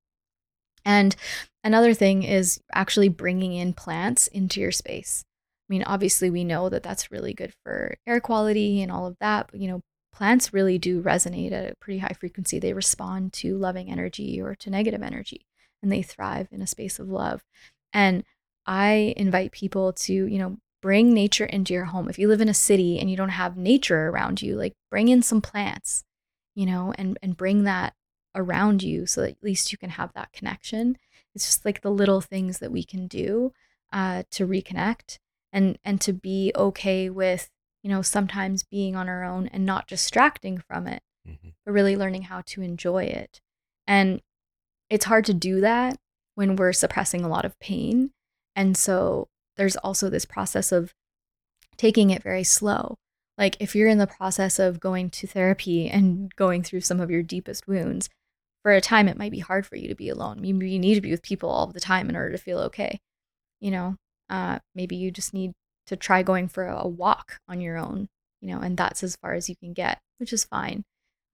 and 0.85 1.16
another 1.64 1.95
thing 1.95 2.22
is 2.22 2.61
actually 2.72 3.09
bringing 3.09 3.53
in 3.53 3.72
plants 3.72 4.26
into 4.28 4.61
your 4.61 4.72
space 4.72 5.24
I 5.70 5.72
mean, 5.72 5.85
obviously, 5.85 6.31
we 6.31 6.43
know 6.43 6.68
that 6.68 6.83
that's 6.83 7.12
really 7.12 7.33
good 7.33 7.55
for 7.62 7.97
air 8.05 8.20
quality 8.20 8.83
and 8.83 8.91
all 8.91 9.07
of 9.07 9.16
that. 9.20 9.51
But, 9.53 9.61
you 9.61 9.68
know, 9.68 9.83
plants 10.12 10.53
really 10.53 10.78
do 10.78 11.01
resonate 11.01 11.53
at 11.53 11.70
a 11.70 11.76
pretty 11.76 12.01
high 12.01 12.16
frequency. 12.18 12.59
They 12.59 12.72
respond 12.72 13.33
to 13.35 13.57
loving 13.57 13.89
energy 13.89 14.41
or 14.41 14.57
to 14.57 14.68
negative 14.70 15.01
energy, 15.01 15.47
and 15.81 15.93
they 15.93 16.03
thrive 16.03 16.49
in 16.51 16.61
a 16.61 16.66
space 16.66 16.99
of 16.99 17.09
love. 17.09 17.45
And 17.93 18.24
I 18.66 19.14
invite 19.16 19.53
people 19.53 19.93
to, 19.93 20.12
you 20.12 20.39
know, 20.39 20.59
bring 20.83 21.14
nature 21.14 21.45
into 21.45 21.72
your 21.72 21.85
home. 21.85 22.09
If 22.09 22.18
you 22.18 22.26
live 22.26 22.41
in 22.41 22.49
a 22.49 22.55
city 22.55 22.99
and 22.99 23.09
you 23.09 23.16
don't 23.16 23.28
have 23.28 23.57
nature 23.57 24.09
around 24.09 24.43
you, 24.43 24.57
like 24.57 24.72
bring 24.91 25.07
in 25.07 25.22
some 25.22 25.41
plants, 25.41 26.03
you 26.57 26.66
know, 26.66 26.93
and 26.99 27.16
and 27.22 27.37
bring 27.37 27.62
that 27.62 27.95
around 28.35 28.83
you 28.83 29.07
so 29.07 29.20
that 29.22 29.31
at 29.31 29.43
least 29.43 29.72
you 29.72 29.78
can 29.78 29.91
have 29.91 30.12
that 30.14 30.33
connection. 30.33 30.97
It's 31.35 31.47
just 31.47 31.64
like 31.64 31.83
the 31.83 31.91
little 31.91 32.20
things 32.20 32.59
that 32.59 32.72
we 32.72 32.83
can 32.83 33.07
do 33.07 33.53
uh, 33.93 34.24
to 34.33 34.47
reconnect 34.47 35.18
and 35.53 35.78
and 35.85 36.01
to 36.01 36.12
be 36.12 36.53
okay 36.57 37.11
with 37.11 37.51
you 37.83 37.91
know, 37.91 38.03
sometimes 38.03 38.62
being 38.62 38.95
on 38.95 39.09
our 39.09 39.24
own 39.24 39.49
and 39.49 39.64
not 39.64 39.87
distracting 39.87 40.59
from 40.59 40.87
it, 40.87 41.03
mm-hmm. 41.26 41.51
but 41.64 41.72
really 41.72 41.97
learning 41.97 42.22
how 42.22 42.43
to 42.43 42.62
enjoy 42.62 43.05
it. 43.05 43.41
And 43.87 44.20
it's 44.89 45.07
hard 45.07 45.24
to 45.26 45.35
do 45.35 45.61
that 45.61 45.99
when 46.35 46.57
we're 46.57 46.72
suppressing 46.72 47.24
a 47.24 47.28
lot 47.28 47.45
of 47.45 47.59
pain. 47.59 48.11
And 48.55 48.76
so 48.76 49.28
there's 49.57 49.76
also 49.76 50.11
this 50.11 50.24
process 50.24 50.72
of 50.72 50.95
taking 51.76 52.11
it 52.11 52.22
very 52.22 52.45
slow. 52.45 52.99
Like 53.39 53.57
if 53.59 53.74
you're 53.74 53.89
in 53.89 53.99
the 53.99 54.07
process 54.07 54.59
of 54.59 54.81
going 54.81 55.09
to 55.11 55.26
therapy 55.26 55.89
and 55.89 56.35
going 56.37 56.62
through 56.62 56.83
some 56.83 57.01
of 57.01 57.11
your 57.11 57.22
deepest 57.22 57.66
wounds, 57.66 58.11
for 58.62 58.72
a 58.72 58.80
time 58.80 59.08
it 59.08 59.16
might 59.16 59.32
be 59.32 59.38
hard 59.38 59.66
for 59.66 59.76
you 59.76 59.88
to 59.88 59.94
be 59.94 60.08
alone. 60.08 60.40
Maybe 60.40 60.70
you 60.70 60.78
need 60.78 60.94
to 60.96 61.00
be 61.00 61.11
with 61.11 61.22
people 61.22 61.50
all 61.50 61.66
the 61.66 61.80
time 61.80 62.08
in 62.08 62.16
order 62.16 62.32
to 62.32 62.38
feel 62.38 62.58
okay. 62.61 63.00
You 63.61 63.70
know, 63.70 63.96
uh, 64.28 64.58
maybe 64.74 64.96
you 64.96 65.11
just 65.11 65.34
need 65.34 65.52
to 65.86 65.96
try 65.96 66.22
going 66.22 66.48
for 66.48 66.66
a 66.66 66.86
walk 66.86 67.38
on 67.48 67.61
your 67.61 67.76
own, 67.76 68.08
you 68.40 68.48
know, 68.48 68.61
and 68.61 68.76
that's 68.76 69.02
as 69.02 69.16
far 69.16 69.34
as 69.34 69.48
you 69.48 69.56
can 69.56 69.72
get, 69.72 69.98
which 70.18 70.32
is 70.32 70.44
fine. 70.44 70.84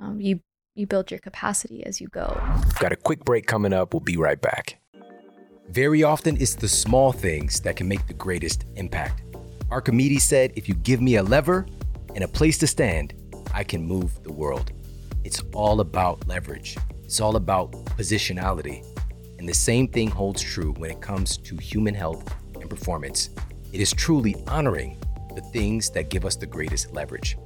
Um, 0.00 0.20
you 0.20 0.40
you 0.74 0.86
build 0.86 1.10
your 1.10 1.20
capacity 1.20 1.84
as 1.84 2.00
you 2.00 2.08
go. 2.08 2.38
Got 2.78 2.92
a 2.92 2.96
quick 2.96 3.24
break 3.24 3.46
coming 3.46 3.72
up. 3.72 3.94
We'll 3.94 4.00
be 4.00 4.18
right 4.18 4.40
back. 4.40 4.78
Very 5.70 6.02
often, 6.02 6.36
it's 6.40 6.54
the 6.54 6.68
small 6.68 7.12
things 7.12 7.60
that 7.60 7.76
can 7.76 7.88
make 7.88 8.06
the 8.06 8.14
greatest 8.14 8.66
impact. 8.76 9.22
Archimedes 9.70 10.22
said, 10.22 10.52
If 10.54 10.68
you 10.68 10.74
give 10.74 11.00
me 11.00 11.16
a 11.16 11.22
lever 11.22 11.66
and 12.14 12.22
a 12.22 12.28
place 12.28 12.58
to 12.58 12.66
stand, 12.66 13.14
I 13.52 13.64
can 13.64 13.82
move 13.82 14.22
the 14.22 14.32
world. 14.32 14.70
It's 15.24 15.42
all 15.54 15.80
about 15.80 16.28
leverage, 16.28 16.76
it's 17.06 17.20
all 17.20 17.36
about 17.36 17.70
positionality. 17.96 18.84
And 19.38 19.48
the 19.48 19.54
same 19.54 19.86
thing 19.86 20.10
holds 20.10 20.42
true 20.42 20.72
when 20.72 20.90
it 20.90 21.00
comes 21.00 21.36
to 21.36 21.56
human 21.56 21.94
health 21.94 22.34
and 22.60 22.68
performance. 22.68 23.30
It 23.72 23.80
is 23.80 23.92
truly 23.92 24.34
honoring 24.48 24.98
the 25.36 25.40
things 25.40 25.88
that 25.90 26.10
give 26.10 26.24
us 26.24 26.34
the 26.34 26.46
greatest 26.46 26.92
leverage. 26.92 27.38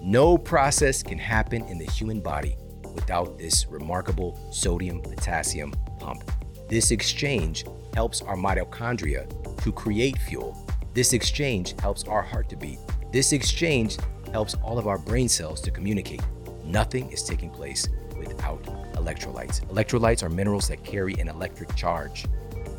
No 0.00 0.38
process 0.38 1.02
can 1.02 1.18
happen 1.18 1.62
in 1.64 1.76
the 1.76 1.84
human 1.84 2.20
body 2.20 2.56
without 2.94 3.38
this 3.38 3.66
remarkable 3.66 4.38
sodium 4.50 5.02
potassium 5.02 5.74
pump. 6.00 6.30
This 6.70 6.90
exchange 6.90 7.66
helps 7.92 8.22
our 8.22 8.36
mitochondria 8.36 9.28
to 9.62 9.72
create 9.72 10.16
fuel. 10.16 10.66
This 10.94 11.12
exchange 11.12 11.78
helps 11.80 12.04
our 12.04 12.22
heart 12.22 12.48
to 12.48 12.56
beat. 12.56 12.78
This 13.12 13.32
exchange 13.32 13.98
helps 14.32 14.54
all 14.54 14.78
of 14.78 14.86
our 14.86 14.98
brain 14.98 15.28
cells 15.28 15.60
to 15.60 15.70
communicate. 15.70 16.22
Nothing 16.64 17.10
is 17.10 17.22
taking 17.22 17.50
place 17.50 17.86
without 18.16 18.66
electrolytes. 18.96 19.64
Electrolytes 19.68 20.22
are 20.22 20.28
minerals 20.28 20.68
that 20.68 20.82
carry 20.84 21.14
an 21.14 21.28
electric 21.28 21.74
charge. 21.74 22.26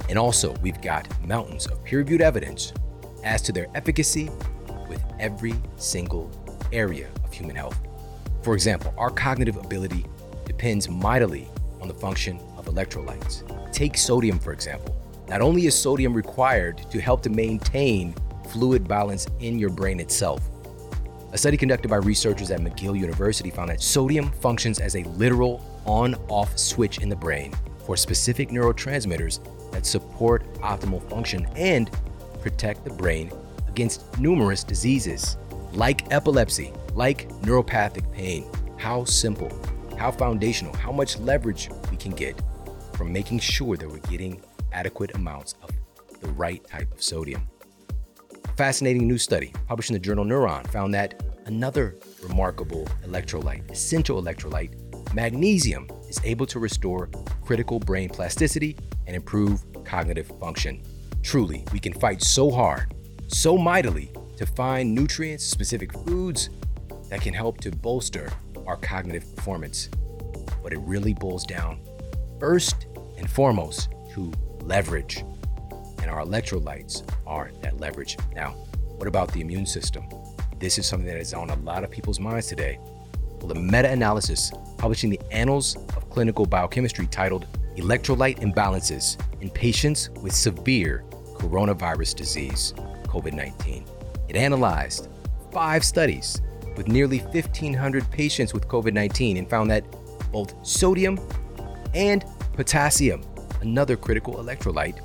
And 0.09 0.17
also, 0.17 0.53
we've 0.61 0.81
got 0.81 1.07
mountains 1.25 1.67
of 1.67 1.83
peer 1.83 1.99
reviewed 1.99 2.21
evidence 2.21 2.73
as 3.23 3.41
to 3.43 3.51
their 3.51 3.67
efficacy 3.75 4.29
with 4.89 5.03
every 5.19 5.55
single 5.77 6.31
area 6.71 7.07
of 7.23 7.33
human 7.33 7.55
health. 7.55 7.77
For 8.41 8.53
example, 8.53 8.93
our 8.97 9.09
cognitive 9.09 9.57
ability 9.57 10.05
depends 10.45 10.89
mightily 10.89 11.47
on 11.81 11.87
the 11.87 11.93
function 11.93 12.39
of 12.57 12.65
electrolytes. 12.65 13.43
Take 13.73 13.97
sodium, 13.97 14.39
for 14.39 14.53
example. 14.53 14.95
Not 15.27 15.41
only 15.41 15.65
is 15.65 15.75
sodium 15.75 16.13
required 16.13 16.77
to 16.89 17.01
help 17.01 17.21
to 17.23 17.29
maintain 17.29 18.15
fluid 18.49 18.87
balance 18.87 19.27
in 19.39 19.59
your 19.59 19.69
brain 19.69 19.99
itself, 19.99 20.49
a 21.33 21.37
study 21.37 21.57
conducted 21.57 21.89
by 21.89 21.97
researchers 21.97 22.51
at 22.51 22.61
McGill 22.61 22.97
University 22.97 23.49
found 23.49 23.69
that 23.69 23.81
sodium 23.81 24.31
functions 24.31 24.79
as 24.79 24.95
a 24.95 25.03
literal 25.03 25.61
on 25.87 26.15
off 26.27 26.57
switch 26.57 26.99
in 26.99 27.09
the 27.09 27.15
brain 27.15 27.53
for 27.85 27.97
specific 27.97 28.49
neurotransmitters 28.49 29.39
that 29.71 29.85
support 29.85 30.43
optimal 30.55 31.01
function 31.09 31.47
and 31.55 31.89
protect 32.41 32.83
the 32.83 32.89
brain 32.91 33.31
against 33.67 34.19
numerous 34.19 34.63
diseases 34.63 35.37
like 35.73 36.11
epilepsy, 36.11 36.73
like 36.93 37.29
neuropathic 37.41 38.11
pain. 38.11 38.45
How 38.77 39.03
simple, 39.03 39.51
how 39.97 40.11
foundational, 40.11 40.75
how 40.75 40.91
much 40.91 41.17
leverage 41.19 41.69
we 41.91 41.97
can 41.97 42.11
get 42.11 42.39
from 42.93 43.11
making 43.11 43.39
sure 43.39 43.77
that 43.77 43.87
we're 43.87 43.97
getting 44.09 44.41
adequate 44.71 45.15
amounts 45.15 45.55
of 45.61 45.71
the 46.21 46.29
right 46.29 46.65
type 46.67 46.91
of 46.91 47.01
sodium. 47.01 47.47
A 48.45 48.47
fascinating 48.53 49.07
new 49.07 49.17
study 49.17 49.53
published 49.67 49.89
in 49.89 49.93
the 49.93 49.99
journal 49.99 50.25
Neuron 50.25 50.65
found 50.67 50.93
that 50.93 51.21
another 51.45 51.95
remarkable 52.23 52.85
electrolyte, 53.05 53.69
essential 53.71 54.21
electrolyte, 54.21 54.86
magnesium, 55.17 55.89
is 56.07 56.21
able 56.23 56.45
to 56.45 56.59
restore 56.59 57.09
critical 57.43 57.79
brain 57.79 58.07
plasticity 58.07 58.77
and 59.07 59.15
improve 59.15 59.63
cognitive 59.83 60.27
function. 60.39 60.79
Truly, 61.23 61.65
we 61.73 61.79
can 61.79 61.91
fight 61.91 62.21
so 62.21 62.51
hard, 62.51 62.93
so 63.27 63.57
mightily 63.57 64.11
to 64.37 64.45
find 64.45 64.93
nutrients, 64.93 65.43
specific 65.43 65.91
foods 65.91 66.51
that 67.09 67.19
can 67.19 67.33
help 67.33 67.59
to 67.61 67.71
bolster 67.71 68.31
our 68.67 68.77
cognitive 68.77 69.35
performance. 69.35 69.89
But 70.61 70.71
it 70.71 70.79
really 70.81 71.15
boils 71.15 71.45
down, 71.45 71.79
first 72.39 72.85
and 73.17 73.27
foremost, 73.27 73.89
to 74.13 74.31
leverage. 74.61 75.25
And 76.03 76.11
our 76.11 76.23
electrolytes 76.23 77.01
are 77.25 77.49
that 77.63 77.79
leverage. 77.79 78.17
Now, 78.35 78.51
what 78.97 79.07
about 79.07 79.31
the 79.31 79.41
immune 79.41 79.65
system? 79.65 80.07
This 80.59 80.77
is 80.77 80.85
something 80.85 81.07
that 81.07 81.17
is 81.17 81.33
on 81.33 81.49
a 81.49 81.55
lot 81.55 81.83
of 81.83 81.89
people's 81.89 82.19
minds 82.19 82.45
today. 82.45 82.77
Well, 83.41 83.51
a 83.51 83.55
meta 83.55 83.89
analysis 83.89 84.51
published 84.77 85.03
in 85.03 85.09
the 85.09 85.19
Annals 85.31 85.75
of 85.95 86.09
Clinical 86.09 86.45
Biochemistry 86.45 87.07
titled 87.07 87.47
Electrolyte 87.75 88.39
Imbalances 88.39 89.17
in 89.41 89.49
Patients 89.49 90.09
with 90.21 90.33
Severe 90.33 91.03
Coronavirus 91.35 92.15
Disease, 92.15 92.73
COVID 93.03 93.33
19. 93.33 93.85
It 94.29 94.35
analyzed 94.35 95.09
five 95.51 95.83
studies 95.83 96.41
with 96.75 96.87
nearly 96.87 97.19
1,500 97.19 98.09
patients 98.11 98.53
with 98.53 98.67
COVID 98.67 98.93
19 98.93 99.37
and 99.37 99.49
found 99.49 99.69
that 99.71 99.83
both 100.31 100.53
sodium 100.65 101.19
and 101.93 102.25
potassium, 102.53 103.21
another 103.61 103.95
critical 103.95 104.35
electrolyte, 104.35 104.99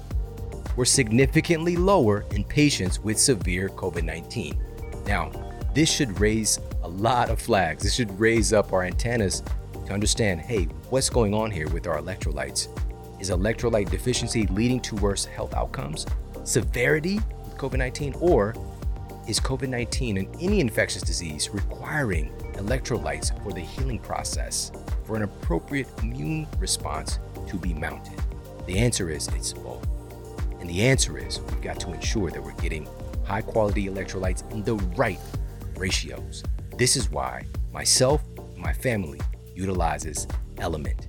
were 0.77 0.85
significantly 0.85 1.77
lower 1.77 2.25
in 2.33 2.45
patients 2.45 3.01
with 3.01 3.19
severe 3.19 3.69
COVID 3.69 4.05
19. 4.05 4.59
Now, 5.07 5.31
this 5.75 5.91
should 5.91 6.21
raise 6.21 6.59
a 6.83 6.89
lot 6.89 7.31
of 7.31 7.41
flags. 7.41 7.83
This 7.83 7.95
should 7.95 8.19
raise 8.19 8.53
up 8.53 8.73
our 8.73 8.83
antennas 8.83 9.43
to 9.93 9.95
understand 9.95 10.41
hey, 10.41 10.65
what's 10.89 11.11
going 11.11 11.35
on 11.35 11.51
here 11.51 11.69
with 11.69 11.87
our 11.87 12.01
electrolytes? 12.01 12.69
Is 13.21 13.31
electrolyte 13.31 13.91
deficiency 13.91 14.47
leading 14.49 14.81
to 14.81 14.97
worse 14.97 15.25
health 15.25 15.55
outcomes, 15.55 16.07
severity 16.45 17.17
with 17.45 17.57
COVID 17.57 17.79
19, 17.79 18.15
or 18.19 18.55
is 19.29 19.39
COVID 19.39 19.69
19 19.69 20.17
and 20.17 20.37
any 20.41 20.61
infectious 20.61 21.03
disease 21.03 21.51
requiring 21.51 22.33
electrolytes 22.55 23.31
for 23.43 23.53
the 23.53 23.61
healing 23.61 23.99
process 23.99 24.73
for 25.05 25.17
an 25.17 25.23
appropriate 25.23 25.89
immune 26.03 26.49
response 26.59 27.19
to 27.47 27.57
be 27.57 27.75
mounted? 27.75 28.19
The 28.67 28.79
answer 28.79 29.11
is 29.11 29.29
it's 29.29 29.53
both. 29.53 29.87
And 30.59 30.71
the 30.71 30.83
answer 30.83 31.19
is 31.19 31.41
we've 31.41 31.61
got 31.61 31.79
to 31.81 31.93
ensure 31.93 32.31
that 32.31 32.43
we're 32.43 32.53
getting 32.53 32.89
high 33.25 33.43
quality 33.43 33.87
electrolytes 33.87 34.51
in 34.53 34.63
the 34.63 34.77
right 34.97 35.21
ratios. 35.77 36.43
This 36.79 36.97
is 36.97 37.11
why 37.11 37.45
myself, 37.73 38.23
my 38.57 38.73
family 38.73 39.21
utilizes 39.63 40.27
Element, 40.59 41.09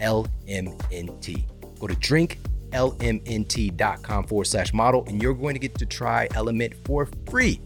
LMNT. 0.00 1.44
Go 1.78 1.86
to 1.86 1.94
drinklmnt.com 1.94 4.26
forward 4.26 4.46
slash 4.46 4.72
model, 4.72 5.04
and 5.06 5.22
you're 5.22 5.34
going 5.34 5.54
to 5.54 5.60
get 5.60 5.76
to 5.78 5.86
try 5.86 6.26
Element 6.34 6.74
for 6.84 7.08
free. 7.30 7.60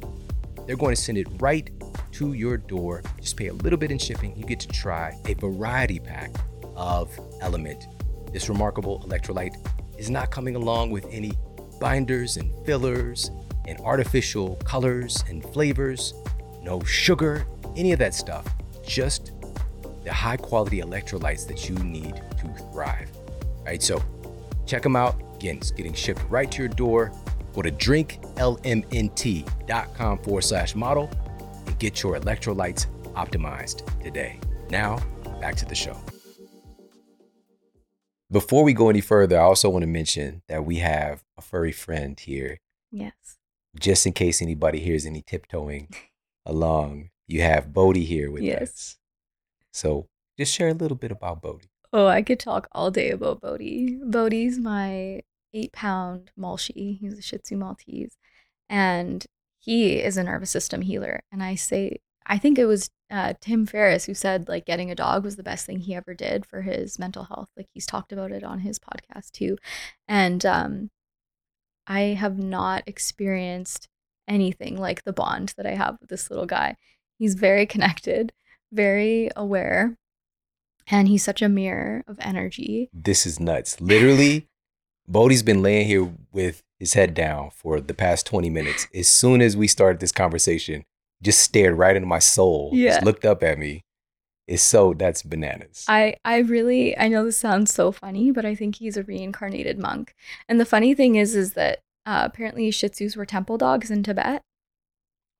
They're 0.66 0.76
going 0.76 0.94
to 0.94 1.00
send 1.00 1.16
it 1.18 1.26
right 1.38 1.70
to 2.12 2.32
your 2.32 2.56
door. 2.56 3.02
Just 3.20 3.36
pay 3.36 3.48
a 3.48 3.52
little 3.52 3.78
bit 3.78 3.90
in 3.90 3.98
shipping. 3.98 4.34
You 4.36 4.44
get 4.44 4.60
to 4.60 4.68
try 4.68 5.18
a 5.26 5.34
variety 5.34 6.00
pack 6.00 6.30
of 6.74 7.10
Element. 7.40 7.86
This 8.32 8.48
remarkable 8.48 9.04
electrolyte 9.06 9.56
is 9.96 10.10
not 10.10 10.30
coming 10.30 10.56
along 10.56 10.90
with 10.90 11.06
any 11.10 11.32
binders 11.80 12.36
and 12.36 12.52
fillers 12.66 13.30
and 13.66 13.78
artificial 13.80 14.56
colors 14.56 15.24
and 15.28 15.42
flavors, 15.52 16.14
no 16.62 16.82
sugar, 16.82 17.46
any 17.76 17.92
of 17.92 17.98
that 17.98 18.14
stuff. 18.14 18.46
Just 18.86 19.35
the 20.06 20.12
high 20.12 20.36
quality 20.36 20.80
electrolytes 20.80 21.46
that 21.48 21.68
you 21.68 21.74
need 21.80 22.14
to 22.38 22.46
thrive. 22.72 23.10
All 23.58 23.64
right, 23.66 23.82
so 23.82 24.00
check 24.64 24.82
them 24.84 24.94
out. 24.94 25.16
Again, 25.34 25.56
it's 25.56 25.72
getting 25.72 25.92
shipped 25.94 26.22
right 26.30 26.48
to 26.52 26.58
your 26.62 26.68
door. 26.68 27.10
Go 27.54 27.62
to 27.62 27.72
drinklmnt.com 27.72 30.18
forward 30.18 30.42
slash 30.42 30.76
model 30.76 31.10
and 31.66 31.76
get 31.80 32.02
your 32.04 32.16
electrolytes 32.18 32.86
optimized 33.14 33.82
today. 34.02 34.38
Now, 34.70 35.00
back 35.40 35.56
to 35.56 35.64
the 35.66 35.74
show. 35.74 35.98
Before 38.30 38.62
we 38.62 38.72
go 38.74 38.88
any 38.88 39.00
further, 39.00 39.40
I 39.40 39.42
also 39.42 39.68
want 39.70 39.82
to 39.82 39.88
mention 39.88 40.42
that 40.48 40.64
we 40.64 40.76
have 40.76 41.24
a 41.36 41.42
furry 41.42 41.72
friend 41.72 42.18
here. 42.18 42.60
Yes. 42.92 43.38
Just 43.78 44.06
in 44.06 44.12
case 44.12 44.40
anybody 44.40 44.78
hears 44.78 45.04
any 45.04 45.22
tiptoeing 45.22 45.88
along, 46.46 47.10
you 47.26 47.42
have 47.42 47.72
Bodhi 47.72 48.04
here 48.04 48.30
with 48.30 48.44
Yes. 48.44 48.62
us. 48.62 48.96
So 49.76 50.08
just 50.38 50.54
share 50.54 50.68
a 50.68 50.74
little 50.74 50.96
bit 50.96 51.10
about 51.10 51.42
Bodhi. 51.42 51.68
Oh, 51.92 52.06
I 52.06 52.22
could 52.22 52.40
talk 52.40 52.66
all 52.72 52.90
day 52.90 53.10
about 53.10 53.42
Bodhi. 53.42 53.98
Bodhi's 54.02 54.58
my 54.58 55.20
eight 55.52 55.72
pound 55.72 56.30
Malshi. 56.38 56.98
He's 56.98 57.18
a 57.18 57.22
Shih 57.22 57.38
Tzu 57.38 57.56
Maltese. 57.56 58.16
And 58.70 59.26
he 59.58 59.96
is 59.96 60.16
a 60.16 60.24
nervous 60.24 60.50
system 60.50 60.80
healer. 60.80 61.20
And 61.30 61.42
I 61.42 61.56
say, 61.56 61.98
I 62.24 62.38
think 62.38 62.58
it 62.58 62.64
was 62.64 62.90
uh, 63.10 63.34
Tim 63.40 63.66
Ferriss 63.66 64.06
who 64.06 64.14
said, 64.14 64.48
like, 64.48 64.64
getting 64.64 64.90
a 64.90 64.94
dog 64.94 65.24
was 65.24 65.36
the 65.36 65.42
best 65.42 65.66
thing 65.66 65.80
he 65.80 65.94
ever 65.94 66.14
did 66.14 66.46
for 66.46 66.62
his 66.62 66.98
mental 66.98 67.24
health. 67.24 67.50
Like, 67.54 67.68
he's 67.74 67.86
talked 67.86 68.12
about 68.12 68.32
it 68.32 68.44
on 68.44 68.60
his 68.60 68.78
podcast 68.78 69.30
too. 69.32 69.58
And 70.08 70.44
um, 70.46 70.90
I 71.86 72.00
have 72.00 72.38
not 72.38 72.82
experienced 72.86 73.88
anything 74.26 74.78
like 74.78 75.04
the 75.04 75.12
bond 75.12 75.52
that 75.58 75.66
I 75.66 75.74
have 75.74 75.98
with 76.00 76.08
this 76.08 76.30
little 76.30 76.46
guy. 76.46 76.76
He's 77.18 77.34
very 77.34 77.66
connected, 77.66 78.32
very 78.72 79.30
aware, 79.36 79.96
and 80.86 81.08
he's 81.08 81.22
such 81.22 81.42
a 81.42 81.48
mirror 81.48 82.04
of 82.06 82.18
energy. 82.20 82.88
This 82.92 83.26
is 83.26 83.40
nuts. 83.40 83.80
Literally, 83.80 84.46
Bodhi's 85.08 85.42
been 85.42 85.62
laying 85.62 85.86
here 85.86 86.12
with 86.32 86.62
his 86.78 86.94
head 86.94 87.14
down 87.14 87.50
for 87.50 87.80
the 87.80 87.94
past 87.94 88.26
20 88.26 88.50
minutes. 88.50 88.86
As 88.94 89.08
soon 89.08 89.40
as 89.40 89.56
we 89.56 89.66
started 89.66 90.00
this 90.00 90.12
conversation, 90.12 90.84
just 91.22 91.40
stared 91.40 91.78
right 91.78 91.96
into 91.96 92.08
my 92.08 92.18
soul. 92.18 92.70
Yeah. 92.72 92.94
Just 92.94 93.04
looked 93.04 93.24
up 93.24 93.42
at 93.42 93.58
me. 93.58 93.82
It's 94.46 94.62
so 94.62 94.94
that's 94.94 95.22
bananas. 95.22 95.84
I 95.88 96.14
I 96.24 96.38
really 96.38 96.96
I 96.96 97.08
know 97.08 97.24
this 97.24 97.38
sounds 97.38 97.74
so 97.74 97.90
funny, 97.90 98.30
but 98.30 98.44
I 98.44 98.54
think 98.54 98.76
he's 98.76 98.96
a 98.96 99.02
reincarnated 99.02 99.76
monk. 99.76 100.14
And 100.48 100.60
the 100.60 100.64
funny 100.64 100.94
thing 100.94 101.16
is 101.16 101.34
is 101.34 101.54
that 101.54 101.80
uh, 102.04 102.22
apparently 102.24 102.70
Shih 102.70 102.88
Tzus 102.88 103.16
were 103.16 103.26
temple 103.26 103.58
dogs 103.58 103.90
in 103.90 104.04
Tibet. 104.04 104.42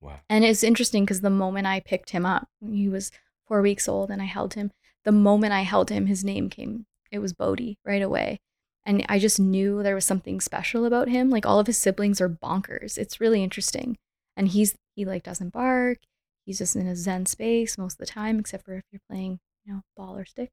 Wow. 0.06 0.20
And 0.28 0.44
it's 0.44 0.62
interesting 0.62 1.04
because 1.04 1.20
the 1.20 1.30
moment 1.30 1.66
I 1.66 1.80
picked 1.80 2.10
him 2.10 2.24
up, 2.24 2.48
he 2.60 2.88
was 2.88 3.10
four 3.46 3.62
weeks 3.62 3.88
old 3.88 4.10
and 4.10 4.22
I 4.22 4.26
held 4.26 4.54
him, 4.54 4.72
the 5.04 5.12
moment 5.12 5.52
I 5.52 5.62
held 5.62 5.90
him, 5.90 6.06
his 6.06 6.24
name 6.24 6.50
came. 6.50 6.86
It 7.12 7.20
was 7.20 7.32
Bodhi 7.32 7.78
right 7.84 8.02
away. 8.02 8.40
And 8.84 9.04
I 9.08 9.18
just 9.18 9.40
knew 9.40 9.82
there 9.82 9.94
was 9.94 10.04
something 10.04 10.40
special 10.40 10.84
about 10.84 11.08
him. 11.08 11.30
Like 11.30 11.46
all 11.46 11.58
of 11.58 11.66
his 11.66 11.78
siblings 11.78 12.20
are 12.20 12.28
bonkers. 12.28 12.98
It's 12.98 13.20
really 13.20 13.42
interesting. 13.42 13.98
And 14.36 14.48
he's 14.48 14.76
he 14.94 15.04
like 15.04 15.22
doesn't 15.22 15.52
bark. 15.52 15.98
He's 16.44 16.58
just 16.58 16.76
in 16.76 16.86
a 16.86 16.96
zen 16.96 17.26
space 17.26 17.76
most 17.76 17.94
of 17.94 17.98
the 17.98 18.06
time, 18.06 18.38
except 18.38 18.64
for 18.64 18.74
if 18.76 18.84
you're 18.90 19.00
playing, 19.10 19.40
you 19.64 19.72
know, 19.72 19.80
ball 19.96 20.16
or 20.16 20.24
stick. 20.24 20.52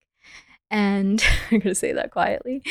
And 0.72 1.24
I'm 1.52 1.60
gonna 1.60 1.76
say 1.76 1.94
that 1.94 2.12
quietly. 2.12 2.64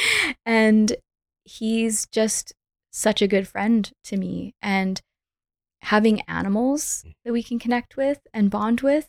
And 0.45 0.97
he's 1.45 2.07
just 2.07 2.53
such 2.91 3.23
a 3.23 3.29
good 3.29 3.49
friend 3.49 3.91
to 4.05 4.17
me. 4.17 4.55
And 4.63 5.01
having 5.83 6.21
animals 6.23 7.05
mm. 7.07 7.15
that 7.25 7.33
we 7.33 7.43
can 7.43 7.59
connect 7.59 7.97
with 7.97 8.21
and 8.33 8.51
bond 8.51 8.81
with 8.81 9.09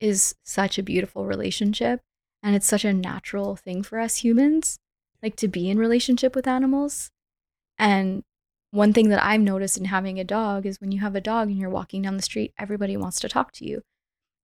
is 0.00 0.34
such 0.42 0.78
a 0.78 0.82
beautiful 0.82 1.26
relationship. 1.26 2.00
And 2.42 2.56
it's 2.56 2.66
such 2.66 2.84
a 2.84 2.92
natural 2.92 3.54
thing 3.54 3.82
for 3.82 4.00
us 4.00 4.18
humans, 4.18 4.78
like 5.22 5.36
to 5.36 5.48
be 5.48 5.70
in 5.70 5.78
relationship 5.78 6.34
with 6.34 6.48
animals. 6.48 7.10
And 7.78 8.24
one 8.72 8.92
thing 8.92 9.10
that 9.10 9.24
I've 9.24 9.40
noticed 9.40 9.78
in 9.78 9.84
having 9.84 10.18
a 10.18 10.24
dog 10.24 10.66
is 10.66 10.80
when 10.80 10.90
you 10.90 11.00
have 11.00 11.14
a 11.14 11.20
dog 11.20 11.48
and 11.48 11.58
you're 11.58 11.70
walking 11.70 12.02
down 12.02 12.16
the 12.16 12.22
street, 12.22 12.52
everybody 12.58 12.96
wants 12.96 13.20
to 13.20 13.28
talk 13.28 13.52
to 13.52 13.64
you. 13.64 13.82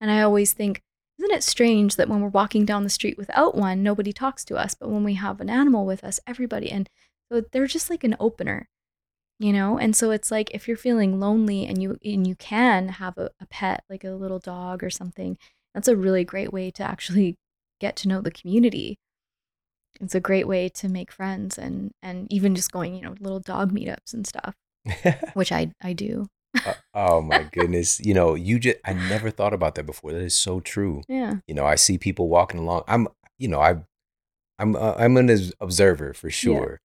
And 0.01 0.11
I 0.11 0.23
always 0.23 0.53
think, 0.53 0.83
isn't 1.19 1.35
it 1.35 1.43
strange 1.43 1.97
that 1.97 2.09
when 2.09 2.21
we're 2.21 2.29
walking 2.29 2.65
down 2.65 2.85
the 2.85 2.91
street 2.91 3.19
without 3.19 3.57
one, 3.57 3.83
nobody 3.83 4.13
talks 4.13 4.45
to 4.45 4.57
us, 4.57 4.77
but 4.79 4.91
when 4.91 5.03
we 5.03 5.15
have 5.15 5.41
an 5.41 5.51
animal 5.51 5.85
with 5.85 6.05
us, 6.05 6.21
everybody 6.27 6.71
and 6.71 6.89
so 7.31 7.43
they're 7.53 7.67
just 7.67 7.91
like 7.91 8.05
an 8.05 8.17
opener, 8.21 8.69
you 9.39 9.53
know? 9.53 9.79
And 9.79 9.95
so 9.95 10.11
it's 10.11 10.31
like 10.31 10.51
if 10.53 10.69
you're 10.69 10.77
feeling 10.77 11.21
lonely 11.21 11.67
and 11.67 11.81
you 11.83 11.99
and 12.05 12.27
you 12.27 12.35
can 12.35 12.89
have 12.89 13.17
a, 13.19 13.31
a 13.41 13.47
pet, 13.47 13.85
like 13.89 14.05
a 14.05 14.11
little 14.11 14.39
dog 14.39 14.83
or 14.83 14.91
something, 14.91 15.39
that's 15.75 15.89
a 15.89 15.97
really 15.97 16.25
great 16.25 16.53
way 16.53 16.71
to 16.73 16.83
actually 16.83 17.37
get 17.81 17.97
to 17.97 18.09
know 18.09 18.21
the 18.21 18.31
community. 18.31 18.99
It's 20.01 20.15
a 20.15 20.21
great 20.21 20.47
way 20.47 20.69
to 20.71 20.89
make 20.89 21.11
friends 21.13 21.59
and 21.59 21.93
and 22.03 22.27
even 22.33 22.55
just 22.55 22.73
going, 22.73 22.95
you 22.95 23.03
know, 23.03 23.15
little 23.21 23.41
dog 23.41 23.73
meetups 23.73 24.13
and 24.13 24.27
stuff, 24.27 24.55
which 25.35 25.53
I 25.53 25.73
I 25.83 25.93
do. 25.93 26.27
Uh, 26.65 26.75
oh 26.95 27.21
my 27.21 27.45
goodness. 27.53 28.01
You 28.01 28.15
know, 28.15 28.35
you 28.35 28.59
just 28.59 28.79
I 28.85 28.93
never 28.93 29.31
thought 29.31 29.55
about 29.55 29.75
that 29.77 29.87
before. 29.87 30.13
That 30.13 30.23
is 30.23 30.35
so 30.35 30.61
true. 30.61 31.03
Yeah. 31.09 31.37
You 31.47 31.55
know, 31.55 31.67
I 31.67 31.75
see 31.77 31.99
people 31.99 32.29
walking 32.29 32.61
along. 32.61 32.85
I'm, 32.87 33.09
you 33.39 33.49
know, 33.49 33.61
I, 33.61 33.77
I'm, 34.59 34.77
uh, 34.77 34.95
I'm 34.97 35.17
an 35.17 35.31
observer 35.61 36.13
for 36.13 36.31
sure, 36.31 36.81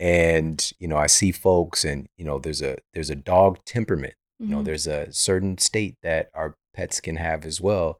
and 0.00 0.72
you 0.78 0.88
know, 0.88 0.96
I 0.96 1.06
see 1.06 1.32
folks, 1.32 1.84
and 1.84 2.08
you 2.16 2.24
know, 2.24 2.38
there's 2.38 2.62
a 2.62 2.76
there's 2.94 3.10
a 3.10 3.14
dog 3.16 3.58
temperament. 3.64 4.14
You 4.38 4.46
know, 4.48 4.58
Mhm. 4.60 4.64
there's 4.66 4.86
a 4.86 5.12
certain 5.12 5.58
state 5.58 5.96
that 6.02 6.30
our 6.34 6.54
pets 6.74 7.00
can 7.00 7.16
have 7.16 7.44
as 7.44 7.60
well, 7.60 7.98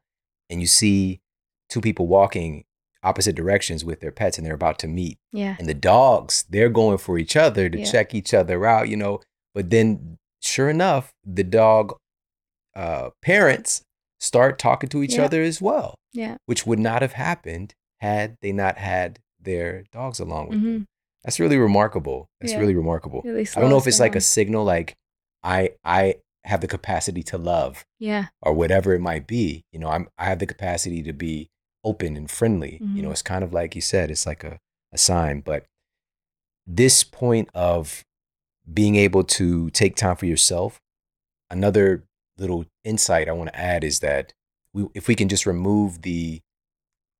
and 0.49 0.61
you 0.61 0.67
see 0.67 1.19
two 1.69 1.81
people 1.81 2.07
walking 2.07 2.63
opposite 3.03 3.35
directions 3.35 3.83
with 3.85 3.99
their 4.01 4.11
pets, 4.11 4.37
and 4.37 4.45
they're 4.47 4.53
about 4.53 4.79
to 4.79 4.87
meet, 4.87 5.17
yeah. 5.31 5.55
and 5.59 5.67
the 5.67 5.73
dogs 5.73 6.45
they're 6.49 6.69
going 6.69 6.97
for 6.97 7.17
each 7.17 7.35
other 7.35 7.69
to 7.69 7.79
Yeah. 7.79 7.85
check 7.91 8.13
each 8.15 8.33
other 8.33 8.65
out. 8.65 8.87
You 8.89 8.97
know, 8.97 9.21
but 9.53 9.69
then 9.69 10.17
sure 10.41 10.69
enough, 10.69 11.13
the 11.25 11.43
dog 11.43 11.95
uh, 12.75 13.09
parents 13.21 13.81
start 14.21 14.57
talking 14.59 14.87
to 14.89 15.01
each 15.03 15.15
Yeah. 15.15 15.23
other 15.25 15.41
as 15.41 15.61
well 15.61 15.95
Yeah. 16.13 16.37
which 16.45 16.65
would 16.65 16.79
not 16.79 17.01
have 17.01 17.13
happened 17.13 17.73
had 17.99 18.37
they 18.41 18.51
not 18.53 18.77
had 18.77 19.19
their 19.39 19.83
dogs 19.91 20.19
along 20.19 20.49
with 20.49 20.61
them. 20.63 20.85
That's 21.23 21.39
really 21.39 21.57
remarkable. 21.57 22.29
That's 22.39 22.53
Yeah. 22.53 22.59
really 22.59 22.75
remarkable. 22.75 23.21
They 23.23 23.41
I 23.41 23.59
don't 23.59 23.69
know 23.69 23.77
if 23.77 23.87
it's 23.87 23.99
like 23.99 24.15
a 24.15 24.21
signal 24.21 24.63
like 24.63 24.95
I 25.43 25.71
I 25.83 26.15
have 26.45 26.61
the 26.61 26.67
capacity 26.67 27.21
to 27.23 27.37
love 27.37 27.85
Yeah. 27.99 28.27
or 28.41 28.53
whatever 28.53 28.93
it 28.93 28.99
might 29.01 29.27
be. 29.27 29.63
You 29.71 29.79
know, 29.79 29.89
I'm 29.89 30.07
I 30.17 30.25
have 30.25 30.39
the 30.39 30.45
capacity 30.47 31.03
to 31.03 31.13
be 31.13 31.49
open 31.83 32.15
and 32.17 32.29
friendly. 32.29 32.77
You 32.81 33.01
know, 33.01 33.09
Mhm. 33.09 33.11
it's 33.11 33.21
kind 33.21 33.43
of 33.43 33.53
like 33.53 33.75
you 33.75 33.81
said, 33.81 34.09
it's 34.11 34.25
like 34.25 34.43
a, 34.43 34.59
a 34.91 34.97
sign. 34.97 35.41
But 35.41 35.65
this 36.67 37.03
point 37.03 37.49
of 37.53 38.03
being 38.71 38.95
able 38.95 39.23
to 39.23 39.69
take 39.71 39.95
time 39.95 40.15
for 40.15 40.25
yourself, 40.25 40.79
another 41.49 42.03
little 42.37 42.65
insight 42.83 43.27
I 43.27 43.31
want 43.33 43.49
to 43.51 43.59
add 43.59 43.83
is 43.83 43.99
that 43.99 44.33
we, 44.73 44.87
if 44.93 45.07
we 45.07 45.15
can 45.15 45.27
just 45.29 45.45
remove 45.45 46.01
the 46.03 46.41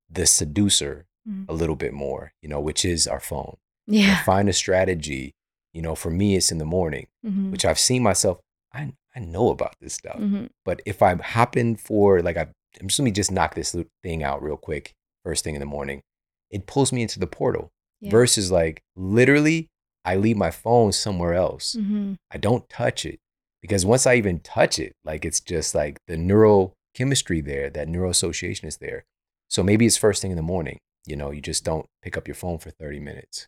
the 0.09 0.25
seducer 0.25 1.05
Mhm. 1.27 1.45
a 1.49 1.53
little 1.53 1.75
bit 1.75 1.93
more, 1.93 2.31
you 2.41 2.49
know, 2.49 2.59
which 2.59 2.83
is 2.85 3.07
our 3.07 3.19
phone. 3.19 3.57
Yeah. 3.89 4.23
find 4.23 4.47
a 4.49 4.53
strategy. 4.53 5.33
You 5.73 5.81
know, 5.81 5.95
for 5.95 6.09
me, 6.09 6.35
it's 6.35 6.51
in 6.51 6.57
the 6.57 6.65
morning, 6.65 7.07
Mhm. 7.25 7.51
which 7.51 7.63
I've 7.65 7.79
seen 7.79 8.01
myself. 8.03 8.39
I 8.73 8.93
I 9.15 9.19
know 9.19 9.49
about 9.49 9.73
this 9.81 9.95
stuff, 9.95 10.17
Mhm. 10.19 10.49
but 10.63 10.81
if 10.85 11.01
I'm 11.01 11.19
hopping 11.19 11.75
for 11.75 12.21
like 12.21 12.37
I, 12.37 12.47
I'm 12.79 12.87
just 12.87 12.99
let 12.99 13.05
me 13.05 13.11
just 13.11 13.31
knock 13.31 13.55
this 13.55 13.75
thing 14.03 14.23
out 14.23 14.41
real 14.43 14.57
quick. 14.57 14.93
first 15.25 15.43
thing 15.43 15.53
in 15.55 15.59
the 15.59 15.65
morning, 15.65 16.01
it 16.49 16.65
pulls 16.65 16.91
me 16.93 17.01
into 17.01 17.19
the 17.19 17.27
portal. 17.27 17.69
Yeah. 17.99 18.09
Versus 18.11 18.49
like 18.51 18.81
literally, 18.95 19.67
I 20.05 20.15
leave 20.15 20.37
my 20.37 20.49
phone 20.51 20.91
somewhere 20.93 21.33
else. 21.33 21.73
hmm 21.73 22.13
I 22.31 22.37
don't 22.37 22.67
touch 22.69 23.05
it 23.05 23.19
because 23.61 23.85
once 23.85 24.07
I 24.07 24.15
even 24.15 24.39
touch 24.39 24.79
it, 24.79 24.93
like 25.03 25.25
it's 25.25 25.41
just 25.41 25.75
like 25.75 25.97
the 26.07 26.15
neurochemistry 26.15 27.43
there, 27.43 27.69
that 27.69 27.87
neuroassociation 27.87 28.65
is 28.65 28.77
there. 28.77 29.03
So 29.49 29.63
maybe 29.63 29.85
it's 29.85 29.97
first 29.97 30.21
thing 30.21 30.31
in 30.31 30.37
the 30.37 30.43
morning. 30.43 30.77
You 31.05 31.15
know, 31.15 31.31
you 31.31 31.41
just 31.41 31.63
don't 31.65 31.85
pick 32.01 32.15
up 32.17 32.27
your 32.27 32.35
phone 32.35 32.57
for 32.59 32.69
30 32.71 32.99
minutes. 32.99 33.47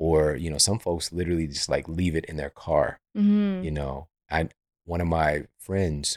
Or, 0.00 0.34
you 0.34 0.48
know, 0.48 0.56
some 0.56 0.78
folks 0.78 1.12
literally 1.12 1.46
just 1.46 1.68
like 1.68 1.86
leave 1.86 2.16
it 2.16 2.24
in 2.24 2.36
their 2.38 2.48
car. 2.48 2.98
hmm 3.14 3.60
You 3.62 3.70
know, 3.70 4.08
I 4.30 4.48
one 4.86 5.02
of 5.02 5.06
my 5.06 5.44
friends, 5.58 6.16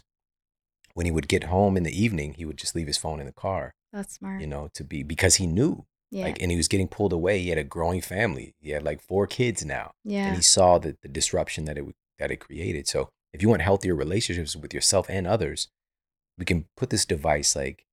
when 0.93 1.05
he 1.05 1.11
would 1.11 1.27
get 1.27 1.45
home 1.55 1.75
in 1.75 1.83
the 1.83 2.01
evening, 2.03 2.35
he 2.35 2.45
would 2.45 2.57
just 2.57 2.75
leave 2.75 2.87
his 2.87 2.97
phone 2.97 3.19
in 3.19 3.25
the 3.25 3.33
car, 3.33 3.73
That's 3.91 4.13
smart. 4.15 4.39
you 4.39 4.47
know, 4.47 4.69
to 4.75 4.83
be 4.85 5.03
because 5.03 5.35
he 5.35 5.47
knew. 5.47 5.85
yeah. 6.11 6.25
Like 6.25 6.41
and 6.41 6.49
he 6.49 6.55
was 6.57 6.69
getting 6.69 6.87
pulled 6.87 7.11
away. 7.13 7.39
He 7.39 7.49
had 7.49 7.57
a 7.57 7.63
growing 7.75 8.01
family. 8.01 8.53
He 8.61 8.69
had 8.71 8.83
like 8.83 9.01
four 9.01 9.27
kids 9.27 9.65
now 9.65 9.91
yeah 10.05 10.25
and 10.27 10.35
he 10.35 10.41
saw 10.41 10.77
the, 10.79 10.95
the 11.01 11.09
disruption 11.09 11.65
that 11.65 11.77
it 11.77 11.85
that 12.19 12.31
it 12.31 12.37
created. 12.39 12.87
So 12.87 13.09
if 13.33 13.41
you 13.41 13.49
want 13.49 13.63
healthier 13.63 13.95
relationships 13.95 14.55
with 14.55 14.73
yourself 14.73 15.09
and 15.09 15.27
others, 15.27 15.67
we 16.37 16.45
can 16.45 16.65
put 16.77 16.89
this 16.89 17.05
device 17.05 17.55
like, 17.55 17.85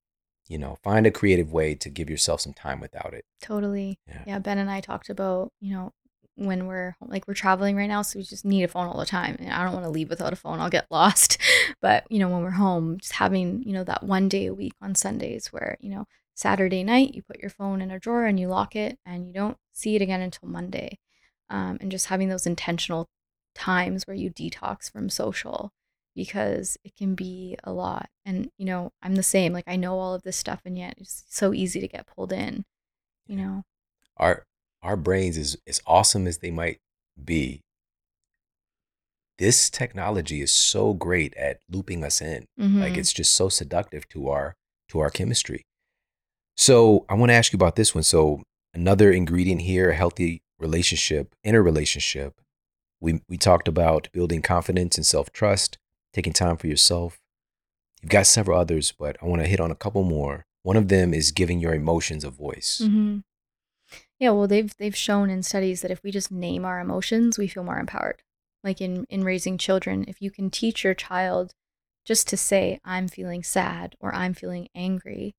you 0.51 0.57
know, 0.57 0.77
find 0.83 1.07
a 1.07 1.11
creative 1.11 1.53
way 1.53 1.73
to 1.75 1.89
give 1.89 2.09
yourself 2.09 2.41
some 2.41 2.51
time 2.51 2.81
without 2.81 3.13
it. 3.13 3.23
Totally. 3.41 3.99
Yeah. 4.05 4.23
Yeah. 4.27 4.39
Ben 4.39 4.57
and 4.57 4.69
I 4.69 4.81
talked 4.81 5.09
about, 5.09 5.53
you 5.61 5.73
know, 5.73 5.93
when 6.35 6.67
we're 6.67 6.95
like 6.99 7.25
we're 7.25 7.33
traveling 7.33 7.77
right 7.77 7.87
now, 7.87 8.01
so 8.01 8.19
we 8.19 8.23
just 8.23 8.43
need 8.43 8.63
a 8.63 8.67
phone 8.67 8.87
all 8.87 8.99
the 8.99 9.05
time. 9.05 9.37
And 9.39 9.49
I 9.49 9.63
don't 9.63 9.73
want 9.73 9.85
to 9.85 9.89
leave 9.89 10.09
without 10.09 10.33
a 10.33 10.35
phone. 10.35 10.59
I'll 10.59 10.69
get 10.69 10.87
lost. 10.91 11.37
But, 11.81 12.03
you 12.09 12.19
know, 12.19 12.27
when 12.27 12.43
we're 12.43 12.51
home, 12.51 12.97
just 12.99 13.13
having, 13.13 13.63
you 13.63 13.71
know, 13.71 13.85
that 13.85 14.03
one 14.03 14.27
day 14.27 14.47
a 14.47 14.53
week 14.53 14.73
on 14.81 14.93
Sundays 14.93 15.47
where, 15.53 15.77
you 15.79 15.89
know, 15.89 16.05
Saturday 16.35 16.83
night 16.83 17.13
you 17.13 17.21
put 17.21 17.39
your 17.39 17.49
phone 17.49 17.81
in 17.81 17.89
a 17.89 17.99
drawer 17.99 18.25
and 18.25 18.37
you 18.37 18.49
lock 18.49 18.75
it 18.75 18.99
and 19.05 19.25
you 19.25 19.33
don't 19.33 19.57
see 19.71 19.95
it 19.95 20.01
again 20.01 20.21
until 20.21 20.49
Monday. 20.49 20.99
Um, 21.49 21.77
and 21.79 21.91
just 21.91 22.07
having 22.07 22.27
those 22.27 22.45
intentional 22.45 23.07
times 23.55 24.05
where 24.05 24.15
you 24.15 24.29
detox 24.29 24.91
from 24.91 25.09
social 25.09 25.71
because 26.15 26.77
it 26.83 26.95
can 26.95 27.15
be 27.15 27.57
a 27.63 27.71
lot. 27.71 28.09
And, 28.25 28.49
you 28.57 28.65
know, 28.65 28.91
I'm 29.01 29.15
the 29.15 29.23
same. 29.23 29.53
Like 29.53 29.65
I 29.67 29.75
know 29.75 29.97
all 29.99 30.13
of 30.13 30.23
this 30.23 30.37
stuff 30.37 30.61
and 30.65 30.77
yet 30.77 30.95
it's 30.97 31.23
so 31.29 31.53
easy 31.53 31.79
to 31.79 31.87
get 31.87 32.07
pulled 32.07 32.31
in, 32.33 32.65
you 33.27 33.37
know. 33.37 33.63
Our 34.17 34.45
our 34.83 34.97
brains 34.97 35.37
is 35.37 35.57
as 35.67 35.79
awesome 35.85 36.27
as 36.27 36.39
they 36.39 36.51
might 36.51 36.79
be. 37.23 37.61
This 39.37 39.69
technology 39.69 40.41
is 40.41 40.51
so 40.51 40.93
great 40.93 41.33
at 41.35 41.59
looping 41.69 42.03
us 42.03 42.21
in. 42.21 42.45
Like 42.57 42.93
Mhm. 42.93 42.97
it's 42.97 43.13
just 43.13 43.33
so 43.33 43.49
seductive 43.49 44.07
to 44.09 44.29
our 44.29 44.55
to 44.89 44.99
our 44.99 45.09
chemistry. 45.09 45.63
So 46.57 47.05
I 47.09 47.13
want 47.13 47.29
to 47.29 47.33
ask 47.33 47.53
you 47.53 47.57
about 47.57 47.75
this 47.75 47.95
one. 47.95 48.03
So 48.03 48.43
another 48.73 49.11
ingredient 49.11 49.61
here, 49.61 49.91
a 49.91 49.95
healthy 49.95 50.43
relationship, 50.59 51.33
inner 51.43 51.63
relationship. 51.63 52.39
We 52.99 53.21
we 53.27 53.37
talked 53.37 53.67
about 53.67 54.09
building 54.11 54.41
confidence 54.41 54.97
and 54.97 55.05
self-trust, 55.05 55.77
taking 56.13 56.33
time 56.33 56.57
for 56.57 56.67
yourself. 56.67 57.19
You've 58.01 58.11
got 58.11 58.27
several 58.27 58.59
others, 58.59 58.91
but 58.91 59.17
I 59.21 59.25
want 59.25 59.41
to 59.41 59.47
hit 59.47 59.59
on 59.59 59.71
a 59.71 59.75
couple 59.75 60.03
more. 60.03 60.45
One 60.63 60.77
of 60.77 60.87
them 60.87 61.13
is 61.13 61.31
giving 61.31 61.59
your 61.59 61.73
emotions 61.73 62.23
a 62.23 62.29
voice. 62.29 62.81
hmm 62.83 63.19
Yeah, 64.19 64.31
well, 64.31 64.47
they've 64.47 64.73
they've 64.77 64.95
shown 64.95 65.29
in 65.29 65.43
studies 65.43 65.81
that 65.81 65.91
if 65.91 66.03
we 66.03 66.11
just 66.11 66.31
name 66.31 66.65
our 66.65 66.79
emotions, 66.79 67.37
we 67.37 67.47
feel 67.47 67.63
more 67.63 67.79
empowered. 67.79 68.21
Like 68.63 68.81
in 68.81 69.05
in 69.09 69.23
raising 69.23 69.57
children, 69.57 70.05
if 70.07 70.21
you 70.21 70.31
can 70.31 70.49
teach 70.49 70.83
your 70.83 70.93
child 70.93 71.53
just 72.05 72.27
to 72.29 72.37
say 72.37 72.79
I'm 72.85 73.07
feeling 73.07 73.43
sad 73.43 73.95
or 73.99 74.13
I'm 74.13 74.33
feeling 74.33 74.69
angry, 74.75 75.35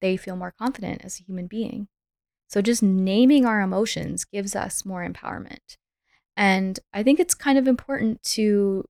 they 0.00 0.16
feel 0.16 0.36
more 0.36 0.52
confident 0.52 1.04
as 1.04 1.20
a 1.20 1.24
human 1.24 1.46
being. 1.46 1.88
So 2.48 2.62
just 2.62 2.82
naming 2.82 3.44
our 3.44 3.60
emotions 3.60 4.24
gives 4.24 4.54
us 4.54 4.84
more 4.84 5.06
empowerment. 5.06 5.76
And 6.36 6.78
I 6.92 7.02
think 7.02 7.18
it's 7.18 7.34
kind 7.34 7.58
of 7.58 7.66
important 7.66 8.22
to 8.34 8.84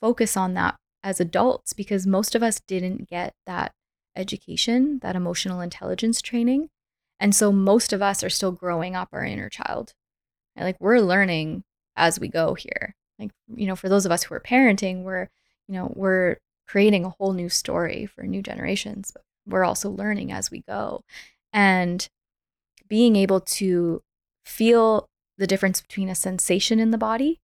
focus 0.00 0.36
on 0.36 0.54
that 0.54 0.76
as 1.02 1.20
adults 1.20 1.72
because 1.72 2.06
most 2.06 2.34
of 2.34 2.42
us 2.42 2.60
didn't 2.66 3.08
get 3.08 3.34
that 3.46 3.72
education, 4.16 4.98
that 5.02 5.16
emotional 5.16 5.60
intelligence 5.60 6.20
training. 6.20 6.68
And 7.18 7.34
so 7.34 7.52
most 7.52 7.92
of 7.92 8.02
us 8.02 8.24
are 8.24 8.30
still 8.30 8.52
growing 8.52 8.96
up 8.96 9.08
our 9.12 9.24
inner 9.24 9.48
child. 9.48 9.92
And 10.56 10.64
like 10.64 10.76
we're 10.80 11.00
learning 11.00 11.64
as 11.96 12.18
we 12.18 12.28
go 12.28 12.54
here. 12.54 12.94
Like, 13.18 13.30
you 13.54 13.66
know, 13.66 13.76
for 13.76 13.88
those 13.88 14.06
of 14.06 14.12
us 14.12 14.24
who 14.24 14.34
are 14.34 14.40
parenting, 14.40 15.02
we're, 15.02 15.28
you 15.68 15.74
know, 15.74 15.92
we're 15.94 16.36
creating 16.66 17.04
a 17.04 17.14
whole 17.18 17.32
new 17.32 17.48
story 17.48 18.06
for 18.06 18.22
new 18.22 18.42
generations, 18.42 19.10
but 19.12 19.22
we're 19.46 19.64
also 19.64 19.90
learning 19.90 20.32
as 20.32 20.50
we 20.50 20.62
go. 20.62 21.02
And 21.52 22.08
being 22.88 23.16
able 23.16 23.40
to 23.40 24.02
feel 24.44 25.08
the 25.36 25.46
difference 25.46 25.80
between 25.80 26.08
a 26.08 26.14
sensation 26.14 26.80
in 26.80 26.90
the 26.90 26.98
body 26.98 27.40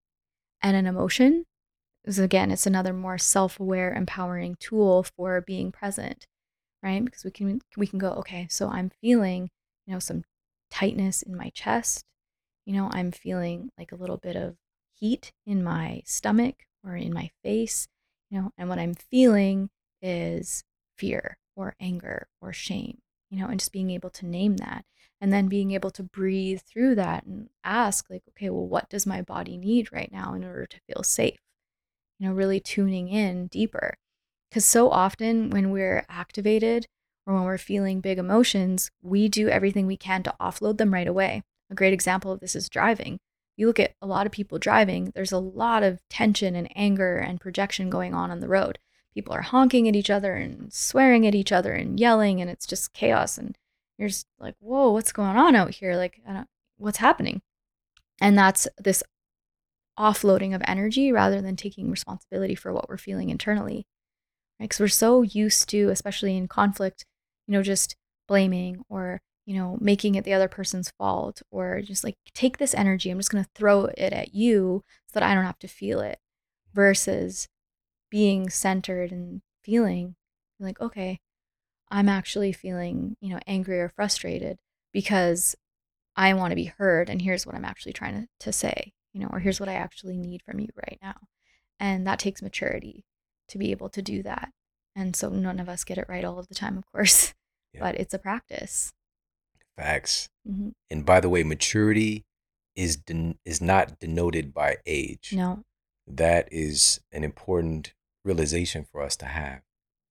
and 0.62 0.76
an 0.76 0.86
emotion 0.86 1.44
is 2.06 2.18
again, 2.18 2.50
it's 2.50 2.66
another 2.66 2.92
more 2.92 3.18
self-aware, 3.18 3.92
empowering 3.92 4.56
tool 4.60 5.02
for 5.02 5.40
being 5.40 5.72
present, 5.72 6.26
right? 6.82 7.04
Because 7.04 7.24
we 7.24 7.30
can 7.30 7.60
we 7.76 7.86
can 7.86 7.98
go, 7.98 8.10
okay, 8.12 8.46
so 8.50 8.68
I'm 8.68 8.90
feeling 9.00 9.50
you 9.86 9.94
know, 9.94 9.98
some 9.98 10.24
tightness 10.70 11.22
in 11.22 11.36
my 11.36 11.50
chest. 11.50 12.04
You 12.64 12.74
know, 12.74 12.90
I'm 12.92 13.12
feeling 13.12 13.70
like 13.78 13.92
a 13.92 13.96
little 13.96 14.16
bit 14.16 14.36
of 14.36 14.56
heat 14.92 15.32
in 15.46 15.62
my 15.62 16.02
stomach 16.04 16.64
or 16.84 16.96
in 16.96 17.12
my 17.12 17.30
face, 17.42 17.86
you 18.30 18.40
know, 18.40 18.50
and 18.58 18.68
what 18.68 18.78
I'm 18.78 18.94
feeling 18.94 19.70
is 20.02 20.64
fear 20.98 21.38
or 21.54 21.74
anger 21.80 22.28
or 22.40 22.52
shame, 22.52 22.98
you 23.30 23.38
know, 23.38 23.46
and 23.46 23.60
just 23.60 23.72
being 23.72 23.90
able 23.90 24.10
to 24.10 24.26
name 24.26 24.56
that 24.58 24.84
and 25.20 25.32
then 25.32 25.48
being 25.48 25.70
able 25.72 25.90
to 25.92 26.02
breathe 26.02 26.60
through 26.62 26.94
that 26.96 27.24
and 27.24 27.48
ask, 27.64 28.10
like, 28.10 28.22
okay, 28.30 28.50
well, 28.50 28.66
what 28.66 28.88
does 28.90 29.06
my 29.06 29.22
body 29.22 29.56
need 29.56 29.92
right 29.92 30.10
now 30.12 30.34
in 30.34 30.44
order 30.44 30.66
to 30.66 30.80
feel 30.86 31.02
safe? 31.02 31.38
You 32.18 32.28
know, 32.28 32.34
really 32.34 32.60
tuning 32.60 33.08
in 33.08 33.48
deeper. 33.48 33.94
Because 34.50 34.64
so 34.64 34.90
often 34.90 35.50
when 35.50 35.70
we're 35.70 36.06
activated, 36.08 36.86
or 37.26 37.34
when 37.34 37.44
we're 37.44 37.58
feeling 37.58 38.00
big 38.00 38.18
emotions, 38.18 38.90
we 39.02 39.28
do 39.28 39.48
everything 39.48 39.86
we 39.86 39.96
can 39.96 40.22
to 40.22 40.34
offload 40.40 40.78
them 40.78 40.94
right 40.94 41.08
away. 41.08 41.42
A 41.70 41.74
great 41.74 41.92
example 41.92 42.30
of 42.30 42.40
this 42.40 42.54
is 42.54 42.68
driving. 42.68 43.18
You 43.56 43.66
look 43.66 43.80
at 43.80 43.94
a 44.00 44.06
lot 44.06 44.26
of 44.26 44.32
people 44.32 44.58
driving, 44.58 45.12
there's 45.14 45.32
a 45.32 45.38
lot 45.38 45.82
of 45.82 46.00
tension 46.08 46.54
and 46.54 46.70
anger 46.76 47.16
and 47.16 47.40
projection 47.40 47.90
going 47.90 48.14
on 48.14 48.30
on 48.30 48.40
the 48.40 48.48
road. 48.48 48.78
People 49.14 49.34
are 49.34 49.42
honking 49.42 49.88
at 49.88 49.96
each 49.96 50.10
other 50.10 50.34
and 50.34 50.72
swearing 50.72 51.26
at 51.26 51.34
each 51.34 51.50
other 51.50 51.72
and 51.72 51.98
yelling, 51.98 52.40
and 52.40 52.48
it's 52.50 52.66
just 52.66 52.92
chaos. 52.92 53.38
And 53.38 53.56
you're 53.98 54.08
just 54.08 54.26
like, 54.38 54.54
whoa, 54.60 54.92
what's 54.92 55.12
going 55.12 55.36
on 55.36 55.56
out 55.56 55.70
here? 55.70 55.96
Like, 55.96 56.20
what's 56.76 56.98
happening? 56.98 57.40
And 58.20 58.38
that's 58.38 58.68
this 58.78 59.02
offloading 59.98 60.54
of 60.54 60.62
energy 60.66 61.12
rather 61.12 61.40
than 61.40 61.56
taking 61.56 61.90
responsibility 61.90 62.54
for 62.54 62.72
what 62.72 62.88
we're 62.88 62.96
feeling 62.96 63.30
internally. 63.30 63.86
Because 64.58 64.80
we're 64.80 64.88
so 64.88 65.22
used 65.22 65.68
to, 65.70 65.88
especially 65.90 66.36
in 66.36 66.48
conflict, 66.48 67.04
you 67.46 67.52
know, 67.52 67.62
just 67.62 67.96
blaming 68.26 68.82
or, 68.88 69.20
you 69.44 69.54
know, 69.54 69.76
making 69.80 70.14
it 70.14 70.24
the 70.24 70.32
other 70.32 70.48
person's 70.48 70.90
fault 70.98 71.42
or 71.50 71.82
just 71.82 72.04
like 72.04 72.16
take 72.34 72.58
this 72.58 72.74
energy, 72.74 73.10
I'm 73.10 73.18
just 73.18 73.30
going 73.30 73.44
to 73.44 73.50
throw 73.54 73.86
it 73.86 74.12
at 74.12 74.34
you 74.34 74.82
so 75.06 75.20
that 75.20 75.22
I 75.22 75.34
don't 75.34 75.44
have 75.44 75.58
to 75.60 75.68
feel 75.68 76.00
it 76.00 76.18
versus 76.72 77.48
being 78.10 78.48
centered 78.48 79.12
and 79.12 79.42
feeling 79.62 80.14
like, 80.58 80.80
okay, 80.80 81.18
I'm 81.90 82.08
actually 82.08 82.52
feeling, 82.52 83.16
you 83.20 83.30
know, 83.30 83.40
angry 83.46 83.80
or 83.80 83.88
frustrated 83.88 84.58
because 84.92 85.54
I 86.16 86.32
want 86.34 86.52
to 86.52 86.56
be 86.56 86.72
heard 86.78 87.10
and 87.10 87.20
here's 87.20 87.46
what 87.46 87.54
I'm 87.54 87.64
actually 87.64 87.92
trying 87.92 88.22
to, 88.22 88.28
to 88.40 88.52
say, 88.52 88.92
you 89.16 89.22
know, 89.22 89.30
or 89.32 89.38
here's 89.38 89.58
what 89.58 89.68
I 89.70 89.74
actually 89.74 90.18
need 90.18 90.42
from 90.42 90.60
you 90.60 90.68
right 90.76 90.98
now. 91.02 91.14
And 91.80 92.06
that 92.06 92.18
takes 92.18 92.42
maturity 92.42 93.06
to 93.48 93.56
be 93.56 93.70
able 93.70 93.88
to 93.88 94.02
do 94.02 94.22
that. 94.24 94.52
And 94.94 95.16
so 95.16 95.30
none 95.30 95.58
of 95.58 95.70
us 95.70 95.84
get 95.84 95.96
it 95.96 96.04
right 96.06 96.22
all 96.24 96.38
of 96.38 96.48
the 96.48 96.54
time, 96.54 96.76
of 96.76 96.84
course, 96.92 97.32
Yeah. 97.72 97.80
but 97.80 97.94
it's 97.94 98.12
a 98.12 98.18
practice. 98.18 98.92
Facts. 99.76 100.28
hmm 100.46 100.68
And 100.90 101.06
by 101.06 101.20
the 101.20 101.30
way, 101.30 101.42
maturity 101.42 102.26
is 102.74 102.96
den- 102.96 103.38
is 103.46 103.60
not 103.62 103.98
denoted 103.98 104.52
by 104.52 104.76
age. 104.84 105.32
No. 105.34 105.64
That 106.06 106.46
is 106.52 107.00
an 107.10 107.24
important 107.24 107.94
realization 108.22 108.84
for 108.90 109.00
us 109.00 109.16
to 109.16 109.26
have. 109.26 109.62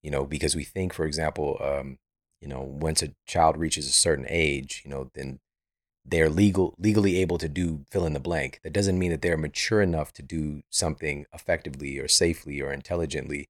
You 0.02 0.10
know, 0.10 0.24
because 0.24 0.56
we 0.56 0.64
think, 0.64 0.92
for 0.92 1.04
example, 1.04 1.58
um, 1.60 1.98
you 2.40 2.48
know, 2.48 2.62
once 2.62 3.02
a 3.02 3.14
child 3.26 3.56
reaches 3.56 3.86
a 3.88 3.92
certain 3.92 4.26
age, 4.28 4.82
you 4.84 4.90
know, 4.90 5.10
then 5.14 5.38
they're 6.08 6.30
legal 6.30 6.74
legally 6.78 7.18
able 7.20 7.38
to 7.38 7.48
do 7.48 7.84
fill 7.90 8.06
in 8.06 8.12
the 8.12 8.20
blank. 8.20 8.60
That 8.62 8.72
doesn't 8.72 8.98
mean 8.98 9.10
that 9.10 9.22
they're 9.22 9.36
mature 9.36 9.82
enough 9.82 10.12
to 10.14 10.22
do 10.22 10.62
something 10.70 11.26
effectively 11.32 11.98
or 11.98 12.08
safely 12.08 12.60
or 12.60 12.72
intelligently. 12.72 13.48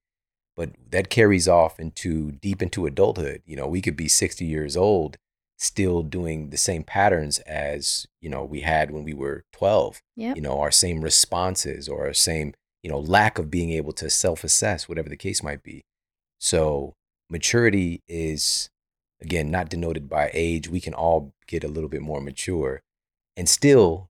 But 0.55 0.71
that 0.89 1.09
carries 1.09 1.47
off 1.47 1.79
into 1.79 2.31
deep 2.31 2.61
into 2.63 2.87
adulthood. 2.87 3.43
You 3.45 3.55
know, 3.55 3.67
we 3.67 3.81
could 3.81 3.95
be 3.95 4.07
60 4.07 4.43
years 4.43 4.75
old 4.75 5.17
still 5.59 6.03
doing 6.03 6.49
the 6.49 6.57
same 6.57 6.83
patterns 6.83 7.39
as, 7.39 8.07
you 8.21 8.29
know, 8.29 8.43
we 8.43 8.61
had 8.61 8.91
when 8.91 9.03
we 9.03 9.13
were 9.13 9.43
12. 9.53 10.01
Yep. 10.15 10.35
You 10.35 10.41
know, 10.41 10.59
our 10.59 10.71
same 10.71 11.01
responses 11.01 11.87
or 11.87 12.05
our 12.05 12.13
same, 12.13 12.53
you 12.83 12.89
know, 12.89 12.99
lack 12.99 13.37
of 13.37 13.51
being 13.51 13.71
able 13.71 13.91
to 13.93 14.09
self-assess, 14.09 14.87
whatever 14.87 15.09
the 15.09 15.17
case 15.17 15.43
might 15.43 15.63
be. 15.63 15.83
So 16.39 16.93
maturity 17.29 18.01
is 18.07 18.69
again, 19.21 19.49
not 19.51 19.69
denoted 19.69 20.07
by 20.09 20.29
age. 20.33 20.69
We 20.69 20.79
can 20.81 20.93
all 20.93 21.33
get 21.47 21.63
a 21.63 21.67
little 21.67 21.89
bit 21.89 22.01
more 22.01 22.21
mature 22.21 22.81
and 23.35 23.47
still 23.49 24.09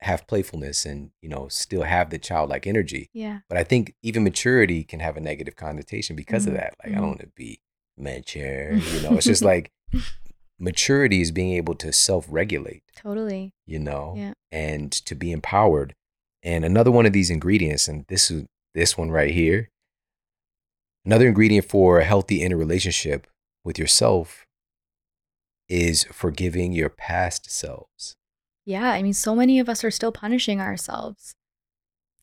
have 0.00 0.26
playfulness 0.26 0.84
and, 0.84 1.10
you 1.22 1.28
know, 1.28 1.48
still 1.48 1.82
have 1.82 2.10
the 2.10 2.18
childlike 2.18 2.66
energy. 2.66 3.08
Yeah. 3.12 3.40
But 3.48 3.58
I 3.58 3.64
think 3.64 3.94
even 4.02 4.24
maturity 4.24 4.84
can 4.84 5.00
have 5.00 5.16
a 5.16 5.20
negative 5.20 5.56
connotation 5.56 6.14
because 6.16 6.44
Mhm. 6.44 6.48
of 6.48 6.54
that. 6.54 6.74
Like, 6.84 6.92
I 6.92 6.96
Mhm. 6.96 6.98
don't 7.00 7.06
want 7.08 7.20
to 7.20 7.30
be 7.34 7.60
mature, 7.96 8.74
you 8.76 9.00
know, 9.02 9.16
it's 9.16 9.26
just 9.26 9.42
like 9.42 9.70
maturity 10.58 11.20
is 11.22 11.32
being 11.32 11.52
able 11.52 11.74
to 11.76 11.92
self 11.92 12.26
regulate, 12.28 12.82
Totally. 12.94 13.52
you 13.66 13.78
know, 13.78 14.14
Yeah. 14.16 14.32
and 14.52 14.92
to 14.92 15.14
be 15.14 15.32
empowered. 15.32 15.94
And 16.42 16.64
another 16.64 16.90
one 16.92 17.06
of 17.06 17.12
these 17.12 17.30
ingredients, 17.30 17.88
and 17.88 18.04
this 18.08 18.30
is 18.30 18.44
this 18.74 18.96
one 18.98 19.10
right 19.10 19.32
here, 19.32 19.70
another 21.04 21.26
ingredient 21.26 21.66
for 21.68 21.98
a 22.00 22.04
healthy 22.04 22.42
inner 22.42 22.56
relationship 22.56 23.26
with 23.66 23.78
yourself 23.78 24.46
is 25.68 26.04
forgiving 26.04 26.72
your 26.72 26.88
past 26.88 27.50
selves. 27.50 28.16
Yeah. 28.64 28.90
I 28.92 29.02
mean, 29.02 29.12
so 29.12 29.34
many 29.34 29.58
of 29.58 29.68
us 29.68 29.82
are 29.84 29.90
still 29.90 30.12
punishing 30.12 30.60
ourselves 30.60 31.34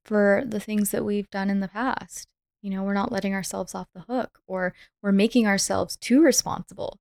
for 0.03 0.44
the 0.45 0.60
things 0.60 0.91
that 0.91 1.06
we've 1.06 1.30
done 1.30 1.49
in 1.49 1.60
the 1.60 1.68
past. 1.68 2.30
You 2.61 2.70
know, 2.70 2.84
we're 2.84 2.94
not 2.94 3.11
letting 3.11 3.34
ourselves 3.34 3.76
off 3.76 3.88
the 3.94 4.02
hook 4.02 4.40
or 4.48 4.74
we're 5.02 5.11
making 5.11 5.45
ourselves 5.45 5.98
too 5.98 6.22
responsible. 6.22 6.99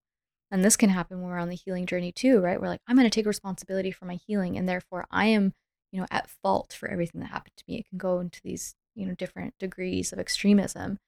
And 0.50 0.64
this 0.64 0.76
can 0.76 0.90
happen 0.90 1.20
when 1.20 1.30
we're 1.30 1.38
on 1.38 1.48
the 1.48 1.54
healing 1.54 1.86
journey 1.86 2.12
too, 2.12 2.40
right? 2.40 2.60
We're 2.60 2.68
like, 2.68 2.80
I'm 2.88 2.96
going 2.96 3.08
to 3.08 3.14
take 3.14 3.26
responsibility 3.26 3.92
for 3.92 4.04
my 4.04 4.18
healing 4.26 4.58
and 4.58 4.68
therefore 4.68 5.06
I 5.10 5.26
am, 5.26 5.54
you 5.92 6.00
know, 6.00 6.06
at 6.10 6.28
fault 6.28 6.76
for 6.78 6.88
everything 6.88 7.20
that 7.20 7.30
happened 7.30 7.56
to 7.56 7.64
me. 7.68 7.78
It 7.78 7.88
can 7.88 7.98
go 7.98 8.18
into 8.18 8.40
these, 8.42 8.74
you 8.96 9.06
know, 9.06 9.14
different 9.14 9.54
degrees 9.58 10.12
of 10.12 10.18
extremism. 10.18 10.98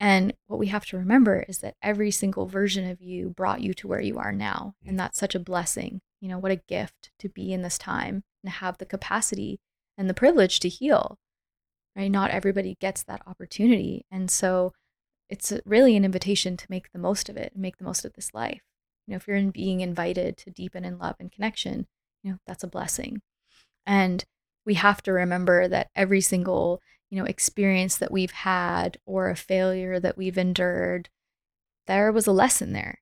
And 0.00 0.32
what 0.46 0.58
we 0.58 0.68
have 0.68 0.86
to 0.86 0.96
remember 0.96 1.44
is 1.48 1.58
that 1.58 1.74
every 1.82 2.10
single 2.10 2.46
version 2.46 2.88
of 2.88 3.00
you 3.00 3.30
brought 3.30 3.60
you 3.60 3.74
to 3.74 3.88
where 3.88 4.00
you 4.00 4.18
are 4.18 4.32
now. 4.32 4.74
Mm. 4.84 4.90
And 4.90 5.00
that's 5.00 5.18
such 5.18 5.34
a 5.34 5.40
blessing. 5.40 6.00
You 6.20 6.28
know, 6.28 6.38
what 6.38 6.52
a 6.52 6.56
gift 6.56 7.10
to 7.18 7.28
be 7.28 7.52
in 7.52 7.62
this 7.62 7.78
time 7.78 8.22
and 8.42 8.52
have 8.52 8.78
the 8.78 8.86
capacity 8.86 9.60
and 9.96 10.08
the 10.08 10.14
privilege 10.14 10.60
to 10.60 10.68
heal. 10.68 11.18
Right? 11.96 12.10
Not 12.10 12.30
everybody 12.30 12.76
gets 12.80 13.02
that 13.04 13.22
opportunity. 13.26 14.06
And 14.10 14.30
so 14.30 14.72
it's 15.28 15.52
really 15.64 15.96
an 15.96 16.04
invitation 16.04 16.56
to 16.56 16.66
make 16.70 16.92
the 16.92 16.98
most 16.98 17.28
of 17.28 17.36
it 17.36 17.52
and 17.52 17.62
make 17.62 17.78
the 17.78 17.84
most 17.84 18.04
of 18.04 18.12
this 18.14 18.32
life. 18.32 18.62
You 19.06 19.12
know, 19.12 19.16
if 19.16 19.26
you're 19.26 19.36
in 19.36 19.50
being 19.50 19.80
invited 19.80 20.36
to 20.38 20.50
deepen 20.50 20.84
in 20.84 20.98
love 20.98 21.16
and 21.18 21.32
connection, 21.32 21.86
you 22.22 22.32
know, 22.32 22.38
that's 22.46 22.62
a 22.62 22.68
blessing. 22.68 23.20
And 23.86 24.24
we 24.64 24.74
have 24.74 25.02
to 25.02 25.12
remember 25.12 25.66
that 25.66 25.88
every 25.96 26.20
single, 26.20 26.80
you 27.10 27.18
know, 27.18 27.24
experience 27.24 27.96
that 27.96 28.12
we've 28.12 28.32
had 28.32 28.98
or 29.06 29.30
a 29.30 29.36
failure 29.36 29.98
that 30.00 30.18
we've 30.18 30.38
endured, 30.38 31.08
there 31.86 32.12
was 32.12 32.26
a 32.26 32.32
lesson 32.32 32.72
there. 32.72 33.00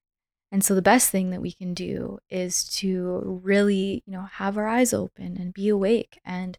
And 0.53 0.65
so 0.65 0.75
the 0.75 0.83
best 0.83 1.11
thing 1.11 1.31
that 1.31 1.43
we 1.43 1.53
can 1.53 1.75
do 1.75 2.19
is 2.31 2.65
to 2.77 3.41
really, 3.43 4.03
you 4.07 4.13
know, 4.13 4.29
have 4.33 4.57
our 4.57 4.69
eyes 4.69 4.95
open 4.95 5.37
and 5.37 5.53
be 5.53 5.69
awake 5.69 6.21
and 6.25 6.59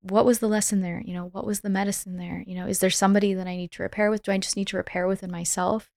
what 0.00 0.24
was 0.24 0.38
the 0.38 0.48
lesson 0.48 0.80
there? 0.80 1.02
You 1.04 1.12
know, 1.14 1.24
what 1.26 1.44
was 1.44 1.60
the 1.60 1.68
medicine 1.68 2.16
there? 2.16 2.44
You 2.46 2.54
know, 2.54 2.66
is 2.66 2.78
there 2.78 2.90
somebody 2.90 3.34
that 3.34 3.48
I 3.48 3.56
need 3.56 3.72
to 3.72 3.82
repair 3.82 4.10
with? 4.10 4.22
Do 4.22 4.30
I 4.30 4.38
just 4.38 4.56
need 4.56 4.68
to 4.68 4.76
repair 4.76 5.08
within 5.08 5.30
myself 5.30 5.90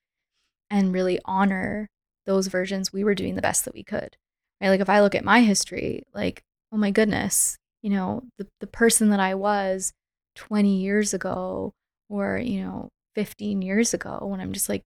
and 0.72 0.92
really 0.92 1.20
honor 1.26 1.90
those 2.26 2.48
versions 2.48 2.92
we 2.92 3.04
were 3.04 3.14
doing 3.14 3.36
the 3.36 3.42
best 3.42 3.66
that 3.66 3.76
we 3.76 3.84
could? 3.84 4.18
Right? 4.60 4.70
Like 4.70 4.80
if 4.80 4.90
I 4.90 5.02
look 5.02 5.14
at 5.14 5.24
my 5.24 5.42
history, 5.42 6.04
like, 6.14 6.44
oh 6.72 6.78
my 6.78 6.90
goodness, 6.90 7.58
you 7.84 7.92
know, 7.92 8.24
the, 8.40 8.48
the 8.60 8.68
person 8.68 9.10
that 9.10 9.20
I 9.20 9.36
was 9.36 9.94
20 10.36 10.78
years 10.78 11.14
ago 11.14 11.74
or, 12.10 12.38
you 12.38 12.62
know, 12.62 12.90
15 13.16 13.62
years 13.62 13.94
ago 13.94 14.20
when 14.24 14.40
I'm 14.41 14.53
just 14.53 14.70
like 14.70 14.84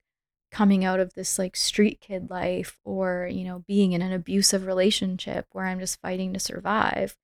coming 0.52 0.86
out 0.86 1.00
of 1.00 1.14
this 1.14 1.38
like 1.40 1.56
street 1.56 2.00
kid 2.02 2.30
life 2.30 2.78
or, 2.84 3.28
you 3.32 3.44
know, 3.44 3.64
being 3.68 3.92
in 3.94 4.02
an 4.02 4.14
abusive 4.14 4.66
relationship 4.66 5.48
where 5.52 5.66
I'm 5.66 5.80
just 5.80 6.02
fighting 6.02 6.34
to 6.34 6.40
survive 6.40 7.16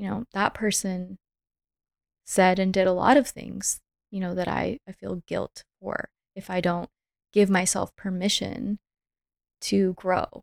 you 0.00 0.08
know, 0.08 0.24
that 0.32 0.54
person 0.54 1.18
said 2.24 2.58
and 2.58 2.72
did 2.72 2.86
a 2.86 2.92
lot 2.92 3.18
of 3.18 3.28
things, 3.28 3.82
you 4.10 4.18
know, 4.18 4.34
that 4.34 4.48
I, 4.48 4.78
I 4.88 4.92
feel 4.92 5.22
guilt 5.26 5.64
for 5.78 6.08
if 6.34 6.48
I 6.48 6.62
don't 6.62 6.88
give 7.34 7.50
myself 7.50 7.94
permission 7.96 8.78
to 9.60 9.92
grow. 9.92 10.42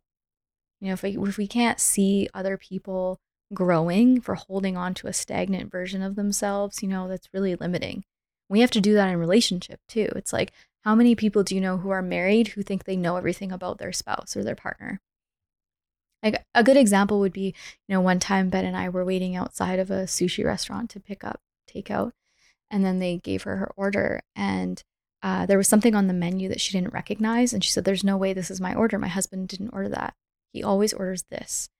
You 0.80 0.88
know, 0.88 0.92
if 0.92 1.02
we, 1.02 1.18
if 1.18 1.36
we 1.36 1.48
can't 1.48 1.80
see 1.80 2.28
other 2.32 2.56
people 2.56 3.18
growing 3.52 4.20
for 4.20 4.34
holding 4.34 4.76
on 4.76 4.94
to 4.94 5.06
a 5.06 5.12
stagnant 5.12 5.70
version 5.70 6.02
of 6.02 6.16
themselves, 6.16 6.82
you 6.82 6.88
know, 6.88 7.08
that's 7.08 7.32
really 7.32 7.54
limiting. 7.54 8.04
We 8.48 8.60
have 8.60 8.70
to 8.72 8.80
do 8.80 8.94
that 8.94 9.08
in 9.08 9.18
relationship 9.18 9.80
too. 9.88 10.08
It's 10.16 10.32
like, 10.32 10.52
how 10.84 10.94
many 10.94 11.14
people 11.14 11.42
do 11.42 11.54
you 11.54 11.60
know 11.60 11.78
who 11.78 11.90
are 11.90 12.02
married 12.02 12.48
who 12.48 12.62
think 12.62 12.84
they 12.84 12.96
know 12.96 13.16
everything 13.16 13.52
about 13.52 13.78
their 13.78 13.92
spouse 13.92 14.36
or 14.36 14.44
their 14.44 14.54
partner? 14.54 15.00
Like 16.22 16.44
a 16.54 16.64
good 16.64 16.76
example 16.76 17.20
would 17.20 17.32
be, 17.32 17.54
you 17.86 17.94
know, 17.94 18.00
one 18.00 18.18
time 18.18 18.50
Ben 18.50 18.64
and 18.64 18.76
I 18.76 18.88
were 18.88 19.04
waiting 19.04 19.36
outside 19.36 19.78
of 19.78 19.90
a 19.90 20.04
sushi 20.04 20.44
restaurant 20.44 20.90
to 20.90 21.00
pick 21.00 21.22
up 21.22 21.40
takeout, 21.70 22.12
and 22.70 22.84
then 22.84 22.98
they 22.98 23.18
gave 23.18 23.42
her 23.44 23.56
her 23.56 23.70
order, 23.76 24.22
and 24.34 24.82
uh, 25.22 25.46
there 25.46 25.58
was 25.58 25.68
something 25.68 25.94
on 25.94 26.06
the 26.06 26.14
menu 26.14 26.48
that 26.48 26.60
she 26.60 26.72
didn't 26.72 26.92
recognize, 26.92 27.52
and 27.52 27.62
she 27.62 27.70
said, 27.70 27.84
"There's 27.84 28.04
no 28.04 28.16
way 28.16 28.32
this 28.32 28.50
is 28.50 28.60
my 28.60 28.74
order. 28.74 28.98
My 28.98 29.08
husband 29.08 29.48
didn't 29.48 29.70
order 29.70 29.88
that. 29.90 30.14
He 30.52 30.62
always 30.62 30.92
orders 30.92 31.24
this." 31.30 31.70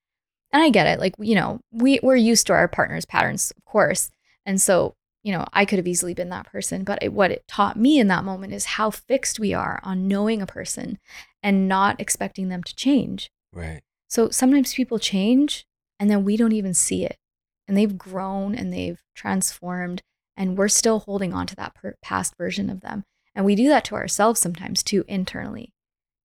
And 0.52 0.62
I 0.62 0.70
get 0.70 0.86
it, 0.86 0.98
like 0.98 1.14
you 1.18 1.34
know, 1.34 1.60
we 1.70 2.00
we're 2.02 2.16
used 2.16 2.46
to 2.46 2.52
our 2.52 2.68
partner's 2.68 3.04
patterns, 3.04 3.52
of 3.56 3.64
course, 3.64 4.10
and 4.46 4.60
so 4.60 4.94
you 5.22 5.32
know, 5.32 5.44
I 5.52 5.64
could 5.64 5.78
have 5.78 5.88
easily 5.88 6.14
been 6.14 6.30
that 6.30 6.50
person, 6.50 6.84
but 6.84 7.02
it, 7.02 7.12
what 7.12 7.30
it 7.30 7.46
taught 7.46 7.76
me 7.76 7.98
in 7.98 8.08
that 8.08 8.24
moment 8.24 8.54
is 8.54 8.64
how 8.64 8.90
fixed 8.90 9.38
we 9.38 9.52
are 9.52 9.80
on 9.82 10.08
knowing 10.08 10.40
a 10.40 10.46
person 10.46 10.98
and 11.42 11.68
not 11.68 12.00
expecting 12.00 12.48
them 12.48 12.62
to 12.62 12.74
change. 12.74 13.30
Right. 13.52 13.82
So 14.08 14.30
sometimes 14.30 14.72
people 14.74 14.98
change 14.98 15.66
and 15.98 16.08
then 16.08 16.24
we 16.24 16.36
don't 16.36 16.52
even 16.52 16.72
see 16.72 17.04
it. 17.04 17.18
And 17.66 17.76
they've 17.76 17.98
grown 17.98 18.54
and 18.54 18.72
they've 18.72 19.02
transformed 19.14 20.00
and 20.36 20.56
we're 20.56 20.68
still 20.68 21.00
holding 21.00 21.34
on 21.34 21.46
to 21.48 21.56
that 21.56 21.74
per- 21.74 21.96
past 22.00 22.36
version 22.38 22.70
of 22.70 22.80
them. 22.80 23.04
And 23.34 23.44
we 23.44 23.54
do 23.54 23.68
that 23.68 23.84
to 23.86 23.96
ourselves 23.96 24.40
sometimes 24.40 24.82
too 24.82 25.04
internally. 25.08 25.74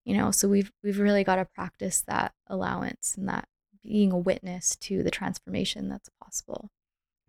You 0.05 0.15
know, 0.15 0.31
so 0.31 0.47
we've 0.47 0.71
we've 0.83 0.99
really 0.99 1.23
got 1.23 1.37
to 1.37 1.45
practice 1.45 2.01
that 2.07 2.33
allowance 2.47 3.15
and 3.17 3.27
that 3.27 3.47
being 3.83 4.11
a 4.11 4.17
witness 4.17 4.75
to 4.77 5.03
the 5.03 5.11
transformation 5.11 5.89
that's 5.89 6.09
possible. 6.21 6.69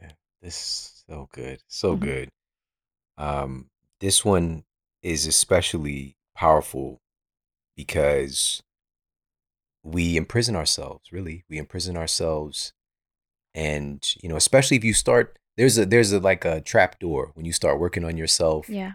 Yeah, 0.00 0.12
this 0.40 0.54
is 0.56 1.04
so 1.08 1.28
good. 1.32 1.62
So 1.68 1.96
Mhm. 1.96 2.00
good. 2.00 2.30
Um, 3.16 3.70
this 4.00 4.24
one 4.24 4.64
is 5.02 5.26
especially 5.26 6.16
powerful 6.34 7.00
because 7.76 8.62
we 9.82 10.16
imprison 10.16 10.56
ourselves, 10.56 11.12
really. 11.12 11.44
We 11.48 11.58
imprison 11.58 11.96
ourselves. 11.96 12.72
And, 13.54 14.02
you 14.22 14.28
know, 14.28 14.36
especially 14.36 14.76
if 14.76 14.84
you 14.84 14.94
start 14.94 15.38
there's 15.56 15.78
a 15.78 15.86
there's 15.86 16.10
a 16.10 16.18
like 16.18 16.44
a 16.44 16.60
trap 16.60 16.98
door 16.98 17.30
when 17.34 17.46
you 17.46 17.52
start 17.52 17.78
working 17.78 18.04
on 18.04 18.16
yourself 18.16 18.68
Yeah. 18.68 18.94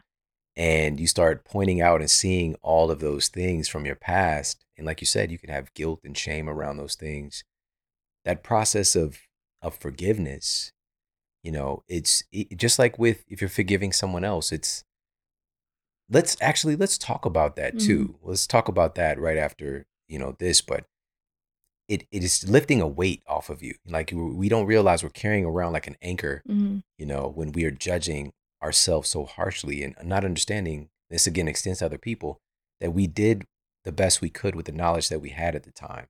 and 0.57 0.99
you 0.99 1.07
start 1.07 1.45
pointing 1.45 1.79
out 1.79 2.01
and 2.01 2.11
seeing 2.11 2.55
all 2.55 2.91
of 2.91 2.99
those 2.99 3.29
things 3.29 3.69
from 3.69 3.85
your 3.85 3.95
past. 3.95 4.65
And 4.75 4.85
like 4.85 4.99
you 4.99 5.07
said, 5.07 5.31
you 5.31 5.37
can 5.37 5.49
have 5.49 5.73
guilt 5.73 6.01
and 6.03 6.17
shame 6.17 6.49
around 6.49 6.75
those 6.75 6.95
things. 6.95 7.45
That 8.29 8.43
process 8.43 8.95
of 8.95 9.17
of 9.63 9.73
forgiveness, 9.75 10.71
you 11.41 11.51
know, 11.51 11.83
it's 11.87 12.23
it, 12.31 12.55
just 12.57 12.77
like 12.77 12.99
with 12.99 13.25
if 13.27 13.41
you're 13.41 13.49
forgiving 13.49 13.91
someone 13.91 14.23
else, 14.23 14.51
it's 14.51 14.83
let's 16.11 16.37
actually 16.39 16.75
let's 16.75 16.99
talk 16.99 17.25
about 17.25 17.55
that 17.55 17.73
Mhm. 17.73 17.79
too. 17.87 18.19
Let's 18.21 18.45
talk 18.45 18.67
about 18.67 18.93
that 18.95 19.19
right 19.19 19.37
after, 19.37 19.87
you 20.07 20.19
know, 20.19 20.35
this, 20.37 20.61
but 20.61 20.85
it, 21.87 22.05
it 22.11 22.23
is 22.23 22.47
lifting 22.47 22.81
a 22.81 22.87
weight 22.87 23.23
off 23.25 23.49
of 23.49 23.63
you. 23.63 23.73
Like 23.87 24.11
we 24.11 24.21
we 24.35 24.47
don't 24.47 24.67
realize 24.67 25.01
we're 25.01 25.09
carrying 25.09 25.45
around 25.45 25.73
like 25.73 25.87
an 25.87 25.97
anchor 26.01 26.43
hmm 26.45 26.77
you 26.99 27.05
know, 27.05 27.31
when 27.33 27.53
we 27.53 27.63
are 27.63 27.71
judging 27.71 28.31
ourselves 28.61 29.09
so 29.09 29.23
harshly 29.25 29.81
and 29.83 29.95
not 30.03 30.25
understanding 30.25 30.89
this 31.09 31.25
again 31.25 31.47
extends 31.47 31.79
to 31.79 31.85
other 31.85 31.97
people 31.97 32.37
that 32.81 32.91
we 32.91 33.07
did 33.07 33.45
the 33.85 33.91
best 33.91 34.21
we 34.21 34.29
could 34.29 34.53
with 34.53 34.67
the 34.67 34.71
knowledge 34.73 35.09
that 35.09 35.21
we 35.21 35.29
had 35.29 35.55
at 35.55 35.63
the 35.63 35.71
time. 35.71 36.07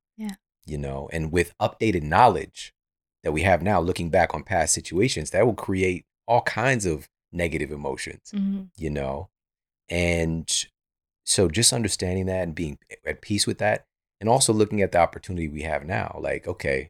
You 0.70 0.78
know, 0.78 1.10
and 1.12 1.32
with 1.32 1.58
updated 1.60 2.04
knowledge 2.04 2.74
that 3.24 3.32
we 3.32 3.42
have 3.42 3.62
now, 3.62 3.82
looking 3.82 4.10
back 4.10 4.34
on 4.34 4.44
past 4.44 4.74
situations, 4.74 5.32
that 5.32 5.46
will 5.46 5.54
create 5.54 6.06
all 6.28 6.42
kinds 6.42 6.86
of 6.86 7.10
negative 7.32 7.72
emotions, 7.72 8.32
hmm 8.32 8.62
you 8.78 8.90
know? 8.90 9.30
And 9.90 10.50
so 11.26 11.50
just 11.50 11.74
understanding 11.74 12.28
that 12.28 12.44
and 12.44 12.56
being 12.56 12.78
at 13.06 13.22
peace 13.22 13.46
with 13.48 13.58
that, 13.58 13.86
and 14.22 14.30
also 14.30 14.54
looking 14.54 14.82
at 14.82 14.92
the 14.92 15.00
opportunity 15.00 15.48
we 15.48 15.64
have 15.64 15.86
now, 15.86 16.18
like, 16.20 16.48
okay, 16.48 16.90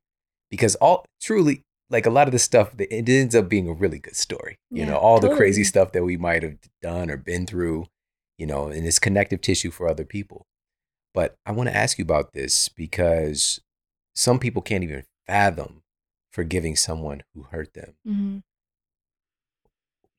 because 0.51 0.75
all 0.75 1.05
truly, 1.21 1.61
like 1.89 2.05
a 2.05 2.09
lot 2.11 2.27
of 2.27 2.31
the 2.31 2.39
stuff, 2.39 2.73
it 2.77 3.09
ends 3.09 3.35
up 3.35 3.49
being 3.49 3.67
a 3.67 3.73
really 3.73 3.99
good 3.99 4.15
story. 4.15 4.55
You 4.69 4.83
Yeah, 4.83 4.91
know, 4.91 4.97
all 4.97 5.19
the 5.19 5.29
crazy 5.29 5.63
stuff 5.63 5.91
that 5.93 6.03
we 6.03 6.17
might 6.17 6.43
have 6.43 6.57
done 6.81 7.09
or 7.09 7.17
been 7.17 7.45
through, 7.45 7.87
you 8.37 8.45
know, 8.45 8.67
and 8.67 8.85
it's 8.85 8.99
connective 8.99 9.41
tissue 9.41 9.71
for 9.71 9.87
other 9.87 10.05
people. 10.05 10.45
But 11.13 11.35
I 11.45 11.51
want 11.51 11.69
to 11.69 11.75
ask 11.75 11.97
you 11.97 12.03
about 12.03 12.33
this 12.33 12.69
because 12.69 13.59
some 14.19 14.37
people 14.37 14.61
can't 14.61 14.83
even 14.83 15.05
fathom 15.25 15.81
forgiving 16.29 16.75
someone 16.75 17.23
who 17.33 17.43
hurt 17.43 17.73
them. 17.73 17.93
hmm 18.05 18.37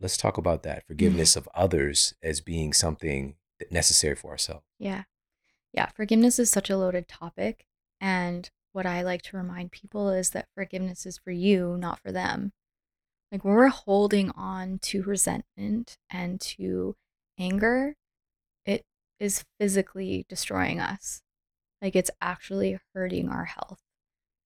Let's 0.01 0.17
talk 0.17 0.39
about 0.39 0.63
that 0.63 0.87
forgiveness 0.87 1.37
of 1.37 1.47
others 1.55 2.15
as 2.23 2.41
being 2.41 2.73
something 2.73 3.35
that 3.59 3.71
necessary 3.71 4.17
for 4.17 4.31
ourselves. 4.31 4.65
Yeah. 4.79 5.03
Yeah, 5.75 5.91
forgiveness 5.95 6.39
is 6.39 6.51
such 6.51 6.71
a 6.71 6.79
loaded 6.79 7.07
topic. 7.07 7.67
And 8.01 8.51
what 8.73 8.87
I 8.87 9.03
like 9.03 9.21
to 9.25 9.37
remind 9.37 9.73
people 9.73 10.09
is 10.09 10.31
that 10.31 10.49
forgiveness 10.55 11.05
is 11.05 11.19
for 11.19 11.33
you, 11.33 11.77
not 11.79 12.01
for 12.01 12.11
them. 12.11 12.53
Like 13.31 13.45
when 13.45 13.53
we're 13.53 13.69
holding 13.69 14.31
on 14.31 14.79
to 14.85 15.03
resentment 15.03 15.99
and 16.09 16.41
to 16.41 16.97
anger, 17.39 17.97
it 18.65 18.87
is 19.19 19.45
physically 19.59 20.25
destroying 20.31 20.81
us. 20.81 21.21
Like 21.83 21.95
it's 21.95 22.11
actually 22.23 22.79
hurting 22.95 23.29
our 23.29 23.45
health 23.45 23.83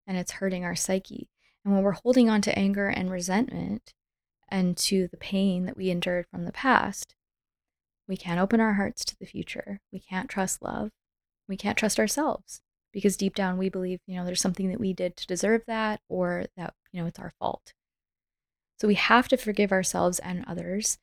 and 0.06 0.16
it's 0.16 0.32
hurting 0.32 0.64
our 0.64 0.76
psyche. 0.76 1.28
And 1.64 1.74
when 1.74 1.82
we're 1.82 1.92
holding 1.92 2.28
on 2.28 2.42
to 2.42 2.58
anger 2.58 2.88
and 2.88 3.10
resentment 3.10 3.94
and 4.48 4.76
to 4.76 5.08
the 5.08 5.16
pain 5.16 5.64
that 5.66 5.76
we 5.76 5.90
endured 5.90 6.26
from 6.30 6.44
the 6.44 6.52
past, 6.52 7.14
we 8.06 8.16
can't 8.16 8.40
open 8.40 8.60
our 8.60 8.74
hearts 8.74 9.04
to 9.06 9.16
the 9.18 9.26
future. 9.26 9.80
We 9.92 10.00
can't 10.00 10.28
trust 10.28 10.62
love. 10.62 10.90
We 11.48 11.56
can't 11.56 11.78
trust 11.78 11.98
ourselves 11.98 12.60
because 12.92 13.16
deep 13.16 13.34
down 13.34 13.58
we 13.58 13.68
believe, 13.68 14.00
you 14.06 14.16
know, 14.16 14.24
there's 14.24 14.40
something 14.40 14.68
that 14.70 14.80
we 14.80 14.92
did 14.92 15.16
to 15.16 15.26
deserve 15.26 15.62
that 15.66 16.00
or 16.08 16.44
that, 16.56 16.74
you 16.92 17.00
know, 17.00 17.06
it's 17.06 17.18
our 17.18 17.32
fault. 17.38 17.72
So 18.78 18.88
we 18.88 18.94
have 18.94 19.28
to 19.28 19.36
forgive 19.36 19.72
ourselves 19.72 20.18
and 20.18 20.44
others. 20.46 20.98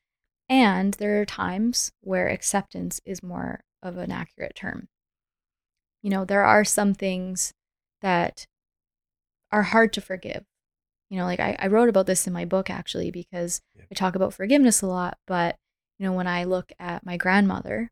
And 0.47 0.93
there 0.95 1.21
are 1.21 1.25
times 1.25 1.91
where 2.01 2.27
acceptance 2.27 2.99
is 3.05 3.23
more 3.23 3.63
of 3.81 3.97
an 3.97 4.11
accurate 4.11 4.55
term. 4.55 4.87
You 6.01 6.09
know, 6.09 6.25
there 6.25 6.43
are 6.43 6.65
some 6.65 6.93
things 6.93 7.53
that 8.01 8.45
are 9.51 9.63
hard 9.63 9.93
to 9.93 10.01
forgive. 10.01 10.45
You 11.09 11.17
know, 11.17 11.25
like 11.25 11.39
I, 11.39 11.55
I 11.59 11.67
wrote 11.67 11.89
about 11.89 12.05
this 12.05 12.25
in 12.25 12.33
my 12.33 12.45
book 12.45 12.69
actually 12.69 13.11
because 13.11 13.61
yeah. 13.75 13.83
I 13.91 13.95
talk 13.95 14.15
about 14.15 14.33
forgiveness 14.33 14.81
a 14.81 14.87
lot. 14.87 15.17
But, 15.27 15.57
you 15.99 16.05
know, 16.05 16.13
when 16.13 16.27
I 16.27 16.45
look 16.45 16.71
at 16.79 17.05
my 17.05 17.17
grandmother, 17.17 17.91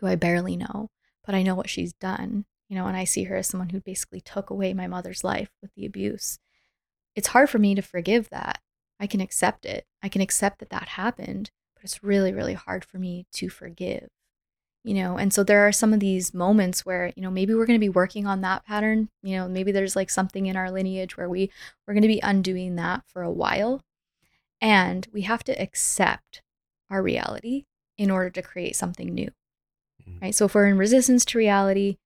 who 0.00 0.06
I 0.06 0.16
barely 0.16 0.56
know, 0.56 0.88
but 1.24 1.34
I 1.34 1.42
know 1.42 1.54
what 1.54 1.68
she's 1.68 1.92
done, 1.92 2.46
you 2.68 2.76
know, 2.76 2.86
and 2.86 2.96
I 2.96 3.04
see 3.04 3.24
her 3.24 3.36
as 3.36 3.48
someone 3.48 3.68
who 3.68 3.80
basically 3.80 4.20
took 4.20 4.48
away 4.48 4.72
my 4.72 4.86
mother's 4.86 5.22
life 5.22 5.50
with 5.60 5.72
the 5.74 5.84
abuse. 5.84 6.38
It's 7.14 7.28
hard 7.28 7.50
for 7.50 7.58
me 7.58 7.74
to 7.74 7.82
forgive 7.82 8.30
that. 8.30 8.60
I 8.98 9.06
can 9.06 9.20
accept 9.20 9.66
it. 9.66 9.84
I 10.02 10.08
can 10.08 10.22
accept 10.22 10.60
that 10.60 10.70
that 10.70 10.88
happened, 10.90 11.50
but 11.74 11.84
it's 11.84 12.02
really, 12.02 12.32
really 12.32 12.54
hard 12.54 12.84
for 12.84 12.98
me 12.98 13.26
to 13.32 13.50
forgive 13.50 14.08
you 14.84 14.94
know 14.94 15.16
and 15.16 15.32
so 15.32 15.44
there 15.44 15.66
are 15.66 15.72
some 15.72 15.92
of 15.92 16.00
these 16.00 16.34
moments 16.34 16.84
where 16.84 17.12
you 17.16 17.22
know 17.22 17.30
maybe 17.30 17.54
we're 17.54 17.66
going 17.66 17.78
to 17.78 17.84
be 17.84 17.88
working 17.88 18.26
on 18.26 18.40
that 18.40 18.64
pattern 18.64 19.08
you 19.22 19.36
know 19.36 19.48
maybe 19.48 19.72
there's 19.72 19.96
like 19.96 20.10
something 20.10 20.46
in 20.46 20.56
our 20.56 20.70
lineage 20.70 21.16
where 21.16 21.28
we 21.28 21.50
we're 21.86 21.94
going 21.94 22.02
to 22.02 22.08
be 22.08 22.20
undoing 22.22 22.76
that 22.76 23.02
for 23.06 23.22
a 23.22 23.30
while 23.30 23.80
and 24.60 25.08
we 25.12 25.22
have 25.22 25.44
to 25.44 25.60
accept 25.60 26.42
our 26.90 27.02
reality 27.02 27.64
in 27.96 28.10
order 28.10 28.30
to 28.30 28.42
create 28.42 28.76
something 28.76 29.14
new 29.14 29.30
mm-hmm. 30.02 30.18
right 30.20 30.34
so 30.34 30.46
if 30.46 30.54
we're 30.54 30.66
in 30.66 30.78
resistance 30.78 31.24
to 31.24 31.38
reality 31.38 31.96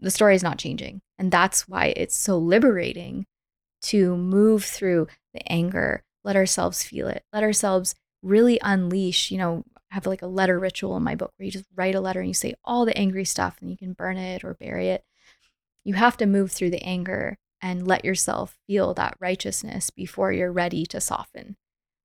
the 0.00 0.10
story 0.10 0.34
is 0.34 0.42
not 0.42 0.58
changing 0.58 1.00
and 1.18 1.30
that's 1.30 1.68
why 1.68 1.92
it's 1.96 2.16
so 2.16 2.38
liberating 2.38 3.26
to 3.82 4.16
move 4.16 4.64
through 4.64 5.06
the 5.34 5.52
anger 5.52 6.02
let 6.24 6.36
ourselves 6.36 6.82
feel 6.82 7.06
it 7.06 7.22
let 7.32 7.42
ourselves 7.42 7.94
really 8.22 8.58
unleash 8.62 9.30
you 9.30 9.38
know 9.38 9.64
have 9.90 10.06
like 10.06 10.22
a 10.22 10.26
letter 10.26 10.58
ritual 10.58 10.96
in 10.96 11.02
my 11.02 11.14
book 11.14 11.32
where 11.36 11.46
you 11.46 11.52
just 11.52 11.64
write 11.74 11.94
a 11.94 12.00
letter 12.00 12.20
and 12.20 12.28
you 12.28 12.34
say 12.34 12.54
all 12.64 12.84
the 12.84 12.96
angry 12.96 13.24
stuff 13.24 13.56
and 13.60 13.70
you 13.70 13.76
can 13.76 13.92
burn 13.92 14.16
it 14.16 14.44
or 14.44 14.54
bury 14.54 14.88
it. 14.88 15.04
You 15.84 15.94
have 15.94 16.16
to 16.18 16.26
move 16.26 16.52
through 16.52 16.70
the 16.70 16.82
anger 16.82 17.38
and 17.62 17.86
let 17.86 18.04
yourself 18.04 18.56
feel 18.66 18.94
that 18.94 19.16
righteousness 19.18 19.90
before 19.90 20.32
you're 20.32 20.52
ready 20.52 20.84
to 20.86 21.00
soften. 21.00 21.56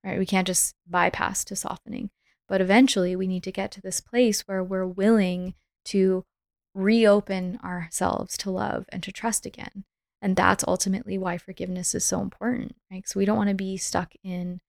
Right? 0.03 0.17
We 0.17 0.25
can't 0.25 0.47
just 0.47 0.75
bypass 0.89 1.43
to 1.45 1.55
softening. 1.55 2.09
But 2.47 2.61
eventually 2.61 3.15
we 3.15 3.27
need 3.27 3.43
to 3.43 3.51
get 3.51 3.71
to 3.71 3.81
this 3.81 4.01
place 4.01 4.41
where 4.41 4.63
we're 4.63 4.85
willing 4.85 5.53
to 5.85 6.25
reopen 6.73 7.59
ourselves 7.63 8.37
to 8.37 8.51
love 8.51 8.85
and 8.89 9.03
to 9.03 9.11
trust 9.11 9.45
again. 9.45 9.85
And 10.21 10.35
that's 10.35 10.63
ultimately 10.67 11.17
why 11.17 11.37
forgiveness 11.37 11.93
is 11.93 12.05
so 12.05 12.21
important, 12.21 12.75
right? 12.91 13.07
So 13.07 13.19
we 13.19 13.25
don't 13.25 13.37
want 13.37 13.49
to 13.49 13.55
be 13.55 13.77
stuck 13.77 14.13
in, 14.23 14.61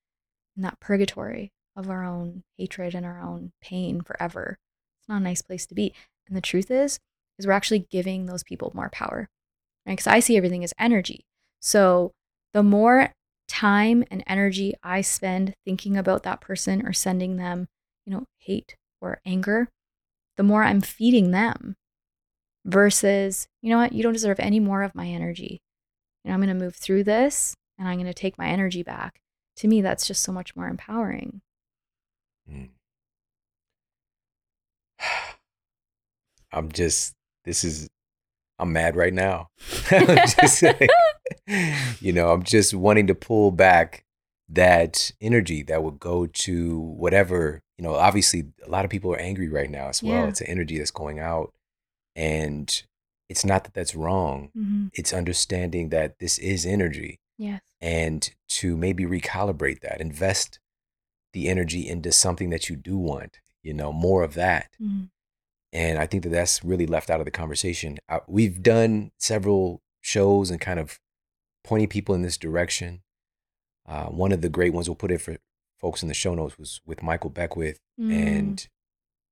in 0.57 0.63
that 0.63 0.81
purgatory 0.81 1.53
of 1.77 1.91
our 1.91 2.05
own 2.05 2.43
hatred 2.57 2.95
and 2.95 3.05
our 3.05 3.21
own 3.21 3.53
pain 3.61 4.01
forever. 4.03 4.57
It's 5.01 5.09
not 5.09 5.21
a 5.21 5.25
nice 5.25 5.43
place 5.43 5.67
to 5.67 5.75
be. 5.75 5.93
And 6.27 6.37
the 6.37 6.41
truth 6.41 6.71
is, 6.71 6.99
is 7.39 7.47
we're 7.47 7.53
actually 7.53 7.87
giving 7.91 8.27
those 8.27 8.45
people 8.45 8.73
more 8.75 8.89
power. 8.91 9.29
Right? 9.87 9.93
Because 9.93 10.07
I 10.07 10.21
see 10.21 10.37
everything 10.37 10.65
as 10.65 10.73
energy. 10.79 11.25
So 11.61 12.13
the 12.53 12.63
more 12.63 13.13
time 13.49 14.05
and 14.11 14.23
energy 14.27 14.75
I 14.83 15.01
spend 15.01 15.55
thinking 15.65 15.97
about 15.97 16.23
that 16.23 16.41
person 16.41 16.87
or 16.87 16.93
sending 16.93 17.37
them, 17.37 17.67
you 18.07 18.13
know, 18.13 18.25
hate 18.39 18.77
or 19.01 19.21
anger, 19.27 19.69
the 20.37 20.43
more 20.43 20.65
I'm 20.65 20.81
feeding 20.81 21.31
them 21.31 21.77
versus, 22.65 23.47
you 23.61 23.71
know 23.71 23.79
what, 23.79 23.93
you 23.93 24.03
don't 24.03 24.13
deserve 24.13 24.41
any 24.41 24.61
more 24.61 24.83
of 24.83 24.95
my 24.95 25.07
energy. 25.07 25.61
And 26.25 26.33
I'm 26.33 26.41
going 26.41 26.49
to 26.49 26.65
move 26.65 26.77
through 26.77 27.05
this 27.05 27.55
and 27.79 27.87
I'm 27.87 27.97
going 27.97 28.07
to 28.07 28.15
take 28.15 28.39
my 28.39 28.49
energy 28.49 28.83
back. 28.83 29.21
To 29.57 29.69
me, 29.69 29.83
that's 29.83 30.07
just 30.07 30.23
so 30.23 30.33
much 30.33 30.57
more 30.57 30.69
empowering. 30.69 31.43
Mm. 32.51 32.71
I'm 36.53 36.71
just, 36.73 37.15
this 37.45 37.65
is, 37.65 37.89
I'm 38.59 38.73
mad 38.73 38.97
right 38.97 39.13
now. 39.13 39.49
just, 39.89 40.63
you 42.01 42.13
know, 42.13 42.33
I'm 42.33 42.43
just 42.43 42.75
wanting 42.75 43.07
to 43.09 43.15
pull 43.15 43.51
back 43.51 44.05
that 44.49 45.11
energy 45.21 45.63
that 45.65 45.83
would 45.83 45.99
go 45.99 46.27
to 46.27 46.79
whatever, 46.79 47.63
you 47.79 47.83
know, 47.83 47.95
obviously 47.95 48.45
a 48.65 48.71
lot 48.71 48.85
of 48.85 48.91
people 48.91 49.13
are 49.13 49.19
angry 49.19 49.49
right 49.49 49.71
now 49.71 49.89
as 49.89 50.03
well. 50.03 50.23
Yeah. 50.23 50.29
It's 50.29 50.41
an 50.41 50.47
energy 50.49 50.79
that's 50.79 50.91
going 50.91 51.19
out. 51.19 51.53
And 52.15 52.83
it's 53.29 53.45
not 53.45 53.65
that 53.65 53.75
that's 53.75 53.95
wrong, 53.95 54.51
mm-hmm. 54.57 54.87
it's 54.93 55.13
understanding 55.13 55.89
that 55.89 56.19
this 56.19 56.39
is 56.39 56.67
energy. 56.67 57.19
Yes. 57.39 57.61
And 57.81 58.31
to 58.51 58.77
maybe 58.77 59.05
recalibrate 59.05 59.81
that, 59.81 60.01
invest 60.01 60.61
the 61.35 61.49
energy 61.49 61.87
into 61.87 62.11
something 62.11 62.49
that 62.51 62.71
you 62.71 62.77
do 62.77 62.97
want, 62.97 63.41
you 63.63 63.75
know, 63.75 63.93
more 63.93 64.23
of 64.23 64.35
that. 64.35 64.71
Mm-hmm. 64.83 65.05
And 65.73 65.99
I 65.99 66.07
think 66.07 66.23
that 66.23 66.31
that's 66.31 66.65
really 66.65 66.87
left 66.87 67.11
out 67.11 67.21
of 67.21 67.27
the 67.27 67.33
conversation. 67.33 67.99
I, 68.09 68.21
we've 68.29 68.63
done 68.63 69.11
several 69.19 69.83
shows 70.01 70.51
and 70.51 70.61
kind 70.61 70.79
of 70.79 71.01
pointing 71.65 71.89
people 71.89 72.15
in 72.15 72.23
this 72.23 72.39
direction. 72.39 73.03
Uh, 73.87 74.05
one 74.05 74.33
of 74.33 74.41
the 74.41 74.49
great 74.49 74.73
ones 74.73 74.89
we'll 74.89 74.95
put 74.95 75.11
it 75.11 75.21
for 75.21 75.37
folks 75.79 76.03
in 76.03 76.09
the 76.09 76.15
show 76.15 76.35
notes 76.35 76.59
was 76.59 76.81
with 76.87 77.03
Michael 77.03 77.31
Beckwith 77.31 77.81
mm. 78.01 78.13
and 78.13 78.69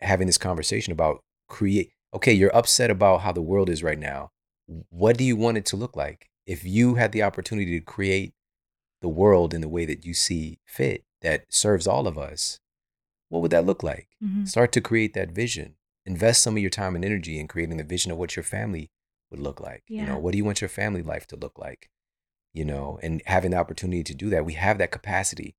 having 0.00 0.26
this 0.26 0.38
conversation 0.38 0.92
about 0.92 1.22
create. 1.48 1.92
Okay, 2.12 2.32
you're 2.32 2.54
upset 2.54 2.90
about 2.90 3.22
how 3.22 3.32
the 3.32 3.40
world 3.40 3.70
is 3.70 3.82
right 3.82 3.98
now. 3.98 4.32
What 4.90 5.16
do 5.16 5.24
you 5.24 5.36
want 5.36 5.56
it 5.56 5.64
to 5.66 5.76
look 5.76 5.96
like? 5.96 6.28
If 6.46 6.64
you 6.64 6.96
had 6.96 7.12
the 7.12 7.22
opportunity 7.22 7.78
to 7.78 7.84
create 7.84 8.34
the 9.00 9.08
world 9.08 9.54
in 9.54 9.60
the 9.60 9.68
way 9.68 9.84
that 9.84 10.04
you 10.04 10.12
see 10.12 10.58
fit, 10.66 11.04
that 11.22 11.44
serves 11.48 11.86
all 11.86 12.06
of 12.06 12.18
us, 12.18 12.58
what 13.28 13.42
would 13.42 13.50
that 13.50 13.66
look 13.66 13.82
like? 13.82 14.08
Mm-hmm. 14.22 14.44
Start 14.44 14.72
to 14.72 14.80
create 14.80 15.14
that 15.14 15.30
vision. 15.30 15.74
Invest 16.04 16.42
some 16.42 16.56
of 16.56 16.60
your 16.60 16.70
time 16.70 16.94
and 16.94 17.04
energy 17.04 17.40
in 17.40 17.48
creating 17.48 17.78
the 17.78 17.84
vision 17.84 18.12
of 18.12 18.18
what 18.18 18.36
your 18.36 18.42
family 18.42 18.90
would 19.30 19.40
look 19.40 19.60
like. 19.60 19.82
Yeah. 19.88 20.02
You 20.02 20.06
know, 20.08 20.18
what 20.18 20.32
do 20.32 20.38
you 20.38 20.44
want 20.44 20.60
your 20.60 20.68
family 20.68 21.02
life 21.02 21.26
to 21.28 21.36
look 21.36 21.58
like? 21.58 21.88
You 22.52 22.64
know, 22.64 22.98
and 23.02 23.22
having 23.26 23.52
the 23.52 23.56
opportunity 23.56 24.02
to 24.04 24.14
do 24.14 24.28
that, 24.30 24.44
we 24.44 24.52
have 24.54 24.78
that 24.78 24.90
capacity. 24.90 25.54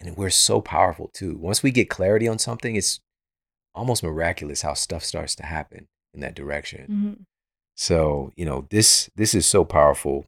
And 0.00 0.16
we're 0.16 0.30
so 0.30 0.60
powerful 0.60 1.10
too. 1.14 1.36
Once 1.36 1.62
we 1.62 1.70
get 1.70 1.88
clarity 1.88 2.26
on 2.26 2.38
something, 2.38 2.74
it's 2.74 3.00
almost 3.74 4.02
miraculous 4.02 4.62
how 4.62 4.74
stuff 4.74 5.04
starts 5.04 5.36
to 5.36 5.46
happen 5.46 5.86
in 6.12 6.20
that 6.20 6.34
direction. 6.34 6.82
Mm-hmm. 6.82 7.22
So, 7.76 8.32
you 8.36 8.44
know, 8.44 8.66
this 8.70 9.08
this 9.14 9.34
is 9.34 9.46
so 9.46 9.64
powerful. 9.64 10.26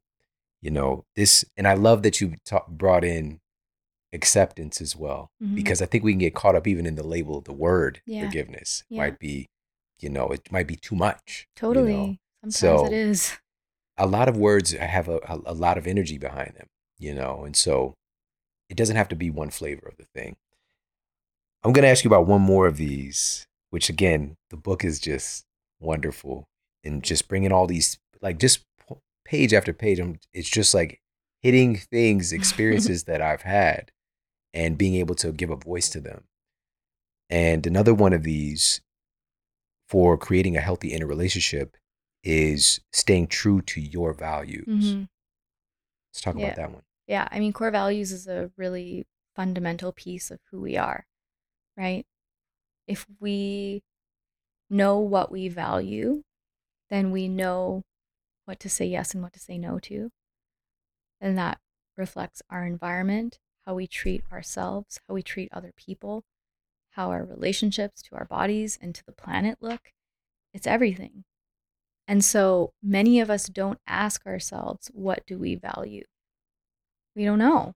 You 0.63 0.71
know, 0.71 1.05
this 1.17 1.45
and 1.57 1.67
I 1.67 1.75
love 1.75 2.03
that 2.05 2.21
you 2.21 2.37
ta- 2.47 2.65
brought 2.69 3.05
in 3.05 3.41
acceptance 4.15 4.81
as 4.81 4.95
well 4.97 5.31
mm-hmm. 5.43 5.55
because 5.55 5.83
i 5.83 5.87
think 5.87 6.05
we 6.05 6.13
can 6.13 6.19
get 6.19 6.35
caught 6.35 6.55
up 6.55 6.67
even 6.67 6.87
in 6.87 6.95
the 6.95 7.07
label 7.07 7.37
of 7.37 7.45
the 7.45 7.53
word 7.53 8.01
yeah. 8.07 8.25
forgiveness 8.25 8.85
yeah. 8.89 8.99
might 8.99 9.19
be 9.19 9.49
you 9.99 10.09
know 10.09 10.29
it 10.29 10.51
might 10.51 10.67
be 10.67 10.77
too 10.77 10.95
much 10.95 11.49
totally 11.57 11.93
you 11.93 11.99
know? 11.99 12.17
sometimes 12.51 12.59
so, 12.59 12.87
it 12.87 12.93
is 12.93 13.39
a 13.99 14.07
lot 14.07 14.29
of 14.29 14.37
words 14.37 14.73
have 14.73 15.09
a, 15.09 15.19
a, 15.29 15.41
a 15.47 15.55
lot 15.55 15.77
of 15.77 15.87
energy 15.87 16.17
behind 16.17 16.55
them 16.57 16.69
you 16.99 17.15
know 17.15 17.45
and 17.45 17.57
so 17.57 17.95
it 18.71 18.77
doesn't 18.77 18.97
have 18.97 19.09
to 19.09 19.17
be 19.17 19.31
one 19.31 19.51
flavor 19.51 19.87
of 19.87 19.97
the 19.97 20.07
thing 20.15 20.37
i'm 21.63 21.73
going 21.73 21.83
to 21.83 21.89
ask 21.89 22.05
you 22.05 22.09
about 22.09 22.27
one 22.27 22.41
more 22.41 22.67
of 22.67 22.77
these 22.77 23.47
which 23.71 23.89
again 23.89 24.37
the 24.51 24.57
book 24.57 24.85
is 24.85 25.01
just 25.01 25.45
wonderful 25.81 26.47
and 26.85 27.03
just 27.03 27.29
bringing 27.29 27.53
all 27.53 27.67
these 27.67 27.99
like 28.23 28.39
just 28.39 28.65
page 29.25 29.53
after 29.53 29.73
page 29.73 30.01
it's 30.33 30.49
just 30.49 30.75
like 30.75 31.01
hitting 31.43 31.77
things 31.77 32.33
experiences 32.33 33.05
that 33.05 33.21
i've 33.21 33.43
had 33.43 33.91
and 34.55 34.79
being 34.79 34.95
able 34.95 35.17
to 35.17 35.33
give 35.33 35.51
a 35.51 35.57
voice 35.57 35.91
to 35.91 36.01
them. 36.01 36.25
And 37.29 37.67
another 37.67 37.93
one 37.93 38.13
of 38.13 38.23
these 38.23 38.81
for 39.89 40.17
creating 40.17 40.57
a 40.57 40.61
healthy 40.61 40.93
interrelationship 40.93 41.77
is 42.23 42.81
staying 42.93 43.27
true 43.27 43.61
to 43.63 43.81
your 43.81 44.15
values. 44.15 44.67
Mm-hmm. 44.67 45.03
Let's 46.11 46.21
talk 46.23 46.37
yeah. 46.39 46.47
about 46.47 46.57
that 46.57 46.71
one. 46.71 46.83
Yeah. 47.07 47.29
I 47.31 47.41
mean, 47.41 47.53
core 47.53 47.71
values 47.71 48.13
is 48.13 48.27
a 48.27 48.51
really 48.57 49.07
fundamental 49.35 49.93
piece 49.93 50.31
of 50.31 50.39
who 50.51 50.61
we 50.61 50.77
are, 50.77 51.07
right? 51.77 52.07
If 52.87 53.07
we 53.21 53.83
know 54.71 54.99
what 54.99 55.31
we 55.31 55.49
value, 55.49 56.23
then 56.89 57.11
we 57.11 57.29
know 57.29 57.83
what 58.45 58.61
to 58.61 58.69
say 58.69 58.87
yes 58.87 59.13
and 59.13 59.23
what 59.23 59.33
to 59.33 59.41
say 59.41 59.59
no 59.59 59.79
to. 59.81 60.11
And 61.21 61.37
that 61.37 61.59
reflects 61.97 62.43
our 62.51 62.65
environment, 62.65 63.39
how 63.67 63.75
we 63.75 63.87
treat 63.87 64.23
ourselves, 64.33 65.01
how 65.09 65.15
we 65.15 65.23
treat 65.23 65.49
other 65.53 65.73
people, 65.77 66.25
how 66.91 67.11
our 67.11 67.25
relationships 67.25 68.03
to 68.03 68.17
our 68.17 68.25
bodies 68.25 68.79
and 68.81 68.95
to 68.95 69.05
the 69.05 69.13
planet 69.13 69.59
look. 69.61 69.93
It's 70.53 70.67
everything. 70.67 71.25
And 72.07 72.25
so 72.25 72.73
many 72.83 73.21
of 73.21 73.31
us 73.31 73.49
don't 73.49 73.79
ask 73.87 74.27
ourselves, 74.27 74.91
what 74.93 75.25
do 75.27 75.39
we 75.39 75.55
value? 75.55 76.05
We 77.17 77.25
don't 77.25 77.39
know. 77.39 77.73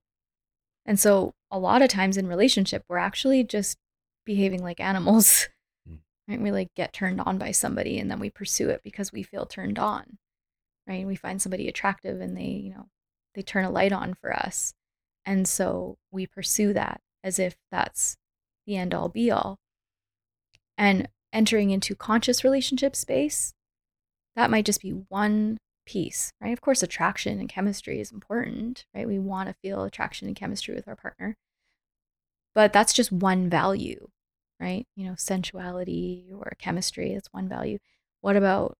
And 0.85 0.99
so 0.99 1.33
a 1.51 1.59
lot 1.59 1.81
of 1.81 1.89
times 1.89 2.17
in 2.17 2.27
relationship, 2.27 2.83
we're 2.87 2.97
actually 2.97 3.43
just 3.43 3.77
behaving 4.25 4.63
like 4.63 4.79
animals. 4.79 5.49
Mm. 5.89 5.99
Right? 6.27 6.39
We 6.39 6.51
like 6.51 6.67
get 6.75 6.93
turned 6.93 7.19
on 7.21 7.39
by 7.39 7.49
somebody 7.49 7.97
and 7.97 8.11
then 8.11 8.19
we 8.19 8.29
pursue 8.29 8.69
it 8.69 8.81
because 8.83 9.11
we 9.11 9.23
feel 9.23 9.47
turned 9.47 9.79
on. 9.79 10.19
Right? 10.85 11.03
We 11.03 11.15
find 11.15 11.41
somebody 11.41 11.67
attractive 11.67 12.21
and 12.21 12.37
they, 12.37 12.43
you 12.43 12.69
know, 12.69 12.85
they 13.33 13.41
turn 13.41 13.65
a 13.65 13.71
light 13.71 13.91
on 13.91 14.13
for 14.13 14.31
us. 14.31 14.75
And 15.25 15.47
so 15.47 15.97
we 16.11 16.25
pursue 16.25 16.73
that 16.73 17.01
as 17.23 17.39
if 17.39 17.55
that's 17.71 18.17
the 18.65 18.77
end 18.77 18.93
all 18.93 19.09
be 19.09 19.31
all. 19.31 19.59
And 20.77 21.09
entering 21.33 21.71
into 21.71 21.95
conscious 21.95 22.43
relationship 22.43 22.95
space, 22.95 23.53
that 24.35 24.49
might 24.49 24.65
just 24.65 24.81
be 24.81 24.91
one 24.91 25.57
piece, 25.85 26.31
right? 26.39 26.53
Of 26.53 26.61
course, 26.61 26.83
attraction 26.83 27.39
and 27.39 27.49
chemistry 27.49 27.99
is 27.99 28.11
important, 28.11 28.85
right? 28.93 29.07
We 29.07 29.19
want 29.19 29.49
to 29.49 29.55
feel 29.61 29.83
attraction 29.83 30.27
and 30.27 30.35
chemistry 30.35 30.75
with 30.75 30.87
our 30.87 30.95
partner. 30.95 31.35
But 32.55 32.73
that's 32.73 32.93
just 32.93 33.11
one 33.11 33.49
value, 33.49 34.07
right? 34.59 34.85
You 34.95 35.07
know, 35.07 35.15
sensuality 35.15 36.31
or 36.33 36.53
chemistry, 36.59 37.13
that's 37.13 37.31
one 37.31 37.49
value. 37.49 37.79
What 38.21 38.35
about 38.35 38.77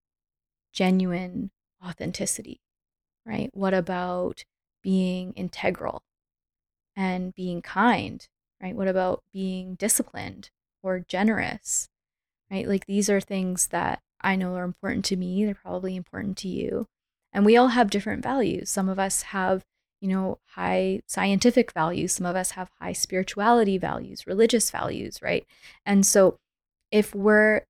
genuine 0.71 1.51
authenticity, 1.85 2.61
right? 3.25 3.49
What 3.53 3.73
about 3.73 4.45
being 4.81 5.33
integral 5.33 6.03
and 6.99 7.34
being 7.34 7.61
kind, 7.61 8.27
right? 8.61 8.76
What 8.76 8.89
about 8.89 9.23
being 9.31 9.76
disciplined 9.76 10.49
or 10.84 10.99
generous, 10.99 11.88
right? 12.51 12.67
Like 12.67 12.88
these 12.88 13.09
are 13.09 13.21
things 13.21 13.67
that 13.67 14.01
I 14.19 14.35
know 14.35 14.55
are 14.55 14.65
important 14.65 15.05
to 15.05 15.15
me. 15.15 15.45
They're 15.45 15.55
probably 15.55 15.95
important 15.95 16.35
to 16.39 16.49
you. 16.49 16.88
And 17.31 17.45
we 17.45 17.55
all 17.55 17.69
have 17.69 17.89
different 17.89 18.21
values. 18.21 18.69
Some 18.69 18.89
of 18.89 18.99
us 18.99 19.21
have, 19.21 19.63
you 20.01 20.09
know, 20.09 20.39
high 20.55 20.99
scientific 21.07 21.71
values. 21.71 22.11
Some 22.11 22.26
of 22.26 22.35
us 22.35 22.51
have 22.51 22.69
high 22.81 22.91
spirituality 22.91 23.77
values, 23.77 24.27
religious 24.27 24.69
values, 24.69 25.21
right? 25.21 25.45
And 25.85 26.05
so 26.05 26.35
if 26.91 27.15
we're 27.15 27.61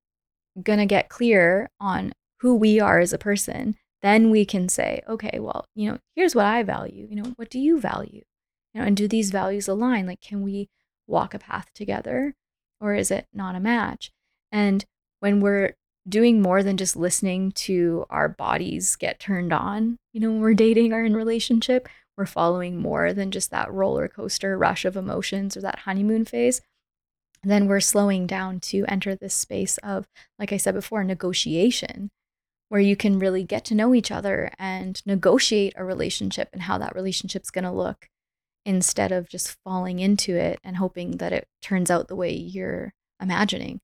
going 0.64 0.80
to 0.80 0.88
get 0.88 1.10
clear 1.10 1.70
on 1.80 2.14
who 2.40 2.56
we 2.56 2.80
are 2.80 3.00
as 3.00 3.14
a 3.14 3.20
person, 3.20 3.76
then 4.02 4.32
we 4.32 4.44
can 4.44 4.70
say, 4.70 5.04
okay, 5.08 5.38
well, 5.40 5.66
you 5.76 5.92
know, 5.92 6.00
here's 6.16 6.34
what 6.34 6.46
I 6.46 6.64
value. 6.64 7.06
You 7.08 7.18
know, 7.18 7.34
what 7.36 7.52
do 7.52 7.60
you 7.60 7.80
value? 7.80 8.24
You 8.74 8.82
know, 8.82 8.88
and 8.88 8.98
do 8.98 9.08
these 9.08 9.32
values 9.32 9.68
align? 9.68 10.06
Like, 10.06 10.22
can 10.22 10.42
we 10.42 10.70
walk 11.08 11.34
a 11.34 11.40
path 11.40 11.72
together 11.74 12.36
or 12.80 12.94
is 12.94 13.12
it 13.12 13.28
not 13.34 13.56
a 13.56 13.60
match? 13.60 14.12
And 14.52 14.86
when 15.20 15.42
we're 15.42 15.76
doing 16.08 16.42
more 16.42 16.64
than 16.64 16.78
just 16.78 16.96
listening 16.96 17.52
to 17.52 18.06
our 18.10 18.30
bodies 18.30 18.96
get 18.96 19.20
turned 19.20 19.54
on, 19.54 19.98
you 20.14 20.20
know, 20.20 20.32
when 20.32 20.42
we're 20.42 20.54
dating 20.54 20.94
or 20.94 21.04
in 21.04 21.16
relationship, 21.16 21.88
we're 22.18 22.26
following 22.26 22.82
more 22.82 23.14
than 23.14 23.32
just 23.32 23.52
that 23.52 23.72
roller 23.72 24.08
coaster 24.08 24.58
rush 24.58 24.86
of 24.86 24.98
emotions 24.98 25.56
or 25.56 25.62
that 25.62 25.80
honeymoon 25.80 26.26
phase. 26.26 26.62
then 27.42 27.68
we're 27.68 27.80
slowing 27.80 28.28
down 28.28 28.60
to 28.60 28.84
enter 28.90 29.16
this 29.16 29.34
space 29.34 29.78
of, 29.78 30.06
like 30.38 30.52
I 30.52 30.58
said 30.58 30.74
before, 30.74 31.06
negotiation, 31.06 32.12
where 32.68 32.82
you 32.82 32.98
can 32.98 33.18
really 33.18 33.44
get 33.44 33.64
to 33.66 33.76
know 33.76 33.96
each 33.96 34.12
other 34.12 34.52
and 34.60 35.02
negotiate 35.06 35.74
a 35.78 35.86
relationship 35.86 36.50
and 36.52 36.64
how 36.64 36.78
that 36.78 36.96
relationship's 36.96 37.50
going 37.50 37.64
to 37.64 37.72
look 37.72 38.10
instead 38.70 39.12
of 39.12 39.28
just 39.28 39.58
falling 39.64 39.98
into 39.98 40.36
it 40.36 40.60
and 40.64 40.78
hoping 40.78 41.18
that 41.18 41.34
it 41.34 41.48
turns 41.60 41.90
out 41.90 42.08
the 42.08 42.16
way 42.16 42.32
you're 42.32 42.94
imagining. 43.20 43.82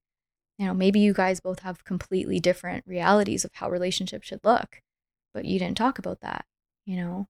You 0.59 0.67
know, 0.67 0.75
maybe 0.75 0.99
you 0.99 1.11
guys 1.11 1.39
both 1.39 1.61
have 1.61 1.83
completely 1.83 2.39
different 2.39 2.83
realities 2.85 3.43
of 3.43 3.49
how 3.55 3.67
relationships 3.71 4.27
should 4.27 4.41
look, 4.43 4.83
but 5.33 5.43
you 5.43 5.57
didn't 5.57 5.77
talk 5.77 5.97
about 5.97 6.21
that, 6.21 6.45
you 6.85 6.97
know? 6.97 7.27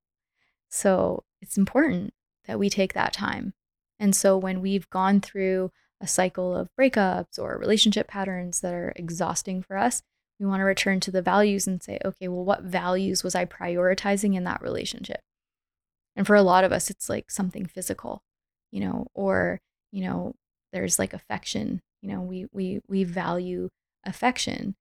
So 0.70 1.24
it's 1.42 1.58
important 1.58 2.14
that 2.46 2.60
we 2.60 2.70
take 2.70 2.92
that 2.92 3.14
time. 3.14 3.54
And 4.02 4.14
so 4.14 4.38
when 4.38 4.60
we've 4.60 4.90
gone 4.90 5.22
through 5.22 5.72
a 6.02 6.08
cycle 6.08 6.54
of 6.54 6.68
breakups 6.78 7.40
or 7.40 7.58
relationship 7.58 8.10
patterns 8.10 8.60
that 8.60 8.74
are 8.74 8.92
exhausting 8.98 9.62
for 9.62 9.78
us, 9.78 10.02
we 10.42 10.46
want 10.46 10.60
to 10.60 10.66
return 10.66 11.00
to 11.00 11.10
the 11.10 11.22
values 11.22 11.68
and 11.68 11.82
say, 11.82 12.00
okay, 12.04 12.28
well, 12.28 12.44
what 12.44 12.64
values 12.64 13.24
was 13.24 13.34
I 13.34 13.46
prioritizing 13.46 14.36
in 14.36 14.44
that 14.44 14.62
relationship? 14.62 15.22
And 16.16 16.26
for 16.26 16.36
a 16.36 16.42
lot 16.42 16.64
of 16.64 16.72
us, 16.72 16.90
it's 16.90 17.10
like 17.10 17.30
something 17.30 17.66
physical, 17.66 18.24
you 18.72 18.80
know, 18.80 19.08
or, 19.14 19.62
you 19.92 20.04
know, 20.04 20.34
there's 20.72 21.00
like 21.00 21.14
affection, 21.14 21.82
you 22.02 22.10
know, 22.10 22.22
we 22.22 22.48
we 22.52 22.82
we 22.88 23.04
value 23.04 23.70
affection. 24.06 24.76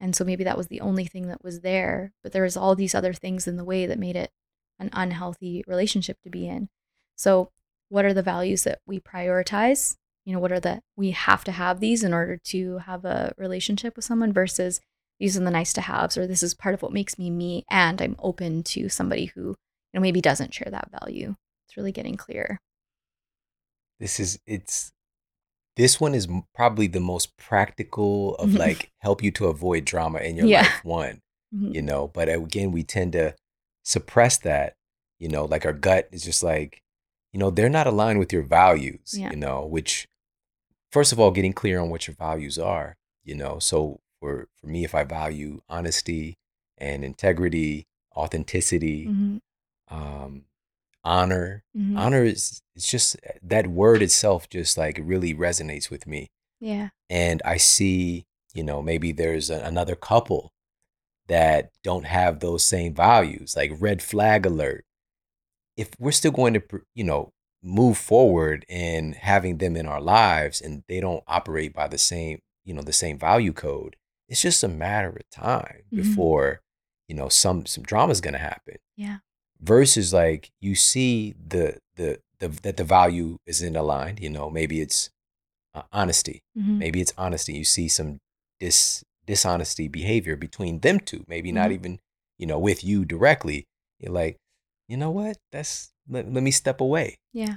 And 0.00 0.14
so 0.14 0.24
maybe 0.24 0.44
that 0.44 0.58
was 0.58 0.68
the 0.68 0.80
only 0.80 1.06
thing 1.06 1.28
that 1.28 1.42
was 1.42 1.60
there, 1.60 2.12
but 2.22 2.32
there 2.32 2.42
was 2.42 2.56
all 2.56 2.74
these 2.74 2.94
other 2.94 3.12
things 3.12 3.48
in 3.48 3.56
the 3.56 3.64
way 3.64 3.86
that 3.86 3.98
made 3.98 4.16
it 4.16 4.30
an 4.78 4.90
unhealthy 4.92 5.64
relationship 5.66 6.18
to 6.22 6.30
be 6.30 6.46
in. 6.46 6.68
So, 7.16 7.50
what 7.88 8.04
are 8.04 8.12
the 8.12 8.22
values 8.22 8.64
that 8.64 8.80
we 8.86 9.00
prioritize? 9.00 9.96
You 10.24 10.34
know, 10.34 10.40
what 10.40 10.52
are 10.52 10.60
the 10.60 10.82
we 10.96 11.12
have 11.12 11.44
to 11.44 11.52
have 11.52 11.80
these 11.80 12.02
in 12.04 12.12
order 12.12 12.36
to 12.46 12.78
have 12.78 13.04
a 13.04 13.32
relationship 13.38 13.96
with 13.96 14.04
someone 14.04 14.32
versus 14.32 14.80
these 15.18 15.36
are 15.36 15.44
the 15.44 15.50
nice 15.50 15.72
to 15.74 15.80
haves 15.80 16.18
or 16.18 16.26
this 16.26 16.42
is 16.42 16.52
part 16.52 16.74
of 16.74 16.82
what 16.82 16.92
makes 16.92 17.18
me 17.18 17.30
me 17.30 17.64
and 17.70 18.02
I'm 18.02 18.16
open 18.18 18.62
to 18.64 18.88
somebody 18.88 19.26
who 19.26 19.56
know, 19.96 20.02
maybe 20.02 20.20
doesn't 20.20 20.54
share 20.54 20.70
that 20.70 20.90
value. 21.00 21.34
It's 21.66 21.76
really 21.76 21.92
getting 21.92 22.16
clear. 22.16 22.60
This 23.98 24.20
is 24.20 24.38
it's 24.46 24.92
this 25.76 26.00
one 26.00 26.14
is 26.14 26.26
probably 26.54 26.86
the 26.86 27.00
most 27.00 27.36
practical 27.36 28.34
of 28.36 28.54
like 28.54 28.90
help 29.00 29.22
you 29.22 29.30
to 29.32 29.46
avoid 29.46 29.84
drama 29.84 30.18
in 30.18 30.36
your 30.36 30.46
yeah. 30.46 30.62
life 30.62 30.84
one 30.84 31.20
mm-hmm. 31.54 31.74
you 31.74 31.82
know 31.82 32.08
but 32.08 32.28
again 32.28 32.72
we 32.72 32.82
tend 32.82 33.12
to 33.12 33.34
suppress 33.84 34.38
that 34.38 34.74
you 35.18 35.28
know 35.28 35.44
like 35.44 35.64
our 35.64 35.72
gut 35.72 36.08
is 36.10 36.24
just 36.24 36.42
like 36.42 36.82
you 37.32 37.38
know 37.38 37.50
they're 37.50 37.68
not 37.68 37.86
aligned 37.86 38.18
with 38.18 38.32
your 38.32 38.42
values 38.42 39.14
yeah. 39.16 39.30
you 39.30 39.36
know 39.36 39.64
which 39.64 40.06
first 40.90 41.12
of 41.12 41.20
all 41.20 41.30
getting 41.30 41.52
clear 41.52 41.78
on 41.80 41.90
what 41.90 42.06
your 42.06 42.16
values 42.16 42.58
are 42.58 42.96
you 43.24 43.34
know 43.34 43.58
so 43.58 44.00
for 44.20 44.48
for 44.60 44.66
me 44.66 44.84
if 44.84 44.94
i 44.94 45.04
value 45.04 45.60
honesty 45.68 46.34
and 46.78 47.04
integrity 47.04 47.86
authenticity 48.16 49.06
mm-hmm 49.06 49.36
um, 49.90 50.44
honor. 51.06 51.62
Mm-hmm. 51.76 51.96
Honor 51.96 52.24
is 52.24 52.60
it's 52.74 52.88
just 52.88 53.16
that 53.42 53.68
word 53.68 54.02
itself 54.02 54.48
just 54.50 54.76
like 54.76 55.00
really 55.02 55.34
resonates 55.34 55.90
with 55.90 56.06
me. 56.06 56.30
Yeah. 56.60 56.88
And 57.08 57.40
I 57.44 57.56
see, 57.56 58.26
you 58.54 58.62
know, 58.62 58.82
maybe 58.82 59.12
there's 59.12 59.48
a, 59.48 59.60
another 59.60 59.94
couple 59.94 60.52
that 61.28 61.70
don't 61.82 62.06
have 62.06 62.40
those 62.40 62.64
same 62.64 62.94
values, 62.94 63.54
like 63.56 63.72
red 63.78 64.02
flag 64.02 64.44
alert. 64.44 64.84
If 65.76 65.90
we're 65.98 66.12
still 66.12 66.32
going 66.32 66.54
to, 66.54 66.62
you 66.94 67.04
know, 67.04 67.32
move 67.62 67.98
forward 67.98 68.64
in 68.68 69.12
having 69.14 69.58
them 69.58 69.76
in 69.76 69.86
our 69.86 70.00
lives 70.00 70.60
and 70.60 70.84
they 70.88 71.00
don't 71.00 71.24
operate 71.26 71.72
by 71.72 71.88
the 71.88 71.98
same, 71.98 72.40
you 72.64 72.74
know, 72.74 72.82
the 72.82 72.92
same 72.92 73.18
value 73.18 73.52
code, 73.52 73.96
it's 74.28 74.42
just 74.42 74.64
a 74.64 74.68
matter 74.68 75.08
of 75.08 75.30
time 75.30 75.82
mm-hmm. 75.92 75.96
before, 75.96 76.60
you 77.08 77.14
know, 77.14 77.28
some 77.28 77.66
some 77.66 77.84
drama 77.84 78.12
is 78.12 78.20
going 78.20 78.34
to 78.34 78.38
happen. 78.38 78.76
Yeah 78.96 79.18
versus 79.60 80.12
like 80.12 80.50
you 80.60 80.74
see 80.74 81.34
the 81.48 81.78
the 81.96 82.18
the 82.38 82.48
that 82.62 82.76
the 82.76 82.84
value 82.84 83.38
is 83.46 83.62
in 83.62 83.76
aligned 83.76 84.20
you 84.20 84.30
know 84.30 84.50
maybe 84.50 84.80
it's 84.80 85.10
uh, 85.74 85.82
honesty 85.92 86.42
mm-hmm. 86.56 86.78
maybe 86.78 87.00
it's 87.00 87.12
honesty 87.16 87.54
you 87.54 87.64
see 87.64 87.88
some 87.88 88.18
dis 88.60 89.04
dishonesty 89.26 89.88
behavior 89.88 90.36
between 90.36 90.80
them 90.80 91.00
two 91.00 91.24
maybe 91.26 91.48
mm-hmm. 91.48 91.56
not 91.56 91.72
even 91.72 91.98
you 92.38 92.46
know 92.46 92.58
with 92.58 92.84
you 92.84 93.04
directly 93.04 93.64
you're 93.98 94.12
like 94.12 94.36
you 94.88 94.96
know 94.96 95.10
what 95.10 95.36
that's 95.52 95.92
let, 96.08 96.32
let 96.32 96.42
me 96.42 96.50
step 96.50 96.80
away 96.80 97.16
yeah 97.32 97.56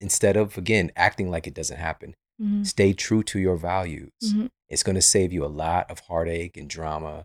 instead 0.00 0.36
of 0.36 0.58
again 0.58 0.90
acting 0.96 1.30
like 1.30 1.46
it 1.46 1.54
doesn't 1.54 1.78
happen 1.78 2.14
mm-hmm. 2.40 2.62
stay 2.62 2.92
true 2.92 3.22
to 3.22 3.38
your 3.38 3.56
values 3.56 4.10
mm-hmm. 4.24 4.46
it's 4.68 4.82
going 4.82 4.96
to 4.96 5.02
save 5.02 5.32
you 5.32 5.44
a 5.44 5.46
lot 5.46 5.90
of 5.90 6.00
heartache 6.00 6.56
and 6.56 6.68
drama 6.68 7.24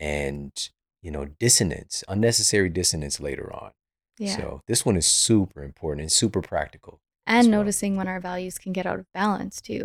and 0.00 0.70
you 1.02 1.10
know, 1.10 1.26
dissonance, 1.26 2.04
unnecessary 2.08 2.68
dissonance 2.68 3.20
later 3.20 3.52
on. 3.52 3.72
Yeah. 4.18 4.36
So 4.36 4.62
this 4.66 4.84
one 4.84 4.96
is 4.96 5.06
super 5.06 5.62
important 5.62 6.02
and 6.02 6.12
super 6.12 6.42
practical. 6.42 7.00
And 7.26 7.48
well. 7.48 7.60
noticing 7.60 7.96
when 7.96 8.08
our 8.08 8.20
values 8.20 8.58
can 8.58 8.72
get 8.72 8.86
out 8.86 8.98
of 8.98 9.06
balance 9.12 9.60
too. 9.60 9.84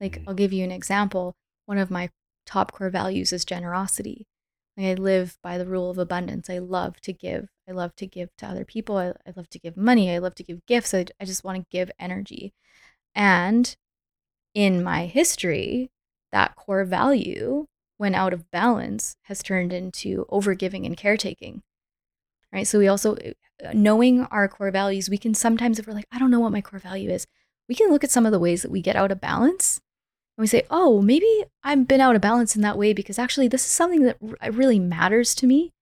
Like 0.00 0.18
mm-hmm. 0.18 0.28
I'll 0.28 0.34
give 0.34 0.52
you 0.52 0.64
an 0.64 0.72
example. 0.72 1.34
One 1.66 1.78
of 1.78 1.90
my 1.90 2.10
top 2.46 2.72
core 2.72 2.90
values 2.90 3.32
is 3.32 3.44
generosity. 3.44 4.26
Like 4.76 4.86
I 4.86 4.94
live 4.94 5.38
by 5.42 5.58
the 5.58 5.66
rule 5.66 5.90
of 5.90 5.98
abundance. 5.98 6.48
I 6.48 6.58
love 6.58 7.00
to 7.02 7.12
give. 7.12 7.48
I 7.68 7.72
love 7.72 7.94
to 7.96 8.06
give 8.06 8.30
to 8.38 8.46
other 8.46 8.64
people. 8.64 8.96
I, 8.96 9.08
I 9.26 9.32
love 9.36 9.50
to 9.50 9.58
give 9.58 9.76
money. 9.76 10.10
I 10.10 10.18
love 10.18 10.34
to 10.36 10.42
give 10.42 10.64
gifts. 10.66 10.94
I, 10.94 11.06
I 11.20 11.24
just 11.24 11.44
want 11.44 11.58
to 11.58 11.66
give 11.70 11.90
energy. 11.98 12.54
And 13.14 13.76
in 14.54 14.82
my 14.82 15.06
history, 15.06 15.90
that 16.32 16.56
core 16.56 16.84
value, 16.84 17.66
when 17.98 18.14
out 18.14 18.32
of 18.32 18.50
balance, 18.50 19.16
has 19.22 19.42
turned 19.42 19.72
into 19.72 20.24
overgiving 20.30 20.86
and 20.86 20.96
caretaking. 20.96 21.62
Right. 22.52 22.66
So 22.66 22.78
we 22.78 22.88
also, 22.88 23.16
uh, 23.16 23.72
knowing 23.74 24.22
our 24.30 24.48
core 24.48 24.70
values, 24.70 25.10
we 25.10 25.18
can 25.18 25.34
sometimes, 25.34 25.78
if 25.78 25.86
we're 25.86 25.92
like, 25.92 26.06
I 26.10 26.18
don't 26.18 26.30
know 26.30 26.40
what 26.40 26.52
my 26.52 26.62
core 26.62 26.78
value 26.78 27.10
is, 27.10 27.26
we 27.68 27.74
can 27.74 27.90
look 27.90 28.02
at 28.02 28.10
some 28.10 28.24
of 28.24 28.32
the 28.32 28.38
ways 28.38 28.62
that 28.62 28.70
we 28.70 28.80
get 28.80 28.96
out 28.96 29.12
of 29.12 29.20
balance 29.20 29.80
and 30.38 30.42
we 30.42 30.46
say, 30.46 30.62
oh, 30.70 31.02
maybe 31.02 31.44
I've 31.62 31.88
been 31.88 32.00
out 32.00 32.14
of 32.14 32.22
balance 32.22 32.56
in 32.56 32.62
that 32.62 32.78
way 32.78 32.92
because 32.92 33.18
actually 33.18 33.48
this 33.48 33.66
is 33.66 33.72
something 33.72 34.04
that 34.04 34.16
really 34.52 34.78
matters 34.78 35.34
to 35.34 35.46
me. 35.46 35.72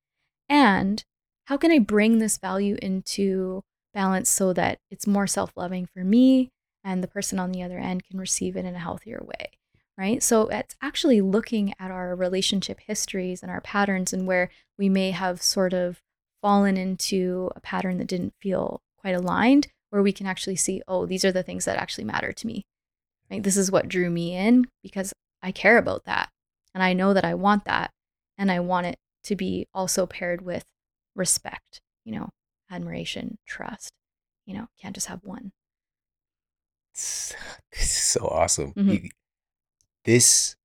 And 0.48 1.04
how 1.44 1.56
can 1.56 1.70
I 1.70 1.78
bring 1.78 2.18
this 2.18 2.38
value 2.38 2.76
into 2.82 3.62
balance 3.94 4.28
so 4.30 4.52
that 4.54 4.80
it's 4.90 5.06
more 5.06 5.26
self 5.26 5.52
loving 5.56 5.86
for 5.86 6.02
me 6.02 6.50
and 6.82 7.02
the 7.02 7.08
person 7.08 7.38
on 7.38 7.52
the 7.52 7.62
other 7.62 7.78
end 7.78 8.04
can 8.04 8.18
receive 8.18 8.56
it 8.56 8.64
in 8.64 8.74
a 8.74 8.80
healthier 8.80 9.22
way? 9.22 9.50
Right. 9.98 10.22
So 10.22 10.48
it's 10.48 10.76
actually 10.82 11.22
looking 11.22 11.72
at 11.80 11.90
our 11.90 12.14
relationship 12.14 12.80
histories 12.86 13.42
and 13.42 13.50
our 13.50 13.62
patterns 13.62 14.12
and 14.12 14.26
where 14.26 14.50
we 14.78 14.90
may 14.90 15.10
have 15.10 15.40
sort 15.42 15.72
of 15.72 16.02
fallen 16.42 16.76
into 16.76 17.50
a 17.56 17.60
pattern 17.60 17.96
that 17.98 18.06
didn't 18.06 18.34
feel 18.38 18.82
quite 18.98 19.14
aligned, 19.14 19.68
where 19.88 20.02
we 20.02 20.12
can 20.12 20.26
actually 20.26 20.56
see, 20.56 20.82
oh, 20.86 21.06
these 21.06 21.24
are 21.24 21.32
the 21.32 21.42
things 21.42 21.64
that 21.64 21.78
actually 21.78 22.04
matter 22.04 22.30
to 22.30 22.46
me. 22.46 22.66
Right? 23.30 23.42
This 23.42 23.56
is 23.56 23.72
what 23.72 23.88
drew 23.88 24.10
me 24.10 24.34
in 24.34 24.66
because 24.82 25.14
I 25.42 25.50
care 25.50 25.78
about 25.78 26.04
that. 26.04 26.28
And 26.74 26.82
I 26.82 26.92
know 26.92 27.14
that 27.14 27.24
I 27.24 27.34
want 27.34 27.64
that. 27.64 27.90
And 28.36 28.50
I 28.50 28.60
want 28.60 28.86
it 28.86 28.98
to 29.24 29.34
be 29.34 29.66
also 29.72 30.04
paired 30.04 30.42
with 30.42 30.64
respect, 31.14 31.80
you 32.04 32.12
know, 32.12 32.28
admiration, 32.70 33.38
trust. 33.46 33.92
You 34.44 34.54
know, 34.54 34.66
can't 34.78 34.94
just 34.94 35.06
have 35.06 35.24
one. 35.24 35.52
This 36.94 37.34
is 37.72 37.90
so 37.90 38.26
awesome. 38.26 38.72
Mhm. 38.74 39.02
You, 39.04 39.10
this, 40.06 40.56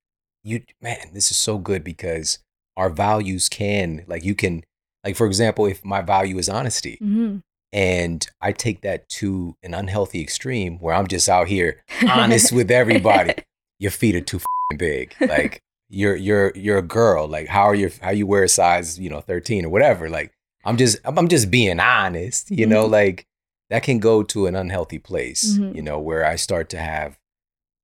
you, 0.44 0.64
man, 0.82 1.10
this 1.14 1.30
is 1.32 1.38
so 1.38 1.58
good 1.58 1.84
because 1.84 2.40
our 2.78 2.90
values 2.90 3.50
can, 3.50 4.06
like, 4.08 4.24
you 4.24 4.34
can, 4.36 4.64
like, 5.04 5.16
for 5.18 5.28
example, 5.28 5.66
if 5.66 5.84
my 5.84 6.02
value 6.02 6.38
is 6.38 6.48
honesty 6.50 6.98
hmm 7.00 7.38
and 7.74 8.28
I 8.42 8.52
take 8.52 8.82
that 8.82 9.08
to 9.20 9.56
an 9.64 9.74
unhealthy 9.74 10.20
extreme 10.22 10.78
where 10.80 10.94
I'm 10.94 11.08
just 11.08 11.30
out 11.30 11.48
here 11.48 11.82
honest 12.10 12.52
with 12.58 12.70
everybody, 12.70 13.34
your 13.80 13.92
feet 13.92 14.14
are 14.16 14.20
too 14.22 14.40
fing 14.40 14.78
big. 14.78 15.16
Like, 15.22 15.62
you're 15.90 16.16
you're 16.18 16.52
you're 16.54 16.78
a 16.80 16.82
girl. 16.82 17.28
Like, 17.30 17.48
how 17.48 17.64
are 17.64 17.76
your 17.76 17.92
how 18.02 18.10
you 18.12 18.28
wear 18.28 18.44
a 18.44 18.50
size, 18.50 19.00
you 19.00 19.10
know, 19.10 19.22
13 19.22 19.64
or 19.66 19.70
whatever. 19.70 20.10
Like, 20.10 20.32
I'm 20.66 20.76
just 20.76 20.98
I'm 21.06 21.30
just 21.30 21.50
being 21.50 21.80
honest, 21.80 22.52
you 22.52 22.66
know, 22.66 22.88
Mhm. 22.88 22.92
like 22.92 23.26
that 23.70 23.84
can 23.84 24.00
go 24.00 24.22
to 24.24 24.48
an 24.48 24.56
unhealthy 24.56 25.00
place, 25.00 25.58
Mhm. 25.58 25.74
you 25.74 25.82
know, 25.82 25.98
where 25.98 26.26
I 26.26 26.36
start 26.36 26.70
to 26.72 26.78
have 26.78 27.18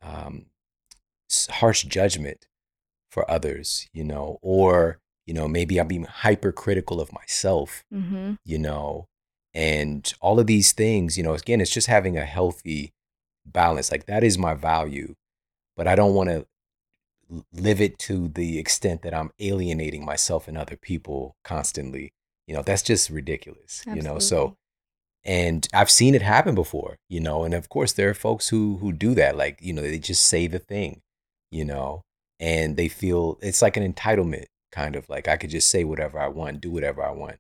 um 0.01 0.47
harsh 1.52 1.84
judgment 1.84 2.45
for 3.10 3.30
others, 3.30 3.88
you 3.94 4.04
know, 4.04 4.40
or 4.41 4.99
you 5.26 5.34
know, 5.34 5.48
maybe 5.48 5.78
I'm 5.78 5.88
being 5.88 6.06
hypercritical 6.06 7.02
of 7.02 7.12
myself, 7.14 7.84
hmm 7.91 8.36
you 8.45 8.58
know, 8.58 9.08
and 9.54 10.14
all 10.22 10.40
of 10.40 10.48
these 10.48 10.72
things, 10.72 11.18
you 11.18 11.24
know, 11.24 11.34
again, 11.34 11.60
it's 11.60 11.74
just 11.74 11.88
having 11.88 12.18
a 12.18 12.24
healthy 12.26 12.94
balance. 13.45 13.91
Like 13.91 14.06
that 14.06 14.24
is 14.24 14.38
my 14.38 14.54
value, 14.54 15.16
but 15.76 15.88
I 15.88 15.95
don't 15.95 16.14
want 16.14 16.30
to 16.30 16.45
live 17.52 17.82
it 17.82 17.99
to 17.99 18.30
the 18.30 18.58
extent 18.58 19.02
that 19.02 19.14
I'm 19.14 19.32
alienating 19.40 20.06
myself 20.06 20.48
and 20.48 20.58
other 20.58 20.78
people 20.78 21.36
constantly. 21.44 22.14
You 22.48 22.56
know, 22.56 22.62
that's 22.62 22.84
just 22.84 23.10
ridiculous, 23.10 23.84
you 23.98 24.02
know. 24.02 24.20
So, 24.20 24.56
and 25.26 25.68
I've 25.74 25.90
seen 25.91 26.16
it 26.16 26.22
happen 26.22 26.56
before, 26.56 26.95
you 27.10 27.20
know, 27.20 27.44
and 27.44 27.54
of 27.54 27.68
course 27.68 27.91
there 27.91 28.10
are 28.10 28.14
folks 28.14 28.48
who 28.49 28.78
who 28.78 28.94
do 28.94 29.14
that 29.16 29.36
like, 29.36 29.58
you 29.62 29.74
know, 29.74 29.82
they 29.82 29.99
just 29.99 30.24
say 30.24 30.48
the 30.48 30.60
thing, 30.60 31.02
you 31.52 31.65
know, 31.65 32.02
and 32.40 32.78
they 32.78 32.88
feel 32.88 33.38
it's 33.41 33.61
like 33.61 33.78
an 33.78 33.94
entitlement 33.94 34.45
kind 34.72 34.95
of 34.95 35.10
like 35.10 35.28
I 35.28 35.38
could 35.38 35.49
just 35.49 35.69
say 35.69 35.84
whatever 35.84 36.19
I 36.19 36.28
want, 36.28 36.61
do 36.61 36.69
whatever 36.72 37.03
I 37.03 37.11
want. 37.11 37.38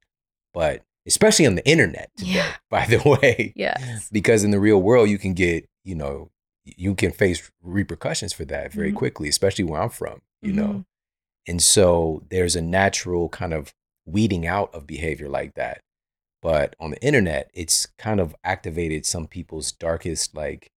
But 0.53 0.83
especially 1.05 1.45
on 1.45 1.55
the 1.55 1.67
internet 1.67 2.09
today, 2.17 2.31
Yeah. 2.31 2.53
by 2.69 2.85
the 2.85 2.97
way, 3.21 3.53
Yes. 3.55 4.09
because 4.11 4.43
in 4.43 4.51
the 4.51 4.59
real 4.59 4.81
world 4.81 5.09
you 5.09 5.17
can 5.17 5.33
get 5.33 5.67
you 5.83 5.95
know 5.95 6.29
you 6.65 6.95
can 6.95 7.11
face 7.13 7.49
repercussions 7.63 8.33
for 8.33 8.43
that 8.45 8.73
very 8.73 8.91
Mhm. 8.91 8.95
quickly 8.95 9.29
especially 9.29 9.63
where 9.63 9.81
i'm 9.81 9.89
from 9.89 10.21
you 10.41 10.51
know 10.51 10.67
Mhm. 10.67 10.85
and 11.47 11.61
so 11.63 12.25
there's 12.29 12.57
a 12.57 12.61
natural 12.61 13.29
kind 13.29 13.53
of 13.53 13.73
weeding 14.05 14.45
out 14.45 14.73
of 14.75 14.85
behavior 14.85 15.29
like 15.29 15.53
that 15.53 15.79
but 16.41 16.75
on 16.77 16.91
the 16.91 17.01
internet 17.01 17.49
it's 17.53 17.85
kind 17.97 18.19
of 18.19 18.35
activated 18.43 19.05
some 19.05 19.27
people's 19.27 19.71
darkest 19.71 20.35
like 20.35 20.69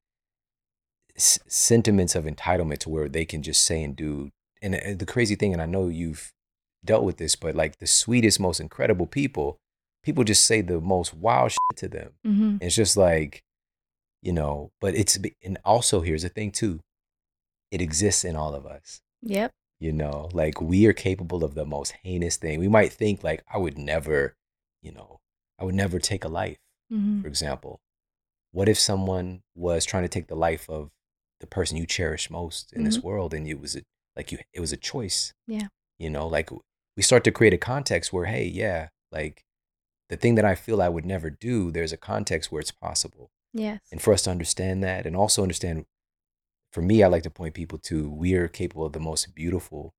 s- 1.20 1.40
sentiments 1.48 2.16
of 2.16 2.26
entitlement 2.26 2.80
to 2.80 2.90
where 2.90 3.08
they 3.10 3.26
can 3.26 3.44
just 3.44 3.64
say 3.64 3.84
and 3.84 3.96
do 3.96 4.32
and 4.62 4.76
uh, 4.76 4.80
the 4.98 5.06
crazy 5.06 5.36
thing 5.36 5.54
and 5.54 5.62
i 5.62 5.66
know 5.66 5.88
you've 5.88 6.32
dealt 6.84 7.04
with 7.04 7.18
this 7.18 7.36
but 7.36 7.54
like 7.56 7.78
the 7.78 7.88
sweetest 7.88 8.40
most 8.40 8.60
incredible 8.60 9.06
people 9.06 9.58
people 10.04 10.24
just 10.24 10.46
say 10.46 10.62
the 10.62 10.80
most 10.80 11.14
wild 11.14 11.52
shit 11.52 11.78
to 11.78 11.88
them 11.88 12.12
hmm 12.24 12.56
it's 12.62 12.76
just 12.76 12.98
like, 12.98 13.42
you 14.22 14.34
know, 14.34 14.70
but 14.82 14.94
it's, 14.96 15.18
and 15.46 15.58
also 15.64 16.02
here's 16.02 16.24
the 16.24 16.30
thing 16.30 16.52
too 16.52 16.80
it 17.72 17.82
exists 17.82 18.26
in 18.26 18.36
all 18.36 18.54
of 18.56 18.66
us, 18.66 19.02
Yep. 19.22 19.52
you 19.80 19.94
know, 19.94 20.30
like 20.34 20.60
we 20.60 20.86
are 20.88 20.94
capable 20.94 21.44
of 21.44 21.54
the 21.56 21.66
most 21.66 21.94
heinous 22.04 22.36
thing. 22.38 22.60
We 22.60 22.68
might 22.68 22.92
think, 22.92 23.24
like, 23.24 23.44
I 23.54 23.58
would 23.60 23.78
never, 23.78 24.36
you 24.82 24.92
know, 24.92 25.20
I 25.60 25.64
would 25.66 25.76
never 25.76 26.00
take 26.00 26.26
a 26.26 26.30
life, 26.30 26.58
hmm 26.90 27.22
for 27.22 27.28
example. 27.28 27.80
What 28.52 28.68
if 28.68 28.80
someone 28.80 29.44
was 29.56 29.86
trying 29.86 30.04
to 30.04 30.10
take 30.10 30.28
the 30.28 30.36
life 30.36 30.70
of 30.70 30.90
the 31.40 31.48
person 31.48 31.78
you 31.78 31.86
cherish 31.86 32.30
most 32.30 32.74
in 32.74 32.84
this 32.84 32.98
mm-hmm. 32.98 33.08
world 33.08 33.34
and 33.34 33.48
it 33.48 33.60
was 33.60 33.76
a, 33.76 33.82
like 34.16 34.32
you, 34.32 34.40
it 34.54 34.60
was 34.60 34.74
a 34.74 34.78
choice? 34.78 35.34
Yeah. 35.48 35.68
You 35.98 36.10
know, 36.10 36.28
like 36.28 36.50
we 36.96 37.04
start 37.04 37.24
to 37.26 37.32
create 37.32 37.54
a 37.54 37.58
context 37.58 38.12
where, 38.12 38.26
hey, 38.26 38.46
yeah, 38.46 38.90
like 39.12 39.44
the 40.10 40.18
thing 40.18 40.36
that 40.36 40.46
I 40.46 40.56
feel 40.56 40.82
I 40.82 40.90
would 40.90 41.06
never 41.06 41.30
do, 41.30 41.72
there's 41.72 41.94
a 41.94 41.98
context 41.98 42.52
where 42.52 42.62
it's 42.62 42.72
possible 42.72 43.30
Yes. 43.54 43.80
and 43.92 44.02
for 44.02 44.14
us 44.14 44.24
to 44.24 44.32
understand 44.32 44.84
that 44.84 45.06
and 45.06 45.16
also 45.16 45.42
understand 45.42 45.86
for 46.72 46.82
me 46.82 47.02
i 47.02 47.08
like 47.08 47.24
to 47.24 47.32
point 47.32 47.56
people 47.56 47.80
to 47.80 48.10
we 48.10 48.36
are 48.36 48.48
capable 48.48 48.86
of 48.86 48.94
the 48.94 49.00
most 49.00 49.34
beautiful 49.34 49.94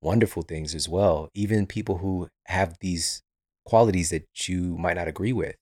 wonderful 0.00 0.42
things 0.42 0.74
as 0.74 0.88
well 0.88 1.28
even 1.34 1.66
people 1.66 1.98
who 1.98 2.28
have 2.46 2.78
these 2.80 3.22
qualities 3.66 4.08
that 4.10 4.26
you 4.48 4.76
might 4.78 4.96
not 4.96 5.08
agree 5.08 5.34
with 5.34 5.56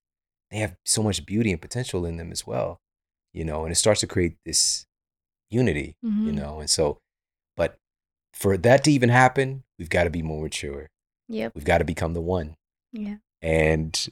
they 0.50 0.59
have 0.59 0.76
so 0.84 1.02
much 1.02 1.26
beauty 1.26 1.50
and 1.50 1.60
potential 1.60 2.06
in 2.06 2.16
them 2.16 2.30
as 2.30 2.46
well 2.46 2.78
you 3.32 3.44
know 3.44 3.64
and 3.64 3.72
it 3.72 3.76
starts 3.76 4.00
to 4.00 4.06
create 4.06 4.36
this 4.44 4.86
unity 5.53 5.97
you 6.03 6.11
Mhm. 6.11 6.35
know 6.35 6.61
and 6.61 6.70
so 6.70 6.99
but 7.57 7.77
for 8.33 8.57
that 8.57 8.83
to 8.85 8.91
even 8.93 9.09
happen 9.11 9.62
we've 9.79 9.91
got 9.91 10.05
to 10.05 10.11
be 10.11 10.23
more 10.23 10.43
mature 10.43 10.89
Yep. 11.29 11.55
we've 11.55 11.65
got 11.65 11.79
to 11.79 11.85
become 11.85 12.15
the 12.15 12.20
one 12.39 12.57
Yeah. 12.93 13.16
and 13.41 14.09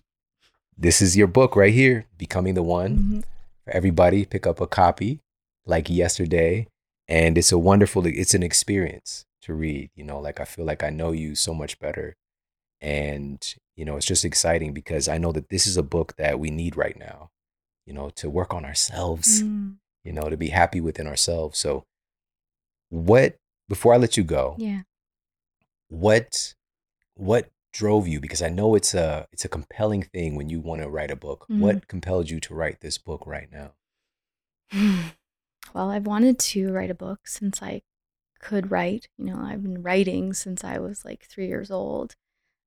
this 0.76 1.02
is 1.02 1.16
your 1.16 1.26
book 1.26 1.56
right 1.56 1.72
here 1.74 2.06
becoming 2.18 2.54
the 2.54 2.62
one 2.62 2.92
Mhm. 2.98 3.24
for 3.64 3.70
everybody 3.72 4.24
pick 4.24 4.46
up 4.46 4.60
a 4.60 4.66
copy 4.66 5.20
like 5.66 5.88
yesterday 5.90 6.66
and 7.08 7.36
it's 7.38 7.52
a 7.52 7.58
wonderful 7.58 8.06
it's 8.06 8.34
an 8.34 8.42
experience 8.42 9.24
to 9.42 9.52
read 9.54 9.90
you 9.94 10.04
know 10.04 10.18
like 10.20 10.38
i 10.40 10.44
feel 10.44 10.64
like 10.64 10.82
i 10.82 10.90
know 10.90 11.12
you 11.12 11.34
so 11.34 11.52
much 11.54 11.78
better 11.78 12.14
and 12.80 13.54
you 13.76 13.84
know 13.84 13.96
it's 13.96 14.06
just 14.06 14.24
exciting 14.24 14.72
because 14.72 15.08
i 15.08 15.18
know 15.18 15.32
that 15.32 15.48
this 15.48 15.66
is 15.66 15.76
a 15.76 15.82
book 15.82 16.16
that 16.16 16.38
we 16.38 16.50
need 16.50 16.76
right 16.76 16.98
now 16.98 17.30
you 17.86 17.92
know 17.92 18.10
to 18.10 18.30
work 18.30 18.54
on 18.54 18.64
ourselves 18.64 19.42
Mm. 19.42 19.76
You 20.04 20.12
know 20.12 20.28
to 20.28 20.36
be 20.36 20.48
happy 20.48 20.80
within 20.80 21.06
ourselves 21.06 21.58
so 21.58 21.84
what 22.88 23.36
before 23.68 23.94
i 23.94 23.96
let 23.96 24.16
you 24.16 24.24
go 24.24 24.56
Yeah. 24.58 24.82
what 25.88 26.54
what 27.14 27.50
drove 27.72 28.08
you 28.08 28.20
because 28.20 28.42
i 28.42 28.48
know 28.48 28.74
it's 28.74 28.94
a 28.94 29.26
it's 29.32 29.44
a 29.44 29.48
compelling 29.48 30.02
thing 30.02 30.34
when 30.34 30.48
you 30.48 30.60
want 30.60 30.82
to 30.82 30.88
write 30.88 31.10
a 31.10 31.16
book 31.16 31.46
Mhm. 31.48 31.60
what 31.60 31.88
compelled 31.88 32.30
you 32.30 32.40
to 32.40 32.54
write 32.54 32.80
this 32.80 32.98
book 32.98 33.26
right 33.26 33.50
now 33.52 33.72
well, 35.74 35.90
I've 35.90 36.06
wanted 36.06 36.38
to 36.38 36.72
write 36.72 36.90
a 36.90 36.94
book 36.94 37.26
since 37.26 37.62
I 37.62 37.82
could 38.40 38.70
write. 38.70 39.08
You 39.18 39.26
know, 39.26 39.38
I've 39.38 39.62
been 39.62 39.82
writing 39.82 40.32
since 40.32 40.64
I 40.64 40.78
was 40.78 41.04
like 41.04 41.24
three 41.24 41.48
years 41.48 41.70
old. 41.70 42.14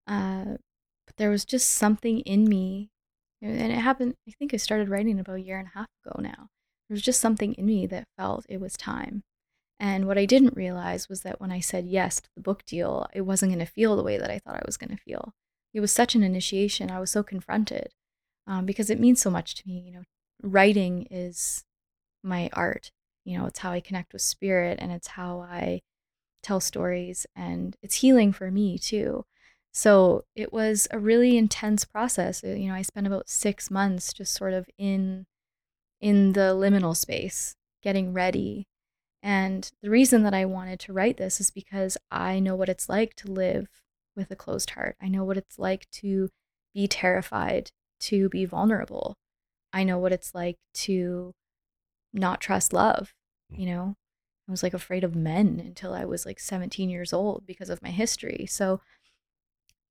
Uh, 0.08 0.58
but 1.06 1.18
there 1.18 1.30
was 1.30 1.46
just 1.46 1.70
something 1.72 2.20
in 2.22 2.48
me, 2.50 2.90
and 3.42 3.72
it 3.72 3.80
happened. 3.80 4.16
I 4.28 4.32
think 4.32 4.54
I 4.54 4.58
started 4.58 4.90
writing 4.90 5.20
about 5.20 5.36
a 5.38 5.42
year 5.42 5.60
and 5.60 5.68
a 5.68 5.78
half 5.80 5.88
ago 6.06 6.20
now. 6.22 6.50
There 6.88 6.96
was 6.96 7.02
just 7.02 7.22
something 7.22 7.54
in 7.54 7.66
me 7.66 7.86
that 7.88 8.08
felt 8.18 8.46
it 8.50 8.60
was 8.60 8.74
time. 8.74 9.24
And 9.80 10.08
what 10.08 10.18
I 10.18 10.26
didn't 10.26 10.56
realize 10.56 11.10
was 11.10 11.22
that 11.22 11.42
when 11.42 11.52
I 11.52 11.60
said 11.60 11.86
yes 11.86 12.22
to 12.22 12.30
the 12.36 12.42
book 12.42 12.64
deal, 12.66 13.08
it 13.14 13.22
wasn't 13.22 13.52
going 13.52 13.66
to 13.66 13.72
feel 13.72 13.96
the 13.96 14.04
way 14.04 14.18
that 14.18 14.32
I 14.32 14.40
thought 14.40 14.56
I 14.56 14.64
was 14.66 14.78
going 14.78 14.96
to 14.96 15.04
feel. 15.04 15.34
It 15.74 15.80
was 15.80 15.92
such 15.92 16.16
an 16.16 16.24
initiation. 16.24 16.92
I 16.92 17.00
was 17.00 17.12
so 17.12 17.24
confronted 17.24 17.90
um, 18.48 18.66
because 18.66 18.90
it 18.90 19.00
means 19.00 19.22
so 19.22 19.30
much 19.30 19.56
to 19.56 19.64
me. 19.68 19.84
You 19.86 19.92
know, 19.92 20.04
writing 20.42 21.08
is 21.10 21.66
my 22.24 22.50
art. 22.54 22.92
You 23.26 23.38
know, 23.38 23.46
it's 23.46 23.60
how 23.60 23.72
I 23.72 23.80
connect 23.80 24.14
with 24.14 24.22
spirit 24.22 24.80
and 24.82 24.92
it's 24.92 25.08
how 25.08 25.40
I 25.42 25.82
tell 26.44 26.60
stories 26.60 27.26
and 27.36 27.76
it's 27.82 27.96
healing 27.96 28.34
for 28.34 28.52
me 28.52 28.78
too. 28.78 29.26
So 29.74 30.26
it 30.36 30.54
was 30.54 30.88
a 30.92 31.00
really 31.00 31.38
intense 31.38 31.84
process. 31.84 32.44
You 32.44 32.68
know, 32.68 32.76
I 32.76 32.84
spent 32.84 33.08
about 33.08 33.30
six 33.30 33.72
months 33.72 34.14
just 34.14 34.34
sort 34.34 34.54
of 34.54 34.70
in 34.78 35.26
in 36.04 36.34
the 36.34 36.54
liminal 36.54 36.96
space, 36.96 37.56
getting 37.82 38.12
ready. 38.12 38.68
And 39.24 39.72
the 39.82 39.90
reason 39.90 40.24
that 40.24 40.34
I 40.34 40.44
wanted 40.44 40.82
to 40.82 40.94
write 40.94 41.16
this 41.16 41.40
is 41.40 41.50
because 41.50 41.98
I 42.12 42.42
know 42.42 42.58
what 42.58 42.68
it's 42.68 42.90
like 42.90 43.16
to 43.16 43.32
live 43.32 43.68
with 44.14 44.30
a 44.30 44.36
closed 44.36 44.72
heart. 44.72 44.98
I 45.02 45.08
know 45.08 45.24
what 45.24 45.38
it's 45.38 45.58
like 45.58 45.90
to 46.02 46.28
be 46.74 46.90
terrified, 46.90 47.72
to 48.02 48.28
be 48.28 48.44
vulnerable. 48.44 49.16
I 49.72 49.86
know 49.86 49.98
what 49.98 50.12
it's 50.12 50.36
like 50.36 50.58
to 50.74 51.32
not 52.12 52.42
trust 52.42 52.74
love, 52.74 53.14
hmm. 53.50 53.62
you 53.62 53.68
know? 53.68 53.96
I 54.46 54.52
was 54.52 54.62
like 54.62 54.74
afraid 54.74 55.06
of 55.06 55.16
men 55.16 55.64
until 55.66 55.94
I 55.94 56.04
was 56.04 56.26
like 56.26 56.38
17 56.38 56.90
years 56.90 57.14
old 57.14 57.46
because 57.48 57.70
of 57.70 57.82
my 57.82 57.92
history. 57.92 58.46
So 58.50 58.82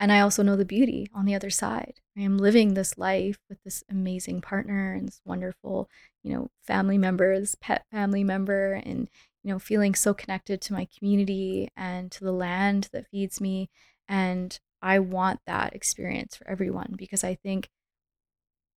and 0.02 0.10
I 0.10 0.18
also 0.18 0.42
know 0.42 0.56
the 0.56 0.64
beauty 0.64 1.08
on 1.14 1.26
the 1.26 1.34
other 1.36 1.48
side. 1.48 2.00
I 2.18 2.22
am 2.22 2.36
living 2.36 2.74
this 2.74 2.98
life 2.98 3.38
with 3.48 3.62
this 3.62 3.84
amazing 3.88 4.40
partner 4.40 4.94
and 4.94 5.06
this 5.06 5.20
wonderful, 5.24 5.88
you 6.24 6.34
know, 6.34 6.50
family 6.60 6.98
member, 6.98 7.38
this 7.38 7.54
pet 7.54 7.84
family 7.92 8.24
member, 8.24 8.72
and, 8.72 9.08
you 9.44 9.52
know, 9.52 9.60
feeling 9.60 9.94
so 9.94 10.12
connected 10.12 10.60
to 10.62 10.72
my 10.72 10.88
community 10.98 11.68
and 11.76 12.10
to 12.10 12.24
the 12.24 12.32
land 12.32 12.88
that 12.92 13.06
feeds 13.12 13.40
me. 13.40 13.70
And 14.08 14.58
I 14.82 14.98
want 14.98 15.38
that 15.46 15.72
experience 15.72 16.34
for 16.34 16.48
everyone 16.48 16.96
because 16.98 17.22
I 17.22 17.36
think 17.36 17.70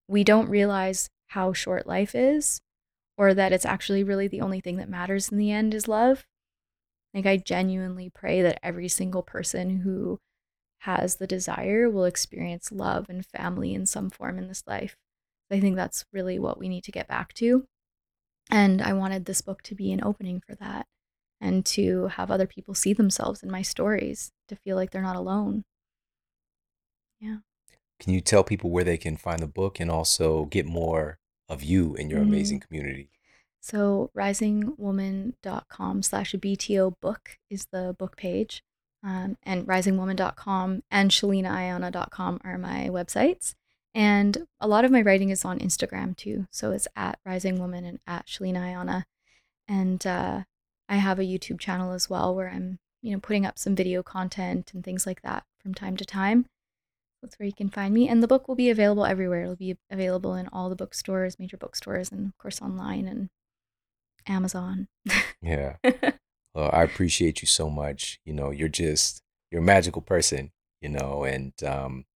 we 0.06 0.22
don't 0.22 0.48
realize 0.48 1.10
how 1.26 1.52
short 1.52 1.88
life 1.88 2.14
is 2.14 2.60
or 3.18 3.34
that 3.34 3.52
it's 3.52 3.66
actually 3.66 4.04
really 4.04 4.28
the 4.28 4.42
only 4.42 4.60
thing 4.60 4.76
that 4.76 4.88
matters 4.88 5.30
in 5.30 5.38
the 5.38 5.50
end 5.50 5.74
is 5.74 5.88
love. 5.88 6.24
Like, 7.12 7.26
I 7.26 7.36
genuinely 7.36 8.12
pray 8.14 8.42
that 8.42 8.60
every 8.62 8.86
single 8.86 9.24
person 9.24 9.80
who 9.80 10.20
has 10.80 11.16
the 11.16 11.26
desire 11.26 11.90
will 11.90 12.04
experience 12.04 12.70
love 12.70 13.06
and 13.08 13.24
family 13.24 13.74
in 13.74 13.86
some 13.86 14.10
form 14.10 14.38
in 14.38 14.48
this 14.48 14.62
life. 14.66 14.96
I 15.50 15.60
think 15.60 15.76
that's 15.76 16.04
really 16.12 16.38
what 16.38 16.58
we 16.58 16.68
need 16.68 16.84
to 16.84 16.92
get 16.92 17.08
back 17.08 17.32
to. 17.34 17.66
And 18.50 18.80
I 18.80 18.92
wanted 18.92 19.24
this 19.24 19.40
book 19.40 19.62
to 19.62 19.74
be 19.74 19.92
an 19.92 20.02
opening 20.02 20.40
for 20.46 20.54
that 20.56 20.86
and 21.40 21.64
to 21.66 22.08
have 22.08 22.30
other 22.30 22.46
people 22.46 22.74
see 22.74 22.92
themselves 22.92 23.42
in 23.42 23.50
my 23.50 23.62
stories, 23.62 24.32
to 24.48 24.56
feel 24.56 24.76
like 24.76 24.90
they're 24.90 25.02
not 25.02 25.16
alone. 25.16 25.64
Yeah. 27.20 27.38
Can 28.00 28.12
you 28.12 28.20
tell 28.20 28.44
people 28.44 28.70
where 28.70 28.84
they 28.84 28.96
can 28.96 29.16
find 29.16 29.40
the 29.40 29.46
book 29.46 29.80
and 29.80 29.90
also 29.90 30.44
get 30.46 30.66
more 30.66 31.18
of 31.48 31.62
you 31.62 31.96
and 31.96 32.10
your 32.10 32.20
mm-hmm. 32.20 32.28
amazing 32.28 32.60
community? 32.60 33.10
So 33.60 34.10
risingwoman.com 34.16 36.02
slash 36.02 36.34
BTO 36.34 36.94
book 37.00 37.38
is 37.50 37.66
the 37.72 37.96
book 37.98 38.16
page. 38.16 38.62
Um, 39.06 39.38
and 39.44 39.64
risingwoman.com 39.64 40.82
and 40.90 41.10
sheleanaaiyana.com 41.12 42.40
are 42.42 42.58
my 42.58 42.88
websites. 42.90 43.54
And 43.94 44.48
a 44.60 44.66
lot 44.66 44.84
of 44.84 44.90
my 44.90 45.00
writing 45.00 45.30
is 45.30 45.44
on 45.44 45.60
Instagram 45.60 46.16
too. 46.16 46.48
So 46.50 46.72
it's 46.72 46.88
at 46.96 47.20
risingwoman 47.26 47.86
and 47.86 48.00
at 48.04 48.26
sheleanaaiyana. 48.26 49.04
And 49.68 50.04
uh, 50.04 50.42
I 50.88 50.96
have 50.96 51.20
a 51.20 51.24
YouTube 51.24 51.60
channel 51.60 51.92
as 51.92 52.10
well 52.10 52.34
where 52.34 52.50
I'm, 52.50 52.80
you 53.00 53.12
know, 53.12 53.20
putting 53.20 53.46
up 53.46 53.60
some 53.60 53.76
video 53.76 54.02
content 54.02 54.72
and 54.74 54.82
things 54.82 55.06
like 55.06 55.22
that 55.22 55.44
from 55.62 55.72
time 55.72 55.96
to 55.98 56.04
time. 56.04 56.46
That's 57.22 57.38
where 57.38 57.46
you 57.46 57.54
can 57.54 57.70
find 57.70 57.94
me. 57.94 58.08
And 58.08 58.24
the 58.24 58.28
book 58.28 58.48
will 58.48 58.56
be 58.56 58.70
available 58.70 59.06
everywhere. 59.06 59.44
It'll 59.44 59.54
be 59.54 59.76
available 59.88 60.34
in 60.34 60.48
all 60.52 60.68
the 60.68 60.76
bookstores, 60.76 61.38
major 61.38 61.56
bookstores, 61.56 62.10
and 62.10 62.26
of 62.26 62.38
course 62.38 62.60
online 62.60 63.06
and 63.06 63.28
Amazon. 64.26 64.88
yeah. 65.40 65.76
Well, 66.56 66.70
I 66.72 66.84
appreciate 66.84 67.42
you 67.42 67.46
so 67.46 67.68
much. 67.68 68.18
You 68.24 68.32
know, 68.32 68.50
you're 68.50 68.68
just 68.70 69.22
you're 69.50 69.60
a 69.60 69.64
magical 69.64 70.00
person, 70.00 70.52
you 70.80 70.88
know, 70.88 71.22
and 71.24 71.52
um 71.62 72.06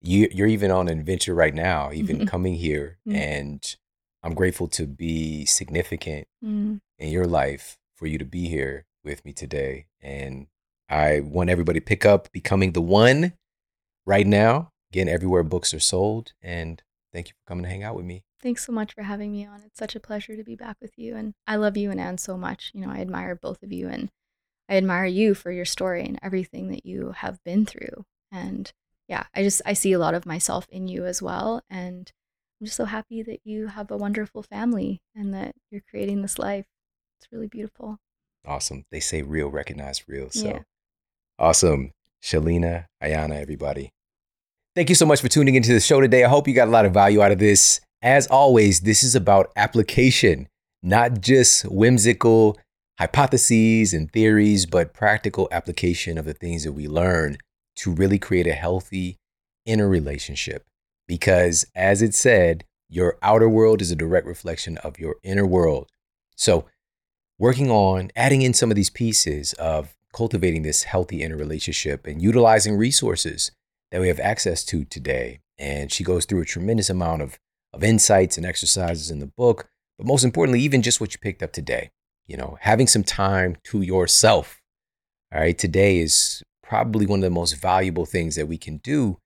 you 0.00 0.28
you're 0.30 0.46
even 0.46 0.70
on 0.70 0.86
an 0.86 1.00
adventure 1.00 1.34
right 1.34 1.52
now, 1.52 1.90
even 1.92 2.18
mm-hmm. 2.18 2.26
coming 2.26 2.54
here. 2.54 2.98
Mm-hmm. 3.08 3.16
And 3.16 3.76
I'm 4.22 4.34
grateful 4.34 4.68
to 4.68 4.86
be 4.86 5.44
significant 5.44 6.28
mm-hmm. 6.42 6.76
in 7.00 7.08
your 7.08 7.26
life 7.26 7.76
for 7.96 8.06
you 8.06 8.16
to 8.18 8.24
be 8.24 8.48
here 8.48 8.86
with 9.02 9.24
me 9.24 9.32
today. 9.32 9.86
And 10.00 10.46
I 10.88 11.18
want 11.20 11.50
everybody 11.50 11.80
to 11.80 11.84
pick 11.84 12.06
up 12.06 12.30
Becoming 12.30 12.72
the 12.72 12.80
One 12.80 13.32
right 14.06 14.26
now. 14.26 14.70
Again, 14.92 15.08
everywhere 15.08 15.42
books 15.42 15.74
are 15.74 15.80
sold. 15.80 16.32
And 16.40 16.80
thank 17.12 17.26
you 17.26 17.34
for 17.34 17.48
coming 17.48 17.64
to 17.64 17.70
hang 17.70 17.82
out 17.82 17.96
with 17.96 18.04
me. 18.04 18.22
Thanks 18.44 18.66
so 18.66 18.72
much 18.72 18.92
for 18.94 19.02
having 19.02 19.32
me 19.32 19.46
on. 19.46 19.62
It's 19.64 19.78
such 19.78 19.96
a 19.96 20.00
pleasure 20.00 20.36
to 20.36 20.44
be 20.44 20.54
back 20.54 20.76
with 20.78 20.98
you. 20.98 21.16
And 21.16 21.32
I 21.46 21.56
love 21.56 21.78
you 21.78 21.90
and 21.90 21.98
Anne 21.98 22.18
so 22.18 22.36
much. 22.36 22.72
You 22.74 22.82
know, 22.82 22.90
I 22.90 22.98
admire 22.98 23.34
both 23.34 23.62
of 23.62 23.72
you 23.72 23.88
and 23.88 24.10
I 24.68 24.76
admire 24.76 25.06
you 25.06 25.32
for 25.34 25.50
your 25.50 25.64
story 25.64 26.04
and 26.04 26.18
everything 26.22 26.68
that 26.68 26.84
you 26.84 27.12
have 27.16 27.42
been 27.42 27.64
through. 27.64 28.04
And 28.30 28.70
yeah, 29.08 29.24
I 29.34 29.42
just 29.42 29.62
I 29.64 29.72
see 29.72 29.94
a 29.94 29.98
lot 29.98 30.12
of 30.12 30.26
myself 30.26 30.66
in 30.68 30.88
you 30.88 31.06
as 31.06 31.22
well. 31.22 31.62
And 31.70 32.12
I'm 32.60 32.66
just 32.66 32.76
so 32.76 32.84
happy 32.84 33.22
that 33.22 33.40
you 33.44 33.68
have 33.68 33.90
a 33.90 33.96
wonderful 33.96 34.42
family 34.42 35.00
and 35.16 35.32
that 35.32 35.54
you're 35.70 35.82
creating 35.88 36.20
this 36.20 36.38
life. 36.38 36.66
It's 37.18 37.32
really 37.32 37.48
beautiful. 37.48 37.96
Awesome. 38.46 38.84
They 38.90 39.00
say 39.00 39.22
real 39.22 39.48
recognize 39.48 40.06
real. 40.06 40.28
So 40.28 40.48
yeah. 40.48 40.58
awesome. 41.38 41.92
Sheleana, 42.22 42.88
Aiyana, 43.02 43.40
everybody. 43.40 43.94
Thank 44.74 44.90
you 44.90 44.94
so 44.94 45.06
much 45.06 45.22
for 45.22 45.28
tuning 45.28 45.54
into 45.54 45.72
the 45.72 45.80
show 45.80 46.02
today. 46.02 46.24
I 46.24 46.28
hope 46.28 46.46
you 46.46 46.52
got 46.52 46.68
a 46.68 46.70
lot 46.70 46.84
of 46.84 46.92
value 46.92 47.22
out 47.22 47.32
of 47.32 47.38
this. 47.38 47.80
As 48.04 48.26
always, 48.26 48.80
this 48.80 49.02
is 49.02 49.14
about 49.14 49.50
application, 49.56 50.46
not 50.82 51.22
just 51.22 51.64
whimsical 51.64 52.58
hypotheses 52.98 53.94
and 53.94 54.12
theories, 54.12 54.66
but 54.66 54.92
practical 54.92 55.48
application 55.50 56.18
of 56.18 56.26
the 56.26 56.34
things 56.34 56.64
that 56.64 56.72
we 56.72 56.86
learn 56.86 57.38
to 57.76 57.90
really 57.90 58.18
create 58.18 58.46
a 58.46 58.52
healthy 58.52 59.16
inner 59.64 59.88
relationship. 59.88 60.66
Because 61.08 61.64
as 61.74 62.02
it 62.02 62.14
said, 62.14 62.64
your 62.90 63.16
outer 63.22 63.48
world 63.48 63.80
is 63.80 63.90
a 63.90 63.96
direct 63.96 64.26
reflection 64.26 64.76
of 64.78 64.98
your 64.98 65.16
inner 65.22 65.46
world. 65.46 65.88
So, 66.36 66.66
working 67.38 67.70
on 67.70 68.10
adding 68.14 68.42
in 68.42 68.52
some 68.52 68.70
of 68.70 68.76
these 68.76 68.90
pieces 68.90 69.54
of 69.54 69.96
cultivating 70.12 70.60
this 70.60 70.82
healthy 70.82 71.22
inner 71.22 71.38
relationship 71.38 72.06
and 72.06 72.20
utilizing 72.20 72.76
resources 72.76 73.50
that 73.90 74.02
we 74.02 74.08
have 74.08 74.20
access 74.20 74.62
to 74.66 74.84
today. 74.84 75.40
And 75.58 75.90
she 75.90 76.04
goes 76.04 76.26
through 76.26 76.42
a 76.42 76.46
tremendous 76.46 76.90
amount 76.90 77.22
of, 77.22 77.38
of 77.74 77.84
insights 77.84 78.36
and 78.36 78.46
exercises 78.46 79.10
in 79.10 79.18
the 79.18 79.26
book, 79.26 79.68
but 79.98 80.06
most 80.06 80.24
importantly, 80.24 80.60
even 80.60 80.82
just 80.82 81.00
what 81.00 81.12
you 81.12 81.18
picked 81.18 81.42
up 81.42 81.52
today. 81.52 81.90
You 82.26 82.38
know, 82.38 82.56
having 82.62 82.86
some 82.86 83.04
time 83.04 83.56
to 83.64 83.82
yourself. 83.82 84.62
All 85.32 85.40
right, 85.40 85.58
today 85.58 85.98
is 85.98 86.42
probably 86.62 87.04
one 87.04 87.18
of 87.18 87.24
the 87.24 87.30
most 87.30 87.52
valuable 87.52 88.06
things 88.06 88.36
that 88.36 88.48
we 88.48 88.56
can 88.56 88.78
do 88.78 89.18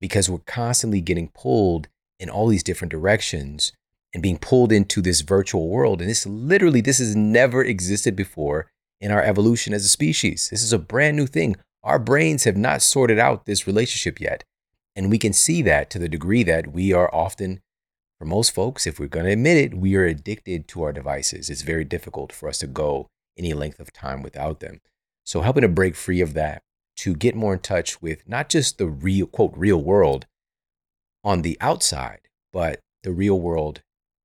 because 0.00 0.28
we're 0.28 0.38
constantly 0.38 1.00
getting 1.00 1.28
pulled 1.28 1.88
in 2.18 2.28
all 2.28 2.48
these 2.48 2.62
different 2.62 2.90
directions 2.90 3.72
and 4.12 4.22
being 4.22 4.36
pulled 4.36 4.70
into 4.70 5.00
this 5.00 5.22
virtual 5.22 5.68
world. 5.68 6.00
And 6.00 6.10
this 6.10 6.26
literally, 6.26 6.80
this 6.80 6.98
has 6.98 7.16
never 7.16 7.64
existed 7.64 8.14
before 8.14 8.70
in 9.00 9.10
our 9.10 9.22
evolution 9.22 9.72
as 9.72 9.84
a 9.84 9.88
species. 9.88 10.48
This 10.50 10.62
is 10.62 10.72
a 10.72 10.78
brand 10.78 11.16
new 11.16 11.26
thing. 11.26 11.56
Our 11.82 11.98
brains 11.98 12.44
have 12.44 12.56
not 12.56 12.82
sorted 12.82 13.18
out 13.18 13.46
this 13.46 13.66
relationship 13.66 14.20
yet. 14.20 14.44
And 14.94 15.10
we 15.10 15.18
can 15.18 15.32
see 15.32 15.62
that 15.62 15.88
to 15.90 15.98
the 15.98 16.08
degree 16.08 16.42
that 16.42 16.72
we 16.72 16.92
are 16.92 17.12
often, 17.14 17.62
for 18.22 18.26
most 18.26 18.54
folks, 18.54 18.86
if 18.86 19.00
we're 19.00 19.08
going 19.08 19.26
to 19.26 19.32
admit 19.32 19.56
it, 19.56 19.74
we 19.76 19.96
are 19.96 20.04
addicted 20.04 20.68
to 20.68 20.84
our 20.84 20.92
devices. 20.92 21.50
It's 21.50 21.62
very 21.62 21.84
difficult 21.84 22.32
for 22.32 22.48
us 22.48 22.58
to 22.58 22.68
go 22.68 23.08
any 23.36 23.52
length 23.52 23.80
of 23.80 23.92
time 23.92 24.22
without 24.22 24.60
them. 24.60 24.80
So, 25.26 25.40
helping 25.40 25.62
to 25.62 25.68
break 25.68 25.96
free 25.96 26.20
of 26.20 26.32
that, 26.34 26.62
to 26.98 27.16
get 27.16 27.34
more 27.34 27.54
in 27.54 27.58
touch 27.58 28.00
with 28.00 28.22
not 28.28 28.48
just 28.48 28.78
the 28.78 28.86
real, 28.86 29.26
quote, 29.26 29.52
real 29.56 29.82
world 29.82 30.26
on 31.24 31.42
the 31.42 31.58
outside, 31.60 32.20
but 32.52 32.78
the 33.02 33.10
real 33.10 33.40
world 33.40 33.82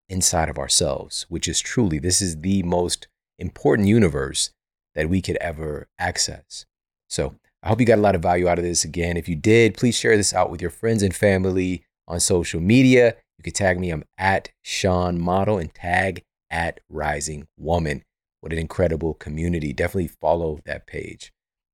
inside 0.10 0.50
of 0.50 0.60
ourselves, 0.60 1.26
which 1.28 1.48
is 1.48 1.60
truly, 1.60 1.98
this 1.98 2.22
is 2.22 2.42
the 2.42 2.62
most 2.62 3.08
important 3.40 3.88
universe 3.88 4.52
that 4.94 5.10
we 5.10 5.24
could 5.24 5.38
ever 5.38 5.88
access. 5.98 6.68
So, 7.10 7.34
I 7.64 7.70
hope 7.70 7.80
you 7.80 7.88
got 7.88 7.98
a 7.98 8.02
lot 8.02 8.14
of 8.14 8.22
value 8.22 8.48
out 8.48 8.60
of 8.60 8.64
this. 8.64 8.84
Again, 8.84 9.18
if 9.18 9.28
you 9.28 9.36
did, 9.36 9.76
please 9.76 9.98
share 9.98 10.16
this 10.16 10.36
out 10.36 10.52
with 10.52 10.62
your 10.62 10.70
friends 10.70 11.02
and 11.02 11.16
family 11.16 11.84
on 12.08 12.20
social 12.20 12.62
media. 12.62 13.16
You 13.38 13.44
can 13.44 13.54
tag 13.54 13.80
me. 13.80 13.92
I'm 13.92 14.04
at 14.18 14.50
Shawn 14.64 15.20
Model 15.20 15.58
and 15.58 15.74
tag 15.74 16.24
at 16.50 16.80
Rising 16.90 17.48
Woman. 17.58 18.04
What 18.42 18.52
an 18.52 18.60
incredible 18.60 19.14
community. 19.14 19.74
Definitely 19.74 20.08
follow 20.08 20.60
that 20.66 20.88
page. 20.88 21.32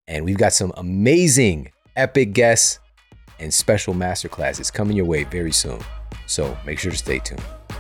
And 0.07 0.25
we've 0.25 0.37
got 0.37 0.53
some 0.53 0.73
amazing, 0.75 1.71
epic 1.95 2.33
guests 2.33 2.79
and 3.39 3.53
special 3.53 3.93
masterclasses 3.93 4.71
coming 4.71 4.97
your 4.97 5.05
way 5.05 5.23
very 5.23 5.51
soon. 5.51 5.79
So 6.25 6.57
make 6.65 6.79
sure 6.79 6.91
to 6.91 6.97
stay 6.97 7.19
tuned. 7.19 7.43